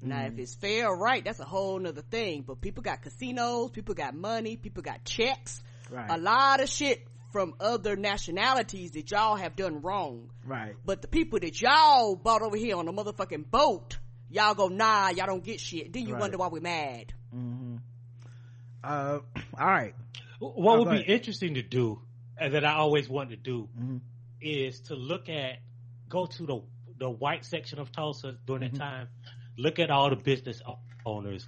Now, 0.02 0.18
Mm-hmm. 0.20 0.34
if 0.34 0.40
it's 0.40 0.56
fair 0.56 0.88
or 0.90 0.98
right, 0.98 1.26
that's 1.26 1.40
a 1.40 1.46
whole 1.46 1.80
nother 1.80 2.04
thing. 2.04 2.44
But 2.44 2.62
people 2.62 2.84
got 2.84 3.02
casinos, 3.02 3.72
people 3.72 3.96
got 3.96 4.14
money, 4.14 4.56
people 4.56 4.84
got 4.84 5.04
checks, 5.04 5.60
Right. 5.92 6.10
a 6.12 6.18
lot 6.18 6.62
of 6.62 6.70
shit 6.70 7.08
from 7.32 7.54
other 7.60 7.96
nationalities 7.96 8.92
that 8.92 9.12
y'all 9.12 9.36
have 9.36 9.56
done 9.56 9.82
wrong. 9.82 10.32
right 10.46 10.76
But 10.86 11.02
the 11.02 11.08
people 11.08 11.40
that 11.40 11.62
y'all 11.62 12.16
bought 12.16 12.42
over 12.42 12.56
here 12.58 12.78
on 12.78 12.88
a 12.88 12.94
motherfucking 12.94 13.50
boat, 13.52 14.00
y'all 14.30 14.54
go, 14.56 14.68
nah, 14.70 15.10
y'all 15.10 15.26
don't 15.28 15.44
get 15.44 15.60
shit. 15.60 15.92
Then 15.94 16.06
you 16.08 16.14
Right. 16.14 16.22
wonder 16.22 16.38
why 16.38 16.48
we're 16.48 16.62
mad. 16.62 17.14
uh 18.84 19.20
all 19.60 19.68
right 19.68 19.94
What 20.40 20.76
Oh, 20.76 20.80
would 20.80 20.90
be 20.90 20.98
ahead. 20.98 21.10
interesting 21.10 21.56
to 21.56 21.62
do, 21.64 22.02
and 22.38 22.54
that 22.54 22.64
I 22.66 22.76
always 22.76 23.10
wanted 23.10 23.44
to 23.44 23.52
do, 23.52 23.70
Mhm. 23.78 24.02
is 24.40 24.82
to 24.82 24.96
look 24.96 25.30
at, 25.30 25.60
go 26.10 26.26
to 26.28 26.46
the 26.46 26.62
the 27.00 27.10
white 27.10 27.46
section 27.46 27.78
of 27.80 27.92
Tulsa 27.92 28.38
during 28.48 28.64
Mm-hmm. 28.64 28.78
that 28.78 28.84
time, 28.84 29.08
look 29.58 29.78
at 29.80 29.92
all 29.92 30.10
the 30.10 30.16
business 30.16 30.62
owners, 31.06 31.48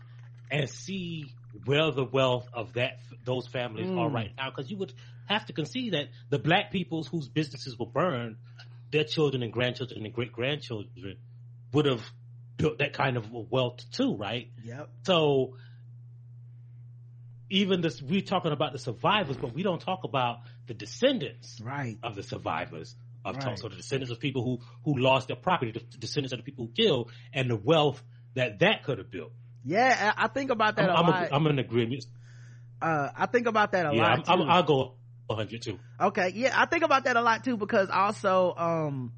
and 0.51 0.69
see 0.69 1.35
where 1.65 1.91
the 1.91 2.05
wealth 2.05 2.47
of 2.53 2.73
that 2.73 2.99
those 3.23 3.47
families 3.47 3.89
Mm. 3.89 3.97
are 3.97 4.09
right 4.09 4.31
now. 4.37 4.49
Because 4.49 4.69
you 4.69 4.77
would 4.77 4.93
have 5.25 5.45
to 5.47 5.53
concede 5.53 5.93
that 5.93 6.09
the 6.29 6.39
black 6.39 6.71
peoples 6.71 7.07
whose 7.07 7.27
businesses 7.27 7.77
were 7.77 7.85
burned, 7.87 8.37
their 8.91 9.03
children 9.03 9.43
and 9.43 9.51
grandchildren 9.53 10.05
and 10.05 10.13
great 10.13 10.31
grandchildren 10.31 11.17
would 11.73 11.85
have 11.85 12.03
built 12.57 12.79
that 12.79 12.93
kind 12.93 13.17
of 13.17 13.31
wealth 13.31 13.83
too, 13.91 14.15
right? 14.15 14.51
yep 14.63 14.89
So 15.05 15.55
even 17.49 17.81
this, 17.81 18.01
we're 18.01 18.21
talking 18.21 18.51
about 18.51 18.73
the 18.73 18.79
survivors, 18.79 19.37
but 19.37 19.53
we 19.53 19.63
don't 19.63 19.81
talk 19.81 20.03
about 20.03 20.39
the 20.67 20.73
descendants 20.73 21.59
right 21.61 21.97
of 22.03 22.15
the 22.15 22.23
survivors 22.23 22.95
of 23.25 23.35
Right. 23.35 23.43
Tulsa, 23.43 23.69
the 23.69 23.75
descendants 23.75 24.11
of 24.11 24.19
people 24.19 24.43
who 24.43 24.59
who 24.85 24.99
lost 24.99 25.27
their 25.27 25.35
property, 25.35 25.71
the 25.71 25.97
descendants 25.97 26.31
of 26.33 26.39
the 26.39 26.43
people 26.43 26.65
who 26.67 26.71
killed, 26.71 27.11
and 27.33 27.49
the 27.49 27.55
wealth 27.55 28.01
that 28.35 28.59
that 28.59 28.83
could 28.83 28.97
have 28.99 29.09
built. 29.11 29.33
Yeah 29.65 30.13
i 30.17 30.25
I 30.25 30.27
think 30.27 30.51
about 30.51 30.75
that 30.77 30.89
I'm, 30.89 30.89
a 30.89 30.93
I'm, 30.93 31.05
lot 31.09 31.31
I'm 31.31 31.47
in 31.47 31.59
agreement. 31.59 32.05
uh 32.81 33.09
i 33.15 33.25
think 33.25 33.47
about 33.47 33.71
that 33.73 33.85
a 33.85 33.93
Yeah, 33.93 34.01
lot 34.03 34.25
I'm, 34.27 34.41
I'm, 34.41 34.41
too. 34.41 34.49
I'll 34.49 34.63
go 34.63 34.93
100 35.27 35.61
too. 35.61 35.79
Okay, 36.01 36.31
yeah, 36.33 36.53
I 36.55 36.65
think 36.65 36.83
about 36.83 37.03
that 37.03 37.17
a 37.17 37.21
lot 37.21 37.43
too 37.43 37.57
because 37.57 37.89
also 37.89 38.53
um 38.57 39.11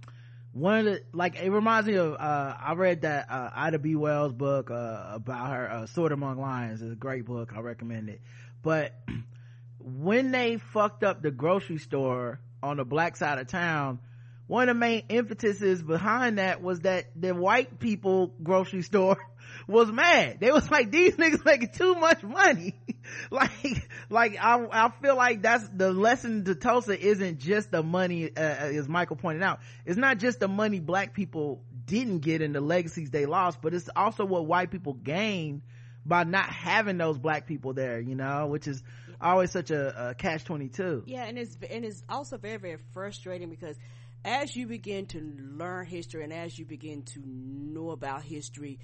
one 0.53 0.79
of 0.79 0.85
the 0.85 1.01
like 1.13 1.39
it 1.39 1.49
reminds 1.49 1.87
me 1.87 1.95
of 1.95 2.13
uh 2.13 2.55
I 2.59 2.73
read 2.73 3.01
that 3.03 3.29
uh 3.31 3.49
Ida 3.53 3.79
B. 3.79 3.95
Wells 3.95 4.33
book 4.33 4.69
uh 4.71 5.11
about 5.13 5.49
her 5.51 5.71
uh 5.71 5.85
Sword 5.85 6.11
Among 6.11 6.39
Lions. 6.41 6.81
It's 6.81 6.91
a 6.91 6.95
great 6.95 7.25
book. 7.25 7.53
I 7.55 7.59
recommend 7.61 8.09
it. 8.09 8.19
But 8.63 8.93
when 9.79 10.31
they 10.31 10.57
fucked 10.57 11.03
up 11.03 11.21
the 11.21 11.31
grocery 11.31 11.77
store 11.77 12.39
on 12.61 12.77
the 12.77 12.85
black 12.85 13.15
side 13.15 13.37
of 13.39 13.47
town, 13.47 13.99
one 14.47 14.67
of 14.67 14.75
the 14.75 14.79
main 14.79 15.03
impetuses 15.07 15.81
behind 15.81 16.39
that 16.39 16.61
was 16.61 16.81
that 16.81 17.05
the 17.15 17.33
white 17.33 17.79
people 17.79 18.33
grocery 18.43 18.81
store 18.81 19.17
was 19.67 19.91
mad. 19.91 20.39
They 20.39 20.51
was 20.51 20.69
like, 20.69 20.91
these 20.91 21.15
niggas 21.17 21.45
making 21.45 21.69
too 21.69 21.95
much 21.95 22.23
money. 22.23 22.79
like, 23.31 23.89
like 24.09 24.37
I, 24.39 24.67
I 24.71 24.89
feel 25.01 25.15
like 25.15 25.41
that's 25.41 25.67
the 25.69 25.91
lesson 25.91 26.45
to 26.45 26.55
Tulsa 26.55 26.99
isn't 26.99 27.39
just 27.39 27.71
the 27.71 27.83
money, 27.83 28.29
uh, 28.35 28.39
as 28.39 28.87
Michael 28.87 29.15
pointed 29.15 29.43
out. 29.43 29.59
It's 29.85 29.97
not 29.97 30.17
just 30.17 30.39
the 30.39 30.47
money 30.47 30.79
black 30.79 31.13
people 31.13 31.63
didn't 31.85 32.19
get 32.19 32.41
and 32.41 32.55
the 32.55 32.61
legacies 32.61 33.09
they 33.09 33.25
lost, 33.25 33.61
but 33.61 33.73
it's 33.73 33.89
also 33.95 34.25
what 34.25 34.45
white 34.45 34.71
people 34.71 34.93
gained 34.93 35.61
by 36.05 36.23
not 36.23 36.49
having 36.49 36.97
those 36.97 37.17
black 37.17 37.45
people 37.45 37.73
there, 37.73 37.99
you 37.99 38.15
know, 38.15 38.47
which 38.47 38.67
is 38.67 38.81
always 39.19 39.51
such 39.51 39.71
a, 39.71 40.09
a 40.09 40.15
catch 40.15 40.43
22. 40.45 41.03
Yeah, 41.05 41.25
and 41.25 41.37
it's 41.37 41.55
and 41.69 41.85
it's 41.85 42.03
also 42.09 42.37
very 42.37 42.57
very 42.57 42.77
frustrating 42.93 43.49
because 43.49 43.77
as 44.23 44.55
you 44.55 44.67
begin 44.67 45.05
to 45.07 45.19
learn 45.19 45.85
history 45.85 46.23
and 46.23 46.33
as 46.33 46.57
you 46.57 46.65
begin 46.65 47.03
to 47.03 47.19
know 47.25 47.91
about 47.91 48.23
history, 48.23 48.79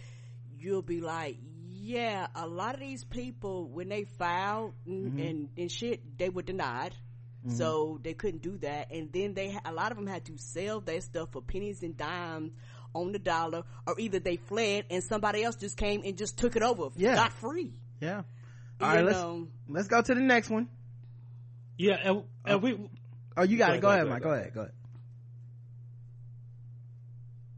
you'll 0.59 0.81
be 0.81 1.01
like, 1.01 1.37
yeah, 1.71 2.27
a 2.35 2.47
lot 2.47 2.73
of 2.73 2.79
these 2.79 3.03
people 3.03 3.67
when 3.69 3.89
they 3.89 4.03
filed 4.03 4.73
and 4.85 5.11
mm-hmm. 5.11 5.19
and, 5.19 5.49
and 5.57 5.71
shit, 5.71 6.17
they 6.17 6.29
were 6.29 6.41
denied. 6.41 6.95
Mm-hmm. 7.45 7.55
So 7.55 7.99
they 8.03 8.13
couldn't 8.13 8.41
do 8.41 8.57
that, 8.57 8.91
and 8.91 9.11
then 9.13 9.33
they 9.33 9.55
a 9.63 9.71
lot 9.71 9.91
of 9.91 9.97
them 9.97 10.07
had 10.07 10.25
to 10.25 10.37
sell 10.37 10.81
their 10.81 10.99
stuff 11.01 11.29
for 11.31 11.41
pennies 11.41 11.83
and 11.83 11.95
dimes 11.95 12.51
on 12.93 13.11
the 13.11 13.19
dollar, 13.19 13.63
or 13.85 13.95
either 13.99 14.19
they 14.19 14.37
fled 14.37 14.85
and 14.89 15.03
somebody 15.03 15.43
else 15.43 15.55
just 15.55 15.77
came 15.77 16.01
and 16.03 16.17
just 16.17 16.37
took 16.37 16.55
it 16.55 16.63
over, 16.63 16.89
Yeah. 16.95 17.15
got 17.15 17.31
free. 17.33 17.73
Yeah. 18.01 18.23
You 18.79 18.85
All 18.85 18.93
right, 18.93 19.05
let's, 19.05 19.23
let's 19.67 19.87
go 19.87 20.01
to 20.01 20.13
the 20.15 20.21
next 20.21 20.49
one. 20.49 20.67
Yeah, 21.77 21.93
and, 22.03 22.23
and 22.43 22.55
oh. 22.55 22.57
we 22.57 22.89
Oh, 23.37 23.43
you 23.43 23.57
got 23.57 23.67
Go 23.67 23.73
it. 23.73 23.77
ahead, 23.77 23.81
Go 23.81 23.87
go 23.87 23.89
ahead, 23.89 23.99
ahead, 24.07 24.09
Mike. 24.13 24.23
go 24.23 24.29
Go 24.29 24.33
ahead. 24.33 24.41
ahead. 24.41 24.53
Go 24.55 24.61
ahead. 24.61 24.73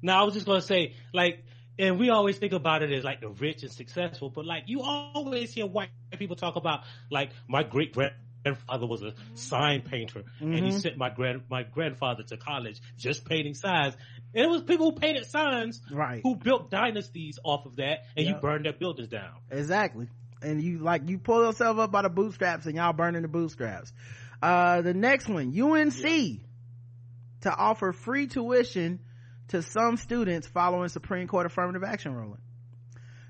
Now 0.01 0.21
I 0.21 0.23
was 0.23 0.33
just 0.33 0.45
gonna 0.45 0.61
say, 0.61 0.93
like, 1.13 1.43
and 1.79 1.97
we 1.99 2.09
always 2.11 2.37
think 2.37 2.53
about 2.53 2.83
it 2.83 2.91
as 2.91 3.03
like 3.03 3.21
the 3.21 3.29
rich 3.29 3.63
and 3.63 3.71
successful, 3.71 4.29
but 4.29 4.45
like 4.45 4.63
you 4.67 4.81
always 4.83 5.51
hear 5.53 5.65
white 5.65 5.89
people 6.17 6.35
talk 6.35 6.55
about 6.57 6.81
like 7.09 7.31
my 7.47 7.63
great 7.63 7.93
grandfather 7.93 8.85
was 8.85 9.01
a 9.01 9.13
sign 9.33 9.81
painter 9.81 10.23
and 10.39 10.55
he 10.55 10.71
Mhm. 10.71 10.81
sent 10.81 10.97
my 10.97 11.09
grand 11.09 11.43
my 11.49 11.63
grandfather 11.63 12.23
to 12.23 12.37
college 12.37 12.81
just 12.97 13.25
painting 13.25 13.53
signs. 13.53 13.95
And 14.33 14.45
it 14.45 14.49
was 14.49 14.61
people 14.63 14.91
who 14.91 14.99
painted 14.99 15.25
signs 15.25 15.81
Right. 15.89 16.21
who 16.23 16.35
built 16.35 16.69
dynasties 16.69 17.39
off 17.43 17.65
of 17.65 17.77
that 17.77 18.05
and 18.15 18.25
you 18.27 18.33
Yep. 18.33 18.41
burned 18.41 18.65
their 18.65 18.73
buildings 18.73 19.07
down. 19.09 19.33
Exactly. 19.51 20.07
And 20.41 20.61
you 20.61 20.79
like 20.79 21.07
you 21.09 21.17
pull 21.17 21.43
yourself 21.45 21.77
up 21.79 21.91
by 21.91 22.01
the 22.03 22.09
bootstraps 22.09 22.65
and 22.65 22.75
y'all 22.75 22.93
burning 22.93 23.21
the 23.23 23.27
bootstraps. 23.27 23.93
Uh 24.41 24.81
the 24.81 24.93
next 24.93 25.27
one, 25.27 25.51
UNC 25.53 26.41
to 27.41 27.55
offer 27.55 27.91
free 27.93 28.27
tuition 28.27 28.99
to 29.49 29.61
some 29.61 29.97
students 29.97 30.47
following 30.47 30.89
Supreme 30.89 31.27
Court 31.27 31.45
affirmative 31.45 31.83
action 31.83 32.13
ruling. 32.13 32.41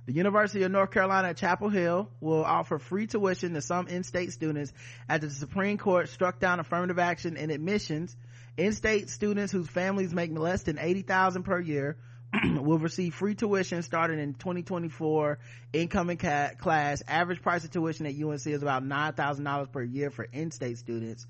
The 0.06 0.14
University 0.14 0.64
of 0.64 0.72
North 0.72 0.92
Carolina 0.92 1.30
at 1.30 1.38
Chapel 1.38 1.70
Hill 1.70 2.10
will 2.20 2.44
offer 2.44 2.80
free 2.80 3.06
tuition 3.06 3.54
to 3.54 3.62
some 3.62 3.88
in-state 3.88 4.32
students 4.34 4.74
after 5.08 5.28
the 5.28 5.34
Supreme 5.34 5.78
Court 5.78 6.10
struck 6.10 6.40
down 6.40 6.60
affirmative 6.60 6.98
action 6.98 7.38
in 7.38 7.52
admissions. 7.52 8.16
In-state 8.58 9.10
students 9.10 9.52
whose 9.52 9.68
families 9.68 10.14
make 10.14 10.36
less 10.38 10.64
than 10.64 10.80
80,000 10.80 11.44
per 11.44 11.60
year 11.60 11.96
will 12.44 12.80
receive 12.80 13.14
free 13.14 13.36
tuition 13.36 13.82
starting 13.84 14.20
in 14.20 14.34
2024 14.34 15.40
incoming 15.74 16.18
ca- 16.18 16.52
class. 16.58 17.02
Average 17.08 17.42
price 17.42 17.64
of 17.64 17.72
tuition 17.72 18.06
at 18.06 18.16
UNC 18.16 18.46
is 18.48 18.62
about 18.62 18.84
$9,000 18.84 19.72
per 19.72 19.84
year 19.84 20.10
for 20.10 20.24
in-state 20.24 20.78
students. 20.78 21.26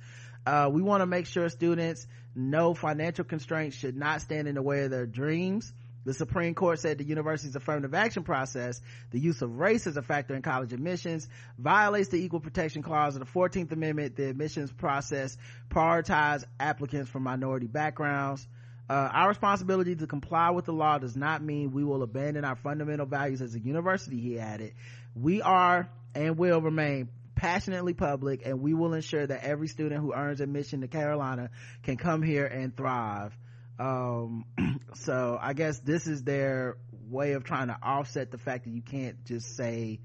Uh, 0.46 0.70
we 0.72 0.82
want 0.82 1.02
to 1.02 1.06
make 1.06 1.26
sure 1.26 1.50
students 1.50 2.08
know 2.36 2.74
financial 2.74 3.26
constraints 3.26 3.76
should 3.76 3.96
not 3.96 4.22
stand 4.22 4.48
in 4.48 4.56
the 4.56 4.62
way 4.62 4.84
of 4.84 4.92
their 4.92 5.06
dreams. 5.06 5.72
The 6.06 6.14
Supreme 6.14 6.56
Court 6.56 6.80
said 6.80 6.98
the 6.98 7.04
university's 7.04 7.56
affirmative 7.56 7.94
action 7.94 8.24
process, 8.24 8.82
the 9.12 9.20
use 9.20 9.42
of 9.42 9.60
race 9.60 9.86
as 9.86 9.98
a 9.98 10.02
factor 10.02 10.34
in 10.34 10.42
college 10.42 10.72
admissions, 10.74 11.28
violates 11.58 12.10
the 12.10 12.18
Equal 12.24 12.40
Protection 12.40 12.82
Clause 12.82 13.16
of 13.16 13.20
the 13.20 13.32
14th 13.32 13.72
Amendment. 13.72 14.16
The 14.16 14.30
admissions 14.30 14.72
process 14.72 15.38
prioritize 15.70 16.46
applicants 16.60 17.10
from 17.10 17.24
minority 17.24 17.68
backgrounds. 17.68 18.48
Uh, 18.90 18.94
our 19.14 19.28
responsibility 19.28 19.96
to 19.96 20.08
comply 20.08 20.50
with 20.50 20.66
the 20.66 20.74
law 20.74 20.98
does 20.98 21.16
not 21.16 21.44
mean 21.44 21.72
we 21.72 21.84
will 21.84 22.02
abandon 22.02 22.44
our 22.44 22.56
fundamental 22.56 23.06
values 23.06 23.42
as 23.42 23.54
a 23.54 23.60
university, 23.60 24.20
he 24.20 24.40
added. 24.40 24.74
We 25.14 25.44
are 25.44 25.90
and 26.16 26.38
will 26.38 26.60
remain 26.60 27.10
passionately 27.40 27.94
public 27.94 28.42
and 28.46 28.60
we 28.60 28.74
will 28.74 28.94
ensure 28.94 29.26
that 29.26 29.44
every 29.44 29.70
student 29.70 30.02
who 30.02 30.14
earns 30.14 30.42
admission 30.42 30.82
to 30.82 30.90
Carolina 30.90 31.50
can 31.84 31.96
come 31.96 32.22
here 32.22 32.46
and 32.46 32.76
thrive. 32.76 33.34
Um, 33.80 34.44
so 34.96 35.40
I 35.42 35.54
guess 35.54 35.80
this 35.80 36.06
is 36.06 36.24
their 36.24 36.76
way 37.10 37.32
of 37.34 37.46
trying 37.46 37.68
to 37.68 37.78
offset 37.82 38.30
the 38.30 38.38
fact 38.38 38.66
that 38.66 38.72
you 38.72 38.82
can't 38.82 39.24
just 39.24 39.56
say 39.56 40.02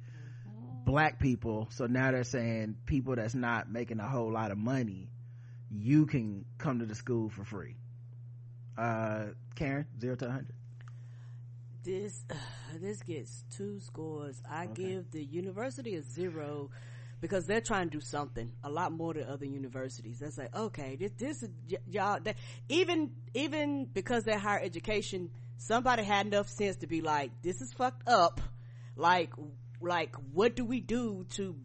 black 0.85 1.19
people. 1.19 1.67
So 1.73 1.87
now 1.87 2.13
they're 2.13 2.23
saying 2.23 2.77
people 2.87 3.17
that's 3.17 3.35
not 3.35 3.69
making 3.69 3.99
a 3.99 4.09
whole 4.09 4.33
lot 4.33 4.53
of 4.53 4.59
money, 4.59 5.09
you 5.73 6.07
can 6.07 6.45
come 6.59 6.79
to 6.79 6.87
the 6.87 6.95
school 6.95 7.31
for 7.31 7.45
free 7.45 7.75
uh 8.77 9.27
karen 9.55 9.87
zero 10.01 10.17
to 10.17 10.25
100 10.25 10.53
this 11.85 12.25
uh, 12.31 12.35
this 12.81 13.03
gets 13.03 13.45
two 13.57 13.79
scores. 13.81 14.43
I 14.51 14.65
okay. 14.65 14.83
give 14.83 15.11
the 15.13 15.23
university 15.23 15.97
a 15.97 16.03
zero 16.03 16.71
because 17.21 17.47
they're 17.47 17.61
trying 17.61 17.91
to 17.91 17.99
do 17.99 18.01
something 18.01 18.53
a 18.63 18.71
lot 18.71 18.93
more 18.93 19.15
than 19.15 19.25
other 19.29 19.47
universities. 19.47 20.19
That's 20.21 20.39
like 20.39 20.55
okay, 20.55 20.97
this 20.97 21.13
this 21.13 21.43
is 21.43 21.51
y'all. 21.89 22.21
That, 22.21 22.37
even 22.69 23.11
even 23.35 23.87
because 23.87 24.25
they're 24.25 24.39
higher 24.39 24.61
education, 24.63 25.31
somebody 25.57 26.05
had 26.05 26.27
enough 26.27 26.49
sense 26.49 26.77
to 26.77 26.87
be 26.87 27.01
like, 27.01 27.31
this 27.43 27.61
is 27.61 27.73
fucked 27.73 28.09
up. 28.09 28.41
Like 28.97 29.33
like 29.81 30.15
what 30.33 30.57
do 30.57 30.65
we 30.65 30.81
do 30.81 31.27
to 31.31 31.57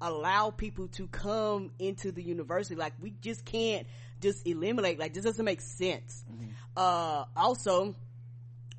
allow 0.00 0.50
people 0.50 0.88
to 0.88 1.06
come 1.08 1.70
into 1.78 2.12
the 2.12 2.22
university? 2.22 2.74
Like 2.74 2.94
we 3.00 3.10
just 3.20 3.44
can't 3.44 3.86
just 4.20 4.46
eliminate. 4.46 4.98
Like 4.98 5.14
this 5.14 5.24
doesn't 5.24 5.44
make 5.44 5.60
sense. 5.60 6.24
Mm-hmm. 6.30 6.46
Uh, 6.76 7.24
also 7.36 7.94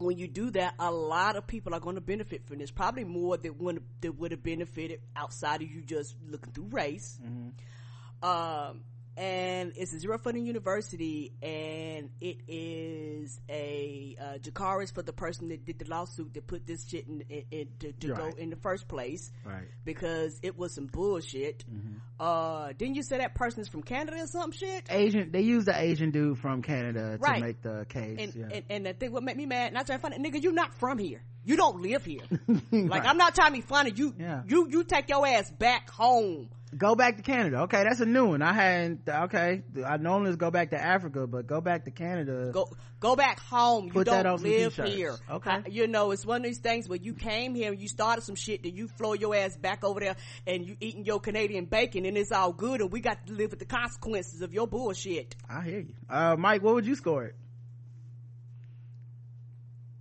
when 0.02 0.18
you 0.18 0.28
do 0.28 0.52
that, 0.52 0.74
a 0.80 0.92
lot 0.92 1.36
of 1.36 1.48
people 1.48 1.74
are 1.74 1.80
going 1.80 1.96
to 1.96 2.02
benefit 2.02 2.46
from 2.46 2.60
this. 2.60 2.72
Probably 2.72 3.04
more 3.04 3.38
than 3.38 3.58
would 3.60 3.84
that 4.02 4.18
would 4.18 4.32
have 4.32 4.44
benefited 4.44 5.02
outside 5.16 5.62
of 5.62 5.70
you 5.70 5.82
just 5.82 6.16
looking 6.28 6.52
through 6.52 6.70
race. 6.72 7.20
Mm-hmm. 7.24 8.28
Um, 8.28 8.82
and 9.18 9.74
it's 9.76 9.94
a 9.94 10.00
zero 10.00 10.18
funding 10.18 10.46
university 10.46 11.34
and 11.42 12.10
it 12.22 12.38
is 12.48 13.40
a 13.50 14.16
uh, 14.20 14.86
for 14.94 15.02
the 15.02 15.14
person 15.14 15.50
that 15.50 15.66
did 15.66 15.80
the 15.80 15.86
lawsuit 15.86 16.34
that 16.34 16.48
put 16.48 16.66
this 16.66 16.88
shit 16.88 17.08
in, 17.08 17.22
in, 17.30 17.44
in 17.52 17.68
to, 17.80 17.92
to 17.94 18.14
right. 18.14 18.32
go 18.32 18.38
in 18.38 18.50
the 18.50 18.56
first 18.56 18.88
place 18.88 19.32
right 19.46 19.68
because 19.84 20.40
it 20.44 20.58
was 20.58 20.74
some 20.74 20.88
bullshit 20.88 21.64
mm-hmm. 21.70 21.98
uh 22.20 22.72
didn't 22.78 22.96
you 22.96 23.04
say 23.04 23.18
that 23.18 23.36
person's 23.36 23.68
from 23.68 23.84
Canada 23.84 24.18
or 24.22 24.28
some 24.28 24.52
shit 24.52 24.86
Asian 24.90 25.32
they 25.32 25.42
used 25.42 25.68
the 25.68 25.80
Asian 25.80 26.12
dude 26.12 26.38
from 26.38 26.62
Canada 26.62 27.18
right. 27.20 27.36
to 27.36 27.46
make 27.46 27.62
the 27.62 27.86
case 27.90 28.18
and, 28.20 28.36
yeah. 28.36 28.46
and, 28.54 28.64
and 28.70 28.86
the 28.86 28.94
thing 28.94 29.12
what 29.12 29.24
made 29.24 29.36
me 29.36 29.46
mad 29.46 29.68
and 29.68 29.78
I 29.78 29.84
tried 29.84 29.98
to 29.98 30.02
find 30.02 30.14
it 30.14 30.22
nigga 30.22 30.42
you 30.42 30.54
not 30.54 30.74
from 30.76 30.98
here 30.98 31.22
you 31.44 31.58
don't 31.58 31.82
live 31.82 32.06
here 32.06 32.22
like 32.72 33.06
I'm 33.06 33.18
not 33.18 33.36
trying 33.36 33.52
to 33.52 33.58
be 33.58 33.62
funny 33.62 33.92
you 33.94 34.14
yeah. 34.18 34.44
you 34.48 34.68
you 34.70 34.84
take 34.84 35.10
your 35.10 35.28
ass 35.28 35.52
back 35.52 35.90
home 35.90 36.50
go 36.76 36.96
back 36.96 37.18
to 37.18 37.24
Canada. 37.24 37.62
Okay, 37.62 37.84
that's 37.84 38.00
a 38.00 38.06
new 38.06 38.28
one. 38.28 38.42
I 38.42 38.54
hadn't. 38.54 39.08
Okay, 39.08 39.64
I 39.86 39.98
normally 39.98 40.36
go 40.36 40.52
back 40.52 40.72
to 40.72 40.82
Africa, 40.82 41.28
but 41.28 41.48
go 41.48 41.62
back 41.62 41.86
to 41.86 41.92
Canada. 41.92 42.52
Go 42.54 42.70
go 43.00 43.16
back 43.16 43.40
home. 43.40 43.90
Put 43.90 44.08
you 44.08 44.24
don't 44.24 44.42
live 44.42 44.76
here. 44.76 45.16
Okay, 45.30 45.50
I, 45.50 45.64
you 45.70 45.88
know 45.88 46.12
it's 46.12 46.26
one 46.26 46.42
of 46.42 46.44
these 46.46 46.60
things 46.60 46.88
where 46.88 47.00
you 47.00 47.14
came 47.14 47.56
here 47.56 47.72
and 47.72 47.82
you 47.82 47.88
started 47.88 48.24
some 48.24 48.36
shit, 48.36 48.64
then 48.64 48.76
you 48.76 48.88
flow 48.88 49.14
your 49.14 49.36
ass 49.36 49.58
back 49.58 49.84
over 49.84 50.00
there 50.00 50.16
and 50.48 50.66
you 50.66 50.76
eating 50.80 51.06
your 51.06 51.20
Canadian 51.20 51.66
bacon, 51.66 52.06
and 52.06 52.18
it's 52.18 52.32
all 52.32 52.54
good, 52.54 52.82
and 52.82 52.92
we 52.92 53.02
got 53.02 53.26
to 53.28 53.34
live 53.34 53.52
with 53.52 53.60
the 53.60 53.66
consequences 53.66 54.42
of 54.42 54.54
your 54.54 54.68
bullshit. 54.68 55.36
I 55.50 55.64
hear 55.64 55.80
you, 55.80 55.94
uh, 56.10 56.36
Mike. 56.38 56.64
What 56.64 56.76
would 56.76 56.86
you 56.86 56.96
score 56.96 57.26
it? 57.26 57.36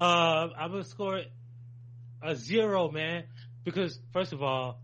Uh, 0.00 0.48
I 0.56 0.66
would 0.66 0.86
score 0.86 1.18
it 1.18 1.30
a 2.22 2.36
zero, 2.36 2.90
man, 2.90 3.24
because 3.64 3.98
first 4.12 4.32
of 4.32 4.42
all 4.42 4.80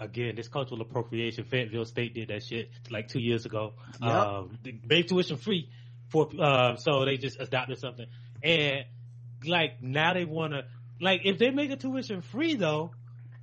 again, 0.00 0.34
this 0.36 0.48
cultural 0.48 0.80
appropriation. 0.80 1.44
Fayetteville 1.44 1.84
State 1.84 2.14
did 2.14 2.28
that 2.28 2.42
shit 2.42 2.70
like 2.90 3.08
two 3.08 3.20
years 3.20 3.46
ago. 3.46 3.74
Yep. 4.02 4.10
Um, 4.10 4.58
they 4.62 4.78
made 4.84 5.08
tuition 5.08 5.36
free 5.36 5.70
for, 6.08 6.28
uh, 6.40 6.76
so 6.76 7.04
they 7.04 7.16
just 7.16 7.40
adopted 7.40 7.78
something. 7.78 8.06
And 8.42 8.84
like 9.46 9.82
now 9.82 10.14
they 10.14 10.24
want 10.24 10.52
to, 10.52 10.64
like 11.00 11.22
if 11.24 11.38
they 11.38 11.50
make 11.50 11.70
a 11.70 11.76
tuition 11.76 12.22
free 12.22 12.54
though, 12.54 12.92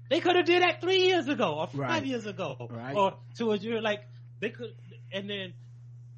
they 0.10 0.20
could 0.20 0.36
have 0.36 0.46
did 0.46 0.62
that 0.62 0.82
three 0.82 1.08
years 1.08 1.28
ago 1.28 1.56
or 1.60 1.68
five 1.68 1.80
right. 1.80 2.06
years 2.06 2.26
ago 2.26 2.68
right. 2.70 2.96
or 2.96 3.18
two 3.38 3.54
years. 3.56 3.82
Like 3.82 4.02
they 4.40 4.50
could, 4.50 4.74
and 5.12 5.30
then 5.30 5.54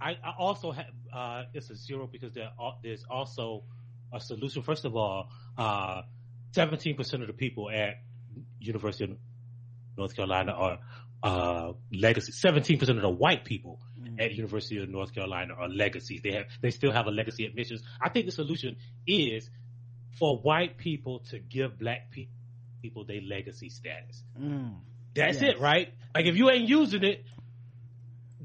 I, 0.01 0.11
I 0.11 0.33
also 0.37 0.71
have, 0.71 0.85
uh, 1.13 1.43
it's 1.53 1.69
a 1.69 1.75
zero 1.75 2.07
because 2.11 2.33
there, 2.33 2.49
there's 2.81 3.05
also 3.09 3.63
a 4.11 4.19
solution. 4.19 4.63
First 4.63 4.85
of 4.85 4.95
all, 4.95 5.29
uh, 5.57 6.01
17% 6.53 7.21
of 7.21 7.27
the 7.27 7.33
people 7.33 7.69
at 7.69 8.01
University 8.59 9.05
of 9.05 9.17
North 9.97 10.15
Carolina 10.15 10.51
are 10.51 10.79
uh, 11.23 11.73
legacy. 11.91 12.31
Seventeen 12.31 12.79
percent 12.79 12.97
of 12.97 13.01
the 13.01 13.09
white 13.09 13.45
people 13.45 13.79
mm. 13.99 14.21
at 14.21 14.33
University 14.33 14.81
of 14.81 14.89
North 14.89 15.13
Carolina 15.13 15.53
are 15.53 15.69
legacies. 15.69 16.21
They 16.23 16.33
have 16.33 16.45
they 16.61 16.71
still 16.71 16.91
have 16.91 17.07
a 17.07 17.11
legacy 17.11 17.45
admissions. 17.45 17.81
I 18.01 18.09
think 18.09 18.25
the 18.25 18.31
solution 18.31 18.75
is 19.07 19.49
for 20.19 20.37
white 20.37 20.77
people 20.77 21.19
to 21.31 21.39
give 21.39 21.79
black 21.79 22.11
pe- 22.11 22.27
people 22.81 23.05
their 23.05 23.21
legacy 23.21 23.69
status. 23.69 24.23
Mm. 24.39 24.75
That's 25.15 25.41
yes. 25.41 25.55
it, 25.55 25.59
right? 25.59 25.93
Like 26.13 26.25
if 26.25 26.35
you 26.35 26.49
ain't 26.49 26.67
using 26.67 27.03
it, 27.03 27.25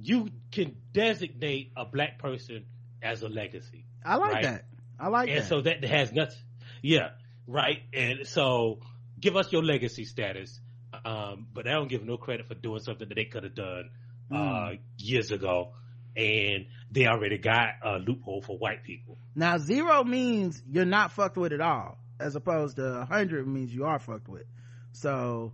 you 0.01 0.29
can 0.53 0.77
designate 0.93 1.73
a 1.77 1.85
black 1.85 2.19
person 2.19 2.65
as 3.03 3.23
a 3.23 3.29
legacy. 3.29 3.85
I 4.05 4.17
like 4.17 4.33
right? 4.33 4.43
that. 4.45 4.65
I 5.01 5.09
like 5.09 5.29
and 5.29 5.39
that. 5.41 5.49
so 5.49 5.61
that 5.63 5.85
has 5.85 6.13
nothing. 6.13 6.37
Yeah, 6.83 7.11
right. 7.47 7.81
And 7.93 8.27
so 8.27 8.81
give 9.19 9.37
us 9.37 9.53
your 9.53 9.63
legacy 9.63 10.05
status 10.05 10.61
um, 11.05 11.47
but 11.53 11.67
I 11.67 11.73
don't 11.73 11.89
give 11.89 12.05
no 12.05 12.17
credit 12.17 12.47
for 12.47 12.55
doing 12.55 12.81
something 12.81 13.09
that 13.09 13.15
they 13.15 13.25
could 13.25 13.45
have 13.45 13.55
done 13.55 13.91
uh, 14.31 14.35
mm. 14.35 14.79
years 14.99 15.31
ago, 15.31 15.73
and 16.17 16.67
they 16.91 17.07
already 17.07 17.39
got 17.39 17.69
a 17.83 17.99
loophole 17.99 18.43
for 18.43 18.59
white 18.59 18.85
people. 18.85 19.17
Now 19.35 19.59
zero 19.59 20.05
means 20.05 20.63
you're 20.69 20.85
not 20.85 21.13
fucked 21.13 21.37
with 21.37 21.53
at 21.53 21.61
all, 21.61 21.99
as 22.21 22.37
opposed 22.37 22.77
to 22.77 23.05
hundred 23.05 23.47
means 23.47 23.75
you 23.75 23.85
are 23.85 23.99
fucked 23.99 24.29
with. 24.29 24.47
So 24.93 25.53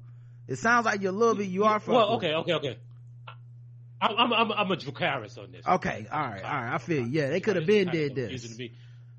it 0.48 0.56
sounds 0.56 0.86
like 0.86 1.00
you're 1.02 1.12
a 1.12 1.16
little 1.16 1.34
bit 1.34 1.48
you 1.48 1.64
are 1.64 1.80
fucked. 1.80 1.88
With. 1.88 1.96
Well, 1.96 2.16
okay, 2.16 2.34
okay, 2.34 2.52
okay. 2.54 2.78
I'm 4.00 4.32
I'm 4.32 4.52
I'm 4.52 4.70
a 4.70 4.76
Dracarys 4.76 5.38
on 5.38 5.52
this. 5.52 5.66
Okay, 5.66 6.06
all 6.12 6.20
right, 6.20 6.44
all 6.44 6.50
right. 6.50 6.74
I 6.74 6.78
feel 6.78 7.06
you. 7.06 7.20
yeah. 7.20 7.30
They 7.30 7.40
could 7.40 7.56
have 7.56 7.66
been 7.66 7.88
did 7.88 8.14
this 8.14 8.56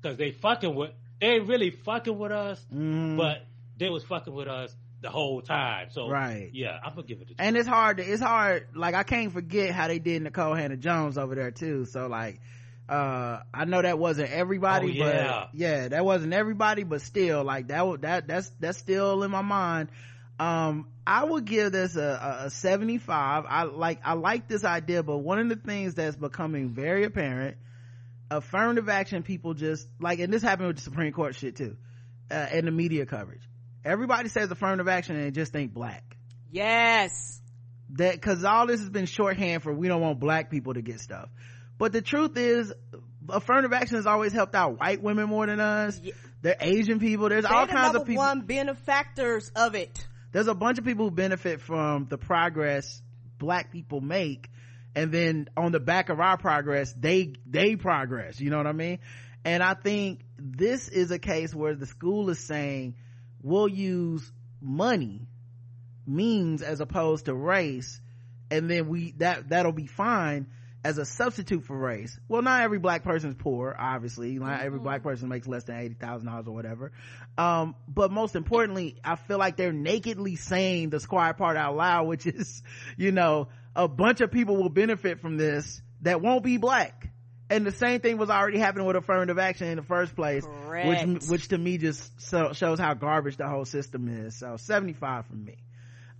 because 0.00 0.16
they 0.16 0.30
fucking 0.30 0.74
with 0.74 0.90
they 1.20 1.28
ain't 1.28 1.48
really 1.48 1.70
fucking 1.70 2.16
with 2.16 2.32
us, 2.32 2.64
mm. 2.72 3.16
but 3.16 3.46
they 3.76 3.88
was 3.88 4.04
fucking 4.04 4.32
with 4.32 4.48
us 4.48 4.74
the 5.00 5.10
whole 5.10 5.42
time. 5.42 5.88
So 5.90 6.08
right, 6.08 6.50
yeah, 6.52 6.78
I'm 6.84 6.94
gonna 6.94 7.06
give 7.06 7.20
it. 7.20 7.28
and 7.38 7.56
it's 7.56 7.68
hard. 7.68 7.98
To, 7.98 8.02
it's 8.02 8.22
hard. 8.22 8.68
Like 8.74 8.94
I 8.94 9.02
can't 9.02 9.32
forget 9.32 9.70
how 9.70 9.88
they 9.88 9.98
did 9.98 10.24
Nikole 10.24 10.56
Hannah 10.56 10.76
Jones 10.76 11.18
over 11.18 11.34
there 11.34 11.50
too. 11.50 11.84
So 11.84 12.06
like, 12.06 12.40
uh, 12.88 13.40
I 13.52 13.64
know 13.66 13.82
that 13.82 13.98
wasn't 13.98 14.30
everybody, 14.30 15.00
oh, 15.02 15.06
yeah. 15.06 15.26
but 15.26 15.48
yeah, 15.52 15.88
that 15.88 16.04
wasn't 16.04 16.32
everybody, 16.32 16.82
but 16.82 17.02
still, 17.02 17.44
like 17.44 17.68
that. 17.68 18.00
That 18.02 18.26
that's 18.26 18.50
that's 18.60 18.78
still 18.78 19.22
in 19.22 19.30
my 19.30 19.42
mind. 19.42 19.90
Um, 20.38 20.88
I 21.06 21.24
would 21.24 21.46
give 21.46 21.72
this 21.72 21.96
a, 21.96 22.40
a, 22.42 22.46
a 22.46 22.50
75. 22.50 23.44
I 23.48 23.62
like 23.64 24.00
I 24.04 24.14
like 24.14 24.48
this 24.48 24.64
idea, 24.64 25.02
but 25.02 25.18
one 25.18 25.38
of 25.38 25.48
the 25.48 25.56
things 25.56 25.94
that's 25.94 26.16
becoming 26.16 26.70
very 26.70 27.04
apparent, 27.04 27.56
affirmative 28.30 28.88
action 28.88 29.22
people 29.22 29.54
just 29.54 29.88
like, 30.00 30.18
and 30.20 30.32
this 30.32 30.42
happened 30.42 30.68
with 30.68 30.76
the 30.76 30.82
Supreme 30.82 31.12
Court 31.12 31.34
shit 31.34 31.56
too, 31.56 31.76
uh, 32.30 32.34
and 32.34 32.66
the 32.66 32.72
media 32.72 33.06
coverage 33.06 33.42
everybody 33.86 34.28
says 34.28 34.50
affirmative 34.50 34.88
action 34.88 35.16
and 35.16 35.24
they 35.24 35.30
just 35.30 35.52
think 35.52 35.72
black. 35.72 36.16
Yes. 36.50 37.40
That 37.90 38.14
because 38.14 38.44
all 38.44 38.66
this 38.66 38.80
has 38.80 38.90
been 38.90 39.06
shorthand 39.06 39.62
for 39.62 39.72
we 39.72 39.88
don't 39.88 40.00
want 40.00 40.18
black 40.18 40.50
people 40.50 40.74
to 40.74 40.82
get 40.82 41.00
stuff. 41.00 41.28
But 41.78 41.92
the 41.92 42.02
truth 42.02 42.36
is 42.36 42.72
affirmative 43.28 43.72
action 43.72 43.96
has 43.96 44.06
always 44.06 44.32
helped 44.32 44.54
out 44.54 44.80
white 44.80 45.02
women 45.02 45.28
more 45.28 45.46
than 45.46 45.60
us. 45.60 46.00
Yeah. 46.02 46.12
they're 46.42 46.56
asian 46.60 47.00
people 47.00 47.28
there's 47.28 47.44
They're 47.44 47.52
all 47.52 47.66
the 47.66 47.72
kinds 47.72 47.96
of 47.96 48.06
people 48.06 48.22
one 48.22 48.42
benefactors 48.42 49.50
of 49.54 49.74
it. 49.74 50.06
There's 50.32 50.48
a 50.48 50.54
bunch 50.54 50.78
of 50.78 50.84
people 50.84 51.06
who 51.06 51.10
benefit 51.12 51.60
from 51.60 52.06
the 52.08 52.18
progress 52.18 53.00
black 53.38 53.72
people 53.72 54.00
make 54.00 54.50
and 54.94 55.12
then 55.12 55.48
on 55.56 55.72
the 55.72 55.80
back 55.80 56.08
of 56.08 56.20
our 56.20 56.36
progress 56.36 56.92
they 56.98 57.34
they 57.46 57.76
progress 57.76 58.40
you 58.40 58.50
know 58.50 58.58
what 58.58 58.66
i 58.66 58.72
mean? 58.72 58.98
And 59.44 59.62
i 59.62 59.74
think 59.74 60.20
this 60.38 60.88
is 60.88 61.10
a 61.12 61.18
case 61.18 61.54
where 61.54 61.74
the 61.74 61.86
school 61.86 62.30
is 62.30 62.40
saying 62.40 62.94
we'll 63.42 63.68
use 63.68 64.30
money 64.60 65.26
means 66.06 66.62
as 66.62 66.80
opposed 66.80 67.26
to 67.26 67.34
race 67.34 68.00
and 68.50 68.70
then 68.70 68.88
we 68.88 69.12
that 69.18 69.48
that'll 69.48 69.72
be 69.72 69.86
fine 69.86 70.46
as 70.84 70.98
a 70.98 71.04
substitute 71.04 71.64
for 71.64 71.76
race. 71.76 72.18
Well 72.28 72.42
not 72.42 72.62
every 72.62 72.78
black 72.78 73.02
person 73.02 73.30
is 73.30 73.36
poor 73.36 73.74
obviously. 73.78 74.38
Not 74.38 74.58
mm-hmm. 74.58 74.66
every 74.66 74.78
black 74.78 75.02
person 75.02 75.28
makes 75.28 75.48
less 75.48 75.64
than 75.64 75.78
eighty 75.78 75.94
thousand 75.94 76.28
dollars 76.28 76.46
or 76.46 76.54
whatever. 76.54 76.92
Um, 77.36 77.74
but 77.88 78.10
most 78.10 78.36
importantly 78.36 78.96
i 79.04 79.16
feel 79.16 79.38
like 79.38 79.56
they're 79.56 79.72
nakedly 79.72 80.36
saying 80.36 80.90
the 80.90 81.00
squire 81.00 81.34
part 81.34 81.56
out 81.56 81.76
loud 81.76 82.06
which 82.06 82.26
is 82.26 82.62
you 82.96 83.12
know 83.12 83.48
a 83.74 83.88
bunch 83.88 84.20
of 84.20 84.30
people 84.30 84.56
will 84.56 84.70
benefit 84.70 85.20
from 85.20 85.36
this 85.36 85.82
that 86.02 86.22
won't 86.22 86.44
be 86.44 86.56
black 86.56 87.10
and 87.48 87.64
the 87.64 87.72
same 87.72 88.00
thing 88.00 88.18
was 88.18 88.30
already 88.30 88.58
happening 88.58 88.86
with 88.86 88.96
affirmative 88.96 89.38
action 89.38 89.68
in 89.68 89.76
the 89.76 89.82
first 89.82 90.14
place 90.16 90.44
Correct. 90.44 91.08
which 91.08 91.28
which 91.28 91.48
to 91.48 91.58
me 91.58 91.78
just 91.78 92.20
so, 92.20 92.52
shows 92.52 92.78
how 92.78 92.94
garbage 92.94 93.36
the 93.36 93.48
whole 93.48 93.64
system 93.64 94.08
is. 94.08 94.36
So 94.36 94.56
75 94.56 95.26
from 95.26 95.44
me. 95.44 95.56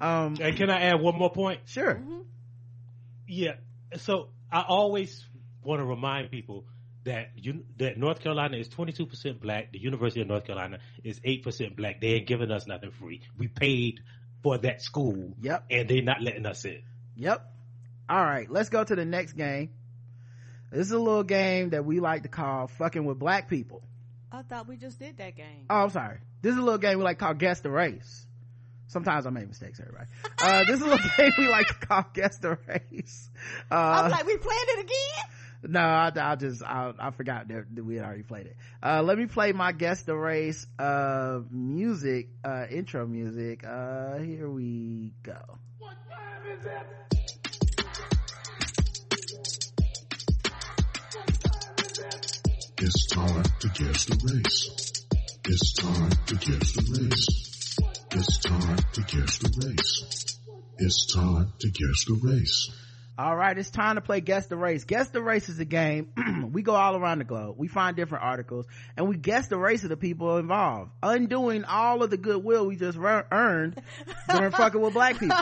Um 0.01 0.37
and 0.41 0.57
can 0.57 0.71
i 0.71 0.81
add 0.81 1.01
one 1.01 1.17
more 1.17 1.31
point? 1.31 1.61
Sure. 1.67 1.95
Mm-hmm. 1.95 2.21
yeah. 3.27 3.55
So 3.97 4.29
i 4.53 4.63
always 4.63 5.25
want 5.63 5.81
to 5.81 5.85
remind 5.85 6.31
people 6.31 6.65
that 7.05 7.31
you 7.37 7.65
that 7.79 7.99
north 7.99 8.21
carolina 8.21 8.57
is 8.57 8.69
22% 8.69 9.41
black 9.41 9.73
the 9.73 9.81
university 9.81 10.21
of 10.21 10.29
north 10.29 10.45
carolina 10.45 10.79
is 11.03 11.21
8% 11.21 11.77
black. 11.77 12.01
They 12.01 12.15
ain't 12.15 12.27
giving 12.27 12.51
us 12.51 12.67
nothing 12.67 12.93
free. 12.93 13.23
We 13.39 13.49
paid 13.49 14.01
for 14.43 14.59
that 14.59 14.83
school 14.83 15.35
yep. 15.41 15.65
and 15.71 15.89
they're 15.89 16.03
not 16.03 16.23
letting 16.23 16.47
us 16.47 16.65
in. 16.65 16.83
Yep. 17.17 17.45
All 18.09 18.25
right. 18.25 18.49
Let's 18.49 18.69
go 18.69 18.85
to 18.85 18.95
the 18.95 19.05
next 19.05 19.33
game 19.33 19.71
this 20.73 20.87
is 20.87 20.93
a 20.93 20.99
little 20.99 21.23
game 21.23 21.71
that 21.71 21.85
we 21.85 22.01
like 22.01 22.23
to 22.25 22.29
call 22.29 22.67
fucking 22.67 23.05
with 23.05 23.19
black 23.19 23.49
people. 23.49 23.83
I 24.33 24.43
thought 24.43 24.69
we 24.69 24.77
just 24.77 24.99
did 24.99 25.17
that 25.19 25.37
game. 25.37 25.67
oh 25.71 25.85
i'm 25.85 25.91
sorry. 25.91 26.19
This 26.43 26.53
is 26.53 26.59
a 26.59 26.63
little 26.63 26.79
game 26.79 26.99
we 26.99 27.05
like 27.05 27.19
to 27.19 27.25
call 27.25 27.35
guess 27.35 27.61
the 27.61 27.71
race. 27.71 28.27
Sometimes 28.89 29.27
i 29.27 29.31
make 29.31 29.49
mistakes 29.49 29.81
everybody. 29.81 30.07
Uh 30.43 30.65
this 30.65 30.77
is 30.77 30.83
a 30.83 30.87
little 30.87 31.11
game 31.17 31.33
we 31.39 31.49
like 31.49 31.67
to 31.69 31.87
call 31.87 32.05
guess 32.13 32.39
the 32.39 32.59
race. 32.67 33.31
Uh 33.71 33.75
I'm 33.75 34.11
like, 34.11 34.27
we 34.27 34.37
playing 34.37 34.65
it 34.69 34.81
again? 34.81 35.73
no 35.73 35.81
I, 35.81 36.13
I 36.15 36.37
just 36.37 36.63
I, 36.63 36.93
I 36.99 37.11
forgot 37.11 37.49
that, 37.49 37.65
that 37.75 37.85
we 37.85 37.97
had 37.97 38.05
already 38.05 38.23
played 38.23 38.47
it. 38.47 38.57
Uh 38.83 39.03
let 39.03 39.17
me 39.19 39.27
play 39.27 39.53
my 39.53 39.73
guess 39.73 40.03
the 40.03 40.15
race 40.15 40.67
uh 40.79 41.41
music 41.51 42.29
uh 42.45 42.67
intro 42.71 43.07
music. 43.07 43.65
Uh 43.67 44.19
here 44.19 44.49
we 44.51 45.13
go 45.23 45.59
It's 52.87 53.07
time 53.07 53.43
to 53.43 53.69
guess 53.71 54.05
the 54.05 54.15
race. 54.33 55.07
It's 55.45 55.73
time 55.73 56.11
to 56.27 56.35
guess 56.37 56.71
the 56.71 56.83
race. 57.03 57.77
It's 58.13 58.39
time 58.39 58.77
to 58.93 59.01
guess 59.01 59.39
the 59.39 59.67
race. 59.67 60.39
It's 60.79 61.13
time 61.13 61.53
to 61.59 61.69
guess 61.69 62.05
the 62.05 62.21
race. 62.23 62.71
All 63.19 63.35
right, 63.35 63.59
it's 63.59 63.71
time 63.71 63.97
to 63.97 64.03
play 64.03 64.21
Guess 64.21 64.47
the 64.47 64.57
Race. 64.57 64.85
Guess 64.85 65.09
the 65.09 65.21
Race 65.21 65.49
is 65.49 65.59
a 65.59 65.65
game. 65.65 66.13
we 66.53 66.63
go 66.63 66.77
all 66.77 66.95
around 66.95 67.19
the 67.19 67.25
globe. 67.25 67.57
We 67.59 67.67
find 67.67 67.97
different 67.97 68.23
articles 68.23 68.67
and 68.97 69.09
we 69.09 69.17
guess 69.17 69.49
the 69.49 69.59
race 69.59 69.83
of 69.83 69.89
the 69.89 69.97
people 69.97 70.37
involved, 70.37 70.93
undoing 71.03 71.65
all 71.65 72.05
of 72.05 72.11
the 72.11 72.19
goodwill 72.19 72.69
we 72.69 72.77
just 72.77 72.97
re- 72.97 73.25
earned 73.33 73.83
during 74.31 74.51
fucking 74.53 74.81
with 74.81 74.93
black 74.93 75.19
people. 75.19 75.37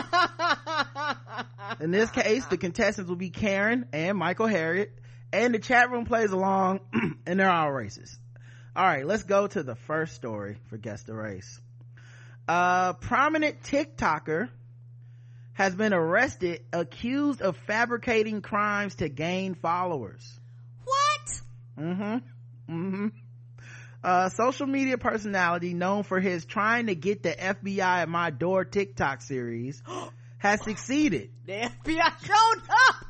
In 1.81 1.91
this 1.91 2.11
case, 2.11 2.47
the 2.47 2.57
contestants 2.57 3.11
will 3.11 3.17
be 3.17 3.29
Karen 3.29 3.87
and 3.93 4.17
Michael 4.17 4.47
Harriot, 4.47 4.89
and 5.35 5.53
the 5.53 5.59
chat 5.59 5.91
room 5.91 6.05
plays 6.05 6.31
along, 6.31 6.81
and 7.27 7.41
they're 7.41 7.51
all 7.51 7.69
racist. 7.69 8.17
All 8.77 8.85
right, 8.85 9.05
let's 9.07 9.25
go 9.25 9.47
to 9.49 9.63
the 9.63 9.75
first 9.75 10.15
story 10.15 10.57
for 10.69 10.77
Guess 10.77 11.03
the 11.03 11.15
Race. 11.15 11.61
A 12.47 12.95
prominent 13.01 13.63
TikToker 13.63 14.49
has 15.55 15.75
been 15.75 15.93
arrested 15.93 16.63
accused 16.73 17.43
of 17.43 17.57
fabricating 17.57 18.43
crimes 18.43 18.97
to 18.97 19.09
gain 19.09 19.55
followers. 19.55 20.41
What? 20.85 21.41
Mm-hmm. 21.79 22.17
Mm-hmm. 22.73 23.07
A 24.05 24.31
social 24.31 24.67
media 24.67 24.99
personality 24.99 25.75
known 25.75 26.03
for 26.03 26.21
his 26.21 26.45
trying 26.45 26.87
to 26.87 26.95
get 26.95 27.23
the 27.23 27.33
FBI 27.33 27.81
at 27.81 28.09
my 28.09 28.31
door 28.31 28.65
TikTok 28.65 29.23
series 29.23 29.83
has 30.39 30.63
succeeded. 30.63 31.31
The 31.47 31.53
FBI 31.53 32.25
showed 32.25 32.63
up. 32.89 33.04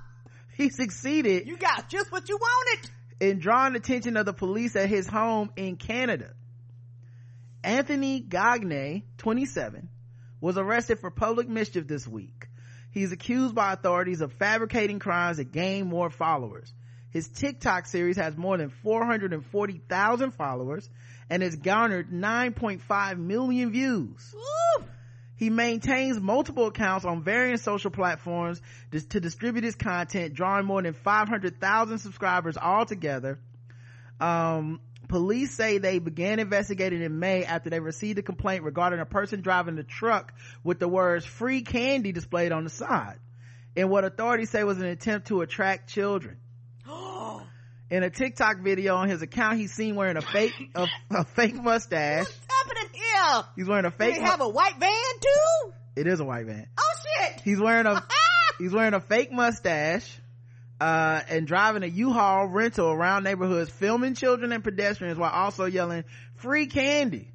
He 0.56 0.70
succeeded 0.70 1.46
You 1.48 1.56
got 1.56 1.88
just 1.88 2.10
what 2.12 2.28
you 2.28 2.36
wanted. 2.40 2.90
in 3.20 3.38
drawing 3.40 3.74
attention 3.76 4.16
of 4.16 4.26
the 4.26 4.32
police 4.32 4.76
at 4.76 4.88
his 4.88 5.06
home 5.06 5.50
in 5.56 5.76
Canada. 5.76 6.30
Anthony 7.62 8.20
Gagne, 8.20 9.04
27, 9.18 9.88
was 10.40 10.58
arrested 10.58 10.98
for 11.00 11.10
public 11.10 11.48
mischief 11.48 11.86
this 11.86 12.06
week. 12.06 12.48
He's 12.90 13.10
accused 13.12 13.54
by 13.54 13.72
authorities 13.72 14.20
of 14.20 14.32
fabricating 14.34 14.98
crimes 14.98 15.38
to 15.38 15.44
gain 15.44 15.86
more 15.86 16.10
followers. 16.10 16.72
His 17.10 17.28
TikTok 17.28 17.86
series 17.86 18.16
has 18.16 18.36
more 18.36 18.58
than 18.58 18.70
440,000 18.70 20.30
followers 20.32 20.88
and 21.30 21.42
has 21.42 21.56
garnered 21.56 22.10
9.5 22.10 23.18
million 23.18 23.70
views. 23.72 24.34
Woo. 24.34 24.84
He 25.36 25.50
maintains 25.50 26.20
multiple 26.20 26.66
accounts 26.66 27.04
on 27.04 27.22
various 27.22 27.62
social 27.62 27.90
platforms 27.90 28.60
to 28.92 29.20
distribute 29.20 29.64
his 29.64 29.74
content, 29.74 30.34
drawing 30.34 30.64
more 30.64 30.80
than 30.80 30.92
500,000 30.92 31.98
subscribers 31.98 32.56
altogether. 32.56 33.40
Um, 34.20 34.80
police 35.08 35.52
say 35.52 35.78
they 35.78 35.98
began 35.98 36.38
investigating 36.38 37.02
in 37.02 37.18
May 37.18 37.44
after 37.44 37.68
they 37.68 37.80
received 37.80 38.18
a 38.18 38.22
complaint 38.22 38.62
regarding 38.62 39.00
a 39.00 39.06
person 39.06 39.40
driving 39.40 39.74
the 39.74 39.82
truck 39.82 40.32
with 40.62 40.78
the 40.78 40.88
words 40.88 41.24
free 41.24 41.62
candy 41.62 42.12
displayed 42.12 42.52
on 42.52 42.64
the 42.64 42.70
side 42.70 43.18
in 43.76 43.88
what 43.88 44.04
authorities 44.04 44.50
say 44.50 44.62
was 44.64 44.78
an 44.78 44.86
attempt 44.86 45.28
to 45.28 45.40
attract 45.40 45.88
children. 45.88 46.36
In 47.90 48.02
a 48.02 48.10
TikTok 48.10 48.60
video 48.60 48.96
on 48.96 49.08
his 49.08 49.22
account, 49.22 49.58
he's 49.58 49.72
seen 49.72 49.94
wearing 49.94 50.16
a 50.16 50.22
fake, 50.22 50.54
a, 50.74 50.86
a 51.10 51.24
fake 51.24 51.54
mustache. 51.54 52.26
He's 53.56 53.66
wearing 53.66 53.84
a 53.84 53.90
fake, 53.90 54.14
they 54.14 54.20
mu- 54.20 54.26
have 54.26 54.40
a 54.40 54.48
white 54.48 54.78
van 54.78 54.90
too? 55.20 55.72
it 55.96 56.06
is 56.06 56.20
a 56.20 56.24
white 56.24 56.46
van. 56.46 56.66
Oh 56.78 56.92
shit. 57.28 57.40
He's 57.40 57.60
wearing 57.60 57.86
a 57.86 58.02
he's 58.58 58.72
wearing 58.72 58.94
a 58.94 59.00
fake 59.00 59.30
mustache 59.32 60.18
uh, 60.80 61.20
and 61.28 61.46
driving 61.46 61.82
a 61.84 61.86
U-Haul 61.86 62.46
rental 62.48 62.88
around 62.90 63.22
neighborhoods, 63.24 63.70
filming 63.70 64.14
children 64.14 64.52
and 64.52 64.62
pedestrians 64.64 65.18
while 65.18 65.30
also 65.30 65.64
yelling 65.66 66.04
"free 66.36 66.66
candy." 66.66 67.30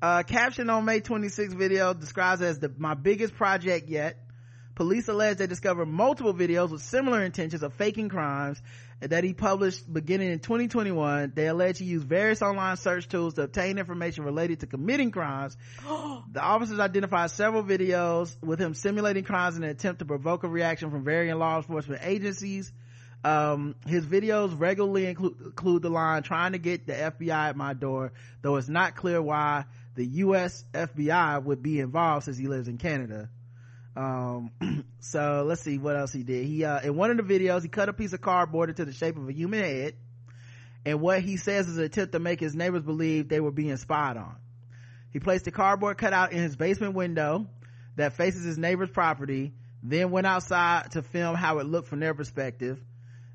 Uh, 0.00 0.22
caption 0.22 0.70
on 0.70 0.84
May 0.84 1.00
26 1.00 1.54
video 1.54 1.92
describes 1.92 2.40
it 2.40 2.46
as 2.46 2.58
the 2.60 2.72
my 2.78 2.94
biggest 2.94 3.34
project 3.34 3.88
yet. 3.88 4.16
Police 4.76 5.08
allege 5.08 5.38
they 5.38 5.48
discovered 5.48 5.86
multiple 5.86 6.32
videos 6.32 6.70
with 6.70 6.82
similar 6.82 7.24
intentions 7.24 7.64
of 7.64 7.74
faking 7.74 8.08
crimes 8.08 8.62
that 9.00 9.22
he 9.22 9.32
published 9.32 9.90
beginning 9.92 10.32
in 10.32 10.40
2021. 10.40 11.32
They 11.34 11.46
allege 11.46 11.78
he 11.78 11.84
used 11.84 12.06
various 12.06 12.42
online 12.42 12.76
search 12.76 13.08
tools 13.08 13.34
to 13.34 13.42
obtain 13.42 13.78
information 13.78 14.24
related 14.24 14.60
to 14.60 14.66
committing 14.66 15.10
crimes. 15.10 15.56
the 16.32 16.40
officers 16.40 16.80
identified 16.80 17.30
several 17.30 17.62
videos 17.62 18.36
with 18.42 18.60
him 18.60 18.74
simulating 18.74 19.24
crimes 19.24 19.56
in 19.56 19.62
an 19.62 19.70
attempt 19.70 20.00
to 20.00 20.04
provoke 20.04 20.42
a 20.42 20.48
reaction 20.48 20.90
from 20.90 21.04
varying 21.04 21.36
law 21.38 21.56
enforcement 21.56 22.02
agencies. 22.04 22.72
Um, 23.24 23.74
his 23.86 24.06
videos 24.06 24.58
regularly 24.58 25.06
include, 25.06 25.40
include 25.44 25.82
the 25.82 25.90
line 25.90 26.22
trying 26.22 26.52
to 26.52 26.58
get 26.58 26.86
the 26.86 26.92
FBI 26.92 27.30
at 27.30 27.56
my 27.56 27.74
door, 27.74 28.12
though 28.42 28.56
it's 28.56 28.68
not 28.68 28.94
clear 28.94 29.20
why 29.20 29.64
the 29.96 30.06
US 30.06 30.64
FBI 30.72 31.42
would 31.42 31.60
be 31.60 31.80
involved 31.80 32.26
since 32.26 32.38
he 32.38 32.46
lives 32.46 32.68
in 32.68 32.78
Canada 32.78 33.28
um 33.98 34.52
so 35.00 35.44
let's 35.46 35.62
see 35.62 35.76
what 35.78 35.96
else 35.96 36.12
he 36.12 36.22
did. 36.22 36.46
He 36.46 36.64
uh 36.64 36.80
in 36.80 36.96
one 36.96 37.10
of 37.10 37.16
the 37.16 37.22
videos 37.22 37.62
he 37.62 37.68
cut 37.68 37.88
a 37.88 37.92
piece 37.92 38.12
of 38.12 38.20
cardboard 38.20 38.70
into 38.70 38.84
the 38.84 38.92
shape 38.92 39.16
of 39.16 39.28
a 39.28 39.32
human 39.32 39.60
head. 39.60 39.94
And 40.86 41.00
what 41.00 41.20
he 41.20 41.36
says 41.36 41.68
is 41.68 41.76
an 41.76 41.84
attempt 41.84 42.12
to 42.12 42.18
make 42.18 42.40
his 42.40 42.54
neighbors 42.54 42.82
believe 42.82 43.28
they 43.28 43.40
were 43.40 43.50
being 43.50 43.76
spied 43.76 44.16
on. 44.16 44.36
He 45.10 45.18
placed 45.18 45.46
a 45.48 45.50
cardboard 45.50 45.98
cutout 45.98 46.32
in 46.32 46.38
his 46.38 46.56
basement 46.56 46.94
window 46.94 47.46
that 47.96 48.12
faces 48.12 48.44
his 48.44 48.56
neighbor's 48.56 48.90
property 48.90 49.52
then 49.82 50.10
went 50.10 50.26
outside 50.26 50.90
to 50.92 51.02
film 51.02 51.34
how 51.36 51.58
it 51.58 51.66
looked 51.66 51.88
from 51.88 52.00
their 52.00 52.14
perspective. 52.14 52.80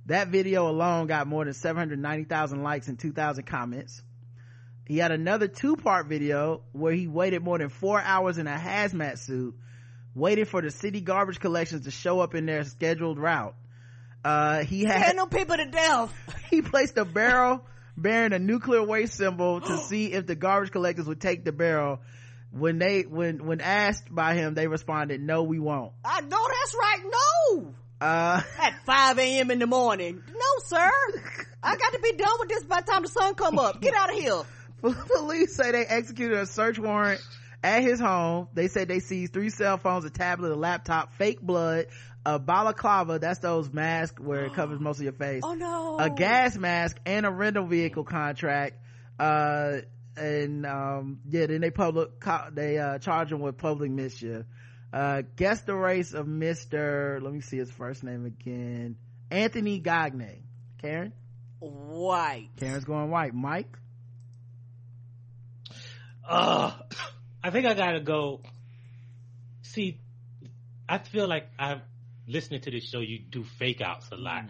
That 0.08 0.28
video 0.28 0.70
alone 0.70 1.08
got 1.08 1.28
more 1.28 1.46
than 1.46 1.54
790,000 1.54 2.64
likes 2.64 2.88
and 2.88 3.00
2,000 3.00 3.46
comments. 3.46 4.02
He 4.86 4.98
had 4.98 5.14
another 5.14 5.48
two-part 5.48 6.08
video 6.08 6.62
where 6.74 6.92
he 6.92 7.08
waited 7.08 7.42
more 7.42 7.58
than 7.58 7.70
four 7.70 8.02
hours 8.02 8.38
in 8.38 8.48
a 8.48 8.58
hazmat 8.58 9.18
suit 9.18 9.56
waiting 10.16 10.46
for 10.46 10.62
the 10.62 10.72
city 10.72 11.02
garbage 11.02 11.40
collections 11.40 11.86
to 11.86 11.92
show 11.92 12.20
up 12.20 12.36
in 12.36 12.46
their 12.46 12.64
scheduled 12.64 13.18
route. 13.18 13.56
Uh, 14.24 14.64
he 14.64 14.84
had, 14.84 15.18
them 15.18 15.30
people 15.30 15.58
to 15.58 15.66
death. 15.66 16.14
he 16.50 16.62
placed 16.62 16.98
a 16.98 17.06
barrel 17.06 17.66
bearing 17.98 18.34
a 18.34 18.40
nuclear 18.40 18.84
waste 18.84 19.16
symbol 19.16 19.62
to 19.62 19.78
see 19.90 20.14
if 20.14 20.26
the 20.26 20.36
garbage 20.36 20.72
collectors 20.72 21.08
would 21.08 21.22
take 21.22 21.44
the 21.44 21.52
barrel. 21.52 22.00
When 22.52 22.78
they, 22.78 23.02
when, 23.02 23.46
when 23.46 23.62
asked 23.62 24.14
by 24.14 24.36
him, 24.36 24.54
they 24.54 24.68
responded, 24.68 25.20
no, 25.20 25.42
we 25.42 25.60
won't. 25.60 25.92
I 26.06 26.22
know 26.22 26.48
that's 26.48 26.76
right. 26.80 27.04
No. 27.04 27.74
Uh, 28.00 28.42
At 28.62 28.86
5 28.86 29.20
a.m. 29.20 29.50
in 29.50 29.58
the 29.58 29.66
morning. 29.66 30.22
No, 30.28 30.66
sir. 30.66 30.92
I 31.64 31.76
got 31.78 31.94
to 31.94 32.00
be 32.00 32.12
done 32.14 32.34
with 32.40 32.50
this 32.50 32.64
by 32.66 32.82
the 32.82 32.92
time 32.92 33.02
the 33.02 33.08
sun 33.08 33.34
come 33.34 33.58
up. 33.58 33.82
Get 33.82 33.96
out 33.96 34.12
of 34.12 34.16
here. 34.16 34.42
police 35.16 35.56
say 35.56 35.72
they 35.72 35.86
executed 35.86 36.38
a 36.38 36.46
search 36.46 36.78
warrant 36.78 37.22
at 37.64 37.82
his 37.82 38.00
home. 38.00 38.50
They 38.54 38.68
said 38.68 38.88
they 38.90 39.00
seized 39.00 39.34
three 39.34 39.50
cell 39.50 39.78
phones, 39.78 40.06
a 40.06 40.10
tablet, 40.10 40.52
a 40.52 40.56
laptop, 40.56 41.14
fake 41.16 41.42
blood, 41.42 41.88
a 42.26 42.38
balaclava, 42.40 43.20
that's 43.20 43.40
those 43.40 43.72
masks 43.72 44.20
where 44.22 44.46
it 44.46 44.54
covers 44.56 44.80
most 44.80 44.98
of 44.98 45.04
your 45.04 45.14
face. 45.14 45.42
Oh 45.46 45.54
no. 45.56 45.98
a 46.00 46.10
gas 46.10 46.56
mask 46.58 46.98
and 47.06 47.26
a 47.26 47.32
rental 47.32 47.66
vehicle 47.66 48.04
contract. 48.04 48.76
Uh 49.20 49.78
and 50.16 50.66
um 50.66 51.20
yeah 51.28 51.48
then 51.48 51.62
they 51.62 51.72
public 51.72 52.20
co- 52.20 52.50
they 52.52 52.78
uh 52.78 53.00
charge 53.00 53.32
him 53.32 53.40
with 53.40 53.58
public 53.58 53.90
mischief. 53.92 54.46
Uh 54.92 55.24
guess 55.36 55.62
the 55.62 55.74
race 55.76 56.14
of 56.14 56.28
mr 56.28 57.20
let 57.22 57.34
me 57.34 57.42
see 57.42 57.58
his 57.58 57.72
first 57.72 58.04
name 58.04 58.26
again. 58.26 58.96
Anthony 59.32 59.80
gagne 59.80 60.44
karen? 60.80 61.14
White. 61.60 62.50
karen's 62.58 62.86
going 62.86 63.10
white. 63.10 63.34
Mike? 63.34 63.78
Uh, 66.28 66.72
I 67.44 67.50
think 67.50 67.66
I 67.66 67.74
gotta 67.74 68.00
go. 68.00 68.42
See, 69.64 70.00
I 70.88 70.98
feel 71.00 71.28
like 71.28 71.48
I'm 71.60 71.82
listening 72.28 72.62
to 72.62 72.72
this 72.72 72.86
show. 72.86 73.00
You 73.00 73.20
do 73.20 73.44
fake 73.44 73.82
outs 73.82 74.10
a 74.12 74.16
lot, 74.16 74.46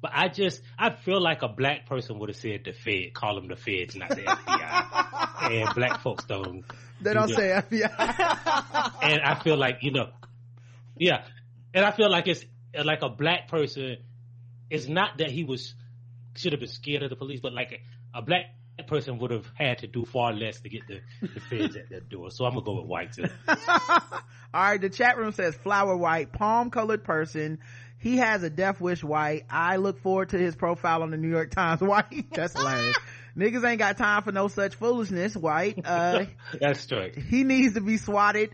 but 0.00 0.12
I 0.14 0.28
just 0.28 0.62
I 0.78 0.90
feel 0.90 1.20
like 1.20 1.42
a 1.42 1.48
black 1.48 1.86
person 1.86 2.18
would 2.18 2.28
have 2.30 2.36
said 2.36 2.62
the 2.64 2.72
Fed, 2.72 3.12
call 3.14 3.34
them 3.34 3.48
the 3.48 3.56
Feds, 3.56 3.96
not 3.96 4.10
the 4.10 4.22
FBI, 4.22 5.50
and 5.52 5.74
black 5.74 6.00
folks 6.00 6.24
don't. 6.24 6.64
they 7.00 7.10
do 7.12 7.14
don't 7.14 7.28
that. 7.30 7.36
say 7.70 7.78
fbi 7.78 8.92
And 9.02 9.20
I 9.22 9.34
feel 9.42 9.56
like 9.56 9.78
you 9.82 9.90
know, 9.92 10.08
yeah, 10.96 11.24
and 11.74 11.84
I 11.84 11.90
feel 11.92 12.10
like 12.10 12.28
it's 12.28 12.44
uh, 12.76 12.84
like 12.84 13.02
a 13.02 13.08
black 13.08 13.48
person, 13.48 13.98
it's 14.70 14.88
not 14.88 15.18
that 15.18 15.30
he 15.30 15.44
was 15.44 15.74
should 16.36 16.52
have 16.52 16.60
been 16.60 16.68
scared 16.68 17.02
of 17.02 17.10
the 17.10 17.16
police, 17.16 17.40
but 17.40 17.52
like 17.52 17.72
a, 18.14 18.18
a 18.18 18.22
black 18.22 18.46
person 18.86 19.18
would 19.18 19.30
have 19.30 19.46
had 19.54 19.78
to 19.78 19.86
do 19.86 20.04
far 20.04 20.32
less 20.32 20.60
to 20.60 20.68
get 20.68 20.82
the, 20.86 21.00
the 21.20 21.40
feds 21.40 21.76
at 21.76 21.90
their 21.90 22.00
door. 22.00 22.30
So 22.30 22.44
I'm 22.44 22.52
gonna 22.54 22.64
go 22.64 22.74
with 22.80 22.86
white 22.86 23.12
too. 23.12 23.24
All 23.48 24.62
right, 24.62 24.80
the 24.80 24.88
chat 24.88 25.16
room 25.18 25.32
says 25.32 25.54
flower 25.56 25.96
white, 25.96 26.32
palm 26.32 26.70
colored 26.70 27.04
person. 27.04 27.58
He 27.98 28.18
has 28.18 28.42
a 28.44 28.50
death 28.50 28.80
wish 28.80 29.02
white. 29.02 29.44
I 29.50 29.76
look 29.76 30.00
forward 30.00 30.28
to 30.30 30.38
his 30.38 30.54
profile 30.54 31.02
on 31.02 31.10
the 31.10 31.16
New 31.16 31.28
York 31.30 31.50
Times 31.50 31.80
white. 31.82 32.26
That's 32.32 32.56
hilarious. 32.56 32.96
Niggas 33.36 33.68
ain't 33.68 33.78
got 33.78 33.96
time 33.96 34.22
for 34.22 34.32
no 34.32 34.48
such 34.48 34.74
foolishness 34.76 35.36
white. 35.36 35.78
Uh, 35.84 36.24
That's 36.60 36.80
straight. 36.80 37.16
he 37.16 37.44
needs 37.44 37.74
to 37.74 37.80
be 37.80 37.96
swatted. 37.96 38.50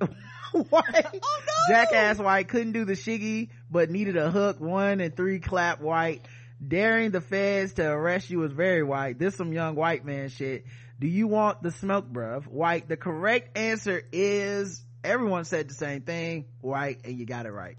white. 0.53 1.07
Oh, 1.23 1.41
no. 1.47 1.75
Jackass 1.75 2.19
white 2.19 2.49
couldn't 2.49 2.73
do 2.73 2.85
the 2.85 2.93
shiggy, 2.93 3.49
but 3.71 3.91
needed 3.91 4.17
a 4.19 4.31
hook 4.31 4.61
one 4.61 5.01
and 5.01 5.17
three 5.17 5.41
clap 5.41 5.81
white. 5.81 6.21
Daring 6.67 7.11
the 7.11 7.21
feds 7.21 7.75
to 7.75 7.87
arrest 7.87 8.31
you 8.31 8.43
is 8.45 8.53
very 8.53 8.83
white. 8.83 9.19
This 9.19 9.37
some 9.37 9.53
young 9.53 9.75
white 9.75 10.05
man 10.05 10.29
shit. 10.29 10.65
Do 11.01 11.07
you 11.07 11.27
want 11.27 11.63
the 11.63 11.71
smoke, 11.71 12.11
bruv? 12.11 12.47
White. 12.47 12.89
The 12.89 12.97
correct 12.97 13.59
answer 13.59 14.03
is 14.13 14.83
everyone 15.03 15.45
said 15.45 15.69
the 15.69 15.75
same 15.75 16.03
thing. 16.03 16.47
White, 16.61 17.01
and 17.05 17.19
you 17.19 17.27
got 17.27 17.47
it 17.47 17.53
right. 17.53 17.77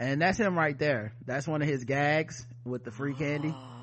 And 0.00 0.22
that's 0.22 0.38
him 0.38 0.56
right 0.56 0.78
there. 0.78 1.12
That's 1.26 1.46
one 1.46 1.60
of 1.60 1.68
his 1.68 1.84
gags 1.84 2.46
with 2.64 2.84
the 2.84 2.90
free 2.90 3.14
candy. 3.14 3.52
Ah. 3.54 3.77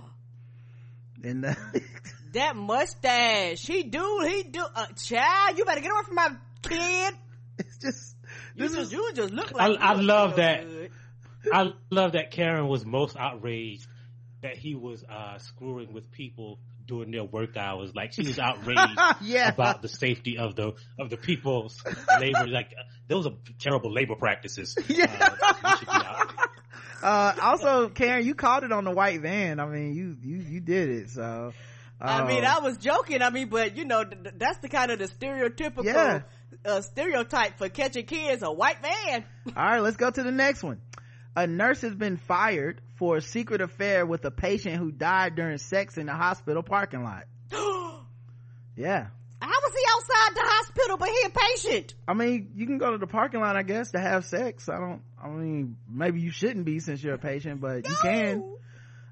And 1.26 1.44
the 1.44 1.58
That 2.34 2.56
mustache. 2.56 3.66
He 3.66 3.84
do, 3.84 4.22
he 4.28 4.44
do. 4.44 4.64
Uh, 4.76 4.88
child, 5.02 5.58
you 5.58 5.64
better 5.66 5.82
get 5.82 5.92
away 5.92 6.02
from 6.06 6.16
my 6.16 6.30
kid. 6.64 7.14
it's 7.60 7.78
just 7.78 8.16
You 8.56 8.68
this 8.68 8.74
just, 8.76 8.88
is 8.88 8.92
you 8.94 9.12
just 9.14 9.34
look 9.34 9.52
I- 9.58 9.68
like 9.68 9.80
I 9.82 9.96
you 9.96 10.02
love 10.02 10.36
that. 10.38 10.68
good. 10.68 10.92
I 11.54 11.72
love 11.92 12.14
that 12.14 12.32
Karen 12.32 12.68
was 12.68 12.86
most 12.86 13.16
outraged 13.18 13.88
that 14.42 14.58
he 14.58 14.76
was 14.76 15.04
uh, 15.04 15.38
screwing 15.38 15.94
with 15.94 16.12
people 16.12 16.60
during 16.86 17.12
their 17.12 17.24
work 17.24 17.56
hours. 17.56 17.94
Like 17.96 18.14
she 18.14 18.24
was 18.24 18.38
outraged 18.40 18.82
Yeah. 19.22 19.50
about 19.50 19.82
the 19.82 19.88
safety 19.88 20.38
of 20.38 20.56
the 20.56 20.74
of 21.00 21.10
the 21.10 21.18
people's 21.18 21.82
labor. 22.20 22.48
Like 22.48 22.74
uh, 22.78 22.84
those 23.08 23.26
are 23.28 23.34
terrible 23.60 23.94
labor 23.94 24.16
practices. 24.16 24.76
Yeah. 24.90 25.06
Uh, 25.10 25.54
you 25.72 25.78
should 25.78 25.88
be 25.88 25.94
out. 25.94 26.32
Uh 27.06 27.34
also 27.42 27.90
Karen, 27.90 28.26
you 28.26 28.36
called 28.36 28.64
it 28.64 28.72
on 28.72 28.84
the 28.84 28.92
white 28.92 29.22
van. 29.22 29.60
I 29.60 29.66
mean, 29.68 29.94
you 29.96 30.18
you 30.22 30.38
you 30.38 30.60
did 30.60 30.90
it. 30.90 31.10
So 31.12 31.54
I 32.02 32.28
mean, 32.28 32.44
um, 32.44 32.58
I 32.58 32.60
was 32.60 32.78
joking. 32.78 33.22
I 33.22 33.30
mean, 33.30 33.48
but 33.50 33.78
you 33.78 33.86
know, 33.86 34.04
th- 34.04 34.22
th- 34.24 34.36
that's 34.38 34.58
the 34.60 34.70
kind 34.70 34.92
of 34.92 35.00
the 35.00 35.06
stereotypical 35.08 35.84
Yeah. 35.86 36.22
uh, 36.66 36.82
stereotype 36.82 37.58
for 37.58 37.70
catching 37.70 38.06
kids. 38.06 38.44
A 38.44 38.52
white 38.52 38.82
man. 38.82 39.24
All 39.56 39.64
right, 39.64 39.80
let's 39.80 39.98
go 39.98 40.10
to 40.10 40.24
the 40.24 40.32
next 40.32 40.64
one. 40.64 40.82
A 41.36 41.48
nurse 41.48 41.82
has 41.82 41.94
been 41.96 42.18
fired 42.18 42.82
for 42.96 43.18
a 43.18 43.22
secret 43.22 43.62
affair 43.62 44.06
with 44.06 44.24
a 44.26 44.32
patient 44.32 44.78
who 44.78 44.92
died 44.92 45.36
during 45.36 45.58
sex 45.58 45.98
in 45.98 46.06
the 46.08 46.14
hospital 46.14 46.64
parking 46.64 47.04
lot. 47.04 47.26
Yeah. 48.78 49.08
How 49.46 49.52
was 49.62 49.74
he 49.74 49.86
outside 49.94 50.36
the 50.36 50.42
hospital, 50.44 50.98
but 50.98 51.10
he 51.10 51.22
a 51.26 51.30
patient? 51.30 51.94
I 52.08 52.14
mean, 52.16 52.52
you 52.56 52.66
can 52.66 52.80
go 52.80 52.92
to 52.92 52.98
the 52.98 53.06
parking 53.08 53.42
lot, 53.42 53.56
I 53.56 53.62
guess, 53.64 53.92
to 53.92 54.00
have 54.00 54.26
sex. 54.26 54.68
I 54.68 54.80
don't, 54.80 55.02
I 55.22 55.28
mean, 55.28 55.78
maybe 55.88 56.20
you 56.20 56.32
shouldn't 56.32 56.66
be 56.66 56.80
since 56.80 57.04
you're 57.04 57.14
a 57.14 57.20
patient, 57.20 57.62
but 57.62 57.88
you 57.88 57.96
can. 58.02 58.44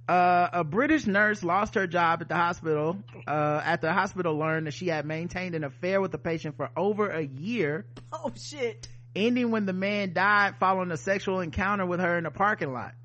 Uh, 0.08 0.50
a 0.52 0.64
British 0.64 1.06
nurse 1.06 1.44
lost 1.44 1.76
her 1.76 1.88
job 1.88 2.22
at 2.22 2.28
the 2.30 2.36
hospital, 2.36 2.98
uh, 3.28 3.62
after 3.64 3.88
the 3.88 3.94
hospital 3.94 4.38
learned 4.38 4.68
that 4.68 4.74
she 4.74 4.88
had 4.88 5.06
maintained 5.06 5.56
an 5.56 5.64
affair 5.64 6.02
with 6.02 6.12
the 6.12 6.18
patient 6.18 6.58
for 6.58 6.70
over 6.76 7.10
a 7.10 7.22
year, 7.24 7.86
Oh 8.12 8.32
shit! 8.36 8.90
ending 9.16 9.52
when 9.52 9.66
the 9.66 9.74
man 9.74 10.14
died 10.14 10.56
following 10.60 10.92
a 10.92 10.98
sexual 10.98 11.40
encounter 11.40 11.86
with 11.86 12.00
her 12.00 12.18
in 12.18 12.24
the 12.24 12.32
parking 12.32 12.74
lot. 12.74 12.96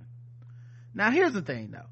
Now 0.94 1.10
here's 1.10 1.34
the 1.34 1.42
thing 1.42 1.70
though. 1.70 1.86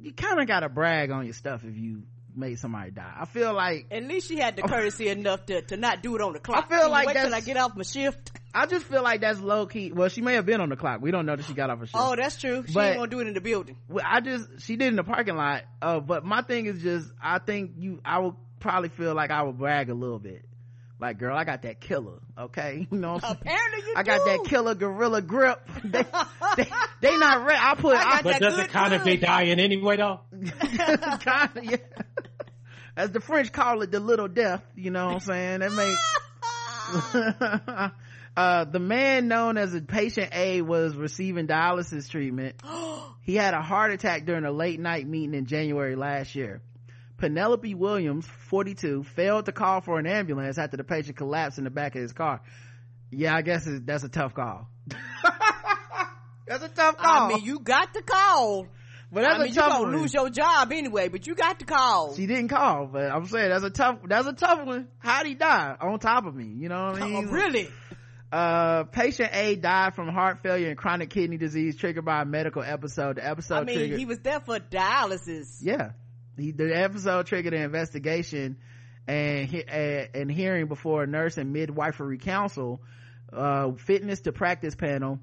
You 0.00 0.12
kinda 0.12 0.44
gotta 0.46 0.68
brag 0.68 1.10
on 1.10 1.24
your 1.24 1.34
stuff 1.34 1.62
if 1.64 1.76
you 1.76 2.02
made 2.34 2.58
somebody 2.58 2.90
die. 2.90 3.12
I 3.20 3.24
feel 3.26 3.52
like, 3.54 3.86
At 3.90 4.04
least 4.04 4.28
she 4.28 4.38
had 4.38 4.56
the 4.56 4.62
courtesy 4.68 5.08
enough 5.08 5.46
to, 5.46 5.62
to 5.62 5.76
not 5.76 6.02
do 6.02 6.14
it 6.16 6.20
on 6.22 6.32
the 6.32 6.38
clock. 6.40 6.66
I 6.70 6.78
feel 6.78 6.90
like 6.90 7.06
wait 7.06 7.16
till 7.16 7.34
I 7.34 7.40
get 7.40 7.56
off 7.56 7.76
my 7.76 7.82
shift. 7.82 8.32
I 8.54 8.66
just 8.66 8.84
feel 8.86 9.02
like 9.02 9.20
that's 9.22 9.40
low 9.40 9.66
key. 9.66 9.92
Well, 9.92 10.08
she 10.08 10.20
may 10.20 10.34
have 10.34 10.44
been 10.46 10.60
on 10.60 10.68
the 10.68 10.76
clock. 10.76 11.00
We 11.00 11.10
don't 11.10 11.24
know 11.26 11.36
that 11.36 11.44
she 11.46 11.54
got 11.54 11.70
off 11.70 11.78
her 11.78 11.86
shift. 11.86 11.96
Oh, 11.98 12.14
that's 12.16 12.38
true. 12.38 12.64
She 12.66 12.74
But- 12.74 12.84
ain't 12.90 12.96
gonna 12.98 13.10
do 13.10 13.20
it 13.20 13.26
in 13.26 13.34
the 13.34 13.40
building. 13.40 13.76
Well, 13.88 14.04
I 14.08 14.20
just 14.20 14.46
she 14.60 14.76
did 14.76 14.88
in 14.88 14.96
the 14.96 15.04
parking 15.04 15.36
lot. 15.36 15.62
Uh, 15.80 16.00
but 16.00 16.24
my 16.24 16.42
thing 16.42 16.66
is 16.66 16.82
just 16.82 17.08
I 17.22 17.38
think 17.38 17.72
you 17.78 18.00
I 18.04 18.18
would 18.18 18.34
probably 18.60 18.90
feel 18.90 19.14
like 19.14 19.30
I 19.30 19.42
would 19.42 19.58
brag 19.58 19.88
a 19.90 19.94
little 19.94 20.18
bit. 20.18 20.44
Like, 21.00 21.18
girl, 21.18 21.36
I 21.36 21.42
got 21.42 21.62
that 21.62 21.80
killer. 21.80 22.20
Okay, 22.38 22.86
you 22.92 22.96
know. 22.98 23.18
I'm? 23.20 23.32
Apparently 23.32 23.78
you 23.88 23.94
I 23.96 24.04
got 24.04 24.24
that 24.24 24.44
killer 24.44 24.74
gorilla 24.76 25.20
grip. 25.22 25.60
They, 26.54 26.64
they, 26.64 26.70
they 27.00 27.16
not 27.18 27.44
ready. 27.46 27.58
I 27.60 27.74
put. 27.74 27.96
I 27.96 28.18
I, 28.18 28.22
But 28.22 28.32
that 28.32 28.40
does 28.42 28.56
good 28.56 28.64
it 28.66 28.70
count 28.70 28.92
if 28.92 29.02
they 29.04 29.16
good. 29.16 29.24
dying 29.26 29.58
anyway 29.58 29.96
though? 29.96 30.20
kind 31.20 31.56
of 31.56 31.64
yeah. 31.64 31.76
As 32.96 33.10
the 33.10 33.20
French 33.20 33.52
call 33.52 33.82
it, 33.82 33.90
the 33.90 34.00
little 34.00 34.28
death. 34.28 34.62
You 34.76 34.90
know 34.90 35.06
what 35.06 35.14
I'm 35.14 35.20
saying? 35.20 35.60
That 35.60 35.72
make. 35.72 35.96
uh, 38.36 38.64
the 38.64 38.78
man 38.78 39.28
known 39.28 39.56
as 39.56 39.74
a 39.74 39.80
patient 39.80 40.30
A 40.34 40.62
was 40.62 40.94
receiving 40.96 41.46
dialysis 41.46 42.08
treatment. 42.08 42.56
he 43.22 43.34
had 43.36 43.54
a 43.54 43.62
heart 43.62 43.92
attack 43.92 44.26
during 44.26 44.44
a 44.44 44.52
late 44.52 44.80
night 44.80 45.06
meeting 45.06 45.34
in 45.34 45.46
January 45.46 45.96
last 45.96 46.34
year. 46.34 46.60
Penelope 47.18 47.74
Williams, 47.74 48.26
42, 48.48 49.04
failed 49.04 49.46
to 49.46 49.52
call 49.52 49.80
for 49.80 49.98
an 49.98 50.06
ambulance 50.06 50.58
after 50.58 50.76
the 50.76 50.84
patient 50.84 51.16
collapsed 51.16 51.56
in 51.56 51.64
the 51.64 51.70
back 51.70 51.94
of 51.94 52.02
his 52.02 52.12
car. 52.12 52.40
Yeah, 53.10 53.36
I 53.36 53.42
guess 53.42 53.68
that's 53.84 54.02
a 54.02 54.08
tough 54.08 54.34
call. 54.34 54.66
that's 56.46 56.64
a 56.64 56.68
tough 56.68 56.96
call. 56.96 57.26
I 57.26 57.34
mean, 57.34 57.44
you 57.44 57.60
got 57.60 57.94
the 57.94 58.02
call. 58.02 58.66
That's 59.20 59.34
I 59.34 59.38
mean, 59.38 59.48
you 59.48 59.54
tough 59.54 59.72
gonna 59.72 59.84
one. 59.84 60.00
lose 60.00 60.14
your 60.14 60.30
job 60.30 60.72
anyway, 60.72 61.08
but 61.08 61.26
you 61.26 61.34
got 61.34 61.58
the 61.58 61.66
call. 61.66 62.14
She 62.14 62.26
didn't 62.26 62.48
call, 62.48 62.86
but 62.86 63.10
I'm 63.12 63.26
saying 63.26 63.50
that's 63.50 63.62
a 63.62 63.70
tough, 63.70 63.98
that's 64.06 64.26
a 64.26 64.32
tough 64.32 64.64
one. 64.64 64.88
How'd 64.98 65.26
he 65.26 65.34
die? 65.34 65.76
On 65.80 65.98
top 65.98 66.24
of 66.24 66.34
me, 66.34 66.46
you 66.46 66.70
know 66.70 66.86
what 66.86 67.02
I 67.02 67.06
mean? 67.06 67.28
Oh, 67.28 67.30
really? 67.30 67.68
Uh, 68.32 68.84
patient 68.84 69.28
A 69.34 69.56
died 69.56 69.94
from 69.94 70.08
heart 70.08 70.42
failure 70.42 70.70
and 70.70 70.78
chronic 70.78 71.10
kidney 71.10 71.36
disease 71.36 71.76
triggered 71.76 72.06
by 72.06 72.22
a 72.22 72.24
medical 72.24 72.62
episode. 72.62 73.16
The 73.16 73.28
episode 73.28 73.56
I 73.56 73.64
mean, 73.64 73.76
triggered, 73.76 73.98
he 73.98 74.06
was 74.06 74.20
there 74.20 74.40
for 74.40 74.58
dialysis. 74.58 75.58
yeah, 75.60 75.90
he, 76.38 76.50
the 76.50 76.74
episode 76.74 77.26
triggered 77.26 77.52
an 77.52 77.60
investigation 77.60 78.56
and 79.06 79.46
he, 79.46 79.62
uh, 79.62 80.06
and 80.14 80.30
hearing 80.30 80.66
before 80.66 81.02
a 81.02 81.06
nurse 81.06 81.36
and 81.36 81.52
midwifery 81.52 82.16
council, 82.16 82.80
uh, 83.32 83.72
fitness 83.72 84.20
to 84.20 84.32
practice 84.32 84.74
panel, 84.74 85.18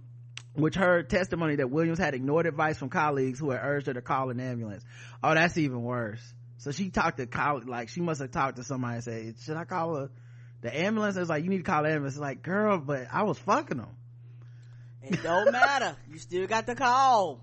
which 0.61 0.76
heard 0.76 1.10
testimony 1.10 1.57
that 1.57 1.69
Williams 1.69 1.99
had 1.99 2.14
ignored 2.14 2.45
advice 2.45 2.77
from 2.77 2.90
colleagues 2.90 3.40
who 3.40 3.52
had 3.52 3.61
urged 3.64 3.88
her 3.88 3.94
to 3.94 4.02
call 4.02 4.30
an 4.30 4.40
ambulance. 4.40 4.84
Oh, 5.23 5.34
that's 5.34 5.57
even 5.57 5.84
worse. 5.84 6.22
So 6.57 6.72
she 6.72 6.90
talked 6.90 7.18
to 7.18 7.26
colleague, 7.26 7.68
like 7.68 7.90
she 7.90 8.02
must 8.02 8.22
have 8.22 8.31
talked 8.31 8.57
to 8.57 8.64
somebody 8.64 8.95
and 8.95 9.03
say, 9.03 9.34
should 9.44 9.56
I 9.56 9.65
call 9.65 9.95
a, 9.95 10.10
the 10.61 10.77
ambulance? 10.77 11.15
It's 11.15 11.30
like, 11.30 11.44
you 11.44 11.49
need 11.49 11.60
to 11.60 11.64
call 11.64 11.84
the 11.84 11.90
ambulance. 11.90 12.15
It's 12.15 12.22
like, 12.22 12.44
girl, 12.44 12.80
but 12.80 13.07
I 13.11 13.23
was 13.23 13.38
fucking 13.40 13.77
them. 13.77 13.95
It 15.02 15.23
don't 15.23 15.52
matter. 15.52 15.95
You 16.11 16.18
still 16.19 16.48
got 16.48 16.65
the 16.65 16.76
call. 16.76 17.41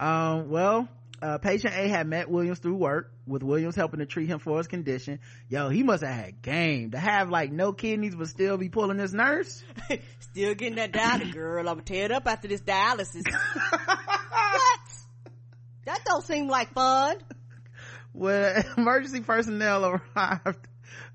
Um, 0.00 0.50
well, 0.50 0.88
uh, 1.22 1.38
patient 1.38 1.74
A 1.76 1.88
had 1.88 2.06
met 2.06 2.28
Williams 2.30 2.58
through 2.58 2.76
work, 2.76 3.12
with 3.30 3.42
Williams 3.42 3.76
helping 3.76 4.00
to 4.00 4.06
treat 4.06 4.26
him 4.26 4.38
for 4.38 4.58
his 4.58 4.66
condition. 4.66 5.20
Yo, 5.48 5.68
he 5.68 5.82
must 5.82 6.02
have 6.02 6.14
had 6.14 6.42
game 6.42 6.90
to 6.90 6.98
have 6.98 7.30
like 7.30 7.52
no 7.52 7.72
kidneys 7.72 8.14
but 8.14 8.28
still 8.28 8.58
be 8.58 8.68
pulling 8.68 8.96
this 8.96 9.12
nurse. 9.12 9.62
still 10.18 10.54
getting 10.54 10.76
that 10.76 10.92
dialysis, 10.92 11.32
girl. 11.32 11.60
I'm 11.60 11.76
gonna 11.76 11.82
tear 11.82 12.06
it 12.06 12.12
up 12.12 12.26
after 12.26 12.48
this 12.48 12.60
dialysis. 12.60 13.22
what? 13.84 14.80
That 15.86 16.00
don't 16.04 16.24
seem 16.24 16.48
like 16.48 16.72
fun. 16.72 17.16
When 18.12 18.64
emergency 18.76 19.20
personnel 19.20 19.86
arrived, 19.86 20.68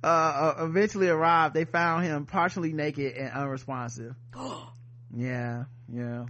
uh, 0.04 0.08
uh, 0.08 0.56
eventually 0.60 1.10
arrived, 1.10 1.54
they 1.54 1.66
found 1.66 2.06
him 2.06 2.26
partially 2.26 2.74
naked 2.74 3.14
and 3.16 3.32
unresponsive. 3.32 4.16
yeah, 5.16 5.66
yeah. 5.92 6.26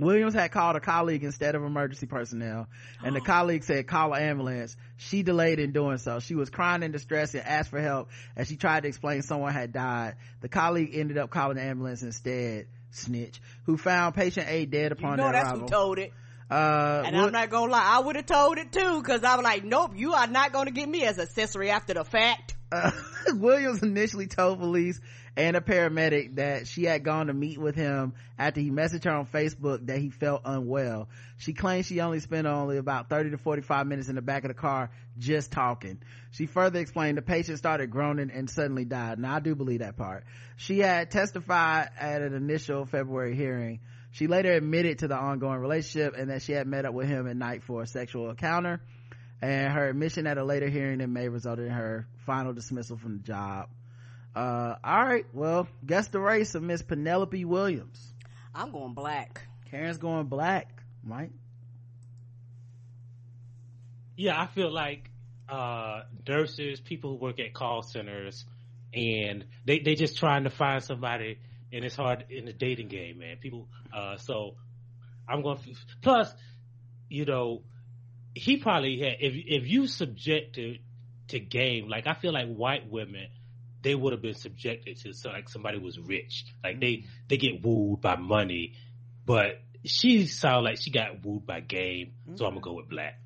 Williams 0.00 0.34
had 0.34 0.50
called 0.52 0.76
a 0.76 0.80
colleague 0.80 1.24
instead 1.24 1.54
of 1.54 1.62
emergency 1.64 2.06
personnel, 2.06 2.66
and 3.04 3.14
the 3.16 3.20
colleague 3.34 3.64
said, 3.64 3.86
call 3.86 4.12
an 4.14 4.22
ambulance. 4.22 4.76
She 4.96 5.22
delayed 5.22 5.58
in 5.58 5.72
doing 5.72 5.98
so. 5.98 6.20
She 6.20 6.34
was 6.34 6.50
crying 6.50 6.82
in 6.82 6.92
distress 6.92 7.34
and 7.34 7.44
asked 7.44 7.70
for 7.70 7.80
help 7.80 8.08
as 8.36 8.48
she 8.48 8.56
tried 8.56 8.82
to 8.82 8.88
explain 8.88 9.22
someone 9.22 9.52
had 9.52 9.72
died. 9.72 10.16
The 10.40 10.48
colleague 10.48 10.90
ended 10.94 11.18
up 11.18 11.30
calling 11.30 11.56
the 11.56 11.62
ambulance 11.62 12.02
instead. 12.02 12.66
Snitch, 12.90 13.40
who 13.64 13.76
found 13.76 14.14
patient 14.14 14.46
A 14.48 14.64
dead 14.64 14.92
upon 14.92 15.18
You 15.18 15.24
know 15.24 15.30
that's 15.32 15.44
arrival. 15.44 15.60
who 15.60 15.68
told 15.68 15.98
it. 15.98 16.12
uh, 16.50 17.02
And 17.04 17.14
I'm 17.16 17.32
not 17.32 17.50
gonna 17.50 17.70
lie, 17.70 17.84
I 17.84 17.98
would 18.00 18.16
have 18.16 18.24
told 18.24 18.56
it 18.56 18.72
too, 18.72 19.02
cause 19.02 19.22
I 19.24 19.36
was 19.36 19.44
like, 19.44 19.62
nope, 19.62 19.92
you 19.94 20.14
are 20.14 20.26
not 20.26 20.52
gonna 20.52 20.70
get 20.70 20.88
me 20.88 21.04
as 21.04 21.18
accessory 21.18 21.70
after 21.70 21.92
the 21.92 22.04
fact. 22.04 22.56
Uh, 22.72 22.90
Williams 23.34 23.82
initially 23.82 24.26
told 24.26 24.58
police 24.58 25.00
and 25.38 25.56
a 25.56 25.60
paramedic 25.60 26.34
that 26.34 26.66
she 26.66 26.82
had 26.82 27.04
gone 27.04 27.28
to 27.28 27.32
meet 27.32 27.58
with 27.58 27.76
him 27.76 28.12
after 28.36 28.60
he 28.60 28.72
messaged 28.72 29.04
her 29.04 29.12
on 29.12 29.24
Facebook 29.24 29.86
that 29.86 29.98
he 29.98 30.10
felt 30.10 30.42
unwell. 30.44 31.08
She 31.36 31.52
claims 31.52 31.86
she 31.86 32.00
only 32.00 32.18
spent 32.18 32.48
only 32.48 32.76
about 32.76 33.08
30 33.08 33.30
to 33.30 33.38
45 33.38 33.86
minutes 33.86 34.08
in 34.08 34.16
the 34.16 34.20
back 34.20 34.42
of 34.42 34.48
the 34.48 34.54
car 34.54 34.90
just 35.16 35.52
talking. 35.52 36.02
She 36.32 36.46
further 36.46 36.80
explained 36.80 37.18
the 37.18 37.22
patient 37.22 37.58
started 37.58 37.88
groaning 37.88 38.32
and 38.34 38.50
suddenly 38.50 38.84
died. 38.84 39.20
Now 39.20 39.36
I 39.36 39.38
do 39.38 39.54
believe 39.54 39.78
that 39.78 39.96
part. 39.96 40.24
She 40.56 40.80
had 40.80 41.12
testified 41.12 41.90
at 41.96 42.20
an 42.20 42.34
initial 42.34 42.84
February 42.84 43.36
hearing. 43.36 43.78
She 44.10 44.26
later 44.26 44.50
admitted 44.50 44.98
to 45.00 45.08
the 45.08 45.16
ongoing 45.16 45.60
relationship 45.60 46.14
and 46.18 46.30
that 46.30 46.42
she 46.42 46.50
had 46.50 46.66
met 46.66 46.84
up 46.84 46.94
with 46.94 47.06
him 47.06 47.28
at 47.28 47.36
night 47.36 47.62
for 47.62 47.82
a 47.82 47.86
sexual 47.86 48.28
encounter 48.28 48.80
and 49.40 49.72
her 49.72 49.88
admission 49.88 50.26
at 50.26 50.36
a 50.36 50.42
later 50.42 50.68
hearing 50.68 51.00
in 51.00 51.12
May 51.12 51.28
resulted 51.28 51.66
in 51.66 51.72
her 51.72 52.08
final 52.26 52.52
dismissal 52.52 52.96
from 52.96 53.18
the 53.18 53.22
job. 53.22 53.68
Uh, 54.38 54.76
all 54.84 55.04
right, 55.04 55.26
well, 55.32 55.66
guess 55.84 56.06
the 56.08 56.20
race 56.20 56.54
of 56.54 56.62
Miss 56.62 56.80
Penelope 56.80 57.44
Williams. 57.44 58.14
I'm 58.54 58.70
going 58.70 58.94
black. 58.94 59.42
Karen's 59.68 59.98
going 59.98 60.26
black, 60.26 60.80
right? 61.04 61.32
Yeah, 64.16 64.40
I 64.40 64.46
feel 64.46 64.72
like 64.72 65.10
uh, 65.48 66.02
nurses, 66.28 66.80
people 66.80 67.10
who 67.10 67.16
work 67.16 67.40
at 67.40 67.52
call 67.52 67.82
centers, 67.82 68.44
and 68.94 69.44
they 69.64 69.80
they 69.80 69.96
just 69.96 70.18
trying 70.18 70.44
to 70.44 70.50
find 70.50 70.84
somebody, 70.84 71.40
and 71.72 71.84
it's 71.84 71.96
hard 71.96 72.26
in 72.30 72.44
the 72.44 72.52
dating 72.52 72.86
game, 72.86 73.18
man. 73.18 73.38
People, 73.38 73.66
uh, 73.92 74.18
so 74.18 74.54
I'm 75.28 75.42
going. 75.42 75.58
Plus, 76.00 76.32
you 77.08 77.24
know, 77.24 77.62
he 78.36 78.58
probably 78.58 79.00
had 79.00 79.16
if 79.18 79.34
if 79.34 79.66
you 79.66 79.88
subjected 79.88 80.78
to 81.26 81.40
game 81.40 81.88
like 81.88 82.06
I 82.06 82.14
feel 82.14 82.32
like 82.32 82.46
white 82.46 82.88
women 82.88 83.26
they 83.82 83.94
would 83.94 84.12
have 84.12 84.22
been 84.22 84.34
subjected 84.34 84.98
to 85.00 85.12
so 85.12 85.30
like 85.30 85.48
somebody 85.48 85.78
was 85.78 85.98
rich. 85.98 86.44
Like 86.62 86.80
they 86.80 87.04
they 87.28 87.36
get 87.36 87.62
wooed 87.62 88.00
by 88.00 88.16
money 88.16 88.74
but 89.26 89.60
she 89.84 90.26
sounded 90.26 90.70
like 90.70 90.80
she 90.80 90.90
got 90.90 91.24
wooed 91.24 91.46
by 91.46 91.60
game 91.60 92.12
so 92.34 92.46
I'm 92.46 92.52
gonna 92.52 92.60
go 92.60 92.74
with 92.74 92.88
black. 92.88 93.20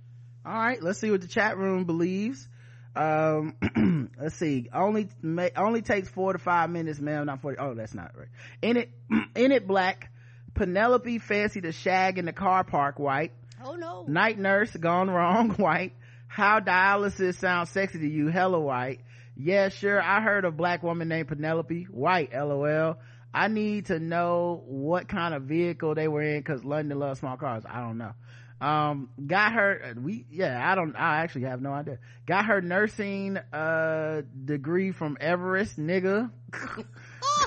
All 0.45 0.53
right 0.53 0.83
let's 0.83 0.99
see 0.99 1.11
what 1.11 1.20
the 1.20 1.29
chat 1.29 1.57
room 1.57 1.85
believes. 1.85 2.49
Um 2.95 4.11
let's 4.20 4.37
see. 4.37 4.69
Only 4.73 5.09
only 5.57 5.83
takes 5.83 6.09
four 6.09 6.33
to 6.33 6.39
five 6.39 6.70
minutes 6.70 7.01
ma'am 7.01 7.27
not 7.27 7.41
40 7.41 7.59
oh 7.59 7.74
that's 7.74 7.95
not 7.95 8.12
right. 8.16 8.29
In 8.61 8.77
it 8.77 8.91
in 9.37 9.53
it 9.53 9.66
black. 9.66 10.11
Penelope 10.55 11.19
fancy 11.19 11.61
the 11.61 11.73
shag 11.73 12.19
in 12.19 12.27
the 12.27 12.33
car 12.33 12.62
park 12.62 12.99
white. 12.99 13.33
Oh 13.65 13.74
no. 13.74 14.05
Night 14.07 14.39
nurse 14.39 14.74
gone 14.77 15.09
wrong, 15.11 15.51
white. 15.57 15.93
How 16.27 16.61
dialysis 16.61 17.37
sounds 17.37 17.70
sexy 17.70 17.99
to 17.99 18.09
you, 18.09 18.29
hella 18.29 18.59
white. 18.59 19.01
Yeah, 19.37 19.69
sure. 19.69 20.01
I 20.01 20.21
heard 20.21 20.45
a 20.45 20.51
black 20.51 20.83
woman 20.83 21.09
named 21.09 21.29
Penelope, 21.29 21.85
white, 21.91 22.33
lol. 22.35 22.97
I 23.35 23.49
need 23.49 23.87
to 23.87 23.99
know 23.99 24.63
what 24.67 25.09
kind 25.09 25.35
of 25.35 25.45
vehicle 25.45 25.95
they 25.95 26.07
were 26.07 26.23
in 26.23 26.43
cause 26.43 26.65
London 26.65 26.99
loves 26.99 27.21
small 27.21 27.37
cars. 27.37 27.65
I 27.69 27.81
don't 27.81 27.97
know. 27.97 28.13
Um, 28.61 29.09
got 29.27 29.55
her, 29.55 29.95
we, 30.01 30.27
yeah, 30.31 30.71
I 30.71 30.75
don't, 30.75 30.95
I 30.95 31.23
actually 31.23 31.43
have 31.43 31.61
no 31.61 31.73
idea. 31.73 31.99
Got 32.27 32.47
her 32.47 32.61
nursing, 32.61 33.39
uh, 33.53 34.23
degree 34.45 34.93
from 34.93 35.17
Everest, 35.21 35.79
nigga. 35.79 36.31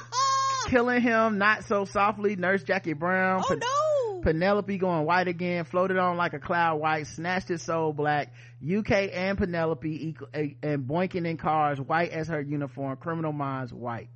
Killing 0.67 1.01
him 1.01 1.37
not 1.37 1.63
so 1.65 1.85
softly, 1.85 2.35
nurse 2.35 2.63
Jackie 2.63 2.93
Brown. 2.93 3.43
Oh 3.49 3.53
no 3.53 3.84
Penelope 4.25 4.77
going 4.79 5.05
white 5.05 5.27
again, 5.27 5.65
floated 5.65 5.97
on 5.97 6.17
like 6.17 6.33
a 6.33 6.39
cloud 6.39 6.77
white, 6.77 7.05
snatched 7.05 7.47
his 7.47 7.61
soul 7.61 7.93
black. 7.93 8.33
UK 8.59 9.11
and 9.13 9.37
Penelope 9.37 10.07
equal, 10.07 10.29
and 10.33 10.87
boinking 10.87 11.27
in 11.27 11.37
cars, 11.37 11.79
white 11.79 12.09
as 12.09 12.29
her 12.29 12.41
uniform, 12.41 12.97
criminal 12.97 13.31
minds 13.31 13.71
white. 13.71 14.09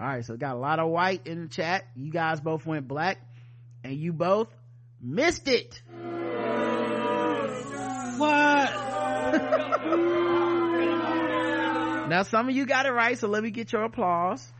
All 0.00 0.06
right, 0.06 0.24
so 0.24 0.36
got 0.36 0.54
a 0.54 0.58
lot 0.60 0.78
of 0.78 0.88
white 0.90 1.26
in 1.26 1.42
the 1.42 1.48
chat. 1.48 1.88
You 1.96 2.12
guys 2.12 2.40
both 2.40 2.66
went 2.66 2.86
black 2.86 3.18
and 3.82 3.94
you 3.94 4.12
both 4.12 4.46
missed 5.00 5.48
it. 5.48 5.82
What? 8.16 8.70
now 12.08 12.22
some 12.22 12.48
of 12.48 12.54
you 12.54 12.64
got 12.64 12.86
it 12.86 12.92
right, 12.92 13.18
so 13.18 13.26
let 13.26 13.42
me 13.42 13.50
get 13.50 13.72
your 13.72 13.82
applause. 13.82 14.52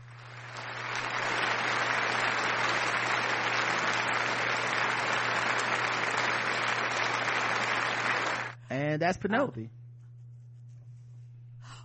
And 8.79 9.01
that's 9.01 9.17
Penelope. 9.17 9.69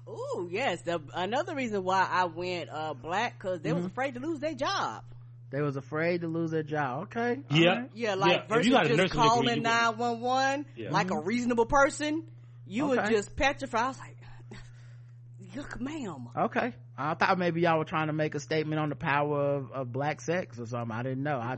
Oh 0.06 0.48
yes, 0.50 0.82
the, 0.82 1.00
another 1.14 1.54
reason 1.54 1.82
why 1.82 2.06
I 2.08 2.26
went 2.26 2.70
uh, 2.70 2.94
black 2.94 3.38
because 3.38 3.60
they 3.60 3.70
mm-hmm. 3.70 3.78
was 3.78 3.86
afraid 3.86 4.14
to 4.14 4.20
lose 4.20 4.38
their 4.38 4.54
job. 4.54 5.02
They 5.50 5.60
was 5.60 5.76
afraid 5.76 6.20
to 6.20 6.28
lose 6.28 6.50
their 6.50 6.62
job. 6.62 7.04
Okay. 7.04 7.40
Yeah. 7.50 7.68
Right. 7.68 7.90
Yeah, 7.94 8.14
like 8.14 8.44
yeah. 8.48 8.56
versus 8.56 8.96
just 8.96 9.12
calling 9.12 9.62
nine 9.62 9.96
one 9.96 10.20
one 10.20 10.66
like 10.76 11.08
mm-hmm. 11.08 11.16
a 11.16 11.20
reasonable 11.20 11.66
person, 11.66 12.24
you 12.66 12.92
okay. 12.92 13.02
would 13.02 13.10
just 13.10 13.34
petrified. 13.34 13.82
I 13.82 13.88
was 13.88 13.98
like, 13.98 14.16
"Look, 15.56 15.80
ma'am." 15.80 16.28
Okay. 16.36 16.74
I 16.96 17.14
thought 17.14 17.38
maybe 17.38 17.62
y'all 17.62 17.78
were 17.78 17.84
trying 17.84 18.06
to 18.06 18.12
make 18.12 18.36
a 18.36 18.40
statement 18.40 18.80
on 18.80 18.88
the 18.88 18.94
power 18.94 19.56
of, 19.56 19.72
of 19.72 19.92
black 19.92 20.20
sex 20.20 20.60
or 20.60 20.66
something. 20.66 20.96
I 20.96 21.02
didn't 21.02 21.24
know. 21.24 21.38
Mm-hmm. 21.38 21.48
I 21.50 21.56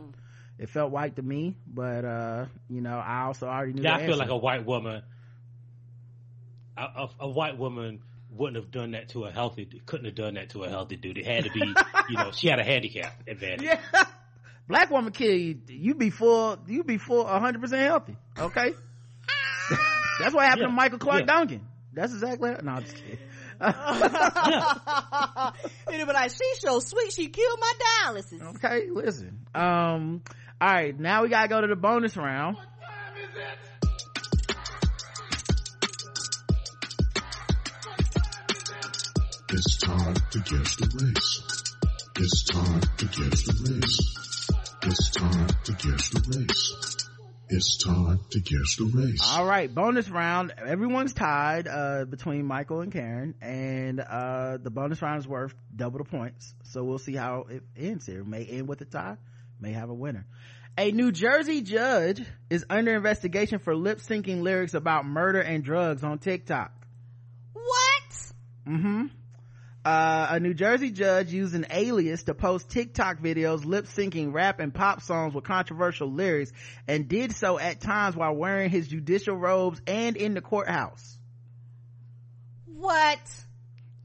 it 0.59 0.71
felt 0.71 0.91
white 0.91 1.17
to 1.17 1.23
me, 1.23 1.55
but 1.67 2.05
uh, 2.05 2.47
you 2.69 2.81
know, 2.81 2.97
I 2.97 3.25
also 3.25 3.47
already 3.47 3.75
knew. 3.75 3.83
Yeah, 3.83 3.97
I 3.97 4.07
feel 4.07 4.17
like 4.17 4.31
a 4.31 4.37
white 4.37 4.65
woman 4.65 5.03
a, 6.77 7.09
a, 7.21 7.29
white 7.29 7.57
woman 7.59 8.01
wouldn't 8.31 8.57
have 8.57 8.71
done 8.71 8.93
that 8.93 9.09
to 9.11 9.25
a 9.25 9.31
healthy, 9.31 9.69
couldn't 9.87 10.07
have 10.07 10.15
done 10.15 10.35
that 10.35 10.51
to 10.51 10.65
a 10.65 10.69
healthy 10.69 10.97
dude. 10.97 11.19
It 11.19 11.27
had 11.27 11.45
to 11.45 11.51
be, 11.51 11.61
you 12.11 12.17
know, 12.17 12.31
she 12.33 12.49
had 12.49 12.59
a 12.59 12.65
handicap 12.65 13.23
advantage. 13.27 13.69
Yeah. 13.93 14.05
Black 14.69 14.91
woman 14.91 15.13
kill 15.13 15.33
you, 15.33 15.61
you 15.69 15.95
be 15.95 16.11
full, 16.11 16.59
you 16.67 16.83
be 16.83 16.99
full 16.99 17.25
100% 17.25 17.71
healthy. 17.79 18.17
Okay. 18.37 18.75
That's 20.19 20.35
what 20.35 20.45
happened 20.45 20.63
yeah. 20.63 20.67
to 20.67 20.73
Michael 20.73 20.99
Clarke 20.99 21.21
yeah. 21.21 21.27
Duncan. 21.27 21.69
That's 21.93 22.13
exactly, 22.13 22.51
no, 22.63 22.73
I'm 22.73 22.83
just 22.83 22.97
kidding. 22.97 23.19
yeah. 23.61 25.53
but 25.87 26.15
like, 26.15 26.31
she's 26.31 26.61
so 26.61 26.81
sweet, 26.81 27.13
she 27.13 27.29
killed 27.29 27.61
my 27.61 27.73
dialysis. 27.79 28.57
Okay, 28.57 28.91
listen. 28.91 29.47
Um, 29.55 30.23
all 30.61 30.69
right, 30.69 30.99
now 30.99 31.23
we 31.23 31.29
gotta 31.29 31.49
go 31.49 31.61
to 31.61 31.69
the 31.69 31.77
bonus 31.77 32.17
round. 32.17 32.57
It's 39.49 39.77
time 39.77 40.15
to 40.33 40.39
guess 40.41 40.75
the 40.75 40.91
race. 41.05 41.43
It's 42.17 42.43
time 42.45 42.81
to 42.81 43.05
guess 43.05 43.43
the 43.45 43.79
race. 43.81 44.49
It's 44.83 45.11
time 45.11 45.47
to 45.65 45.73
guess 45.73 46.09
the 46.09 46.37
race. 46.37 47.09
It's 47.49 47.77
time 47.77 48.21
to 48.31 48.41
guess 48.41 48.77
the 48.77 48.91
race. 48.93 49.21
All 49.23 49.47
right, 49.47 49.73
bonus 49.73 50.09
round. 50.09 50.53
Everyone's 50.59 51.15
tied 51.15 51.69
uh, 51.69 52.07
between 52.07 52.45
Michael 52.45 52.81
and 52.81 52.91
Karen, 52.93 53.35
and 53.41 54.01
uh, 54.01 54.59
the 54.61 54.71
bonus 54.71 55.01
round 55.01 55.21
is 55.21 55.29
worth 55.29 55.55
double 55.75 55.99
the 55.99 56.05
points. 56.05 56.53
So 56.65 56.83
we'll 56.83 56.99
see 56.99 57.15
how 57.15 57.47
it 57.49 57.63
ends 57.77 58.05
here. 58.05 58.25
May 58.25 58.45
end 58.47 58.67
with 58.67 58.81
a 58.81 58.85
tie, 58.85 59.17
may 59.61 59.71
have 59.75 59.91
a 59.91 59.95
winner. 59.95 60.27
A 60.77 60.91
New 60.91 61.13
Jersey 61.13 61.63
judge 61.63 62.21
is 62.51 62.67
under 62.69 62.97
investigation 62.97 63.61
for 63.61 63.77
lip 63.77 64.01
syncing 64.01 64.43
lyrics 64.43 64.75
about 64.75 65.07
murder 65.07 65.41
and 65.41 65.63
drugs 65.63 66.03
on 66.03 66.19
TikTok. 66.19 66.73
What? 67.53 68.33
Mm-hmm. 68.67 69.07
Uh, 69.87 70.27
a 70.31 70.41
New 70.41 70.53
Jersey 70.53 70.91
judge 70.91 71.33
used 71.33 71.55
an 71.55 71.65
alias 71.71 72.25
to 72.25 72.35
post 72.35 72.69
TikTok 72.69 73.21
videos 73.21 73.65
lip 73.65 73.87
syncing 73.87 74.33
rap 74.33 74.59
and 74.59 74.75
pop 74.75 75.01
songs 75.01 75.33
with 75.33 75.45
controversial 75.45 76.11
lyrics 76.11 76.51
and 76.89 77.07
did 77.07 77.31
so 77.31 77.57
at 77.57 77.81
times 77.81 78.17
while 78.17 78.35
wearing 78.35 78.69
his 78.69 78.89
judicial 78.89 79.37
robes 79.37 79.81
and 79.87 80.17
in 80.17 80.35
the 80.35 80.41
courthouse. 80.41 81.17
What? 82.65 83.21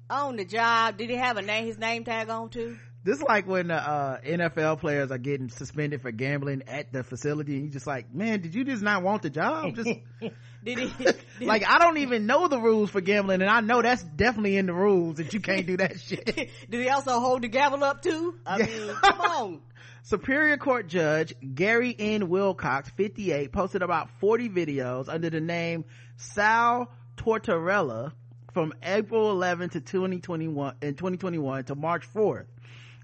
On 0.07 0.35
the 0.35 0.45
job? 0.45 0.99
Did 0.99 1.09
he 1.09 1.15
have 1.15 1.37
a 1.37 1.41
name, 1.41 1.65
his 1.65 1.79
name 1.79 2.03
tag 2.03 2.29
on 2.29 2.49
too? 2.49 2.77
This 3.03 3.17
is 3.17 3.23
like 3.23 3.47
when 3.47 3.71
uh, 3.71 4.19
NFL 4.23 4.79
players 4.79 5.09
are 5.09 5.17
getting 5.17 5.49
suspended 5.49 6.03
for 6.03 6.11
gambling 6.11 6.63
at 6.67 6.93
the 6.93 7.03
facility, 7.03 7.55
and 7.55 7.65
you 7.65 7.71
just 7.71 7.87
like, 7.87 8.13
man, 8.13 8.41
did 8.41 8.53
you 8.53 8.63
just 8.63 8.83
not 8.83 9.01
want 9.01 9.23
the 9.23 9.31
job? 9.31 9.75
Just 9.75 9.89
did 10.63 10.77
he? 10.77 10.87
Did 10.87 11.17
like 11.41 11.67
I 11.67 11.79
don't 11.79 11.97
even 11.97 12.27
know 12.27 12.47
the 12.47 12.59
rules 12.59 12.91
for 12.91 13.01
gambling, 13.01 13.41
and 13.41 13.49
I 13.49 13.61
know 13.61 13.81
that's 13.81 14.03
definitely 14.03 14.55
in 14.57 14.67
the 14.67 14.73
rules 14.73 15.17
that 15.17 15.33
you 15.33 15.39
can't 15.39 15.65
do 15.65 15.77
that 15.77 15.99
shit. 15.99 16.25
did 16.35 16.49
he 16.69 16.89
also 16.89 17.19
hold 17.19 17.41
the 17.41 17.47
gavel 17.47 17.83
up 17.83 18.03
too? 18.03 18.35
I 18.45 18.59
yeah. 18.59 18.65
mean, 18.67 18.87
come 19.01 19.21
on. 19.21 19.61
Superior 20.03 20.57
Court 20.57 20.87
Judge 20.87 21.33
Gary 21.55 21.95
N. 21.97 22.29
Wilcox, 22.29 22.89
58, 22.91 23.51
posted 23.51 23.81
about 23.81 24.09
40 24.19 24.49
videos 24.49 25.09
under 25.09 25.31
the 25.31 25.41
name 25.41 25.85
Sal 26.17 26.91
Tortorella 27.17 28.11
from 28.53 28.73
April 28.83 29.31
11 29.31 29.71
to 29.71 29.81
2021 29.81 30.75
in 30.83 30.93
2021 30.93 31.63
to 31.65 31.75
March 31.75 32.07
4th 32.13 32.45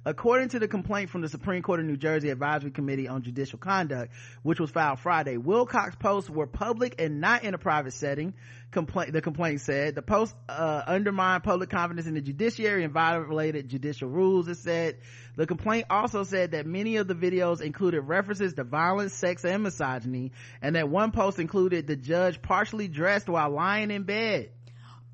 According 0.05 0.49
to 0.49 0.59
the 0.59 0.67
complaint 0.67 1.09
from 1.09 1.21
the 1.21 1.27
Supreme 1.27 1.61
Court 1.61 1.81
of 1.81 1.85
New 1.85 1.97
Jersey 1.97 2.29
Advisory 2.29 2.71
Committee 2.71 3.09
on 3.09 3.23
Judicial 3.23 3.59
Conduct, 3.59 4.13
which 4.41 4.59
was 4.59 4.71
filed 4.71 4.99
Friday, 4.99 5.35
Wilcox 5.35 5.95
posts 5.95 6.29
were 6.29 6.47
public 6.47 6.95
and 6.99 7.19
not 7.19 7.43
in 7.43 7.53
a 7.53 7.57
private 7.57 7.91
setting. 7.91 8.33
Complaint, 8.71 9.11
the 9.11 9.21
complaint 9.21 9.59
said 9.61 9.95
the 9.95 10.01
posts 10.01 10.35
uh, 10.47 10.83
undermined 10.87 11.43
public 11.43 11.69
confidence 11.69 12.07
in 12.07 12.13
the 12.13 12.21
judiciary 12.21 12.83
and 12.83 12.93
violated 12.93 13.67
judicial 13.67 14.07
rules. 14.07 14.47
It 14.47 14.57
said 14.57 14.97
the 15.35 15.45
complaint 15.45 15.87
also 15.89 16.23
said 16.23 16.51
that 16.51 16.65
many 16.65 16.97
of 16.97 17.07
the 17.07 17.15
videos 17.15 17.61
included 17.61 18.01
references 18.01 18.53
to 18.53 18.63
violence, 18.63 19.13
sex, 19.13 19.43
and 19.43 19.63
misogyny, 19.63 20.31
and 20.61 20.75
that 20.75 20.89
one 20.89 21.11
post 21.11 21.37
included 21.39 21.85
the 21.87 21.95
judge 21.95 22.41
partially 22.41 22.87
dressed 22.87 23.27
while 23.27 23.49
lying 23.49 23.91
in 23.91 24.03
bed. 24.03 24.51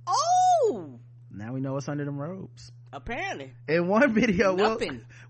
Oh, 0.05 0.99
Now 1.31 1.53
we 1.53 1.61
know 1.61 1.73
what's 1.73 1.89
under 1.89 2.05
them 2.05 2.19
robes. 2.19 2.72
Apparently. 2.94 3.53
In 3.68 3.88
one 3.88 4.14
video, 4.14 4.53
Wil- 4.56 4.80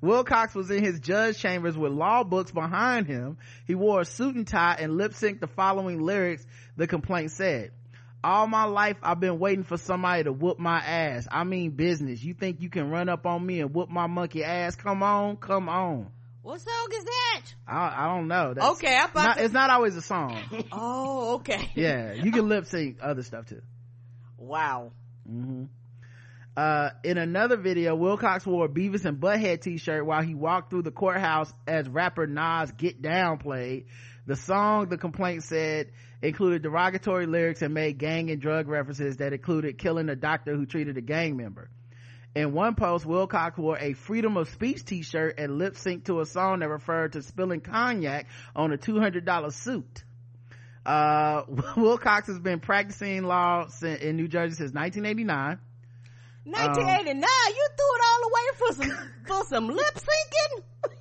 Wilcox 0.01 0.53
was 0.53 0.69
in 0.69 0.83
his 0.83 0.99
judge 0.99 1.37
chambers 1.39 1.77
with 1.77 1.91
law 1.91 2.23
books 2.23 2.51
behind 2.51 3.07
him. 3.07 3.37
He 3.65 3.75
wore 3.75 4.01
a 4.01 4.05
suit 4.05 4.35
and 4.35 4.47
tie 4.47 4.75
and 4.79 4.97
lip 4.97 5.13
synced 5.13 5.39
the 5.39 5.47
following 5.47 6.01
lyrics, 6.01 6.45
the 6.77 6.87
complaint 6.87 7.31
said. 7.31 7.71
All 8.23 8.47
my 8.47 8.63
life 8.63 8.95
I've 9.03 9.19
been 9.19 9.37
waiting 9.37 9.63
for 9.65 9.77
somebody 9.77 10.23
to 10.23 10.31
whoop 10.31 10.57
my 10.57 10.77
ass. 10.79 11.27
I 11.29 11.43
mean 11.43 11.71
business. 11.71 12.23
You 12.23 12.33
think 12.33 12.61
you 12.61 12.69
can 12.69 12.89
run 12.89 13.09
up 13.09 13.25
on 13.25 13.45
me 13.45 13.59
and 13.59 13.73
whoop 13.73 13.89
my 13.89 14.07
monkey 14.07 14.43
ass? 14.45 14.75
Come 14.75 15.03
on, 15.03 15.35
come 15.37 15.67
on. 15.67 16.09
What 16.41 16.59
song 16.61 16.87
is 16.93 17.03
that? 17.05 17.41
I, 17.67 18.03
I 18.03 18.15
don't 18.15 18.27
know. 18.27 18.53
That's 18.53 18.67
Okay, 18.77 18.97
about 18.97 19.13
not, 19.15 19.37
to- 19.37 19.43
it's 19.45 19.53
not 19.53 19.69
always 19.69 19.95
a 19.95 20.01
song. 20.01 20.37
Oh, 20.71 21.35
okay. 21.35 21.71
yeah, 21.75 22.13
you 22.13 22.31
can 22.31 22.47
lip 22.49 22.65
sync 22.65 22.97
other 23.01 23.23
stuff 23.23 23.45
too. 23.45 23.61
Wow. 24.37 24.91
Mm-hmm. 25.29 25.65
Uh, 26.55 26.91
in 27.03 27.17
another 27.17 27.57
video, 27.57 27.95
Wilcox 27.95 28.45
wore 28.45 28.65
a 28.65 28.69
Beavis 28.69 29.05
and 29.05 29.19
Butthead 29.19 29.61
t-shirt 29.61 30.05
while 30.05 30.21
he 30.21 30.35
walked 30.35 30.69
through 30.69 30.83
the 30.83 30.91
courthouse 30.91 31.51
as 31.65 31.89
rapper 31.89 32.27
Nas 32.27 32.71
Get 32.73 33.01
Down 33.01 33.39
played. 33.39 33.85
The 34.27 34.35
song, 34.35 34.87
the 34.89 34.97
complaint 34.97 35.43
said, 35.43 35.91
included 36.21 36.61
derogatory 36.61 37.25
lyrics 37.25 37.63
and 37.63 37.73
made 37.73 37.97
gang 37.97 38.29
and 38.29 38.39
drug 38.39 38.67
references 38.67 39.17
that 39.17 39.33
included 39.33 39.79
killing 39.79 40.09
a 40.09 40.15
doctor 40.15 40.55
who 40.55 40.65
treated 40.65 40.97
a 40.97 41.01
gang 41.01 41.35
member. 41.37 41.69
In 42.35 42.53
one 42.53 42.75
post, 42.75 43.05
Wilcox 43.05 43.57
wore 43.57 43.77
a 43.77 43.93
freedom 43.93 44.37
of 44.37 44.49
speech 44.49 44.85
t-shirt 44.85 45.35
and 45.39 45.57
lip 45.57 45.73
synced 45.75 46.05
to 46.05 46.19
a 46.19 46.25
song 46.25 46.59
that 46.59 46.69
referred 46.69 47.13
to 47.13 47.21
spilling 47.23 47.61
cognac 47.61 48.27
on 48.55 48.71
a 48.71 48.77
$200 48.77 49.53
suit. 49.53 50.03
Uh, 50.85 51.43
Wilcox 51.77 52.27
has 52.27 52.39
been 52.39 52.59
practicing 52.59 53.23
law 53.23 53.67
in 53.81 54.17
New 54.17 54.27
Jersey 54.27 54.55
since 54.55 54.71
1989. 54.71 55.59
1989, 56.45 57.21
you 57.55 57.67
threw 57.77 57.95
it 57.95 58.01
all 58.09 58.21
away 58.29 58.47
for 58.57 58.73
some 58.73 59.11
for 59.27 59.45
some 59.45 59.67
lip 59.67 59.95
syncing. 59.95 60.63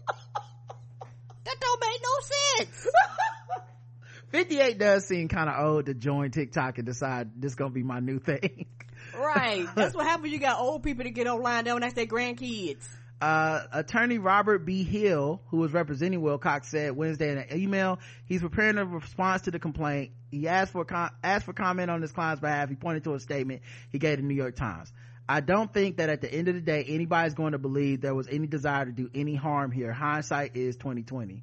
that 1.44 1.60
don't 1.60 1.81
make 1.81 2.01
no 2.02 2.64
sense. 2.64 2.86
58 4.31 4.78
does 4.78 5.06
seem 5.06 5.28
kind 5.28 5.51
of 5.51 5.62
old 5.64 5.86
to 5.86 5.94
join 5.94 6.31
TikTok 6.31 6.78
and 6.78 6.86
decide 6.86 7.31
this 7.36 7.55
gonna 7.55 7.70
be 7.70 7.82
my 7.82 8.01
new 8.01 8.19
thing. 8.19 8.66
Right. 9.14 9.66
That's 9.74 9.94
what 9.94 10.06
happens. 10.06 10.32
You 10.32 10.39
got 10.39 10.59
old 10.59 10.82
people 10.82 11.05
to 11.05 11.10
get 11.10 11.27
online. 11.27 11.64
Don't 11.64 11.82
ask 11.82 11.94
their 11.94 12.06
grandkids. 12.06 12.89
Uh, 13.20 13.62
attorney 13.73 14.19
Robert 14.19 14.64
B. 14.64 14.82
Hill, 14.82 15.40
who 15.48 15.59
was 15.59 15.73
representing 15.73 16.23
Wilcox, 16.23 16.69
said 16.69 16.97
Wednesday 16.97 17.31
in 17.31 17.39
an 17.39 17.56
email 17.56 18.01
he's 18.27 18.40
preparing 18.40 18.78
a 18.78 18.85
response 18.85 19.43
to 19.43 19.52
the 19.52 19.60
complaint. 19.60 20.10
He 20.31 20.48
asked 20.48 20.73
for 20.73 20.85
com- 20.85 21.10
asked 21.23 21.44
for 21.44 21.52
comment 21.52 21.89
on 21.89 22.02
his 22.02 22.10
client's 22.10 22.40
behalf. 22.40 22.69
He 22.69 22.74
pointed 22.74 23.05
to 23.05 23.14
a 23.14 23.20
statement 23.20 23.62
he 23.90 23.98
gave 23.98 24.16
the 24.16 24.24
New 24.24 24.35
York 24.35 24.56
Times. 24.56 24.93
I 25.32 25.40
don't 25.40 25.72
think 25.72 25.96
that 25.96 26.10
at 26.10 26.20
the 26.20 26.30
end 26.30 26.48
of 26.48 26.54
the 26.54 26.60
day 26.60 26.84
anybody's 26.86 27.32
going 27.32 27.52
to 27.52 27.59
believe 27.59 28.02
there 28.02 28.14
was 28.14 28.28
any 28.28 28.46
desire 28.46 28.84
to 28.84 28.92
do 28.92 29.09
any 29.14 29.34
harm 29.34 29.70
here. 29.70 29.90
Hindsight 29.90 30.56
is 30.56 30.76
twenty 30.76 31.04
twenty. 31.04 31.42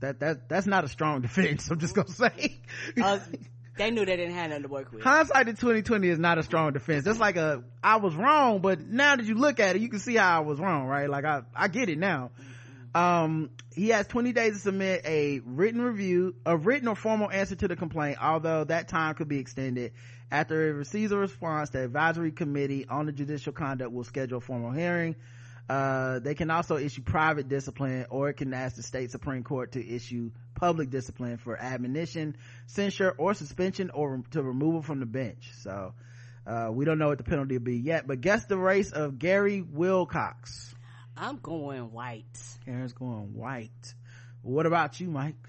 That 0.00 0.20
that 0.20 0.48
that's 0.48 0.66
not 0.66 0.84
a 0.84 0.88
strong 0.88 1.20
defense. 1.26 1.70
I'm 1.70 1.78
just 1.80 1.94
gonna 1.94 2.08
say. 2.08 2.60
Uh, 2.98 3.18
they 3.76 3.90
knew 3.90 4.06
they 4.06 4.16
didn't 4.16 4.34
have 4.34 4.48
nothing 4.48 4.62
to 4.62 4.68
work 4.70 4.90
with. 4.90 5.02
hindsight 5.02 5.48
in 5.48 5.56
2020 5.56 6.08
is 6.08 6.18
not 6.18 6.38
a 6.38 6.42
strong 6.44 6.72
defense 6.72 7.04
that's 7.04 7.18
like 7.18 7.36
a 7.36 7.64
i 7.82 7.96
was 7.96 8.14
wrong 8.14 8.60
but 8.60 8.80
now 8.80 9.16
that 9.16 9.24
you 9.26 9.34
look 9.34 9.58
at 9.58 9.74
it 9.74 9.82
you 9.82 9.88
can 9.88 9.98
see 9.98 10.14
how 10.14 10.36
i 10.36 10.40
was 10.40 10.60
wrong 10.60 10.86
right 10.86 11.10
like 11.10 11.24
i 11.24 11.42
i 11.56 11.66
get 11.66 11.88
it 11.88 11.98
now 11.98 12.30
um 12.94 13.50
he 13.74 13.88
has 13.88 14.06
20 14.06 14.32
days 14.32 14.52
to 14.52 14.58
submit 14.60 15.02
a 15.04 15.40
written 15.44 15.82
review 15.82 16.36
a 16.46 16.56
written 16.56 16.86
or 16.86 16.94
formal 16.94 17.28
answer 17.28 17.56
to 17.56 17.66
the 17.66 17.74
complaint 17.74 18.16
although 18.22 18.62
that 18.62 18.86
time 18.86 19.12
could 19.16 19.26
be 19.26 19.40
extended 19.40 19.92
after 20.30 20.68
it 20.68 20.72
receives 20.72 21.12
a 21.12 21.16
response 21.16 21.70
the 21.70 21.84
advisory 21.84 22.32
committee 22.32 22.86
on 22.88 23.06
the 23.06 23.12
judicial 23.12 23.52
conduct 23.52 23.92
will 23.92 24.04
schedule 24.04 24.38
a 24.38 24.40
formal 24.40 24.70
hearing. 24.70 25.16
Uh, 25.68 26.18
they 26.18 26.34
can 26.34 26.50
also 26.50 26.76
issue 26.76 27.02
private 27.02 27.48
discipline 27.48 28.04
or 28.10 28.28
it 28.28 28.34
can 28.34 28.52
ask 28.52 28.76
the 28.76 28.82
state 28.82 29.10
supreme 29.10 29.42
court 29.42 29.72
to 29.72 29.86
issue 29.86 30.30
public 30.54 30.90
discipline 30.90 31.38
for 31.38 31.56
admonition 31.56 32.36
censure 32.66 33.14
or 33.16 33.32
suspension 33.32 33.88
or 33.90 34.22
to 34.30 34.42
removal 34.42 34.82
from 34.82 35.00
the 35.00 35.06
bench. 35.06 35.50
So 35.60 35.94
uh, 36.46 36.68
we 36.70 36.84
don't 36.84 36.98
know 36.98 37.08
what 37.08 37.18
the 37.18 37.24
penalty 37.24 37.56
will 37.56 37.64
be 37.64 37.78
yet 37.78 38.06
but 38.06 38.20
guess 38.20 38.44
the 38.44 38.58
race 38.58 38.92
of 38.92 39.18
gary 39.18 39.62
wilcox. 39.62 40.74
I'm 41.16 41.38
going 41.38 41.92
white. 41.92 42.38
karen's 42.66 42.92
going 42.92 43.34
white. 43.34 43.94
What 44.42 44.66
about 44.66 45.00
you 45.00 45.08
mike 45.08 45.48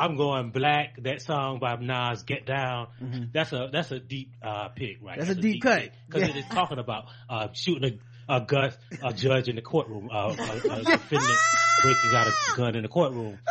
I'm 0.00 0.16
going 0.16 0.50
black. 0.50 1.02
That 1.02 1.22
song 1.22 1.58
by 1.58 1.76
Nas, 1.76 2.22
"Get 2.22 2.46
Down." 2.46 2.88
That's 3.32 3.52
a 3.52 3.68
that's 3.72 3.90
a 3.92 4.00
deep 4.00 4.34
uh, 4.42 4.68
pick, 4.68 4.98
right? 5.02 5.18
Mm-hmm. 5.18 5.26
That's 5.28 5.38
a 5.38 5.42
deep 5.42 5.62
cut. 5.62 5.90
because 6.08 6.22
Yeah. 6.28 6.34
it 6.34 6.36
is 6.38 6.44
talking 6.46 6.78
about 6.78 7.06
uh, 7.28 7.48
shooting 7.52 7.98
a, 8.28 8.36
a 8.36 8.40
gun, 8.40 8.72
a 9.02 9.12
judge 9.12 9.48
in 9.48 9.56
the 9.56 9.62
courtroom, 9.62 10.08
uh, 10.12 10.16
a, 10.16 10.32
a 10.72 10.82
defendant 10.84 11.38
breaking 11.82 12.14
out 12.14 12.26
a 12.28 12.32
gun 12.56 12.74
in 12.76 12.82
the 12.82 12.88
courtroom. 12.88 13.38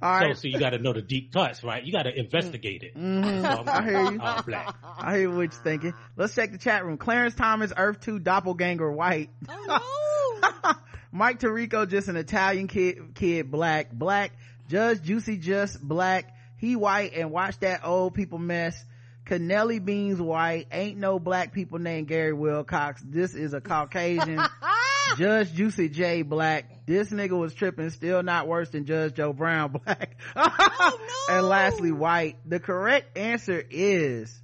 all 0.00 0.20
So, 0.20 0.26
right 0.26 0.36
so 0.36 0.48
you 0.48 0.58
got 0.58 0.70
to 0.70 0.78
know 0.78 0.92
the 0.92 1.02
deep 1.02 1.32
cuts, 1.32 1.64
right? 1.64 1.82
You 1.82 1.92
got 1.92 2.02
to 2.04 2.16
investigate 2.16 2.82
it. 2.84 2.92
I'm 2.96 3.22
Mm-hmm. 3.22 3.68
I 3.68 3.82
hear 3.84 4.12
you. 4.12 4.20
Uh, 4.20 4.42
black. 4.42 4.74
i 4.98 5.16
hear 5.18 5.30
what 5.30 5.40
you're 5.40 5.50
thinking 5.50 5.94
let's 6.16 6.34
check 6.34 6.52
the 6.52 6.58
chat 6.58 6.84
room 6.84 6.96
clarence 6.98 7.34
thomas 7.34 7.72
earth 7.76 8.00
2 8.00 8.18
doppelganger 8.20 8.90
white 8.92 9.30
Oh 9.48 9.64
no. 9.66 10.72
Mike 11.10 11.40
Tirico, 11.40 11.88
just 11.88 12.08
an 12.08 12.16
Italian 12.16 12.68
kid, 12.68 13.14
kid, 13.14 13.50
black, 13.50 13.90
black. 13.90 14.32
Judge 14.68 15.02
Juicy, 15.02 15.38
just 15.38 15.80
black. 15.80 16.34
He 16.58 16.76
white 16.76 17.12
and 17.14 17.30
watch 17.30 17.58
that 17.60 17.84
old 17.84 18.14
people 18.14 18.38
mess. 18.38 18.84
Canelli 19.26 19.82
Beans 19.84 20.20
white. 20.20 20.68
Ain't 20.72 20.98
no 20.98 21.18
black 21.18 21.52
people 21.52 21.78
named 21.78 22.08
Gary 22.08 22.32
Wilcox. 22.32 23.02
This 23.04 23.34
is 23.34 23.54
a 23.54 23.60
Caucasian. 23.60 24.40
Judge 25.16 25.52
Juicy 25.54 25.88
J 25.88 26.22
black. 26.22 26.86
This 26.86 27.10
nigga 27.10 27.38
was 27.38 27.54
tripping, 27.54 27.90
still 27.90 28.22
not 28.22 28.46
worse 28.46 28.70
than 28.70 28.84
Judge 28.84 29.14
Joe 29.14 29.32
Brown 29.32 29.72
black. 29.72 30.18
Oh, 30.36 30.96
no. 31.28 31.34
And 31.36 31.48
lastly, 31.48 31.92
white. 31.92 32.36
The 32.46 32.60
correct 32.60 33.16
answer 33.16 33.62
is, 33.70 34.38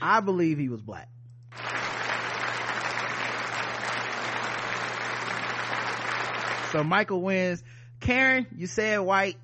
I 0.00 0.20
believe 0.20 0.58
he 0.58 0.68
was 0.68 0.80
black. 0.82 1.08
So 6.72 6.82
Michael 6.82 7.22
wins. 7.22 7.62
Karen, 8.04 8.46
you 8.54 8.66
said 8.66 8.98
white. 8.98 9.38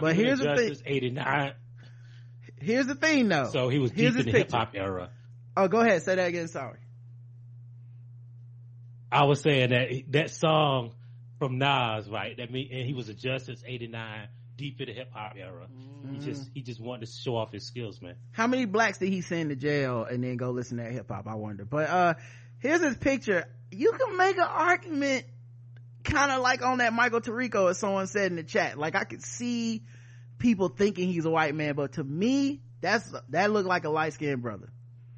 But 0.00 0.16
here's 0.16 0.38
the 0.38 0.56
thing. 0.56 0.68
Justice 0.68 0.82
'89. 0.86 1.52
Here's 2.60 2.86
the 2.86 2.94
thing 2.94 3.28
though. 3.28 3.50
So 3.52 3.68
he 3.68 3.78
was 3.78 3.90
Here's 3.90 4.14
deep 4.14 4.26
in 4.26 4.32
the 4.32 4.38
hip 4.38 4.50
hop 4.50 4.70
era. 4.74 5.10
Oh, 5.56 5.66
go 5.68 5.80
ahead. 5.80 6.02
Say 6.02 6.14
that 6.14 6.28
again. 6.28 6.48
Sorry. 6.48 6.78
I 9.12 9.24
was 9.24 9.40
saying 9.40 9.70
that 9.70 9.88
that 10.10 10.30
song 10.30 10.92
from 11.38 11.58
Nas, 11.58 12.08
right? 12.08 12.36
That 12.36 12.50
mean, 12.50 12.68
and 12.72 12.86
he 12.86 12.94
was 12.94 13.08
a 13.08 13.14
Justice 13.14 13.62
'89, 13.66 14.28
deep 14.60 14.78
in 14.78 14.88
the 14.88 14.92
hip 14.92 15.10
hop 15.12 15.34
era. 15.38 15.66
He 16.12 16.18
just 16.18 16.50
he 16.52 16.60
just 16.60 16.80
wanted 16.80 17.06
to 17.06 17.12
show 17.12 17.34
off 17.36 17.50
his 17.50 17.66
skills, 17.66 18.02
man. 18.02 18.14
How 18.32 18.46
many 18.46 18.66
blacks 18.66 18.98
did 18.98 19.08
he 19.08 19.22
send 19.22 19.48
to 19.48 19.56
jail 19.56 20.04
and 20.04 20.22
then 20.22 20.36
go 20.36 20.50
listen 20.50 20.76
to 20.76 20.82
that 20.84 20.92
hip 20.92 21.08
hop? 21.08 21.26
I 21.26 21.34
wonder. 21.34 21.64
But 21.64 21.88
uh 21.88 22.14
here's 22.58 22.82
his 22.82 22.96
picture. 22.96 23.46
You 23.70 23.92
can 23.92 24.18
make 24.18 24.36
an 24.36 24.46
argument 24.46 25.24
kind 26.04 26.30
of 26.30 26.42
like 26.42 26.62
on 26.62 26.78
that 26.78 26.92
Michael 26.92 27.22
Tirico, 27.22 27.70
as 27.70 27.78
someone 27.78 28.06
said 28.06 28.30
in 28.30 28.36
the 28.36 28.42
chat. 28.42 28.78
Like 28.78 28.94
I 28.94 29.04
could 29.04 29.22
see 29.22 29.82
people 30.38 30.68
thinking 30.68 31.08
he's 31.08 31.24
a 31.24 31.30
white 31.30 31.54
man, 31.54 31.74
but 31.74 31.92
to 31.94 32.04
me, 32.04 32.60
that's 32.82 33.10
that 33.30 33.50
looked 33.50 33.68
like 33.68 33.84
a 33.84 33.90
light 33.90 34.12
skinned 34.12 34.42
brother. 34.42 34.70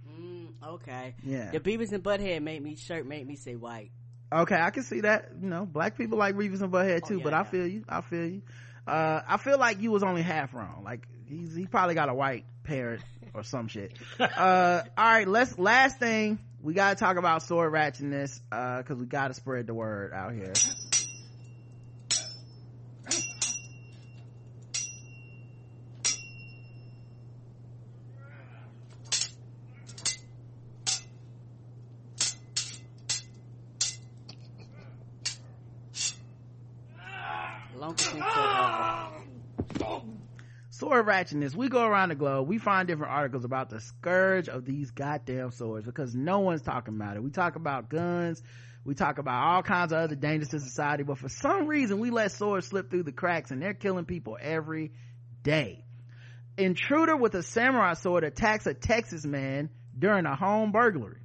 Mm, 0.08 0.48
okay. 0.64 1.16
Yeah. 1.24 1.50
The 1.50 1.58
Beavis 1.60 1.92
and 1.92 2.02
Butthead 2.02 2.42
made 2.42 2.62
me 2.62 2.76
shirt 2.76 3.06
made 3.06 3.26
me 3.26 3.34
say 3.34 3.56
white. 3.56 3.90
Okay, 4.32 4.56
I 4.58 4.70
can 4.70 4.82
see 4.82 5.00
that. 5.00 5.30
You 5.40 5.48
know, 5.48 5.66
black 5.66 5.98
people 5.98 6.16
like 6.16 6.34
Beavis 6.34 6.62
and 6.62 6.72
Butthead 6.72 7.06
too, 7.06 7.14
Oh, 7.14 7.18
yeah, 7.18 7.24
but 7.24 7.34
I 7.34 7.44
feel 7.44 7.66
you. 7.66 7.84
I 7.88 8.00
feel 8.00 8.26
you. 8.26 8.42
Uh, 8.86 9.20
I 9.26 9.36
feel 9.36 9.58
like 9.58 9.80
you 9.80 9.90
was 9.90 10.02
only 10.02 10.22
half 10.22 10.54
wrong. 10.54 10.82
Like 10.84 11.06
he's 11.26 11.54
he 11.54 11.66
probably 11.66 11.94
got 11.94 12.08
a 12.08 12.14
white 12.14 12.44
parent 12.64 13.02
or 13.34 13.42
some 13.42 13.68
shit. 13.68 13.92
Uh, 14.20 14.82
all 14.96 15.04
right, 15.04 15.28
let's 15.28 15.58
last 15.58 15.98
thing 15.98 16.38
we 16.60 16.74
gotta 16.74 16.96
talk 16.96 17.16
about 17.16 17.42
sword 17.42 17.72
ratchetness 17.72 18.40
uh, 18.50 18.78
because 18.78 18.98
we 18.98 19.06
gotta 19.06 19.34
spread 19.34 19.66
the 19.66 19.74
word 19.74 20.12
out 20.12 20.32
here. 20.32 20.52
longest 37.82 38.14
intro 38.14 38.28
ever. 38.28 39.12
Sword 41.02 41.26
ratchetness. 41.26 41.54
We 41.54 41.68
go 41.68 41.84
around 41.84 42.10
the 42.10 42.14
globe 42.14 42.48
we 42.48 42.58
find 42.58 42.88
different 42.88 43.12
articles 43.12 43.44
about 43.44 43.70
the 43.70 43.80
scourge 43.80 44.48
of 44.48 44.64
these 44.64 44.90
goddamn 44.90 45.50
swords 45.50 45.86
because 45.86 46.14
no 46.14 46.40
one's 46.40 46.62
talking 46.62 46.94
about 46.94 47.16
it. 47.16 47.22
We 47.22 47.30
talk 47.30 47.56
about 47.56 47.88
guns. 47.88 48.42
We 48.84 48.94
talk 48.94 49.18
about 49.18 49.44
all 49.44 49.62
kinds 49.62 49.92
of 49.92 49.98
other 49.98 50.16
dangers 50.16 50.48
to 50.48 50.60
society 50.60 51.02
but 51.04 51.18
for 51.18 51.28
some 51.28 51.66
reason 51.66 52.00
we 52.00 52.10
let 52.10 52.32
swords 52.32 52.66
slip 52.66 52.90
through 52.90 53.04
the 53.04 53.12
cracks 53.12 53.50
and 53.50 53.62
they're 53.62 53.74
killing 53.74 54.04
people 54.04 54.36
every 54.40 54.92
day. 55.42 55.84
Intruder 56.58 57.16
with 57.16 57.34
a 57.34 57.42
samurai 57.42 57.94
sword 57.94 58.24
attacks 58.24 58.66
a 58.66 58.74
texas 58.74 59.24
man 59.24 59.70
during 59.98 60.26
a 60.26 60.34
home 60.34 60.72
burglary. 60.72 61.20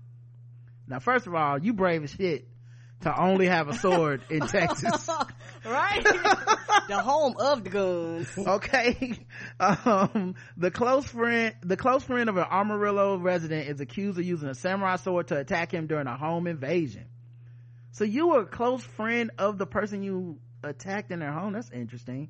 Now 0.88 1.00
first 1.00 1.28
of 1.28 1.34
all 1.34 1.60
you 1.60 1.74
brave 1.74 2.04
as 2.04 2.12
shit 2.12 2.48
to 3.02 3.22
only 3.22 3.48
have 3.48 3.68
a 3.68 3.74
sword 3.74 4.24
in 4.30 4.40
texas 4.48 5.10
right? 5.66 6.04
the 6.88 7.00
home 7.02 7.36
of 7.38 7.64
the 7.64 7.70
guns. 7.70 8.28
okay. 8.38 9.20
Um 9.60 10.36
the 10.56 10.72
close 10.72 11.06
friend 11.06 11.56
the 11.62 11.78
close 11.78 12.04
friend 12.04 12.30
of 12.30 12.38
an 12.38 12.46
amarillo 12.50 13.18
resident 13.18 13.68
is 13.68 13.80
accused 13.80 14.18
of 14.20 14.26
using 14.26 14.50
a 14.50 14.56
samurai 14.56 14.98
sword 14.98 15.28
to 15.28 15.38
attack 15.38 15.74
him 15.74 15.88
during 15.88 16.08
a 16.08 16.18
home 16.18 16.48
invasion. 16.48 17.06
So 17.92 18.04
you 18.04 18.30
were 18.30 18.42
a 18.42 18.46
close 18.46 18.84
friend 18.84 19.32
of 19.38 19.58
the 19.58 19.66
person 19.66 20.04
you 20.04 20.40
attacked 20.64 21.12
in 21.12 21.20
their 21.20 21.32
home? 21.32 21.54
That's 21.54 21.72
interesting. 21.72 22.30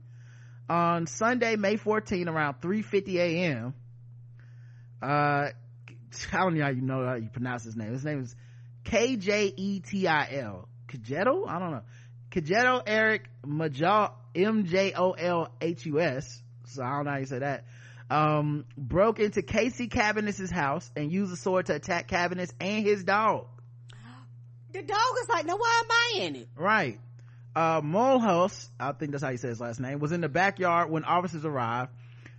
On 0.69 1.07
sunday 1.07 1.55
may 1.55 1.77
14 1.77 2.27
around 2.27 2.55
3.50 2.61 3.15
a.m 3.15 3.73
uh 5.01 5.05
i 5.05 5.51
don't 6.31 6.55
know 6.55 6.63
how 6.63 6.69
you 6.69 6.81
know 6.81 7.05
how 7.05 7.15
you 7.15 7.29
pronounce 7.29 7.63
his 7.63 7.75
name. 7.75 7.91
His 7.91 8.05
name 8.05 8.21
is 8.21 8.35
k-j-e-t-i-l 8.83 10.69
kajeto 10.87 11.47
i 11.47 11.59
don't 11.59 11.71
know 11.71 11.81
Kajeto 12.31 12.83
Eric 12.85 13.29
Majol 13.45 14.11
M-J-O-L-H-U-S. 14.35 16.43
So 16.65 16.83
I 16.83 16.97
don't 16.97 17.05
know 17.05 17.11
how 17.11 17.17
you 17.17 17.25
say 17.25 17.39
that. 17.39 17.63
Um, 18.09 18.65
broke 18.77 19.19
into 19.19 19.41
Casey 19.41 19.87
Cabinets' 19.87 20.49
house 20.49 20.89
and 20.95 21.11
used 21.11 21.33
a 21.33 21.35
sword 21.35 21.65
to 21.67 21.75
attack 21.75 22.07
Cabinets 22.07 22.53
and 22.59 22.85
his 22.85 23.03
dog. 23.03 23.47
The 24.71 24.81
dog 24.81 24.99
is 25.21 25.29
like, 25.29 25.45
now 25.45 25.57
why 25.57 25.81
am 25.83 25.91
I 25.91 26.25
in 26.25 26.35
it? 26.35 26.47
Right. 26.55 26.99
Uh, 27.55 27.81
Mulhouse, 27.81 28.69
I 28.79 28.91
think 28.91 29.11
that's 29.11 29.23
how 29.23 29.29
you 29.29 29.37
say 29.37 29.47
his 29.47 29.59
last 29.59 29.79
name, 29.79 29.99
was 29.99 30.11
in 30.11 30.21
the 30.21 30.29
backyard 30.29 30.91
when 30.91 31.03
officers 31.03 31.43
arrived. 31.43 31.91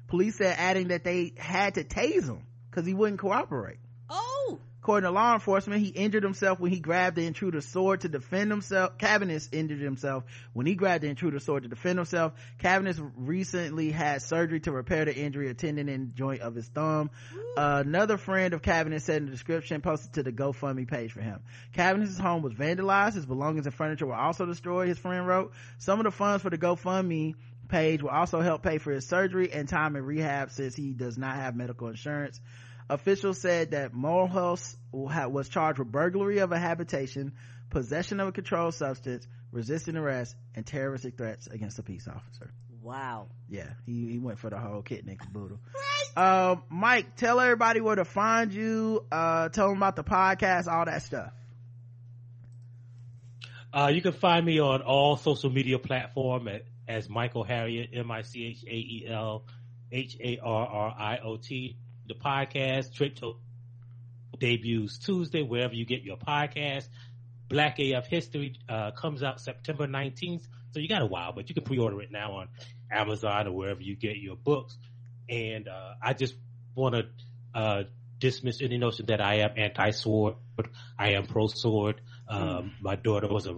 Police 0.07 0.37
said 0.37 0.55
adding 0.59 0.89
that 0.89 1.05
they 1.05 1.33
had 1.37 1.75
to 1.75 1.85
tase 1.85 2.25
him 2.25 2.43
because 2.71 2.87
he 2.87 2.95
wouldn't 2.95 3.19
cooperate. 3.19 3.79
Oh, 4.09 4.61
According 4.89 5.07
to 5.07 5.11
law 5.11 5.35
enforcement, 5.35 5.83
he 5.83 5.89
injured 5.89 6.23
himself 6.23 6.59
when 6.59 6.73
he 6.73 6.81
grabbed 6.81 7.15
the 7.15 7.27
intruder's 7.27 7.67
sword 7.67 8.01
to 8.01 8.09
defend 8.09 8.51
himself. 8.51 8.97
Cabinets 8.97 9.47
injured 9.53 9.83
himself 9.83 10.25
when 10.55 10.65
he 10.65 10.77
grabbed 10.77 11.05
the 11.05 11.09
intruder's 11.09 11.45
sword 11.45 11.65
to 11.65 11.69
defend 11.69 11.99
himself. 11.99 12.33
Cabinets 12.57 12.99
recently 13.15 13.91
had 13.91 14.23
surgery 14.23 14.61
to 14.61 14.73
repair 14.73 15.05
the 15.05 15.15
injury, 15.15 15.51
a 15.51 15.53
tendon 15.53 15.91
and 15.91 16.15
joint 16.15 16.41
of 16.41 16.55
his 16.55 16.69
thumb. 16.69 17.11
Uh, 17.59 17.83
another 17.85 18.17
friend 18.17 18.55
of 18.55 18.63
Cabinets 18.63 19.05
said 19.05 19.19
in 19.19 19.27
the 19.27 19.31
description 19.31 19.83
posted 19.83 20.15
to 20.15 20.23
the 20.23 20.33
GoFundMe 20.33 20.89
page 20.89 21.13
for 21.13 21.21
him. 21.21 21.41
Cabinets' 21.75 22.19
home 22.19 22.41
was 22.41 22.55
vandalized. 22.55 23.13
His 23.13 23.27
belongings 23.27 23.67
and 23.67 23.75
furniture 23.75 24.07
were 24.07 24.15
also 24.15 24.47
destroyed, 24.47 24.89
his 24.89 24.99
friend 24.99 25.27
wrote. 25.27 25.53
Some 25.77 26.01
of 26.01 26.05
the 26.05 26.11
funds 26.13 26.43
for 26.43 26.49
the 26.49 26.57
GoFundMe 26.57 27.35
page 27.69 28.03
will 28.03 28.09
also 28.09 28.41
help 28.41 28.63
pay 28.63 28.79
for 28.79 28.93
his 28.93 29.07
surgery 29.07 29.53
and 29.53 29.69
time 29.69 29.97
in 29.97 30.05
rehab 30.07 30.51
since 30.51 30.75
he 30.75 30.95
does 30.95 31.19
not 31.19 31.37
have 31.37 31.55
medical 31.55 31.89
insurance. 31.89 32.41
Officials 32.91 33.39
said 33.39 33.73
that 33.73 33.93
Mulhouse 33.93 34.75
was 34.93 35.49
charged 35.49 35.79
with 35.79 35.93
burglary 35.93 36.39
of 36.39 36.53
a 36.53 36.59
habitation, 36.59 37.33
possession 37.71 38.19
of 38.21 38.29
a 38.29 38.33
controlled 38.33 38.75
substance, 38.75 39.27
resisting 39.53 39.97
arrest, 39.97 40.35
and 40.55 40.67
terroristic 40.67 41.17
threats 41.17 41.47
against 41.47 41.79
a 41.79 41.83
peace 41.83 42.09
officer. 42.09 42.51
wow. 42.83 43.27
Yeah, 43.51 43.69
he, 43.87 44.13
he 44.13 44.19
went 44.19 44.39
for 44.39 44.51
the 44.51 44.59
whole 44.59 44.83
kit 44.83 45.05
and 45.05 45.19
caboodle. 45.19 45.59
Right. 45.75 46.51
Um, 46.51 46.63
Mike, 46.71 47.17
tell 47.17 47.41
everybody 47.41 47.81
where 47.81 47.97
to 47.97 48.05
find 48.05 48.53
you. 48.53 49.05
Uh, 49.13 49.51
tell 49.51 49.69
them 49.69 49.77
about 49.77 49.97
the 49.97 50.05
podcast, 50.05 50.67
all 50.67 50.85
that 50.85 51.03
stuff. 51.03 51.33
Uh, 53.73 53.91
you 53.95 54.01
can 54.01 54.13
find 54.13 54.45
me 54.45 54.61
on 54.61 54.81
all 54.81 55.17
social 55.17 55.51
media 55.51 55.79
platform 55.79 56.49
at, 56.49 56.65
as 56.87 57.09
Michael 57.09 57.45
Harriot, 57.45 57.91
M-I-C-H-A-E-L 57.97 59.45
H-A-R-R-I-O-T. 59.93 61.77
The 62.09 62.15
podcast, 62.15 62.95
Trip 62.95 63.15
to 63.17 63.35
debuts 64.39 64.99
Tuesday, 64.99 65.43
wherever 65.43 65.75
you 65.75 65.85
get 65.85 66.03
your 66.03 66.17
podcast. 66.17 66.89
Black 67.49 67.79
AF 67.79 68.07
History, 68.07 68.59
uh, 68.69 68.91
comes 68.93 69.23
out 69.23 69.41
September 69.41 69.87
19th. 69.87 70.47
So 70.73 70.81
you 70.81 70.89
got 70.89 71.03
a 71.03 71.07
while, 71.07 71.33
but 71.33 71.49
you 71.49 71.55
can 71.55 71.65
pre-order 71.65 72.01
it 72.03 72.11
now 72.11 72.33
on 72.33 72.49
Amazon 72.91 73.47
or 73.47 73.53
wherever 73.53 73.81
you 73.81 73.97
get 73.97 74.17
your 74.17 74.37
books. 74.37 74.77
And, 75.29 75.69
uh, 75.69 75.95
I 76.03 76.15
just 76.15 76.35
want 76.75 76.95
to, 76.95 77.09
uh, 77.55 77.83
dismiss 78.19 78.61
any 78.63 78.79
notion 78.79 79.07
that 79.07 79.21
I 79.21 79.37
am 79.41 79.51
anti-sword. 79.57 80.35
I 80.99 81.13
am 81.13 81.27
pro-sword. 81.27 82.01
Um, 82.29 82.73
my 82.81 82.97
daughter 82.97 83.29
was 83.29 83.47
a 83.47 83.55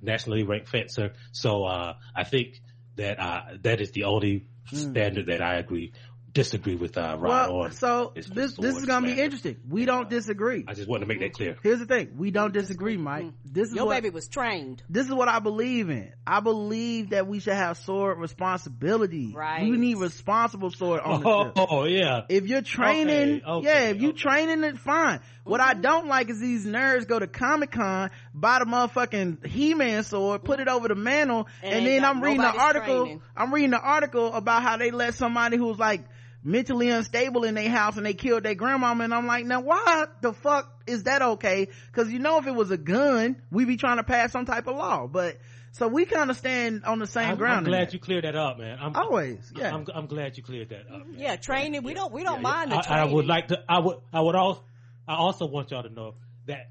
nationally 0.00 0.42
ranked 0.44 0.68
fencer. 0.68 1.14
So, 1.32 1.64
uh, 1.64 1.94
I 2.14 2.24
think 2.24 2.60
that, 2.96 3.18
uh, 3.18 3.42
that 3.62 3.80
is 3.80 3.90
the 3.92 4.04
only 4.04 4.46
standard 4.66 5.26
that 5.26 5.42
I 5.42 5.56
agree, 5.56 5.92
disagree 6.34 6.74
with, 6.74 6.98
uh, 6.98 7.16
Rod 7.18 7.50
Well, 7.50 7.62
on. 7.62 7.72
so 7.72 8.12
this 8.14 8.26
this 8.54 8.76
is 8.76 8.84
gonna 8.84 9.06
be 9.06 9.20
interesting. 9.20 9.56
We 9.68 9.84
don't 9.86 10.10
disagree. 10.10 10.64
I 10.68 10.74
just 10.74 10.88
want 10.88 11.02
to 11.02 11.06
make 11.06 11.20
that 11.20 11.32
clear. 11.32 11.56
Here's 11.62 11.78
the 11.78 11.86
thing: 11.86 12.14
we 12.18 12.30
don't 12.30 12.52
disagree, 12.52 12.96
Mike. 12.96 13.26
This 13.44 13.68
is 13.70 13.76
Your 13.76 13.86
what 13.86 14.02
baby 14.02 14.10
was 14.12 14.28
trained. 14.28 14.82
this 14.90 15.06
is 15.06 15.14
what 15.14 15.28
I 15.28 15.38
believe 15.38 15.88
in. 15.90 16.12
I 16.26 16.40
believe 16.40 17.10
that 17.10 17.26
we 17.28 17.38
should 17.40 17.54
have 17.54 17.78
sword 17.78 18.18
responsibility. 18.18 19.32
Right. 19.34 19.62
We 19.62 19.76
need 19.76 19.98
responsible 19.98 20.70
sword 20.70 21.00
on 21.00 21.22
the 21.22 21.28
Oh, 21.28 21.44
ship. 21.44 21.52
oh, 21.56 21.84
yeah. 21.84 22.22
If 22.28 22.46
you're 22.46 22.62
training, 22.62 23.42
Okay, 23.44 23.46
okay, 23.46 23.66
yeah, 23.66 23.90
if 23.90 24.00
you 24.02 24.10
okay. 24.10 24.18
training 24.18 24.64
it, 24.64 24.78
fine. 24.78 25.20
What 25.44 25.60
I 25.60 25.74
don't 25.74 26.06
like 26.08 26.30
is 26.30 26.40
these 26.40 26.64
nerds 26.64 27.06
go 27.06 27.18
to 27.18 27.26
Comic 27.26 27.70
Con, 27.72 28.10
buy 28.34 28.58
the 28.60 28.64
motherfucking 28.64 29.46
He-Man 29.46 30.02
sword, 30.04 30.42
put 30.42 30.58
it 30.60 30.68
over 30.68 30.88
the 30.88 30.94
mantle, 30.94 31.46
And 31.62 31.74
and, 31.74 31.86
then 31.86 32.04
I'm 32.04 32.22
reading 32.22 32.40
the 32.40 32.48
article. 32.48 33.02
training. 33.02 33.22
I'm 33.36 33.52
reading 33.52 33.70
the 33.70 33.80
article 33.80 34.32
about 34.32 34.62
how 34.62 34.78
they 34.78 34.90
let 34.90 35.14
somebody 35.14 35.56
who's 35.58 35.78
like 35.78 36.02
mentally 36.44 36.90
unstable 36.90 37.44
in 37.44 37.54
their 37.54 37.70
house 37.70 37.96
and 37.96 38.04
they 38.06 38.14
killed 38.14 38.42
their 38.42 38.54
grandmama, 38.54 39.04
and 39.04 39.14
I'm 39.14 39.26
like, 39.26 39.46
now 39.46 39.60
why 39.60 40.06
the 40.20 40.32
fuck 40.32 40.70
is 40.86 41.04
that 41.04 41.22
okay? 41.22 41.68
Because 41.90 42.12
you 42.12 42.18
know, 42.18 42.38
if 42.38 42.46
it 42.46 42.54
was 42.54 42.70
a 42.70 42.76
gun, 42.76 43.42
we'd 43.50 43.66
be 43.66 43.76
trying 43.76 43.96
to 43.96 44.04
pass 44.04 44.30
some 44.30 44.44
type 44.44 44.66
of 44.66 44.76
law, 44.76 45.06
but 45.06 45.38
so 45.72 45.88
we 45.88 46.04
kind 46.04 46.30
of 46.30 46.36
stand 46.36 46.84
on 46.84 47.00
the 47.00 47.06
same 47.06 47.30
I'm, 47.30 47.36
ground. 47.36 47.66
I'm 47.66 47.72
glad 47.72 47.92
you 47.92 47.98
cleared 47.98 48.22
that 48.24 48.36
up, 48.36 48.58
man. 48.58 48.78
I'm, 48.80 48.94
always, 48.94 49.52
yeah. 49.56 49.74
I'm, 49.74 49.84
I'm 49.92 50.06
glad 50.06 50.36
you 50.36 50.44
cleared 50.44 50.68
that 50.68 50.82
up. 50.88 51.06
Man. 51.08 51.16
Yeah, 51.18 51.34
training. 51.34 51.82
We 51.82 51.94
don't. 51.94 52.12
We 52.12 52.22
don't 52.22 52.36
Yeah, 52.36 52.42
mind 52.42 52.70
yeah. 52.70 52.82
the 52.82 52.92
I, 52.92 53.00
I 53.00 53.04
would 53.04 53.26
like 53.26 53.48
to. 53.48 53.58
I 53.68 53.80
would. 53.80 53.96
I 54.12 54.20
would 54.20 54.36
also. 54.36 54.62
I 55.08 55.16
also 55.16 55.46
want 55.46 55.72
y'all 55.72 55.82
to 55.82 55.92
know 55.92 56.14
that 56.46 56.70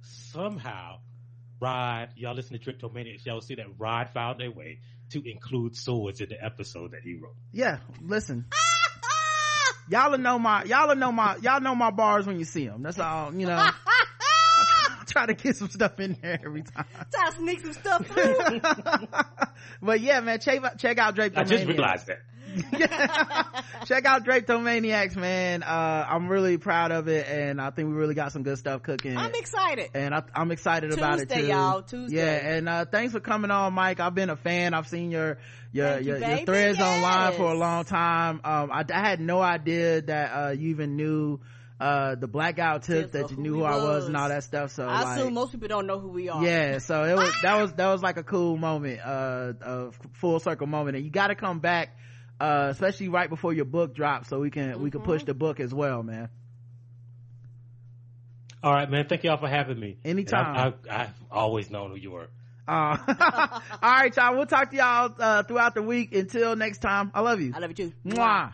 somehow, 0.00 0.98
Rod, 1.60 2.08
y'all 2.16 2.34
listen 2.34 2.58
to 2.58 2.72
Drapetomaniax, 2.72 3.26
y'all 3.26 3.34
will 3.34 3.40
see 3.42 3.54
that 3.56 3.66
Rod 3.78 4.08
found 4.14 4.42
a 4.42 4.48
way 4.48 4.78
to 5.10 5.22
include 5.30 5.76
swords 5.76 6.20
in 6.20 6.28
the 6.28 6.42
episode 6.42 6.92
that 6.92 7.02
he 7.02 7.14
wrote. 7.14 7.34
yeah 7.52 7.78
listen 8.02 8.44
ah! 8.52 8.77
Y'all 9.90 10.16
know 10.18 10.38
my 10.38 10.64
y'all 10.64 10.94
know 10.94 11.12
my 11.12 11.36
y'all 11.36 11.60
know 11.60 11.74
my 11.74 11.90
bars 11.90 12.26
when 12.26 12.38
you 12.38 12.44
see 12.44 12.66
them 12.66 12.82
that's 12.82 12.98
all 12.98 13.34
you 13.34 13.46
know 13.46 13.56
I 13.86 15.04
try 15.06 15.26
to 15.26 15.34
get 15.34 15.56
some 15.56 15.68
stuff 15.70 15.98
in 16.00 16.16
there 16.20 16.38
every 16.44 16.62
time 16.62 16.84
Try 17.12 17.30
to 17.30 17.36
sneak 17.36 17.60
some 17.60 17.72
stuff 17.72 18.06
through. 18.06 18.60
but 19.82 20.00
yeah 20.00 20.20
man 20.20 20.38
check 20.38 20.60
check 20.78 20.98
out 20.98 21.14
Drake 21.14 21.36
I 21.36 21.44
just 21.44 21.66
realized 21.66 22.06
that. 22.08 22.20
check 23.86 24.04
out 24.04 24.24
Drapetomaniax 24.24 25.16
man 25.16 25.62
uh 25.62 26.06
i'm 26.08 26.28
really 26.28 26.56
proud 26.58 26.92
of 26.92 27.08
it 27.08 27.26
and 27.28 27.60
i 27.60 27.70
think 27.70 27.88
we 27.88 27.94
really 27.94 28.14
got 28.14 28.32
some 28.32 28.42
good 28.42 28.58
stuff 28.58 28.82
cooking 28.82 29.16
I'm 29.16 29.34
excited. 29.34 29.90
and 29.94 30.14
I, 30.14 30.22
I'm 30.34 30.50
excited 30.50 30.92
about 30.92 31.20
it 31.20 31.28
Tuesday, 31.28 31.42
too. 31.42 31.48
y'all, 31.48 31.82
Tuesday. 31.82 32.16
Yeah, 32.16 32.56
and 32.56 32.68
uh, 32.68 32.84
thanks 32.84 33.12
for 33.12 33.20
coming 33.20 33.50
on, 33.50 33.72
Mike. 33.74 34.00
I've 34.00 34.14
been 34.14 34.30
a 34.30 34.36
fan. 34.36 34.74
I've 34.74 34.88
seen 34.88 35.10
your 35.10 35.38
your 35.72 35.98
you, 35.98 36.16
your, 36.16 36.38
threads 36.38 36.80
online 36.80 37.32
for 37.34 37.52
a 37.52 37.54
long 37.54 37.84
time. 37.84 38.40
Um, 38.44 38.70
I, 38.72 38.84
I 38.92 39.00
had 39.00 39.20
no 39.20 39.40
idea 39.40 40.02
that 40.02 40.30
uh, 40.32 40.50
you 40.50 40.70
even 40.70 40.96
knew 40.96 41.40
uh, 41.80 42.14
the 42.16 42.26
blackout 42.26 42.82
tip 42.82 43.12
that 43.12 43.30
you 43.30 43.36
who 43.36 43.42
knew 43.42 43.54
who 43.56 43.64
I 43.64 43.76
was 43.76 43.84
was. 43.84 44.06
and 44.06 44.16
all 44.16 44.28
that 44.28 44.44
stuff. 44.44 44.72
So 44.72 44.86
I 44.86 45.02
like, 45.02 45.18
assume 45.18 45.34
most 45.34 45.52
people 45.52 45.68
don't 45.68 45.86
know 45.86 45.98
who 45.98 46.08
we 46.08 46.28
are. 46.28 46.44
yeah, 46.44 46.78
so 46.78 47.04
it 47.04 47.14
was 47.14 47.32
that 47.42 47.60
was 47.60 47.72
that 47.74 47.88
was 47.88 48.02
like 48.02 48.16
a 48.16 48.24
cool 48.24 48.56
moment, 48.56 49.00
uh, 49.04 49.52
a 49.60 49.90
full 50.14 50.40
circle 50.40 50.66
moment, 50.66 50.96
and 50.96 51.04
you 51.04 51.10
got 51.10 51.28
to 51.28 51.34
come 51.34 51.60
back, 51.60 51.96
uh, 52.40 52.68
especially 52.70 53.08
right 53.08 53.28
before 53.28 53.52
your 53.52 53.64
book 53.64 53.94
drops, 53.94 54.28
so 54.28 54.40
we 54.40 54.50
can 54.50 54.80
we 54.82 54.90
can 54.90 55.00
Mm-hmm. 55.00 55.10
push 55.10 55.24
the 55.24 55.34
book 55.34 55.60
as 55.60 55.72
well, 55.74 56.02
man. 56.02 56.28
All 58.62 58.72
right, 58.72 58.90
man. 58.90 59.06
Thank 59.06 59.22
y'all 59.24 59.36
for 59.36 59.48
having 59.48 59.78
me. 59.78 59.98
Anytime. 60.04 60.74
I, 60.88 60.92
I, 60.92 61.02
I've 61.02 61.14
always 61.30 61.70
known 61.70 61.90
who 61.90 61.96
you 61.96 62.10
were. 62.10 62.28
Uh, 62.66 62.96
all 63.82 63.90
right, 63.90 64.14
y'all. 64.16 64.34
We'll 64.36 64.46
talk 64.46 64.70
to 64.70 64.76
y'all 64.76 65.14
uh, 65.18 65.42
throughout 65.44 65.74
the 65.74 65.82
week. 65.82 66.12
Until 66.14 66.56
next 66.56 66.78
time, 66.78 67.10
I 67.14 67.20
love 67.20 67.40
you. 67.40 67.52
I 67.54 67.60
love 67.60 67.70
you 67.70 67.76
too. 67.76 67.92
Mwah. 68.04 68.52